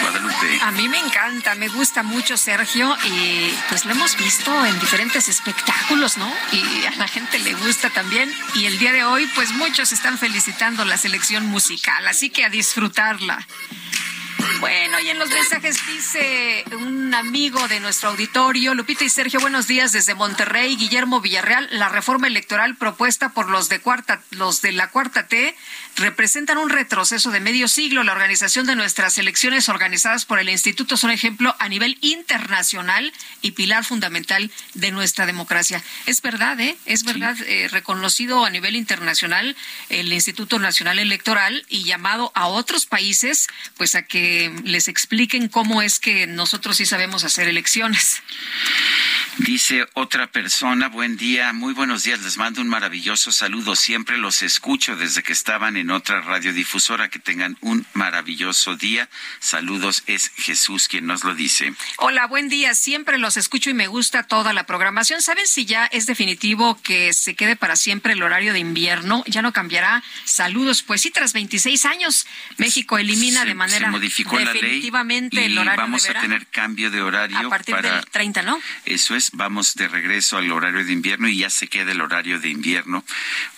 Guadalupe. 0.00 0.60
A 0.62 0.70
mí 0.70 0.88
me 0.88 0.98
encanta, 0.98 1.54
me 1.54 1.68
gusta 1.68 2.02
mucho 2.02 2.38
Sergio 2.38 2.96
y 3.04 3.52
pues 3.68 3.84
lo 3.84 3.92
hemos 3.92 4.16
visto 4.16 4.64
en 4.64 4.78
diferentes 4.80 5.28
espectáculos, 5.28 6.16
¿no? 6.16 6.32
Y 6.52 6.86
a 6.86 6.96
la 6.96 7.08
gente 7.08 7.38
le 7.40 7.52
gusta 7.54 7.90
también 7.90 8.32
y 8.54 8.64
el 8.64 8.78
día 8.78 8.92
de 8.92 9.04
hoy 9.04 9.28
pues 9.34 9.52
muchos 9.52 9.92
están 9.92 10.16
felicitando 10.16 10.84
la 10.86 10.96
selección 10.96 11.46
musical, 11.46 12.08
así 12.08 12.30
que 12.30 12.44
a 12.44 12.48
disfrutarla. 12.48 13.46
Bueno, 14.60 15.00
y 15.00 15.08
en 15.08 15.18
los 15.18 15.30
mensajes 15.30 15.78
dice 15.86 16.64
un 16.72 17.14
amigo 17.14 17.66
de 17.68 17.80
nuestro 17.80 18.10
auditorio, 18.10 18.74
Lupita 18.74 19.04
y 19.04 19.08
Sergio, 19.08 19.40
buenos 19.40 19.66
días 19.66 19.92
desde 19.92 20.14
Monterrey, 20.14 20.76
Guillermo 20.76 21.20
Villarreal, 21.20 21.68
la 21.72 21.88
reforma 21.88 22.26
electoral 22.26 22.76
propuesta 22.76 23.30
por 23.30 23.48
los 23.48 23.68
de 23.68 23.80
cuarta, 23.80 24.20
los 24.30 24.62
de 24.62 24.72
la 24.72 24.88
cuarta 24.88 25.26
T 25.26 25.56
representan 25.96 26.58
un 26.58 26.70
retroceso 26.70 27.30
de 27.30 27.40
medio 27.40 27.68
siglo. 27.68 28.02
La 28.02 28.12
organización 28.12 28.66
de 28.66 28.76
nuestras 28.76 29.18
elecciones 29.18 29.68
organizadas 29.68 30.24
por 30.24 30.38
el 30.38 30.48
instituto 30.48 30.96
son 30.96 31.10
ejemplo 31.10 31.54
a 31.58 31.68
nivel 31.68 31.98
internacional 32.00 33.12
y 33.42 33.52
pilar 33.52 33.84
fundamental 33.84 34.50
de 34.74 34.90
nuestra 34.90 35.26
democracia. 35.26 35.82
Es 36.06 36.22
verdad, 36.22 36.58
¿eh? 36.60 36.76
Es 36.86 37.04
verdad, 37.04 37.36
eh, 37.42 37.68
reconocido 37.70 38.44
a 38.44 38.50
nivel 38.50 38.76
internacional 38.76 39.56
el 39.88 40.12
Instituto 40.12 40.58
Nacional 40.58 40.98
Electoral 40.98 41.64
y 41.68 41.84
llamado 41.84 42.32
a 42.34 42.46
otros 42.46 42.86
países, 42.86 43.48
pues 43.76 43.94
a 43.94 44.02
que 44.02 44.52
les 44.64 44.88
expliquen 44.88 45.48
cómo 45.48 45.82
es 45.82 45.98
que 45.98 46.26
nosotros 46.26 46.76
sí 46.76 46.86
sabemos 46.86 47.24
hacer 47.24 47.48
elecciones. 47.48 48.22
Dice 49.38 49.86
otra 49.94 50.26
persona, 50.26 50.88
buen 50.88 51.16
día, 51.16 51.52
muy 51.52 51.72
buenos 51.72 52.02
días, 52.02 52.20
les 52.22 52.36
mando 52.36 52.60
un 52.60 52.68
maravilloso 52.68 53.32
saludo, 53.32 53.74
siempre 53.76 54.18
los 54.18 54.42
escucho 54.42 54.96
desde 54.96 55.22
que 55.22 55.32
estaban 55.32 55.76
en 55.76 55.79
otra 55.88 56.20
radiodifusora, 56.20 57.08
que 57.08 57.18
tengan 57.18 57.56
un 57.62 57.86
maravilloso 57.94 58.76
día. 58.76 59.08
Saludos, 59.38 60.02
es 60.06 60.30
Jesús 60.36 60.88
quien 60.88 61.06
nos 61.06 61.24
lo 61.24 61.34
dice. 61.34 61.72
Hola, 61.96 62.26
buen 62.26 62.48
día. 62.48 62.74
Siempre 62.74 63.16
los 63.18 63.36
escucho 63.36 63.70
y 63.70 63.74
me 63.74 63.86
gusta 63.86 64.24
toda 64.24 64.52
la 64.52 64.64
programación. 64.64 65.22
¿Saben 65.22 65.46
si 65.46 65.64
ya 65.64 65.86
es 65.86 66.06
definitivo 66.06 66.78
que 66.82 67.12
se 67.12 67.34
quede 67.34 67.56
para 67.56 67.76
siempre 67.76 68.12
el 68.14 68.22
horario 68.22 68.52
de 68.52 68.58
invierno? 68.58 69.22
Ya 69.26 69.40
no 69.42 69.52
cambiará. 69.52 70.02
Saludos. 70.24 70.82
Pues 70.82 71.00
sí, 71.02 71.10
tras 71.10 71.32
26 71.32 71.84
años, 71.86 72.26
México 72.58 72.98
elimina 72.98 73.42
Se- 73.42 73.46
de 73.46 73.54
manera 73.54 73.86
se 73.86 73.90
modificó 73.92 74.38
la 74.38 74.52
ley 74.52 74.60
definitivamente 74.60 75.40
y 75.40 75.44
el 75.44 75.58
horario 75.58 75.80
vamos 75.80 76.02
de 76.02 76.10
a 76.10 76.20
tener 76.20 76.46
cambio 76.48 76.90
de 76.90 77.00
horario 77.00 77.38
a 77.38 77.48
partir 77.48 77.74
para 77.76 77.96
del 77.96 78.06
30, 78.06 78.42
¿no? 78.42 78.60
Eso 78.84 79.14
es, 79.14 79.30
vamos 79.32 79.74
de 79.74 79.86
regreso 79.86 80.36
al 80.36 80.50
horario 80.50 80.84
de 80.84 80.92
invierno 80.92 81.28
y 81.28 81.36
ya 81.38 81.50
se 81.50 81.68
queda 81.68 81.92
el 81.92 82.00
horario 82.00 82.40
de 82.40 82.48
invierno, 82.48 83.04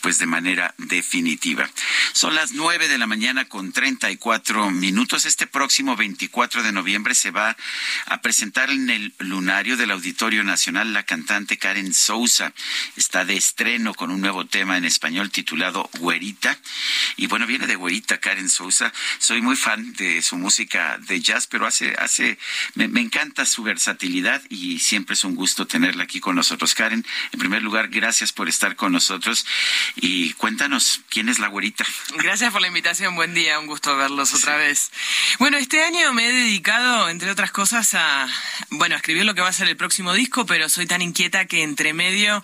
pues 0.03 0.19
de 0.19 0.27
manera 0.27 0.75
definitiva. 0.79 1.69
Son 2.13 2.35
las 2.35 2.53
nueve 2.53 2.89
de 2.89 2.99
la 2.99 3.07
mañana 3.07 3.47
con 3.47 3.73
34 3.73 4.71
minutos. 4.71 5.25
Este 5.25 5.47
próximo 5.47 5.97
24 5.97 6.63
de 6.63 6.71
noviembre 6.71 7.15
se 7.15 7.31
va 7.31 7.57
a 8.05 8.21
presentar 8.21 8.69
en 8.69 8.91
el 8.91 9.15
lunario 9.19 9.79
del 9.79 9.91
Auditorio 9.91 10.45
Nacional 10.45 10.93
la 10.93 11.05
cantante 11.05 11.57
Karen 11.57 11.95
Sousa. 11.95 12.53
Está 12.97 13.25
de 13.25 13.37
estreno 13.37 13.95
con 13.95 14.11
un 14.11 14.21
nuevo 14.21 14.45
tema 14.47 14.77
en 14.77 14.85
español 14.85 15.31
titulado 15.31 15.89
Güerita. 16.01 16.59
Y 17.17 17.29
bueno, 17.29 17.47
viene 17.47 17.67
de 17.67 17.77
Güerita 17.77 18.21
Karen 18.21 18.51
Sousa. 18.51 18.93
Soy 19.19 19.41
muy 19.41 19.57
fan 19.57 19.95
de 19.95 20.21
su 20.21 20.37
música 20.37 20.99
de 20.99 21.19
jazz, 21.19 21.47
pero 21.47 21.67
hace, 21.67 21.95
hace, 21.99 22.39
me, 22.75 22.89
me 22.89 23.01
encanta 23.01 23.47
su 23.47 23.63
versatilidad 23.63 24.43
y 24.51 24.81
siempre 24.81 25.15
es 25.15 25.25
un 25.25 25.35
gusto 25.35 25.67
tenerla 25.67 26.05
aquí 26.05 26.21
con 26.21 26.37
nosotros. 26.37 26.75
Karen, 26.75 27.07
en 27.33 27.39
primer 27.39 27.63
lugar, 27.63 27.89
gracias 27.89 28.33
por 28.33 28.51
estar 28.51 28.77
con 28.77 28.93
nosotros 28.93 29.47
y 29.97 30.35
cuéntanos 30.35 31.01
quién 31.09 31.31
es 31.31 31.39
la 31.39 31.49
güerita. 31.49 31.87
Gracias 32.11 32.53
por 32.53 32.61
la 32.61 32.67
invitación, 32.67 33.15
buen 33.15 33.33
día, 33.33 33.59
un 33.59 33.67
gusto 33.67 33.97
verlos 33.97 34.35
otra 34.35 34.57
vez. 34.57 34.91
Bueno, 35.39 35.57
este 35.57 35.83
año 35.83 36.13
me 36.13 36.29
he 36.29 36.33
dedicado, 36.33 37.09
entre 37.09 37.31
otras 37.31 37.53
cosas, 37.53 37.95
a, 37.95 38.27
bueno, 38.71 38.95
a 38.95 38.99
escribir 38.99 39.25
lo 39.25 39.35
que 39.35 39.41
va 39.41 39.49
a 39.49 39.53
ser 39.53 39.69
el 39.69 39.77
próximo 39.77 40.13
disco, 40.13 40.45
pero 40.45 40.69
soy 40.69 40.87
tan 40.87 41.01
inquieta 41.01 41.47
que 41.47 41.63
entre 41.63 41.95
medio 41.95 42.43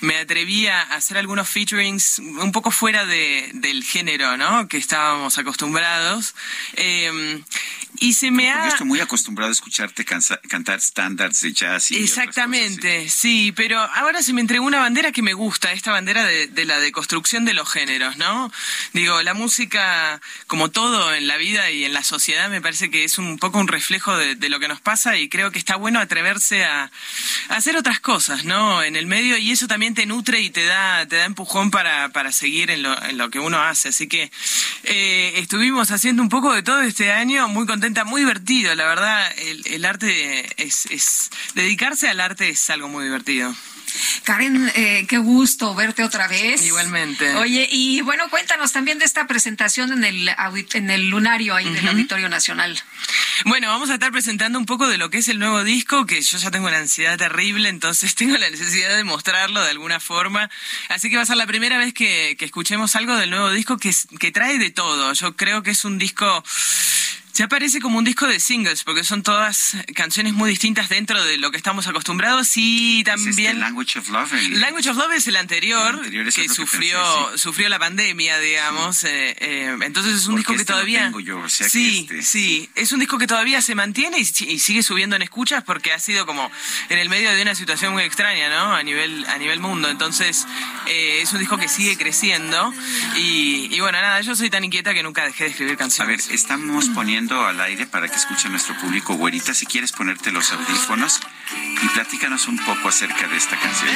me 0.00 0.18
atreví 0.18 0.66
a 0.66 0.82
hacer 0.82 1.16
algunos 1.16 1.48
featurings 1.48 2.18
un 2.18 2.52
poco 2.52 2.70
fuera 2.70 3.06
de, 3.06 3.50
del 3.54 3.82
género, 3.82 4.36
¿no? 4.36 4.68
Que 4.68 4.76
estábamos 4.76 5.38
acostumbrados. 5.38 6.34
Eh, 6.74 7.42
y 8.00 8.12
se 8.14 8.30
me 8.30 8.50
ha... 8.50 8.68
estoy 8.68 8.86
muy 8.86 9.00
acostumbrado 9.00 9.50
a 9.50 9.52
escucharte 9.52 10.04
cansa- 10.04 10.40
cantar 10.48 10.78
estándares 10.78 11.40
de 11.40 11.52
jazz 11.52 11.90
y 11.90 11.96
Exactamente, 12.02 13.08
sí, 13.08 13.52
pero 13.56 13.78
ahora 13.78 14.22
se 14.22 14.32
me 14.32 14.40
entregó 14.40 14.64
una 14.66 14.78
bandera 14.80 15.12
que 15.12 15.22
me 15.22 15.32
gusta, 15.34 15.72
esta 15.72 15.92
bandera 15.92 16.24
de, 16.24 16.46
de 16.46 16.64
la 16.64 16.78
deconstrucción 16.80 17.44
de 17.44 17.54
los 17.54 17.68
géneros, 17.70 18.16
¿no? 18.16 18.52
Digo, 18.92 19.22
la 19.22 19.34
música, 19.34 20.20
como 20.46 20.70
todo 20.70 21.14
en 21.14 21.26
la 21.26 21.36
vida 21.36 21.70
y 21.70 21.84
en 21.84 21.92
la 21.92 22.02
sociedad, 22.04 22.48
me 22.50 22.60
parece 22.60 22.90
que 22.90 23.04
es 23.04 23.18
un 23.18 23.38
poco 23.38 23.58
un 23.58 23.68
reflejo 23.68 24.16
de, 24.16 24.34
de 24.34 24.48
lo 24.48 24.60
que 24.60 24.68
nos 24.68 24.80
pasa 24.80 25.16
y 25.16 25.28
creo 25.28 25.50
que 25.50 25.58
está 25.58 25.76
bueno 25.76 26.00
atreverse 26.00 26.64
a, 26.64 26.90
a 27.48 27.54
hacer 27.56 27.76
otras 27.76 28.00
cosas, 28.00 28.44
¿no? 28.44 28.82
En 28.82 28.96
el 28.96 29.06
medio 29.06 29.36
y 29.36 29.50
eso 29.50 29.66
también 29.66 29.94
te 29.94 30.06
nutre 30.06 30.40
y 30.40 30.50
te 30.50 30.64
da, 30.64 31.06
te 31.06 31.16
da 31.16 31.24
empujón 31.24 31.70
para, 31.70 32.10
para 32.10 32.32
seguir 32.32 32.70
en 32.70 32.82
lo, 32.82 33.02
en 33.04 33.18
lo 33.18 33.30
que 33.30 33.38
uno 33.38 33.60
hace. 33.62 33.88
Así 33.88 34.06
que 34.08 34.30
eh, 34.84 35.32
estuvimos 35.36 35.90
haciendo 35.90 36.22
un 36.22 36.28
poco 36.28 36.52
de 36.54 36.62
todo 36.62 36.82
este 36.82 37.12
año, 37.12 37.48
muy 37.48 37.66
contenta, 37.88 38.04
muy 38.04 38.20
divertido, 38.20 38.74
la 38.74 38.84
verdad, 38.84 39.32
el, 39.38 39.66
el 39.66 39.84
arte 39.86 40.46
es, 40.62 40.84
es, 40.86 41.30
dedicarse 41.54 42.06
al 42.08 42.20
arte 42.20 42.50
es 42.50 42.68
algo 42.68 42.88
muy 42.88 43.04
divertido. 43.04 43.54
Karen, 44.24 44.70
eh, 44.74 45.06
qué 45.08 45.16
gusto 45.16 45.74
verte 45.74 46.04
otra 46.04 46.28
vez. 46.28 46.62
Igualmente. 46.62 47.34
Oye, 47.36 47.66
y 47.70 48.02
bueno, 48.02 48.28
cuéntanos 48.28 48.72
también 48.72 48.98
de 48.98 49.06
esta 49.06 49.26
presentación 49.26 49.90
en 49.92 50.04
el, 50.04 50.30
en 50.74 50.90
el 50.90 51.08
lunario 51.08 51.54
ahí 51.54 51.72
del 51.72 51.88
Auditorio 51.88 52.28
Nacional. 52.28 52.78
Bueno, 53.46 53.68
vamos 53.68 53.88
a 53.88 53.94
estar 53.94 54.12
presentando 54.12 54.58
un 54.58 54.66
poco 54.66 54.86
de 54.86 54.98
lo 54.98 55.08
que 55.08 55.18
es 55.18 55.28
el 55.28 55.38
nuevo 55.38 55.64
disco, 55.64 56.04
que 56.04 56.20
yo 56.20 56.36
ya 56.36 56.50
tengo 56.50 56.66
una 56.66 56.76
ansiedad 56.76 57.16
terrible, 57.16 57.70
entonces 57.70 58.14
tengo 58.16 58.36
la 58.36 58.50
necesidad 58.50 58.94
de 58.94 59.04
mostrarlo 59.04 59.62
de 59.62 59.70
alguna 59.70 59.98
forma. 59.98 60.50
Así 60.90 61.08
que 61.08 61.16
va 61.16 61.22
a 61.22 61.26
ser 61.26 61.38
la 61.38 61.46
primera 61.46 61.78
vez 61.78 61.94
que, 61.94 62.36
que 62.38 62.44
escuchemos 62.44 62.94
algo 62.96 63.16
del 63.16 63.30
nuevo 63.30 63.50
disco 63.50 63.78
que 63.78 64.32
trae 64.32 64.58
de 64.58 64.70
todo. 64.70 65.14
Yo 65.14 65.36
creo 65.36 65.62
que 65.62 65.70
es 65.70 65.86
un 65.86 65.96
disco... 65.96 66.44
Ya 67.38 67.46
parece 67.46 67.78
como 67.80 67.98
un 67.98 68.04
disco 68.04 68.26
de 68.26 68.40
singles, 68.40 68.82
porque 68.82 69.04
son 69.04 69.22
todas 69.22 69.76
canciones 69.94 70.32
muy 70.32 70.50
distintas 70.50 70.88
dentro 70.88 71.22
de 71.24 71.36
lo 71.38 71.52
que 71.52 71.56
estamos 71.56 71.86
acostumbrados 71.86 72.56
y 72.56 72.98
Es 72.98 73.04
también... 73.04 73.50
este 73.50 73.54
Language 73.60 73.98
of 74.00 74.08
Love. 74.08 74.32
el- 74.34 74.60
Language 74.60 74.90
of 74.90 74.96
Love 74.96 75.12
es 75.12 75.26
el 75.28 75.36
anterior, 75.36 75.90
El 75.94 75.98
anterior 76.00 76.26
es 76.26 76.34
que 76.34 76.48
sufrió 76.48 76.98
pensé, 77.00 77.32
sí. 77.34 77.38
sufrió 77.38 77.68
la 77.68 77.78
pandemia, 77.78 78.40
digamos. 78.40 79.04
eh, 79.04 79.36
eh, 79.38 79.76
entonces 79.82 80.14
es 80.14 80.26
un 80.26 80.32
Porque 80.34 80.38
disco 80.40 80.52
que 80.54 80.60
este 80.62 80.72
lo 80.72 80.76
todavía... 80.78 81.04
tengo 81.04 81.20
yo, 81.20 81.38
o 81.38 81.48
sea 81.48 81.66
que 81.66 81.70
sí, 81.70 81.98
este- 82.10 82.22
sí, 82.22 82.70
es 82.74 82.90
un 82.90 82.98
disco 82.98 83.18
que 83.18 83.28
todavía 83.28 83.62
se 83.62 83.76
mantiene 83.76 84.18
y, 84.18 84.24
si- 84.24 84.46
y 84.50 84.58
sigue 84.58 84.82
subiendo 84.82 85.14
en 85.14 85.22
escuchas 85.22 85.62
porque 85.62 85.92
ha 85.92 86.00
sido 86.00 86.26
como 86.26 86.50
en 86.88 86.98
el 86.98 87.08
medio 87.08 87.30
de 87.30 87.40
una 87.42 87.54
situación 87.54 87.92
muy 87.92 88.02
extraña, 88.02 88.48
¿no? 88.48 88.74
A 88.74 88.82
nivel, 88.82 89.24
a 89.26 89.38
nivel 89.38 89.60
mundo. 89.60 89.88
Entonces 89.88 90.44
eh, 90.86 91.20
es 91.22 91.32
un 91.32 91.38
disco 91.38 91.56
que 91.56 91.68
sigue 91.68 91.96
creciendo 91.96 92.74
y, 93.16 93.68
y 93.72 93.78
bueno, 93.78 94.00
nada, 94.00 94.20
yo 94.22 94.34
soy 94.34 94.50
tan 94.50 94.64
inquieta 94.64 94.92
que 94.92 95.04
nunca 95.04 95.24
dejé 95.24 95.44
de 95.44 95.50
escribir 95.50 95.74
A 95.74 95.76
ver, 95.76 95.78
canciones. 95.78 96.28
estamos 96.30 96.88
poniendo 96.88 97.27
al 97.34 97.60
aire 97.60 97.86
para 97.86 98.08
que 98.08 98.16
escuche 98.16 98.48
nuestro 98.48 98.74
público, 98.78 99.14
güerita, 99.14 99.52
si 99.52 99.66
quieres 99.66 99.92
ponerte 99.92 100.32
los 100.32 100.50
audífonos 100.52 101.20
y 101.82 101.88
platícanos 101.88 102.48
un 102.48 102.58
poco 102.58 102.88
acerca 102.88 103.28
de 103.28 103.36
esta 103.36 103.58
canción. 103.58 103.94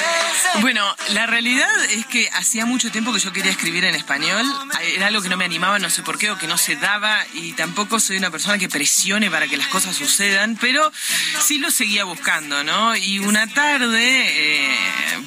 Bueno, 0.61 0.85
la 1.11 1.27
realidad 1.27 1.85
es 1.91 2.07
que 2.07 2.29
hacía 2.33 2.67
mucho 2.67 2.91
tiempo 2.91 3.13
que 3.13 3.19
yo 3.19 3.33
quería 3.33 3.51
escribir 3.51 3.85
en 3.85 3.95
español. 3.95 4.47
Era 4.83 5.07
algo 5.07 5.23
que 5.23 5.29
no 5.29 5.37
me 5.37 5.45
animaba, 5.45 5.79
no 5.79 5.91
sé 5.91 6.03
por 6.03 6.19
qué, 6.19 6.31
o 6.31 6.39
que 6.39 6.47
no 6.47 6.59
se 6.59 6.77
daba, 6.77 7.25
y 7.35 7.53
tampoco 7.53 8.01
soy 8.01 8.19
una 8.19 8.31
persona 8.31 8.59
que 8.59 8.69
presione 8.69 9.31
para 9.31 9.49
que 9.49 9.57
las 9.57 9.69
cosas 9.69 9.97
sucedan, 9.97 10.57
pero 10.61 10.93
sí 11.41 11.59
lo 11.59 11.71
seguía 11.71 12.05
buscando, 12.05 12.63
¿no? 12.65 12.95
Y 12.97 13.19
una 13.19 13.47
tarde 13.47 14.01
eh, 14.01 14.77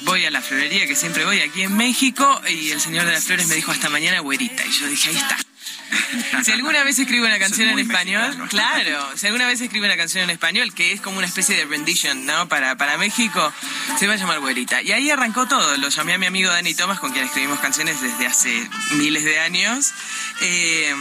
voy 0.02 0.24
a 0.24 0.30
la 0.30 0.42
florería 0.42 0.86
que 0.86 0.96
siempre 0.96 1.24
voy 1.24 1.40
aquí 1.40 1.62
en 1.62 1.76
México, 1.76 2.40
y 2.48 2.70
el 2.70 2.80
señor 2.80 3.04
de 3.04 3.12
las 3.12 3.24
flores 3.24 3.48
me 3.48 3.54
dijo 3.54 3.72
hasta 3.72 3.88
mañana, 3.88 4.20
güerita, 4.20 4.64
y 4.64 4.70
yo 4.70 4.86
dije, 4.86 5.10
ahí 5.10 5.16
está. 5.16 5.36
Si 6.42 6.52
alguna 6.52 6.84
vez 6.84 6.98
escribo 6.98 7.26
una 7.26 7.38
canción 7.38 7.68
en 7.68 7.78
español, 7.78 8.36
mexicano. 8.36 8.48
claro, 8.50 9.16
si 9.16 9.26
alguna 9.26 9.46
vez 9.46 9.60
escribo 9.60 9.86
una 9.86 9.96
canción 9.96 10.24
en 10.24 10.30
español, 10.30 10.72
que 10.74 10.92
es 10.92 11.00
como 11.00 11.18
una 11.18 11.26
especie 11.26 11.56
de 11.56 11.64
rendition, 11.64 12.26
¿no? 12.26 12.48
Para, 12.48 12.76
para 12.76 12.98
México, 12.98 13.52
se 13.98 14.06
va 14.06 14.14
a 14.14 14.16
llamar 14.16 14.40
Güerita. 14.40 14.82
Y 14.82 14.92
ahí 14.92 15.10
arrancó 15.10 15.46
todo. 15.46 15.76
Lo 15.76 15.88
llamé 15.88 16.14
a 16.14 16.18
mi 16.18 16.26
amigo 16.26 16.50
Dani 16.50 16.74
Thomas, 16.74 17.00
con 17.00 17.12
quien 17.12 17.24
escribimos 17.24 17.60
canciones 17.60 18.00
desde 18.00 18.26
hace 18.26 18.68
miles 18.92 19.24
de 19.24 19.40
años. 19.40 19.92
Eh, 20.42 20.94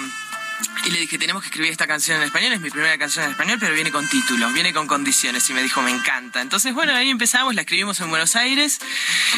y 0.85 0.91
le 0.91 0.99
dije, 0.99 1.17
tenemos 1.17 1.41
que 1.41 1.47
escribir 1.47 1.71
esta 1.71 1.87
canción 1.87 2.17
en 2.17 2.23
español, 2.23 2.53
es 2.53 2.61
mi 2.61 2.69
primera 2.69 2.97
canción 2.97 3.25
en 3.25 3.31
español, 3.31 3.57
pero 3.59 3.73
viene 3.73 3.91
con 3.91 4.07
títulos, 4.07 4.53
viene 4.53 4.71
con 4.73 4.87
condiciones. 4.87 5.49
Y 5.49 5.53
me 5.53 5.63
dijo, 5.63 5.81
me 5.81 5.91
encanta. 5.91 6.41
Entonces, 6.41 6.73
bueno, 6.73 6.93
ahí 6.93 7.09
empezamos, 7.09 7.55
la 7.55 7.61
escribimos 7.61 7.99
en 8.01 8.09
Buenos 8.09 8.35
Aires 8.35 8.79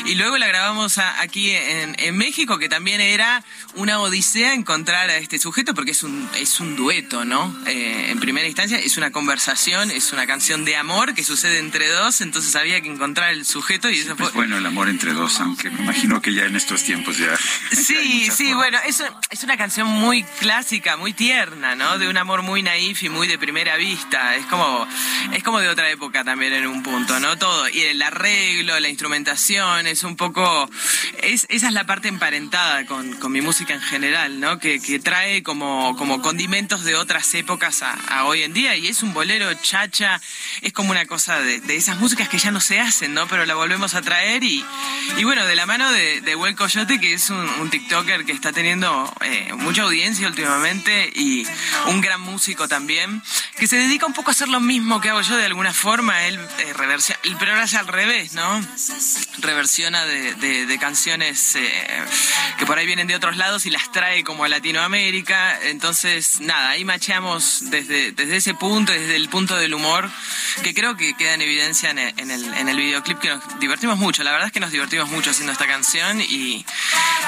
y 0.06 0.16
luego 0.16 0.38
la 0.38 0.48
grabamos 0.48 0.98
a- 0.98 1.22
aquí 1.22 1.52
en, 1.52 1.96
en 2.00 2.18
México, 2.18 2.58
que 2.60 2.68
también 2.70 3.00
era 3.02 3.44
una 3.76 4.00
odisea 4.00 4.54
encontrar 4.54 5.10
a 5.10 5.18
este 5.18 5.40
sujeto, 5.40 5.74
porque 5.74 5.92
es 5.92 6.04
un, 6.04 6.30
es 6.36 6.60
un 6.60 6.76
dueto, 6.76 7.24
¿no? 7.26 7.56
Eh, 7.66 8.08
en 8.10 8.20
primera 8.20 8.46
instancia, 8.48 8.78
es 8.78 8.98
una 8.98 9.12
conversación, 9.12 9.90
es 9.92 10.12
una 10.12 10.28
canción 10.28 10.66
de 10.66 10.76
amor 10.76 11.14
que 11.14 11.24
sucede 11.24 11.60
entre 11.60 11.88
dos, 11.90 12.22
entonces 12.22 12.56
había 12.56 12.82
que 12.82 12.90
encontrar 12.90 13.32
el 13.32 13.46
sujeto 13.46 13.90
y 13.90 14.00
eso 14.00 14.10
fue... 14.16 14.26
Pues 14.28 14.34
bueno, 14.34 14.58
el 14.58 14.66
amor 14.66 14.90
entre 14.90 15.14
dos, 15.14 15.40
aunque 15.40 15.70
me 15.70 15.82
imagino 15.82 16.22
que 16.22 16.34
ya 16.34 16.44
en 16.46 16.56
estos 16.56 16.84
tiempos 16.84 17.18
ya. 17.18 17.36
Sí, 17.72 18.30
sí, 18.32 18.54
bueno, 18.54 18.78
es, 18.86 19.04
es 19.30 19.44
una 19.44 19.58
canción 19.58 19.88
muy 19.88 20.24
clásica, 20.40 20.98
muy 20.98 21.07
tierna, 21.14 21.76
¿no? 21.76 21.98
De 21.98 22.08
un 22.08 22.18
amor 22.18 22.42
muy 22.42 22.62
naif 22.62 23.04
y 23.04 23.10
muy 23.10 23.28
de 23.28 23.38
primera 23.38 23.76
vista. 23.76 24.36
Es 24.36 24.46
como, 24.46 24.88
es 25.34 25.44
como 25.44 25.60
de 25.60 25.70
otra 25.70 25.90
época 25.90 26.24
también 26.24 26.54
en 26.54 26.68
un 26.68 26.84
punto, 26.84 27.20
¿no? 27.20 27.38
Todo. 27.38 27.68
Y 27.70 27.82
el 27.82 28.02
arreglo, 28.02 28.80
la 28.80 28.90
instrumentación, 28.90 29.88
es 29.88 30.04
un 30.04 30.16
poco. 30.16 30.70
Es, 31.22 31.46
esa 31.50 31.68
es 31.68 31.74
la 31.74 31.86
parte 31.86 32.08
emparentada 32.08 32.86
con, 32.86 33.14
con 33.14 33.32
mi 33.32 33.42
música 33.42 33.74
en 33.74 33.82
general, 33.82 34.40
¿no? 34.40 34.60
Que, 34.60 34.80
que 34.80 35.00
trae 35.00 35.44
como, 35.44 35.96
como 35.98 36.22
condimentos 36.22 36.84
de 36.84 36.96
otras 36.96 37.34
épocas 37.34 37.84
a, 37.84 38.26
hoy 38.26 38.44
en 38.44 38.54
día. 38.54 38.76
Y 38.76 38.88
es 38.88 39.04
un 39.04 39.14
bolero 39.14 39.54
chacha, 39.56 40.22
es 40.62 40.74
como 40.74 40.92
una 40.92 41.06
cosa 41.06 41.40
de, 41.40 41.60
de 41.62 41.76
esas 41.76 41.98
músicas 41.98 42.30
que 42.30 42.38
ya 42.38 42.52
no 42.52 42.60
se 42.60 42.80
hacen, 42.80 43.14
¿no? 43.14 43.28
Pero 43.28 43.46
la 43.46 43.56
volvemos 43.56 43.96
a 43.96 44.02
traer 44.02 44.44
y, 44.44 44.64
y 45.18 45.24
bueno, 45.24 45.46
de 45.46 45.56
la 45.56 45.66
mano 45.66 45.92
de, 45.92 46.22
de 46.22 46.36
Huel 46.36 46.56
Coyote, 46.56 47.00
que 47.00 47.14
es 47.14 47.30
un, 47.30 47.48
un 47.60 47.70
TikToker 47.70 48.26
que 48.26 48.32
está 48.32 48.52
teniendo 48.52 49.14
eh, 49.22 49.54
mucha 49.54 49.84
audiencia 49.84 50.28
últimamente 50.28 50.97
y 51.06 51.46
un 51.88 52.02
gran 52.02 52.22
músico 52.22 52.68
también, 52.68 53.22
que 53.58 53.68
se 53.68 53.78
dedica 53.78 54.06
un 54.06 54.14
poco 54.14 54.32
a 54.32 54.34
hacer 54.34 54.48
lo 54.50 54.60
mismo 54.60 55.02
que 55.02 55.10
hago 55.10 55.22
yo 55.22 55.38
de 55.38 55.46
alguna 55.46 55.74
forma. 55.74 56.26
Él 56.26 56.40
eh, 56.60 56.74
pero 57.40 57.52
ahora 57.52 57.66
es 57.66 57.74
al 57.74 57.88
revés, 57.88 58.34
¿no? 58.34 58.62
Reversiona 59.40 60.06
de, 60.06 60.78
canciones 60.80 61.56
eh, 61.56 62.04
que 62.60 62.66
por 62.66 62.78
ahí 62.78 62.86
vienen 62.86 63.08
de 63.08 63.16
otros 63.16 63.36
lados 63.36 63.66
y 63.66 63.72
las 63.72 63.92
trae 63.92 64.24
como 64.24 64.44
a 64.44 64.48
Latinoamérica. 64.48 65.60
Entonces, 65.64 66.40
nada, 66.42 66.70
ahí 66.70 66.86
macheamos 66.86 67.70
desde, 67.70 68.12
desde 68.12 68.38
ese 68.38 68.54
punto, 68.54 68.92
desde 68.92 69.16
el 69.16 69.30
punto 69.30 69.56
del 69.56 69.74
humor, 69.74 70.10
que 70.64 70.74
creo 70.74 70.96
que 70.96 71.16
queda 71.16 71.34
en 71.34 71.42
evidencia 71.42 71.90
en 71.90 72.00
el, 72.00 72.54
en 72.54 72.70
el, 72.70 72.78
videoclip, 72.78 73.20
que 73.20 73.30
nos 73.30 73.60
divertimos 73.60 73.98
mucho. 73.98 74.24
La 74.24 74.32
verdad 74.32 74.48
es 74.48 74.54
que 74.54 74.60
nos 74.60 74.72
divertimos 74.72 75.10
mucho 75.10 75.32
haciendo 75.32 75.52
esta 75.52 75.68
canción 75.68 76.22
y, 76.22 76.66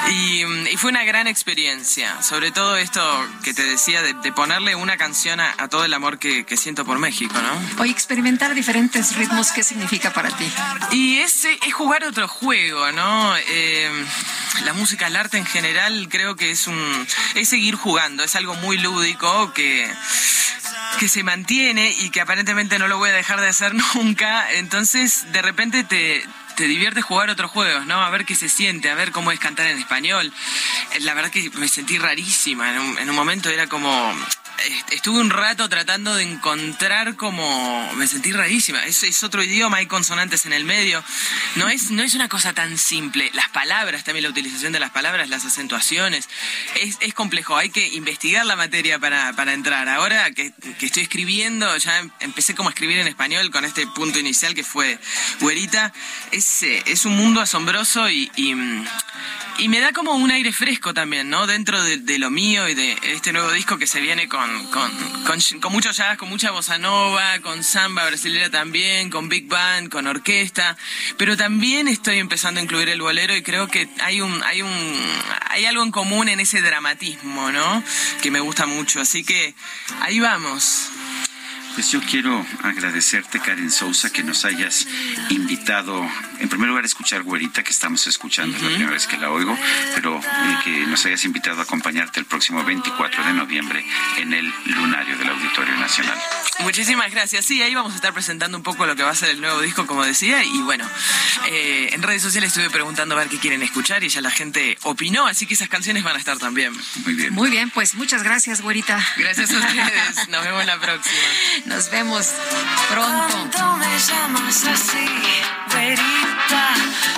y, 0.08 0.44
y 0.70 0.76
fue 0.76 0.90
una 0.90 1.04
gran 1.04 1.26
experiencia. 1.26 2.22
Sobre 2.22 2.50
todo 2.52 2.76
esto 2.76 3.28
que 3.42 3.52
te 3.54 3.59
decía 3.64 4.02
de, 4.02 4.14
de 4.14 4.32
ponerle 4.32 4.74
una 4.74 4.96
canción 4.96 5.40
a, 5.40 5.54
a 5.58 5.68
todo 5.68 5.84
el 5.84 5.94
amor 5.94 6.18
que, 6.18 6.44
que 6.44 6.56
siento 6.56 6.84
por 6.84 6.98
México, 6.98 7.34
¿no? 7.40 7.82
Hoy 7.82 7.90
experimentar 7.90 8.54
diferentes 8.54 9.16
ritmos, 9.16 9.52
¿qué 9.52 9.62
significa 9.62 10.12
para 10.12 10.30
ti? 10.30 10.50
Y 10.92 11.18
es, 11.18 11.44
es 11.44 11.74
jugar 11.74 12.04
otro 12.04 12.28
juego, 12.28 12.90
¿no? 12.92 13.36
Eh, 13.36 13.90
la 14.64 14.72
música, 14.72 15.06
el 15.06 15.16
arte 15.16 15.38
en 15.38 15.46
general, 15.46 16.08
creo 16.10 16.36
que 16.36 16.50
es 16.50 16.66
un 16.66 17.06
es 17.34 17.48
seguir 17.48 17.74
jugando, 17.76 18.22
es 18.22 18.36
algo 18.36 18.54
muy 18.56 18.78
lúdico 18.78 19.52
que 19.52 19.90
que 20.98 21.08
se 21.08 21.22
mantiene 21.22 21.94
y 22.00 22.10
que 22.10 22.20
aparentemente 22.20 22.78
no 22.78 22.88
lo 22.88 22.98
voy 22.98 23.10
a 23.10 23.14
dejar 23.14 23.40
de 23.40 23.48
hacer 23.48 23.74
nunca. 23.94 24.50
Entonces, 24.52 25.32
de 25.32 25.42
repente 25.42 25.84
te 25.84 26.24
te 26.60 26.66
divierte 26.68 27.00
jugar 27.00 27.30
otros 27.30 27.50
juegos, 27.50 27.86
¿no? 27.86 28.02
A 28.02 28.10
ver 28.10 28.26
qué 28.26 28.34
se 28.34 28.50
siente, 28.50 28.90
a 28.90 28.94
ver 28.94 29.12
cómo 29.12 29.32
es 29.32 29.40
cantar 29.40 29.66
en 29.68 29.78
español. 29.78 30.30
Eh, 30.92 31.00
La 31.00 31.14
verdad 31.14 31.30
que 31.30 31.48
me 31.54 31.68
sentí 31.68 31.96
rarísima. 31.96 32.70
En 32.70 32.78
un, 32.78 32.98
en 32.98 33.08
un 33.08 33.16
momento 33.16 33.48
era 33.48 33.66
como 33.66 34.14
estuve 34.90 35.20
un 35.20 35.30
rato 35.30 35.68
tratando 35.68 36.14
de 36.14 36.24
encontrar 36.24 37.16
como 37.16 37.92
me 37.94 38.06
sentí 38.06 38.32
rarísima. 38.32 38.84
Es, 38.84 39.22
otro 39.22 39.42
idioma 39.42 39.78
hay 39.78 39.86
consonantes 39.86 40.46
en 40.46 40.52
el 40.52 40.64
medio. 40.64 41.02
No 41.56 41.68
es 41.68 41.90
no 41.90 42.02
es 42.02 42.14
una 42.14 42.28
cosa 42.28 42.52
tan 42.52 42.78
simple. 42.78 43.30
Las 43.34 43.48
palabras 43.50 44.04
también 44.04 44.24
la 44.24 44.30
utilización 44.30 44.72
de 44.72 44.80
las 44.80 44.90
palabras 44.90 45.28
las 45.28 45.44
acentuaciones 45.44 46.28
es, 46.80 46.96
es 47.00 47.14
complejo. 47.14 47.56
Hay 47.56 47.70
que 47.70 47.88
investigar 47.88 48.46
la 48.46 48.56
materia 48.56 48.98
para, 48.98 49.32
para 49.32 49.52
entrar. 49.52 49.88
Ahora 49.88 50.30
que, 50.32 50.52
que 50.78 50.86
estoy 50.86 51.02
escribiendo 51.04 51.76
ya 51.78 51.98
em- 51.98 52.10
empecé 52.20 52.54
como 52.54 52.68
a 52.68 52.72
escribir 52.72 52.98
en 52.98 53.08
español 53.08 53.50
con 53.50 53.64
este 53.64 53.86
punto 53.86 54.18
inicial 54.18 54.54
que 54.54 54.64
fue 54.64 54.98
güerita. 55.40 55.92
Es, 56.32 56.62
eh, 56.62 56.82
es 56.86 57.04
un 57.04 57.16
mundo 57.16 57.40
asombroso 57.40 58.08
y, 58.10 58.30
y, 58.36 58.54
me 59.68 59.80
da 59.80 59.92
como 59.92 60.12
un 60.12 60.30
aire 60.30 60.52
fresco 60.52 60.92
también, 60.94 61.30
¿no? 61.30 61.46
Dentro 61.46 61.82
de, 61.82 61.98
de 61.98 62.18
lo 62.18 62.30
mío 62.30 62.68
y 62.68 62.74
de 62.74 62.98
este 63.02 63.32
nuevo 63.32 63.52
disco 63.52 63.78
que 63.78 63.86
se 63.86 64.00
viene 64.00 64.28
con, 64.28 64.49
con, 64.70 64.90
con, 65.24 65.40
con 65.60 65.72
mucho 65.72 65.90
jazz, 65.90 66.16
con 66.16 66.28
mucha 66.28 66.50
bossa 66.50 66.78
nova, 66.78 67.38
con 67.40 67.62
samba 67.64 68.06
brasilera 68.06 68.50
también, 68.50 69.10
con 69.10 69.28
big 69.28 69.48
band, 69.48 69.88
con 69.88 70.06
orquesta. 70.06 70.76
Pero 71.16 71.36
también 71.36 71.88
estoy 71.88 72.18
empezando 72.18 72.60
a 72.60 72.62
incluir 72.62 72.88
el 72.88 73.00
bolero 73.00 73.34
y 73.34 73.42
creo 73.42 73.68
que 73.68 73.88
hay 74.00 74.20
un, 74.20 74.42
hay 74.42 74.62
un, 74.62 74.70
hay 75.48 75.64
algo 75.64 75.82
en 75.82 75.90
común 75.90 76.28
en 76.28 76.40
ese 76.40 76.62
dramatismo, 76.62 77.50
¿no? 77.52 77.82
Que 78.22 78.30
me 78.30 78.40
gusta 78.40 78.66
mucho. 78.66 79.00
Así 79.00 79.24
que 79.24 79.54
ahí 80.00 80.20
vamos. 80.20 80.90
Pues 81.74 81.90
yo 81.92 82.00
quiero 82.00 82.44
agradecerte, 82.62 83.40
Karen 83.40 83.70
Sousa, 83.70 84.10
que 84.10 84.22
nos 84.22 84.44
hayas 84.44 84.86
invitado, 85.30 86.06
en 86.38 86.48
primer 86.48 86.68
lugar, 86.68 86.84
a 86.84 86.86
escuchar 86.86 87.22
Güerita, 87.22 87.62
que 87.62 87.70
estamos 87.70 88.06
escuchando, 88.06 88.56
es 88.56 88.62
la 88.62 88.68
primera 88.68 88.90
vez 88.92 89.06
que 89.06 89.16
la 89.16 89.30
oigo, 89.30 89.56
pero 89.94 90.18
eh, 90.18 90.58
que 90.64 90.86
nos 90.86 91.04
hayas 91.06 91.24
invitado 91.24 91.60
a 91.60 91.64
acompañarte 91.64 92.20
el 92.20 92.26
próximo 92.26 92.64
24 92.64 93.24
de 93.24 93.32
noviembre 93.32 93.84
en 94.18 94.32
el 94.32 94.52
Lunario 94.66 95.16
del 95.16 95.28
Auditorio 95.28 95.76
Nacional. 95.76 96.18
Muchísimas 96.60 97.10
gracias. 97.10 97.46
Sí, 97.46 97.62
ahí 97.62 97.74
vamos 97.74 97.92
a 97.92 97.96
estar 97.96 98.12
presentando 98.12 98.58
un 98.58 98.62
poco 98.62 98.84
lo 98.84 98.94
que 98.94 99.02
va 99.02 99.10
a 99.10 99.14
ser 99.14 99.30
el 99.30 99.40
nuevo 99.40 99.60
disco, 99.60 99.86
como 99.86 100.04
decía, 100.04 100.42
y 100.44 100.58
bueno, 100.62 100.86
eh, 101.46 101.88
en 101.92 102.02
redes 102.02 102.22
sociales 102.22 102.48
estuve 102.48 102.68
preguntando 102.70 103.14
a 103.14 103.18
ver 103.18 103.28
qué 103.28 103.38
quieren 103.38 103.62
escuchar 103.62 104.04
y 104.04 104.08
ya 104.08 104.20
la 104.20 104.30
gente 104.30 104.76
opinó, 104.82 105.26
así 105.26 105.46
que 105.46 105.54
esas 105.54 105.68
canciones 105.68 106.02
van 106.04 106.16
a 106.16 106.18
estar 106.18 106.38
también. 106.38 106.72
Muy 107.04 107.14
bien. 107.14 107.32
Muy 107.32 107.50
bien, 107.50 107.70
pues 107.70 107.94
muchas 107.94 108.22
gracias, 108.22 108.60
güerita. 108.60 109.02
Gracias 109.16 109.50
a 109.52 109.58
ustedes. 109.58 110.28
Nos 110.28 110.44
vemos 110.44 110.66
la 110.66 110.78
próxima. 110.78 111.28
Nos 111.66 111.90
vemos 111.90 112.26
pronto. 112.90 113.50
Cuando 113.52 113.76
me 113.78 113.98
llamas 113.98 114.64
así, 114.64 115.06
güerita, 115.72 116.64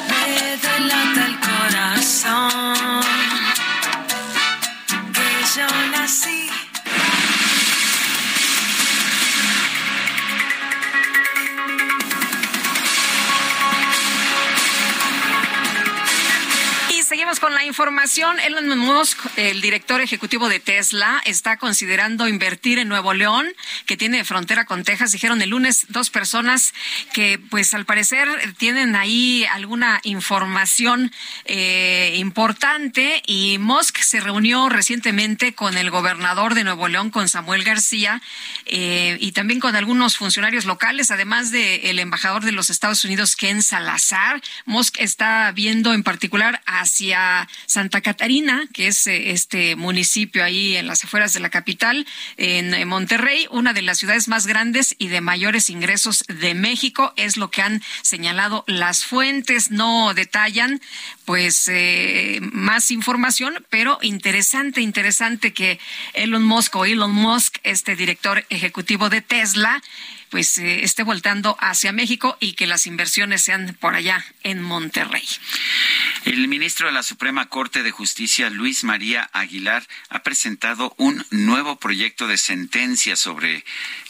me 0.08 0.56
delata 0.56 1.26
el 1.26 1.40
corazón. 1.40 3.02
Que 5.12 5.28
yo 5.56 5.66
nací. 5.90 6.61
Seguimos 17.12 17.40
con 17.40 17.52
la 17.52 17.66
información. 17.66 18.40
Elon 18.40 18.78
Musk, 18.78 19.18
el 19.36 19.60
director 19.60 20.00
ejecutivo 20.00 20.48
de 20.48 20.60
Tesla, 20.60 21.20
está 21.26 21.58
considerando 21.58 22.26
invertir 22.26 22.78
en 22.78 22.88
Nuevo 22.88 23.12
León, 23.12 23.46
que 23.84 23.98
tiene 23.98 24.24
frontera 24.24 24.64
con 24.64 24.82
Texas. 24.82 25.12
Dijeron 25.12 25.42
el 25.42 25.50
lunes 25.50 25.84
dos 25.90 26.08
personas 26.08 26.72
que, 27.12 27.38
pues, 27.38 27.74
al 27.74 27.84
parecer 27.84 28.28
tienen 28.56 28.96
ahí 28.96 29.44
alguna 29.44 30.00
información 30.04 31.12
eh, 31.44 32.14
importante. 32.16 33.22
Y 33.26 33.58
Musk 33.58 33.98
se 33.98 34.20
reunió 34.20 34.70
recientemente 34.70 35.52
con 35.52 35.76
el 35.76 35.90
gobernador 35.90 36.54
de 36.54 36.64
Nuevo 36.64 36.88
León, 36.88 37.10
con 37.10 37.28
Samuel 37.28 37.62
García, 37.62 38.22
eh, 38.64 39.18
y 39.20 39.32
también 39.32 39.60
con 39.60 39.76
algunos 39.76 40.16
funcionarios 40.16 40.64
locales, 40.64 41.10
además 41.10 41.50
del 41.50 41.98
embajador 41.98 42.42
de 42.42 42.52
los 42.52 42.70
Estados 42.70 43.04
Unidos, 43.04 43.36
Ken 43.36 43.62
Salazar. 43.62 44.40
Musk 44.64 44.98
está 44.98 45.52
viendo 45.52 45.92
en 45.92 46.04
particular 46.04 46.62
hacia 46.64 47.01
Santa 47.66 48.00
Catarina, 48.00 48.68
que 48.72 48.86
es 48.86 49.06
eh, 49.06 49.30
este 49.30 49.76
municipio 49.76 50.44
ahí 50.44 50.76
en 50.76 50.86
las 50.86 51.04
afueras 51.04 51.32
de 51.32 51.40
la 51.40 51.50
capital, 51.50 52.06
en 52.36 52.74
eh, 52.74 52.84
Monterrey, 52.84 53.46
una 53.50 53.72
de 53.72 53.82
las 53.82 53.98
ciudades 53.98 54.28
más 54.28 54.46
grandes 54.46 54.94
y 54.98 55.08
de 55.08 55.20
mayores 55.20 55.70
ingresos 55.70 56.24
de 56.28 56.54
México, 56.54 57.12
es 57.16 57.36
lo 57.36 57.50
que 57.50 57.62
han 57.62 57.82
señalado 58.02 58.64
las 58.66 59.04
fuentes. 59.04 59.70
No 59.70 60.14
detallan, 60.14 60.80
pues, 61.24 61.68
eh, 61.68 62.38
más 62.52 62.90
información, 62.90 63.64
pero 63.70 63.98
interesante, 64.02 64.80
interesante 64.80 65.52
que 65.52 65.78
Elon 66.12 66.42
Musk 66.42 66.76
o 66.76 66.84
Elon 66.84 67.12
Musk, 67.12 67.58
este 67.62 67.96
director 67.96 68.44
ejecutivo 68.48 69.08
de 69.08 69.22
Tesla, 69.22 69.82
pues 70.32 70.56
eh, 70.56 70.82
esté 70.82 71.02
voltando 71.02 71.58
hacia 71.60 71.92
México 71.92 72.38
y 72.40 72.54
que 72.54 72.66
las 72.66 72.86
inversiones 72.86 73.42
sean 73.42 73.76
por 73.78 73.94
allá 73.94 74.24
en 74.42 74.62
Monterrey. 74.62 75.28
El 76.24 76.48
ministro 76.48 76.86
de 76.86 76.92
la 76.94 77.02
Suprema 77.02 77.50
Corte 77.50 77.82
de 77.82 77.90
Justicia, 77.90 78.48
Luis 78.48 78.82
María 78.82 79.28
Aguilar, 79.34 79.86
ha 80.08 80.22
presentado 80.22 80.94
un 80.96 81.22
nuevo 81.30 81.78
proyecto 81.78 82.28
de 82.28 82.38
sentencia 82.38 83.14
sobre 83.14 83.64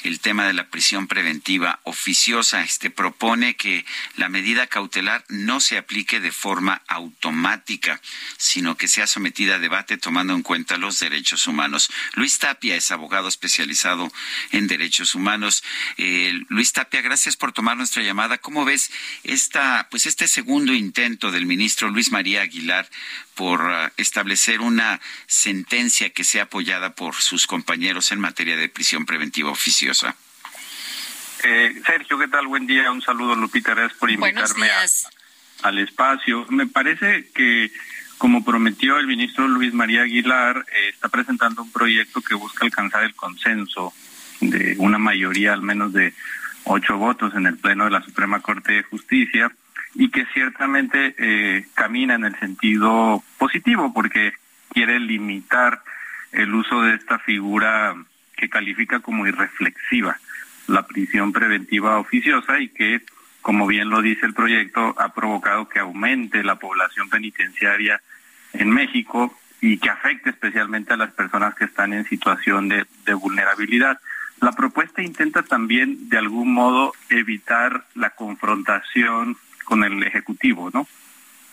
el 0.05 0.21
tema 0.21 0.47
de 0.47 0.53
la 0.53 0.69
prisión 0.69 1.09
preventiva 1.09 1.81
oficiosa. 1.83 2.63
Este 2.63 2.91
propone 2.91 3.57
que 3.57 3.85
la 4.17 4.29
medida 4.29 4.69
cautelar 4.69 5.25
no 5.29 5.59
se 5.59 5.77
aplique 5.77 6.21
de 6.21 6.31
forma 6.31 6.83
automática, 6.87 8.01
sino 8.37 8.77
que 8.77 8.87
sea 8.87 9.09
sometida 9.09 9.57
a 9.57 9.59
debate 9.59 9.97
tomando 9.97 10.35
en 10.35 10.43
cuenta 10.43 10.77
los 10.77 11.01
derechos 11.01 11.49
humanos. 11.49 11.91
Luis 12.15 12.39
Tapia 12.39 12.77
es 12.77 12.93
abogado 12.93 13.27
especializado 13.27 14.13
en 14.53 14.69
derechos 14.69 15.17
humanos. 15.17 15.65
Eh, 15.97 16.12
Luis 16.49 16.73
Tapia, 16.73 17.01
gracias 17.01 17.37
por 17.37 17.53
tomar 17.53 17.77
nuestra 17.77 18.03
llamada. 18.03 18.39
¿Cómo 18.39 18.65
ves 18.65 18.91
esta, 19.25 19.89
pues 19.91 20.07
este 20.07 20.29
segundo 20.29 20.73
intento 20.73 21.31
del 21.31 21.47
ministro 21.47 21.89
Luis 21.91 22.13
María 22.13 22.43
Aguilar 22.43 22.89
por 23.35 23.63
uh, 23.63 23.91
establecer 23.97 24.61
una 24.61 25.01
sentencia 25.27 26.11
que 26.11 26.25
sea 26.25 26.45
apoyada 26.45 26.95
por 26.95 27.15
sus 27.15 27.47
compañeros 27.47 28.13
en 28.13 28.21
materia 28.21 28.57
de 28.57 28.69
prisión 28.69 29.07
preventiva 29.07 29.51
oficiosa? 29.51 30.17
Eh, 31.45 31.83
Sergio, 31.85 32.19
¿qué 32.19 32.29
tal? 32.29 32.47
Buen 32.47 32.67
día. 32.67 32.91
Un 32.91 33.03
saludo, 33.03 33.35
Lupita. 33.35 33.75
Gracias 33.75 33.99
por 33.99 34.11
invitarme 34.11 34.71
a, 34.71 34.87
al 35.63 35.79
espacio. 35.79 36.47
Me 36.51 36.67
parece 36.67 37.31
que, 37.35 37.73
como 38.19 38.45
prometió 38.45 38.99
el 38.99 39.07
ministro 39.07 39.49
Luis 39.49 39.73
María 39.73 40.03
Aguilar, 40.03 40.65
eh, 40.73 40.91
está 40.91 41.09
presentando 41.09 41.63
un 41.63 41.73
proyecto 41.73 42.21
que 42.21 42.35
busca 42.35 42.65
alcanzar 42.65 43.05
el 43.05 43.15
consenso 43.15 43.93
de 44.51 44.77
una 44.79 44.99
mayoría, 44.99 45.53
al 45.53 45.63
menos 45.63 45.93
de 45.93 46.15
ocho 46.65 46.97
votos 46.99 47.35
en 47.35 47.47
el 47.47 47.59
Pleno 47.59 47.85
de 47.85 47.91
la 47.91 48.03
Suprema 48.03 48.41
Corte 48.41 48.73
de 48.73 48.83
Justicia, 48.83 49.51
y 49.95 50.11
que 50.11 50.27
ciertamente 50.33 51.15
eh, 51.19 51.67
camina 51.75 52.15
en 52.15 52.25
el 52.25 52.39
sentido 52.39 53.23
positivo, 53.39 53.93
porque 53.93 54.33
quiere 54.71 54.99
limitar 55.01 55.83
el 56.33 56.55
uso 56.55 56.83
de 56.83 56.95
esta 56.95 57.19
figura 57.19 57.95
que 58.37 58.49
califica 58.49 59.01
como 59.01 59.27
irreflexiva 59.27 60.19
la 60.67 60.87
prisión 60.87 61.33
preventiva 61.33 61.99
oficiosa 61.99 62.59
y 62.61 62.69
que, 62.69 63.03
como 63.43 63.67
bien 63.67 63.91
lo 63.91 64.01
dice 64.01 64.27
el 64.27 64.35
proyecto, 64.35 64.95
ha 64.99 65.13
provocado 65.13 65.69
que 65.69 65.79
aumente 65.79 66.43
la 66.43 66.57
población 66.57 67.09
penitenciaria 67.11 68.01
en 68.55 68.71
México 68.71 69.37
y 69.61 69.79
que 69.79 69.91
afecte 69.91 70.31
especialmente 70.31 70.93
a 70.93 70.97
las 70.97 71.13
personas 71.13 71.55
que 71.55 71.65
están 71.65 71.93
en 71.93 72.05
situación 72.05 72.69
de, 72.69 72.87
de 73.05 73.15
vulnerabilidad. 73.15 74.01
La 74.43 74.51
propuesta 74.51 75.01
intenta 75.03 75.45
también, 75.45 76.09
de 76.09 76.19
algún 76.19 76.53
modo, 76.53 76.93
evitar 77.09 77.85
la 77.95 78.11
confrontación 78.11 79.37
con 79.65 79.85
el 79.85 80.03
Ejecutivo, 80.03 80.69
¿no? 80.75 80.89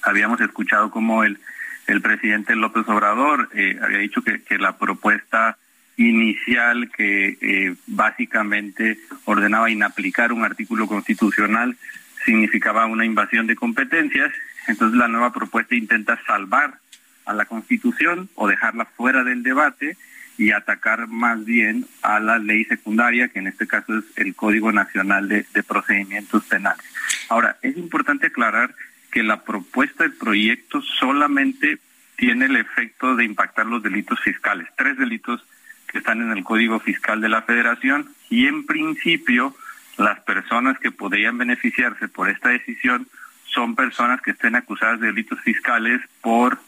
Habíamos 0.01 0.42
escuchado 0.42 0.90
como 0.90 1.24
el, 1.24 1.40
el 1.85 2.01
presidente 2.01 2.56
López 2.56 2.90
Obrador 2.90 3.48
eh, 3.53 3.77
había 3.80 4.00
dicho 4.00 4.24
que, 4.24 4.42
que 4.42 4.58
la 4.58 4.80
propuesta 4.80 5.59
inicial 5.98 6.90
que 6.90 7.38
eh, 7.40 7.76
básicamente 7.85 8.98
ordenaba 9.26 9.69
inaplicar 9.69 10.34
un 10.34 10.43
artículo 10.43 10.88
constitucional 10.88 11.77
significaba 12.26 12.88
una 12.88 13.06
invasión 13.06 13.45
de 13.45 13.56
competencias. 13.56 14.32
Entonces 14.68 14.98
la 14.98 15.08
nueva 15.08 15.32
propuesta 15.32 15.76
intenta 15.76 16.19
salvar 16.26 16.80
a 17.26 17.34
la 17.34 17.45
Constitución 17.45 18.30
o 18.34 18.48
dejarla 18.48 18.85
fuera 18.85 19.24
del 19.24 19.43
debate 19.43 19.95
y 20.40 20.53
atacar 20.53 21.09
más 21.09 21.43
bien 21.43 21.85
a 22.01 22.22
la 22.22 22.40
ley 22.40 22.64
secundaria, 22.64 23.27
que 23.27 23.40
en 23.40 23.48
este 23.48 23.68
caso 23.68 23.98
es 23.98 24.06
el 24.16 24.34
Código 24.35 24.72
Nacional 24.72 25.27
de, 25.27 25.43
Procedimientos 25.68 26.45
Penales. 26.45 26.85
Ahora, 27.27 27.58
es 27.61 27.76
importante 27.76 28.27
aclarar 28.27 28.74
que 29.11 29.22
la 29.22 29.43
propuesta 29.43 30.03
del 30.03 30.14
proyecto 30.14 30.82
solamente 30.82 31.80
tiene 32.16 32.45
el 32.45 32.56
efecto 32.56 33.18
de 33.18 33.26
impactar 33.26 33.66
los 33.66 33.84
delitos 33.84 34.18
fiscales, 34.22 34.69
tres 34.77 34.98
delitos 34.98 35.45
que 35.88 35.98
están 35.98 36.22
en 36.22 36.32
el 36.32 36.45
Código 36.45 36.80
Fiscal 36.80 37.19
de 37.19 37.27
la 37.27 37.42
Federación 37.42 38.08
y 38.30 38.48
en 38.48 38.66
principio 38.66 39.53
las 39.98 40.22
personas 40.22 40.80
que 40.80 40.92
podrían 40.92 41.38
beneficiarse 41.38 42.08
por 42.08 42.30
esta 42.30 42.50
decisión 42.50 43.08
son 43.43 43.76
personas 43.76 44.22
que 44.22 44.32
estén 44.32 44.56
acusadas 44.56 45.01
de 45.01 45.08
delitos 45.08 45.42
fiscales 45.42 46.00
por 46.22 46.59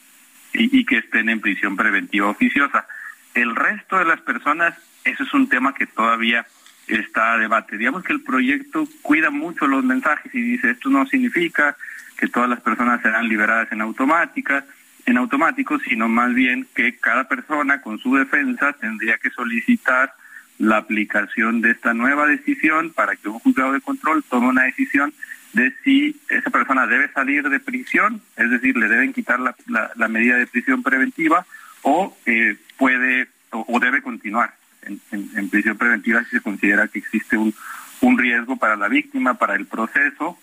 y, 0.52 0.78
y 0.78 0.86
que 0.86 0.98
estén 0.98 1.30
en 1.30 1.40
prisión 1.40 1.78
preventiva 1.78 2.28
oficiosa. 2.28 2.86
El 3.34 3.56
resto 3.56 3.98
de 3.98 4.06
las 4.06 4.22
personas, 4.22 4.78
eso 5.04 5.24
es 5.24 5.34
un 5.34 5.48
tema 5.48 5.74
que 5.74 5.88
todavía 5.88 6.46
está 6.88 7.34
a 7.34 7.38
debate. 7.38 7.78
Digamos 7.78 8.04
que 8.04 8.14
el 8.14 8.22
proyecto 8.22 8.88
cuida 9.02 9.30
mucho 9.30 9.68
los 9.68 9.84
mensajes 9.84 10.34
y 10.34 10.42
dice 10.42 10.72
esto 10.72 10.90
no 10.90 11.06
significa 11.06 11.78
que 12.18 12.28
todas 12.28 12.50
las 12.50 12.62
personas 12.62 13.02
serán 13.02 13.28
liberadas 13.28 13.72
en 13.72 13.82
automática, 13.82 14.66
en 15.06 15.18
automático, 15.18 15.80
sino 15.80 16.08
más 16.08 16.34
bien 16.34 16.68
que 16.76 16.98
cada 16.98 17.28
persona 17.28 17.82
con 17.82 18.00
su 18.00 18.16
defensa 18.16 18.74
tendría 18.74 19.18
que 19.18 19.30
solicitar 19.32 20.14
la 20.60 20.78
aplicación 20.78 21.62
de 21.62 21.72
esta 21.72 21.94
nueva 21.94 22.28
decisión 22.28 22.92
para 22.92 23.16
que 23.16 23.30
un 23.30 23.40
juzgado 23.40 23.74
de 23.74 23.82
control 23.82 24.24
tome 24.30 24.48
una 24.48 24.64
decisión 24.64 25.12
de 25.54 25.74
si 25.84 26.16
esa 26.30 26.50
persona 26.50 26.86
debe 26.88 27.12
salir 27.12 27.50
de 27.50 27.60
prisión, 27.60 28.22
es 28.38 28.50
decir, 28.50 28.78
le 28.78 28.88
deben 28.88 29.12
quitar 29.12 29.40
la, 29.40 30.08
medida 30.08 30.38
de 30.38 30.48
prisión 30.48 30.84
preventiva 30.84 31.46
o 31.84 32.16
eh, 32.26 32.56
puede 32.78 33.28
o, 33.52 33.66
o, 33.68 33.80
debe 33.80 34.02
continuar 34.02 34.54
en, 34.84 35.02
en, 35.12 35.30
en, 35.36 35.50
prisión 35.50 35.78
preventiva 35.78 36.24
si 36.24 36.32
se 36.32 36.42
considera 36.42 36.88
que 36.88 37.00
existe 37.00 37.38
un, 37.38 37.54
un 38.02 38.18
riesgo 38.18 38.56
para 38.58 38.76
la 38.76 38.88
víctima, 38.88 39.36
para 39.36 39.56
el 39.56 39.66
proceso 39.66 40.38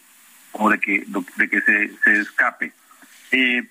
o 0.53 0.71
de 0.71 0.79
que, 0.79 1.05
de 1.37 1.49
que 1.49 1.61
se, 1.63 1.91
se 2.05 2.21
escape. 2.21 2.73
Eh, 3.31 3.67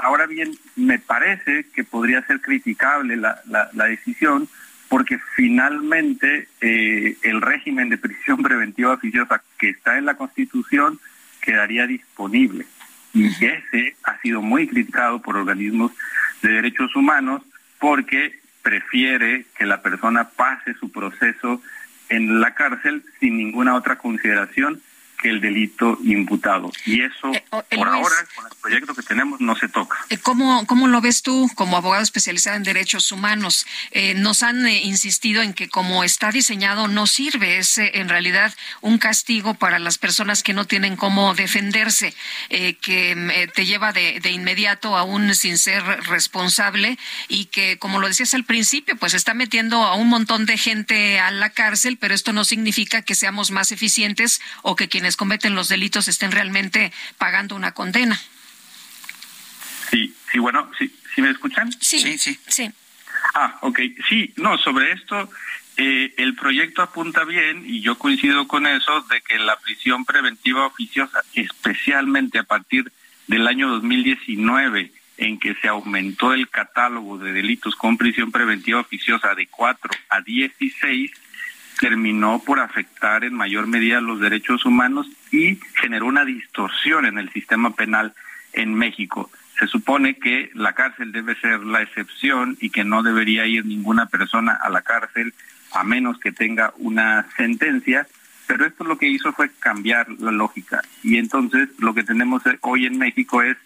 Ahora 0.00 0.26
bien, 0.26 0.56
me 0.76 1.00
parece 1.00 1.66
que 1.74 1.82
podría 1.82 2.22
ser 2.22 2.40
criticable 2.40 3.16
la, 3.16 3.40
la, 3.46 3.68
la 3.72 3.86
decisión 3.86 4.48
porque 4.88 5.18
finalmente 5.34 6.48
eh, 6.60 7.16
el 7.22 7.42
régimen 7.42 7.88
de 7.88 7.98
prisión 7.98 8.40
preventiva 8.42 8.92
oficiosa 8.92 9.42
que 9.58 9.70
está 9.70 9.98
en 9.98 10.06
la 10.06 10.14
Constitución 10.16 11.00
quedaría 11.42 11.88
disponible. 11.88 12.66
Y 13.12 13.26
ese 13.26 13.96
ha 14.04 14.20
sido 14.20 14.40
muy 14.40 14.68
criticado 14.68 15.20
por 15.20 15.36
organismos 15.36 15.90
de 16.42 16.52
derechos 16.52 16.94
humanos 16.96 17.42
porque 17.78 18.38
prefiere 18.62 19.46
que 19.56 19.66
la 19.66 19.82
persona 19.82 20.30
pase 20.30 20.74
su 20.74 20.90
proceso 20.90 21.62
en 22.08 22.40
la 22.40 22.54
cárcel 22.54 23.02
sin 23.20 23.36
ninguna 23.36 23.74
otra 23.74 23.98
consideración 23.98 24.80
que 25.20 25.28
el 25.28 25.40
delito 25.40 25.98
imputado. 26.04 26.70
Y 26.86 27.02
eso, 27.02 27.32
Eh, 27.32 27.44
oh, 27.50 27.62
por 27.62 27.86
Luis. 27.88 27.94
ahora, 27.94 28.14
con 28.34 28.46
el 28.46 28.56
proyecto 28.60 28.94
que 28.94 29.02
tenemos, 29.02 29.40
no 29.40 29.56
se 29.56 29.68
toca. 29.68 29.98
Eh, 30.10 30.18
¿Cómo, 30.18 30.64
¿Cómo 30.66 30.86
lo 30.88 31.00
ves 31.00 31.22
tú 31.22 31.50
como 31.54 31.76
abogado 31.76 32.02
especializado 32.02 32.56
en 32.56 32.62
derechos 32.62 33.10
humanos? 33.12 33.66
Eh, 33.90 34.14
nos 34.14 34.42
han 34.42 34.66
eh, 34.66 34.82
insistido 34.84 35.42
en 35.42 35.54
que 35.54 35.68
como 35.68 36.04
está 36.04 36.30
diseñado 36.30 36.88
no 36.88 37.06
sirve, 37.06 37.58
es 37.58 37.78
en 37.78 38.08
realidad 38.08 38.54
un 38.80 38.98
castigo 38.98 39.54
para 39.54 39.78
las 39.78 39.98
personas 39.98 40.42
que 40.42 40.54
no 40.54 40.66
tienen 40.66 40.96
cómo 40.96 41.34
defenderse, 41.34 42.14
que 42.48 43.14
mm, 43.16 43.52
te 43.54 43.66
lleva 43.66 43.92
de, 43.92 44.20
de 44.20 44.30
inmediato 44.30 44.96
aún 44.96 45.34
sin 45.34 45.58
ser 45.58 45.82
responsable 46.06 46.98
y 47.28 47.46
que, 47.46 47.78
como 47.78 47.98
lo 48.00 48.08
decías 48.08 48.34
al 48.34 48.44
principio, 48.44 48.96
pues 48.96 49.14
está 49.14 49.34
metiendo 49.34 49.82
a 49.82 49.94
un 49.94 50.08
montón 50.08 50.46
de 50.46 50.58
gente 50.58 51.18
a 51.20 51.30
la 51.30 51.50
cárcel, 51.50 51.96
pero 51.98 52.14
esto 52.14 52.32
no 52.32 52.44
significa 52.44 53.02
que 53.02 53.14
seamos 53.14 53.50
más 53.50 53.72
eficientes 53.72 54.40
o 54.62 54.76
que 54.76 54.88
quienes 54.88 55.07
cometen 55.16 55.54
los 55.54 55.68
delitos 55.68 56.08
estén 56.08 56.32
realmente 56.32 56.92
pagando 57.16 57.56
una 57.56 57.72
condena. 57.72 58.20
Sí, 59.90 60.14
sí, 60.30 60.38
bueno, 60.38 60.70
sí, 60.78 60.94
¿sí 61.14 61.22
me 61.22 61.30
escuchan? 61.30 61.72
Sí, 61.80 62.18
sí, 62.18 62.38
sí. 62.46 62.70
Ah, 63.34 63.58
ok. 63.62 63.80
Sí, 64.08 64.32
no, 64.36 64.58
sobre 64.58 64.92
esto, 64.92 65.30
eh, 65.76 66.14
el 66.16 66.34
proyecto 66.34 66.82
apunta 66.82 67.24
bien 67.24 67.64
y 67.66 67.80
yo 67.80 67.96
coincido 67.96 68.48
con 68.48 68.66
eso 68.66 69.00
de 69.02 69.20
que 69.20 69.38
la 69.38 69.58
prisión 69.58 70.04
preventiva 70.04 70.66
oficiosa, 70.66 71.22
especialmente 71.34 72.38
a 72.38 72.42
partir 72.42 72.90
del 73.26 73.46
año 73.46 73.68
2019, 73.68 74.92
en 75.18 75.38
que 75.38 75.54
se 75.56 75.68
aumentó 75.68 76.32
el 76.32 76.48
catálogo 76.48 77.18
de 77.18 77.32
delitos 77.32 77.74
con 77.76 77.96
prisión 77.96 78.32
preventiva 78.32 78.80
oficiosa 78.80 79.34
de 79.34 79.46
4 79.48 79.90
a 80.08 80.20
16, 80.20 81.10
terminó 81.78 82.42
por 82.44 82.60
afectar 82.60 83.24
en 83.24 83.34
mayor 83.34 83.66
medida 83.66 84.00
los 84.00 84.20
derechos 84.20 84.64
humanos 84.64 85.06
y 85.30 85.60
generó 85.80 86.06
una 86.06 86.24
distorsión 86.24 87.06
en 87.06 87.18
el 87.18 87.30
sistema 87.30 87.74
penal 87.74 88.14
en 88.52 88.74
México. 88.74 89.30
Se 89.58 89.66
supone 89.66 90.16
que 90.16 90.50
la 90.54 90.74
cárcel 90.74 91.12
debe 91.12 91.34
ser 91.36 91.60
la 91.60 91.82
excepción 91.82 92.56
y 92.60 92.70
que 92.70 92.84
no 92.84 93.02
debería 93.02 93.46
ir 93.46 93.64
ninguna 93.66 94.06
persona 94.06 94.52
a 94.60 94.70
la 94.70 94.82
cárcel 94.82 95.34
a 95.72 95.84
menos 95.84 96.18
que 96.18 96.32
tenga 96.32 96.72
una 96.78 97.26
sentencia, 97.36 98.06
pero 98.46 98.64
esto 98.64 98.84
lo 98.84 98.98
que 98.98 99.08
hizo 99.08 99.32
fue 99.32 99.50
cambiar 99.58 100.08
la 100.18 100.30
lógica. 100.30 100.80
Y 101.02 101.18
entonces 101.18 101.68
lo 101.78 101.94
que 101.94 102.04
tenemos 102.04 102.42
hoy 102.62 102.86
en 102.86 102.98
México 102.98 103.42
es 103.42 103.56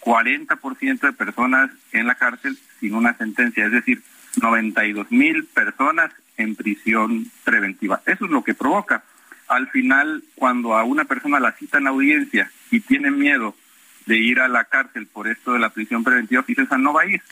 40% 0.00 1.00
de 1.00 1.12
personas 1.12 1.70
en 1.92 2.06
la 2.06 2.16
cárcel 2.16 2.58
sin 2.80 2.94
una 2.94 3.14
sentencia, 3.14 3.66
es 3.66 3.72
decir, 3.72 4.02
92 4.40 5.10
mil 5.12 5.44
personas 5.44 6.10
en 6.42 6.54
prisión 6.54 7.30
preventiva. 7.44 8.02
Eso 8.06 8.26
es 8.26 8.30
lo 8.30 8.44
que 8.44 8.54
provoca. 8.54 9.02
Al 9.48 9.68
final, 9.68 10.22
cuando 10.34 10.74
a 10.74 10.84
una 10.84 11.04
persona 11.04 11.40
la 11.40 11.52
citan 11.52 11.86
a 11.86 11.90
audiencia 11.90 12.50
y 12.70 12.80
tiene 12.80 13.10
miedo 13.10 13.54
de 14.06 14.16
ir 14.16 14.40
a 14.40 14.48
la 14.48 14.64
cárcel 14.64 15.06
por 15.06 15.28
esto 15.28 15.52
de 15.52 15.58
la 15.58 15.70
prisión 15.70 16.04
preventiva 16.04 16.40
oficiosa, 16.40 16.78
no 16.78 16.92
va 16.92 17.02
a 17.02 17.06
ir. 17.06 17.22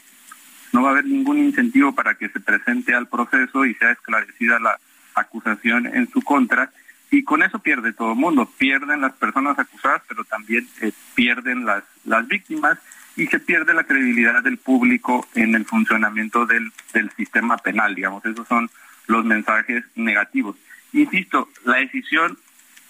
No 0.73 0.83
va 0.83 0.91
a 0.91 0.93
haber 0.93 1.07
ningún 1.07 1.39
incentivo 1.39 1.95
para 1.95 2.15
que 2.15 2.29
se 2.29 2.41
presente 2.41 2.95
al 2.95 3.09
proceso 3.09 3.65
y 3.65 3.75
sea 3.75 3.93
esclarecida 3.93 4.61
la 4.61 4.79
acusación 5.15 5.87
en 5.87 6.09
su 6.11 6.23
contra. 6.23 6.71
Y 7.11 7.25
con 7.25 7.43
eso 7.43 7.59
pierde 7.59 7.93
todo 7.93 8.13
el 8.13 8.19
mundo. 8.19 8.49
Pierden 8.57 9.01
las 9.01 9.15
personas 9.15 9.59
acusadas, 9.59 10.03
pero 10.09 10.23
también 10.25 10.69
eh, 10.81 10.93
pierden 11.15 11.65
las, 11.65 11.83
las 12.05 12.27
víctimas 12.29 12.79
y 13.17 13.27
se 13.27 13.41
pierde 13.41 13.75
la 13.75 13.85
credibilidad 13.85 14.43
del 14.43 14.59
público 14.59 15.27
en 15.35 15.55
el 15.55 15.65
funcionamiento 15.65 16.47
del, 16.47 16.73
del 16.93 17.11
sistema 17.13 17.57
penal, 17.59 17.95
digamos. 17.95 18.25
Esos 18.25 18.47
son 18.47 18.71
los 19.11 19.25
mensajes 19.25 19.85
negativos. 19.95 20.57
Insisto, 20.93 21.49
la 21.65 21.77
decisión, 21.77 22.39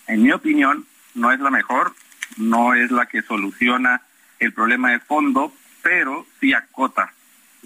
en 0.07 0.23
mi 0.23 0.33
opinión, 0.33 0.87
no 1.15 1.33
es 1.33 1.41
la 1.41 1.51
mejor, 1.51 1.95
no 2.37 2.75
es 2.75 2.91
la 2.91 3.07
que 3.07 3.23
soluciona 3.23 4.03
el 4.39 4.53
problema 4.53 4.93
de 4.93 5.01
fondo, 5.01 5.53
pero 5.83 6.27
sí 6.41 6.53
acota 6.53 7.13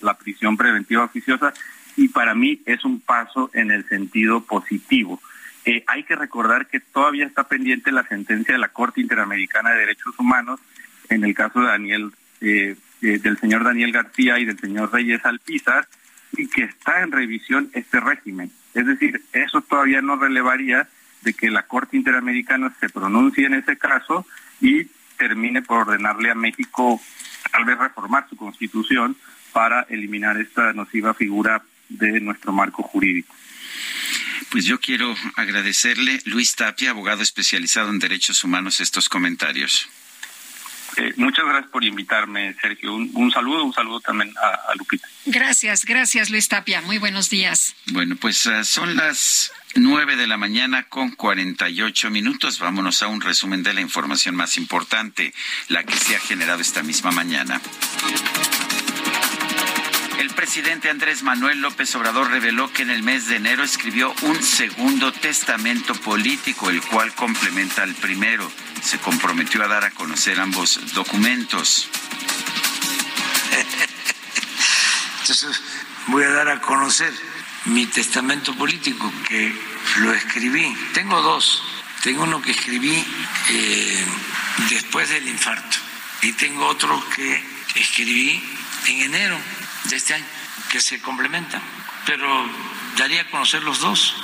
la 0.00 0.14
prisión 0.14 0.56
preventiva 0.56 1.04
oficiosa 1.04 1.52
y 1.96 2.08
para 2.08 2.34
mí 2.34 2.60
es 2.66 2.84
un 2.84 3.00
paso 3.00 3.50
en 3.54 3.70
el 3.70 3.86
sentido 3.88 4.42
positivo. 4.42 5.20
Eh, 5.64 5.84
hay 5.86 6.02
que 6.02 6.16
recordar 6.16 6.66
que 6.66 6.80
todavía 6.80 7.26
está 7.26 7.44
pendiente 7.44 7.92
la 7.92 8.06
sentencia 8.06 8.54
de 8.54 8.60
la 8.60 8.68
Corte 8.68 9.00
Interamericana 9.00 9.70
de 9.70 9.78
Derechos 9.78 10.18
Humanos 10.18 10.60
en 11.08 11.24
el 11.24 11.34
caso 11.34 11.60
de 11.60 11.66
Daniel, 11.66 12.12
eh, 12.40 12.76
eh, 13.02 13.18
del 13.18 13.38
señor 13.38 13.64
Daniel 13.64 13.92
García 13.92 14.38
y 14.38 14.44
del 14.44 14.58
señor 14.58 14.92
Reyes 14.92 15.24
Alpizar, 15.24 15.86
y 16.36 16.48
que 16.48 16.64
está 16.64 17.02
en 17.02 17.12
revisión 17.12 17.70
este 17.74 18.00
régimen. 18.00 18.50
Es 18.74 18.86
decir, 18.86 19.22
eso 19.32 19.60
todavía 19.62 20.02
no 20.02 20.16
relevaría 20.16 20.88
de 21.22 21.34
que 21.34 21.50
la 21.50 21.66
Corte 21.66 21.96
Interamericana 21.96 22.74
se 22.80 22.88
pronuncie 22.88 23.46
en 23.46 23.54
ese 23.54 23.76
caso 23.78 24.26
y 24.60 24.84
termine 25.16 25.62
por 25.62 25.88
ordenarle 25.88 26.30
a 26.30 26.34
México 26.34 27.00
tal 27.50 27.64
vez 27.64 27.78
reformar 27.78 28.28
su 28.28 28.36
constitución 28.36 29.16
para 29.52 29.82
eliminar 29.88 30.36
esta 30.40 30.72
nociva 30.72 31.14
figura 31.14 31.62
de 31.88 32.20
nuestro 32.20 32.52
marco 32.52 32.82
jurídico. 32.82 33.34
Pues 34.50 34.64
yo 34.64 34.80
quiero 34.80 35.14
agradecerle, 35.36 36.20
Luis 36.26 36.54
Tapia, 36.54 36.90
abogado 36.90 37.22
especializado 37.22 37.90
en 37.90 37.98
derechos 37.98 38.44
humanos, 38.44 38.80
estos 38.80 39.08
comentarios. 39.08 39.88
Eh, 40.96 41.12
muchas 41.16 41.44
gracias 41.44 41.70
por 41.70 41.84
invitarme, 41.84 42.54
Sergio. 42.60 42.94
Un, 42.94 43.10
un 43.14 43.30
saludo, 43.30 43.64
un 43.64 43.72
saludo 43.72 44.00
también 44.00 44.32
a, 44.40 44.70
a, 44.70 44.74
Lupita. 44.76 45.08
Gracias, 45.26 45.84
gracias, 45.84 46.30
Luis 46.30 46.48
Tapia. 46.48 46.80
Muy 46.82 46.98
buenos 46.98 47.30
días. 47.30 47.74
Bueno, 47.86 48.16
pues 48.16 48.46
uh, 48.46 48.64
son 48.64 48.96
las 48.96 49.52
nueve 49.74 50.16
de 50.16 50.26
la 50.26 50.36
mañana 50.36 50.84
con 50.84 51.10
48 51.10 52.10
minutos. 52.10 52.58
Vámonos 52.58 53.02
a 53.02 53.08
un 53.08 53.20
resumen 53.20 53.62
de 53.62 53.74
la 53.74 53.80
información 53.80 54.36
más 54.36 54.56
importante, 54.56 55.34
la 55.68 55.84
que 55.84 55.96
se 55.96 56.16
ha 56.16 56.20
generado 56.20 56.60
esta 56.60 56.82
misma 56.82 57.10
mañana. 57.10 57.60
El 60.18 60.30
presidente 60.30 60.90
Andrés 60.90 61.22
Manuel 61.22 61.60
López 61.60 61.94
Obrador 61.96 62.30
reveló 62.30 62.72
que 62.72 62.82
en 62.82 62.90
el 62.90 63.02
mes 63.02 63.26
de 63.26 63.36
enero 63.36 63.64
escribió 63.64 64.14
un 64.22 64.42
segundo 64.42 65.12
testamento 65.12 65.94
político, 65.94 66.70
el 66.70 66.80
cual 66.82 67.12
complementa 67.14 67.82
al 67.82 67.94
primero. 67.94 68.50
Se 68.82 68.98
comprometió 68.98 69.64
a 69.64 69.68
dar 69.68 69.84
a 69.84 69.90
conocer 69.90 70.38
ambos 70.38 70.94
documentos. 70.94 71.88
Entonces 75.20 75.60
voy 76.06 76.22
a 76.24 76.30
dar 76.30 76.48
a 76.48 76.60
conocer 76.60 77.12
mi 77.66 77.86
testamento 77.86 78.54
político 78.54 79.12
que 79.28 79.52
lo 79.96 80.12
escribí. 80.12 80.76
Tengo 80.92 81.20
dos. 81.22 81.62
Tengo 82.02 82.24
uno 82.24 82.40
que 82.42 82.52
escribí 82.52 83.04
eh, 83.50 84.06
después 84.68 85.08
del 85.08 85.26
infarto 85.26 85.78
y 86.22 86.32
tengo 86.32 86.66
otro 86.66 87.02
que 87.16 87.42
escribí 87.74 88.42
en 88.86 89.00
enero 89.00 89.38
de 89.84 89.96
este 89.96 90.14
año, 90.14 90.26
que 90.70 90.80
se 90.80 91.00
complementan. 91.00 91.62
Pero 92.06 92.26
daría 92.96 93.22
a 93.22 93.30
conocer 93.30 93.62
los 93.62 93.80
dos. 93.80 94.14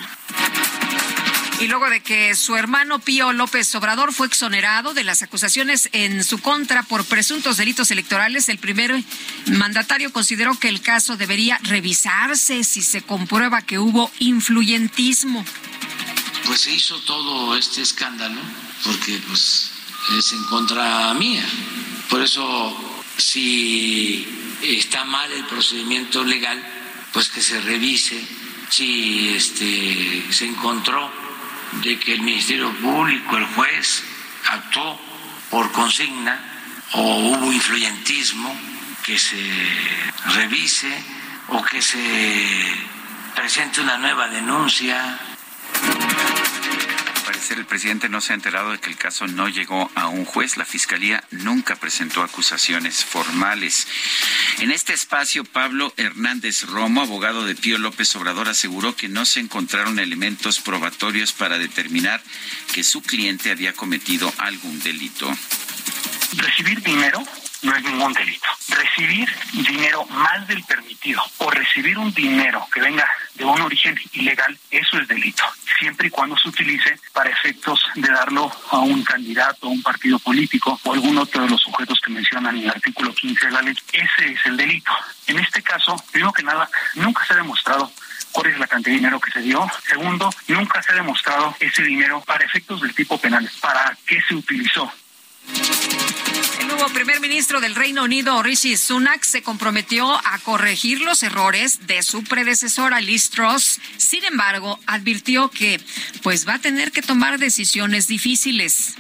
Y 1.61 1.69
luego 1.69 1.91
de 1.91 2.01
que 2.01 2.35
su 2.37 2.57
hermano 2.57 3.01
Pío 3.01 3.35
López 3.35 3.75
Obrador 3.75 4.15
fue 4.15 4.27
exonerado 4.27 4.95
de 4.95 5.05
las 5.05 5.21
acusaciones 5.21 5.91
en 5.93 6.25
su 6.25 6.39
contra 6.39 6.83
por 6.85 7.05
presuntos 7.05 7.59
delitos 7.59 7.91
electorales, 7.91 8.49
el 8.49 8.57
primer 8.57 9.05
mandatario 9.47 10.11
consideró 10.11 10.59
que 10.59 10.71
el 10.71 10.81
caso 10.81 11.19
debería 11.19 11.59
revisarse 11.63 12.65
si 12.65 12.81
se 12.81 13.03
comprueba 13.03 13.61
que 13.61 13.79
hubo 13.79 14.11
influyentismo. 14.21 15.45
Pues 16.47 16.63
se 16.63 16.73
hizo 16.73 16.99
todo 17.01 17.55
este 17.55 17.83
escándalo 17.83 18.41
porque 18.83 19.21
pues 19.29 19.71
es 20.19 20.33
en 20.33 20.43
contra 20.45 21.13
mía. 21.13 21.45
Por 22.09 22.23
eso 22.23 22.75
si 23.19 24.27
está 24.63 25.05
mal 25.05 25.31
el 25.33 25.45
procedimiento 25.45 26.25
legal, 26.25 26.63
pues 27.13 27.29
que 27.29 27.41
se 27.41 27.61
revise 27.61 28.21
si 28.69 29.35
este 29.35 30.25
se 30.31 30.47
encontró 30.47 31.11
de 31.83 31.99
que 31.99 32.15
el 32.15 32.23
Ministerio 32.23 32.73
Público, 32.79 33.37
el 33.37 33.47
juez, 33.47 34.03
actuó 34.49 35.01
por 35.51 35.71
consigna 35.73 36.39
o 36.93 37.01
hubo 37.01 37.53
influyentismo, 37.53 38.55
que 39.05 39.19
se 39.19 39.43
revise 40.35 41.03
o 41.49 41.63
que 41.63 41.81
se 41.83 41.99
presente 43.35 43.81
una 43.81 43.99
nueva 43.99 44.29
denuncia. 44.29 45.19
Parecer 47.31 47.59
el 47.59 47.65
presidente 47.65 48.09
no 48.09 48.21
se 48.21 48.33
ha 48.33 48.35
enterado 48.35 48.73
de 48.73 48.81
que 48.81 48.91
el 48.91 48.97
caso 48.97 49.29
no 49.29 49.49
llegó 49.49 49.89
a 49.95 50.09
un 50.09 50.25
juez. 50.25 50.57
La 50.57 50.65
fiscalía 50.65 51.23
nunca 51.31 51.77
presentó 51.77 52.25
acusaciones 52.25 53.05
formales. 53.05 53.87
En 54.59 54.73
este 54.73 54.95
espacio, 54.95 55.45
Pablo 55.45 55.95
Hernández 55.97 56.65
Romo, 56.65 57.03
abogado 57.03 57.45
de 57.45 57.55
Pío 57.55 57.79
López 57.79 58.17
Obrador, 58.17 58.49
aseguró 58.49 58.97
que 58.97 59.09
no 59.09 59.25
se 59.25 59.39
encontraron 59.39 60.01
elementos 60.01 60.59
probatorios 60.59 61.33
para 61.33 61.57
determinar 61.57 62.21
que 62.73 62.83
su 62.83 63.01
cliente 63.01 63.53
había 63.53 63.75
cometido 63.75 64.33
algún 64.39 64.81
delito. 64.81 65.33
Recibir 66.37 66.83
dinero 66.83 67.25
no 67.63 67.77
es 67.77 67.83
ningún 67.83 68.13
delito. 68.13 68.47
Recibir 68.69 69.29
dinero 69.53 70.05
más 70.07 70.47
del 70.47 70.63
permitido 70.65 71.23
o 71.39 71.51
recibir 71.51 71.99
un 71.99 72.13
dinero 72.13 72.67
que 72.73 72.81
venga 72.81 73.09
de 73.35 73.45
un 73.45 73.61
origen 73.61 73.99
ilegal, 74.13 74.59
eso 74.71 74.99
es 74.99 75.09
delito, 75.09 75.45
siempre 75.79 76.09
y 76.09 76.11
cuando 76.11 76.37
se 76.37 76.49
utilice 76.49 76.99
para 77.13 77.31
efectos 77.31 77.83
de 77.95 78.09
darlo 78.09 78.51
a 78.71 78.79
un 78.79 79.03
candidato, 79.03 79.67
a 79.67 79.71
un 79.71 79.83
partido 79.83 80.19
político 80.19 80.79
o 80.85 80.93
algún 80.93 81.17
otro 81.19 81.43
de 81.43 81.51
los 81.51 81.61
sujetos 81.61 82.01
que 82.01 82.13
mencionan 82.13 82.57
en 82.57 82.65
el 82.65 82.71
artículo 82.71 83.15
15 83.15 83.47
de 83.47 83.53
la 83.53 83.63
ley. 83.63 83.75
Ese 83.93 84.33
es 84.33 84.47
el 84.47 84.57
delito. 84.57 84.93
En 85.27 85.39
este 85.39 85.63
caso, 85.63 85.97
primero 86.11 86.33
que 86.33 86.43
nada, 86.43 86.69
nunca 86.95 87.25
se 87.25 87.35
ha 87.35 87.37
demostrado 87.37 87.91
cuál 88.33 88.49
es 88.49 88.59
la 88.59 88.67
cantidad 88.67 88.93
de 88.93 88.99
dinero 88.99 89.21
que 89.21 89.31
se 89.31 89.41
dio. 89.41 89.67
Segundo, 89.89 90.31
nunca 90.49 90.83
se 90.83 90.93
ha 90.93 90.97
demostrado 90.97 91.57
ese 91.61 91.83
dinero 91.83 92.23
para 92.27 92.45
efectos 92.45 92.81
del 92.81 92.95
tipo 92.95 93.19
penal, 93.19 93.49
para 93.61 93.97
qué 94.07 94.21
se 94.29 94.35
utilizó. 94.35 94.93
El 96.61 96.69
nuevo 96.69 96.89
primer 96.93 97.21
ministro 97.21 97.61
del 97.61 97.75
Reino 97.75 98.05
Unido, 98.05 98.43
Rishi 98.43 98.77
Sunak, 98.77 99.23
se 99.25 99.43
comprometió 99.43 100.15
a 100.15 100.39
corregir 100.43 101.01
los 101.01 101.23
errores 101.23 101.87
de 101.87 102.03
su 102.03 102.25
predecesora 102.25 103.01
Liz 103.01 103.31
Truss. 103.31 103.81
Sin 103.97 104.25
embargo, 104.25 104.79
advirtió 104.87 105.51
que 105.51 105.81
pues 106.23 106.47
va 106.47 106.55
a 106.55 106.59
tener 106.59 106.93
que 106.93 107.03
tomar 107.03 107.39
decisiones 107.39 108.07
difíciles. 108.07 108.95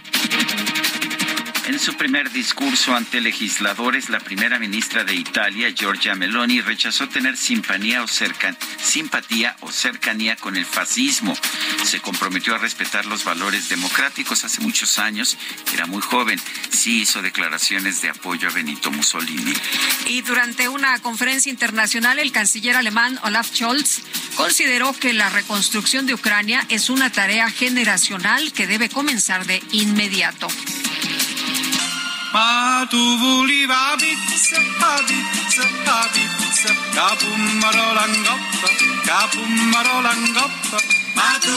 En 1.70 1.78
su 1.78 1.94
primer 1.94 2.32
discurso 2.32 2.96
ante 2.96 3.20
legisladores, 3.20 4.08
la 4.08 4.18
primera 4.18 4.58
ministra 4.58 5.04
de 5.04 5.14
Italia, 5.14 5.70
Giorgia 5.70 6.16
Meloni, 6.16 6.60
rechazó 6.60 7.08
tener 7.08 7.36
simpatía 7.36 8.02
o, 8.02 9.70
cercanía 9.70 10.34
con 10.34 10.56
el 10.56 10.66
fascismo. 10.66 11.32
Se 11.84 12.00
comprometió 12.00 12.56
a 12.56 12.58
respetar 12.58 13.06
los 13.06 13.22
valores 13.22 13.68
democráticos. 13.68 14.42
Hace 14.42 14.62
muchos 14.62 14.98
años, 14.98 15.38
era 15.72 15.86
muy 15.86 16.02
joven, 16.02 16.40
sí 16.70 17.02
hizo 17.02 17.22
declaraciones 17.22 18.02
de 18.02 18.08
apoyo 18.08 18.48
a 18.48 18.52
Benito 18.52 18.90
Mussolini. 18.90 19.54
Y 20.08 20.22
durante 20.22 20.68
una 20.68 20.98
conferencia 20.98 21.50
internacional, 21.50 22.18
el 22.18 22.32
canciller 22.32 22.74
alemán 22.74 23.16
Olaf 23.22 23.54
Scholz 23.54 24.02
consideró 24.34 24.92
que 24.92 25.12
la 25.12 25.30
reconstrucción 25.30 26.06
de 26.06 26.14
Ucrania 26.14 26.66
es 26.68 26.90
una 26.90 27.12
tarea 27.12 27.48
generacional 27.48 28.52
que 28.52 28.66
debe 28.66 28.88
comenzar 28.88 29.46
de 29.46 29.62
inmediato. 29.70 30.48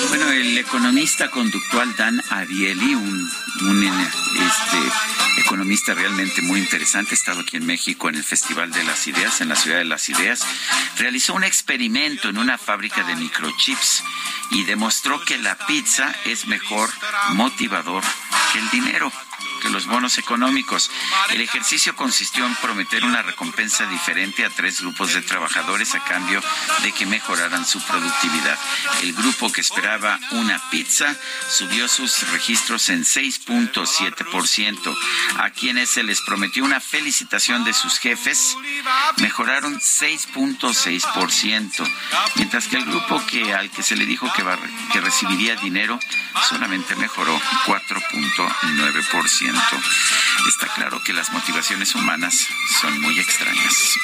Bueno, 0.10 0.32
el 0.32 0.58
economista 0.58 1.30
conductual 1.30 1.95
Dan 1.95 2.22
Ariely, 2.30 2.95
un, 2.95 3.32
un 3.61 3.84
este, 3.84 5.42
economista 5.42 5.93
realmente 5.93 6.42
muy 6.42 6.60
interesante, 6.60 7.11
ha 7.11 7.14
estado 7.14 7.42
aquí 7.42 7.58
en 7.58 7.66
México 7.66 8.10
en 8.10 8.16
el 8.16 8.24
Festival 8.24 8.72
de 8.72 8.84
las 8.84 9.08
Ideas, 9.08 9.42
en 9.42 9.50
la 9.50 9.56
Ciudad 9.56 9.77
de 9.77 9.85
las 9.85 10.10
Ideas, 10.10 10.43
realizó 10.98 11.35
un 11.35 11.43
experimento 11.43 12.30
en 12.30 12.38
una 12.38 12.58
fábrica 12.58 13.03
de 13.03 13.16
microchips 13.16 14.03
y 14.52 14.64
demostró 14.64 15.24
que 15.24 15.38
la 15.38 15.56
pizza 15.68 16.14
es 16.26 16.48
mejor 16.48 16.90
motivador 17.34 18.03
que 18.52 18.60
el 18.60 18.69
dinero 18.72 19.11
los 19.69 19.88
bonos 19.88 20.17
económicos. 20.17 20.92
El 21.30 21.40
ejercicio 21.42 21.95
consistió 21.95 22.45
en 22.45 22.56
prometer 22.56 23.06
una 23.06 23.22
recompensa 23.22 23.85
diferente 23.85 24.45
a 24.45 24.50
tres 24.50 24.82
grupos 24.82 25.14
de 25.14 25.22
trabajadores 25.22 25.95
a 25.95 26.03
cambio 26.03 26.42
de 26.82 26.92
que 26.92 27.06
mejoraran 27.06 27.66
su 27.66 27.80
productividad. 27.82 28.59
El 29.01 29.14
grupo 29.14 29.51
que 29.51 29.61
esperaba 29.61 30.19
una 30.32 30.59
pizza 30.69 31.16
subió 31.50 31.88
sus 31.88 32.30
registros 32.32 32.90
en 32.90 33.03
6.7%. 33.03 34.98
A 35.40 35.50
quienes 35.51 35.90
se 35.90 36.03
les 36.03 36.22
prometió 36.22 36.64
una 36.64 36.80
felicitación 36.80 37.64
de 37.64 37.74
sus 37.74 37.98
jefes, 38.00 38.56
mejoraron 39.17 39.80
6.6%, 39.80 41.92
mientras 42.35 42.67
que 42.67 42.77
el 42.77 42.85
grupo 42.85 43.25
que 43.25 43.51
al 43.53 43.72
que 43.72 43.83
se 43.83 43.95
le 43.95 44.06
dijo 44.06 44.32
que, 44.33 44.43
que 44.92 45.01
recibiría 45.01 45.56
dinero 45.56 46.00
solamente 46.50 46.95
mejoró 46.95 47.40
4.9%. 47.66 49.52
Está 50.48 50.67
claro 50.75 51.01
que 51.03 51.14
las 51.14 51.32
motivaciones 51.32 51.95
humanas 51.95 52.35
son 52.82 52.99
muy 53.01 53.19
extrañas. 53.19 53.98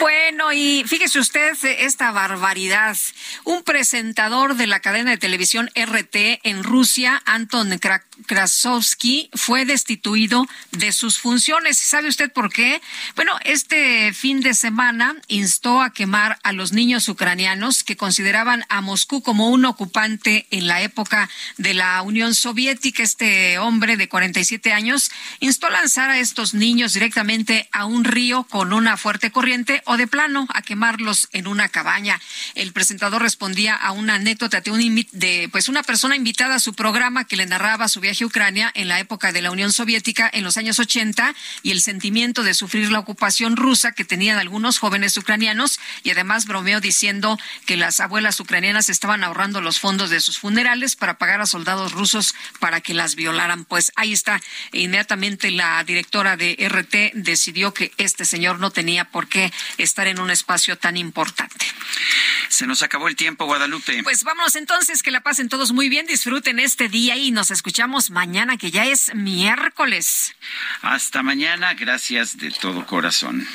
Bueno, 0.00 0.17
y 0.52 0.84
fíjese 0.86 1.20
usted 1.20 1.56
esta 1.64 2.12
barbaridad. 2.12 2.96
Un 3.44 3.62
presentador 3.62 4.56
de 4.56 4.66
la 4.66 4.80
cadena 4.80 5.12
de 5.12 5.16
televisión 5.16 5.70
RT 5.74 6.40
en 6.42 6.62
Rusia, 6.64 7.22
Anton 7.24 7.78
Krasovsky, 8.26 9.30
fue 9.32 9.64
destituido 9.64 10.46
de 10.72 10.92
sus 10.92 11.18
funciones. 11.18 11.78
¿Sabe 11.78 12.08
usted 12.08 12.30
por 12.30 12.52
qué? 12.52 12.82
Bueno, 13.16 13.38
este 13.44 14.12
fin 14.12 14.40
de 14.40 14.52
semana 14.52 15.16
instó 15.28 15.80
a 15.80 15.94
quemar 15.94 16.38
a 16.42 16.52
los 16.52 16.72
niños 16.72 17.08
ucranianos 17.08 17.82
que 17.82 17.96
consideraban 17.96 18.66
a 18.68 18.82
Moscú 18.82 19.22
como 19.22 19.48
un 19.48 19.64
ocupante 19.64 20.46
en 20.50 20.66
la 20.66 20.82
época 20.82 21.30
de 21.56 21.72
la 21.72 22.02
Unión 22.02 22.34
Soviética. 22.34 23.02
Este 23.02 23.58
hombre 23.58 23.96
de 23.96 24.10
47 24.10 24.72
años 24.74 25.10
instó 25.40 25.68
a 25.68 25.70
lanzar 25.70 26.10
a 26.10 26.18
estos 26.18 26.52
niños 26.52 26.92
directamente 26.92 27.68
a 27.72 27.86
un 27.86 28.04
río 28.04 28.44
con 28.44 28.74
una 28.74 28.98
fuerte 28.98 29.30
corriente 29.30 29.82
o 29.86 29.96
de 29.96 30.06
a 30.18 30.62
quemarlos 30.62 31.28
en 31.32 31.46
una 31.46 31.68
cabaña. 31.68 32.20
El 32.56 32.72
presentador 32.72 33.22
respondía 33.22 33.76
a 33.76 33.92
una 33.92 34.14
anécdota 34.14 34.60
de, 34.60 34.72
un, 34.72 35.06
de 35.12 35.48
pues 35.52 35.68
una 35.68 35.84
persona 35.84 36.16
invitada 36.16 36.56
a 36.56 36.58
su 36.58 36.74
programa 36.74 37.24
que 37.24 37.36
le 37.36 37.46
narraba 37.46 37.86
su 37.86 38.00
viaje 38.00 38.24
a 38.24 38.26
Ucrania 38.26 38.72
en 38.74 38.88
la 38.88 38.98
época 38.98 39.30
de 39.30 39.42
la 39.42 39.52
Unión 39.52 39.72
Soviética 39.72 40.28
en 40.32 40.42
los 40.42 40.56
años 40.56 40.80
80 40.80 41.34
y 41.62 41.70
el 41.70 41.80
sentimiento 41.80 42.42
de 42.42 42.54
sufrir 42.54 42.90
la 42.90 42.98
ocupación 42.98 43.56
rusa 43.56 43.92
que 43.92 44.04
tenían 44.04 44.38
algunos 44.38 44.80
jóvenes 44.80 45.16
ucranianos 45.16 45.78
y 46.02 46.10
además 46.10 46.46
bromeó 46.46 46.80
diciendo 46.80 47.38
que 47.64 47.76
las 47.76 48.00
abuelas 48.00 48.40
ucranianas 48.40 48.88
estaban 48.88 49.22
ahorrando 49.22 49.60
los 49.60 49.78
fondos 49.78 50.10
de 50.10 50.20
sus 50.20 50.40
funerales 50.40 50.96
para 50.96 51.16
pagar 51.16 51.40
a 51.40 51.46
soldados 51.46 51.92
rusos 51.92 52.34
para 52.58 52.80
que 52.80 52.92
las 52.92 53.14
violaran. 53.14 53.64
Pues 53.64 53.92
ahí 53.94 54.12
está. 54.12 54.40
Inmediatamente 54.72 55.52
la 55.52 55.84
directora 55.84 56.36
de 56.36 56.56
RT 56.68 57.14
decidió 57.14 57.72
que 57.72 57.92
este 57.98 58.24
señor 58.24 58.58
no 58.58 58.72
tenía 58.72 59.04
por 59.04 59.28
qué 59.28 59.52
estar 59.78 60.07
en 60.10 60.20
un 60.20 60.30
espacio 60.30 60.76
tan 60.76 60.96
importante. 60.96 61.66
Se 62.48 62.66
nos 62.66 62.82
acabó 62.82 63.08
el 63.08 63.16
tiempo, 63.16 63.44
Guadalupe. 63.44 64.02
Pues 64.02 64.24
vámonos 64.24 64.56
entonces, 64.56 65.02
que 65.02 65.10
la 65.10 65.20
pasen 65.20 65.48
todos 65.48 65.72
muy 65.72 65.88
bien, 65.88 66.06
disfruten 66.06 66.58
este 66.58 66.88
día 66.88 67.16
y 67.16 67.30
nos 67.30 67.50
escuchamos 67.50 68.10
mañana, 68.10 68.56
que 68.56 68.70
ya 68.70 68.86
es 68.86 69.14
miércoles. 69.14 70.34
Hasta 70.82 71.22
mañana, 71.22 71.74
gracias 71.74 72.36
de 72.38 72.50
todo 72.50 72.86
corazón. 72.86 73.46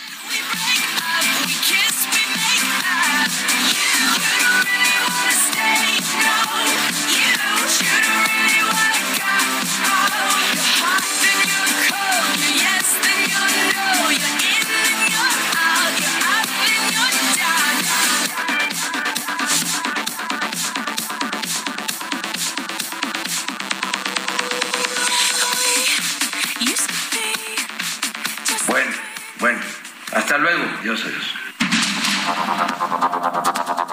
Hasta 30.15 30.37
luego, 30.37 30.63
Dios 30.83 31.03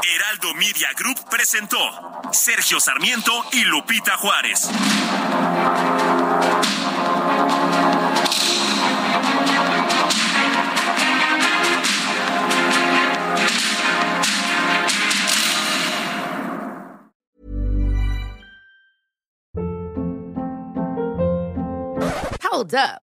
Heraldo 0.02 0.55
Media 0.55 0.89
Group 0.97 1.18
presentó 1.31 1.78
Sergio 2.32 2.78
Sarmiento 2.78 3.32
y 3.52 3.65
Lupita 3.65 4.16
Juárez. 4.16 4.68
Hold 22.42 22.74
up. 22.74 23.09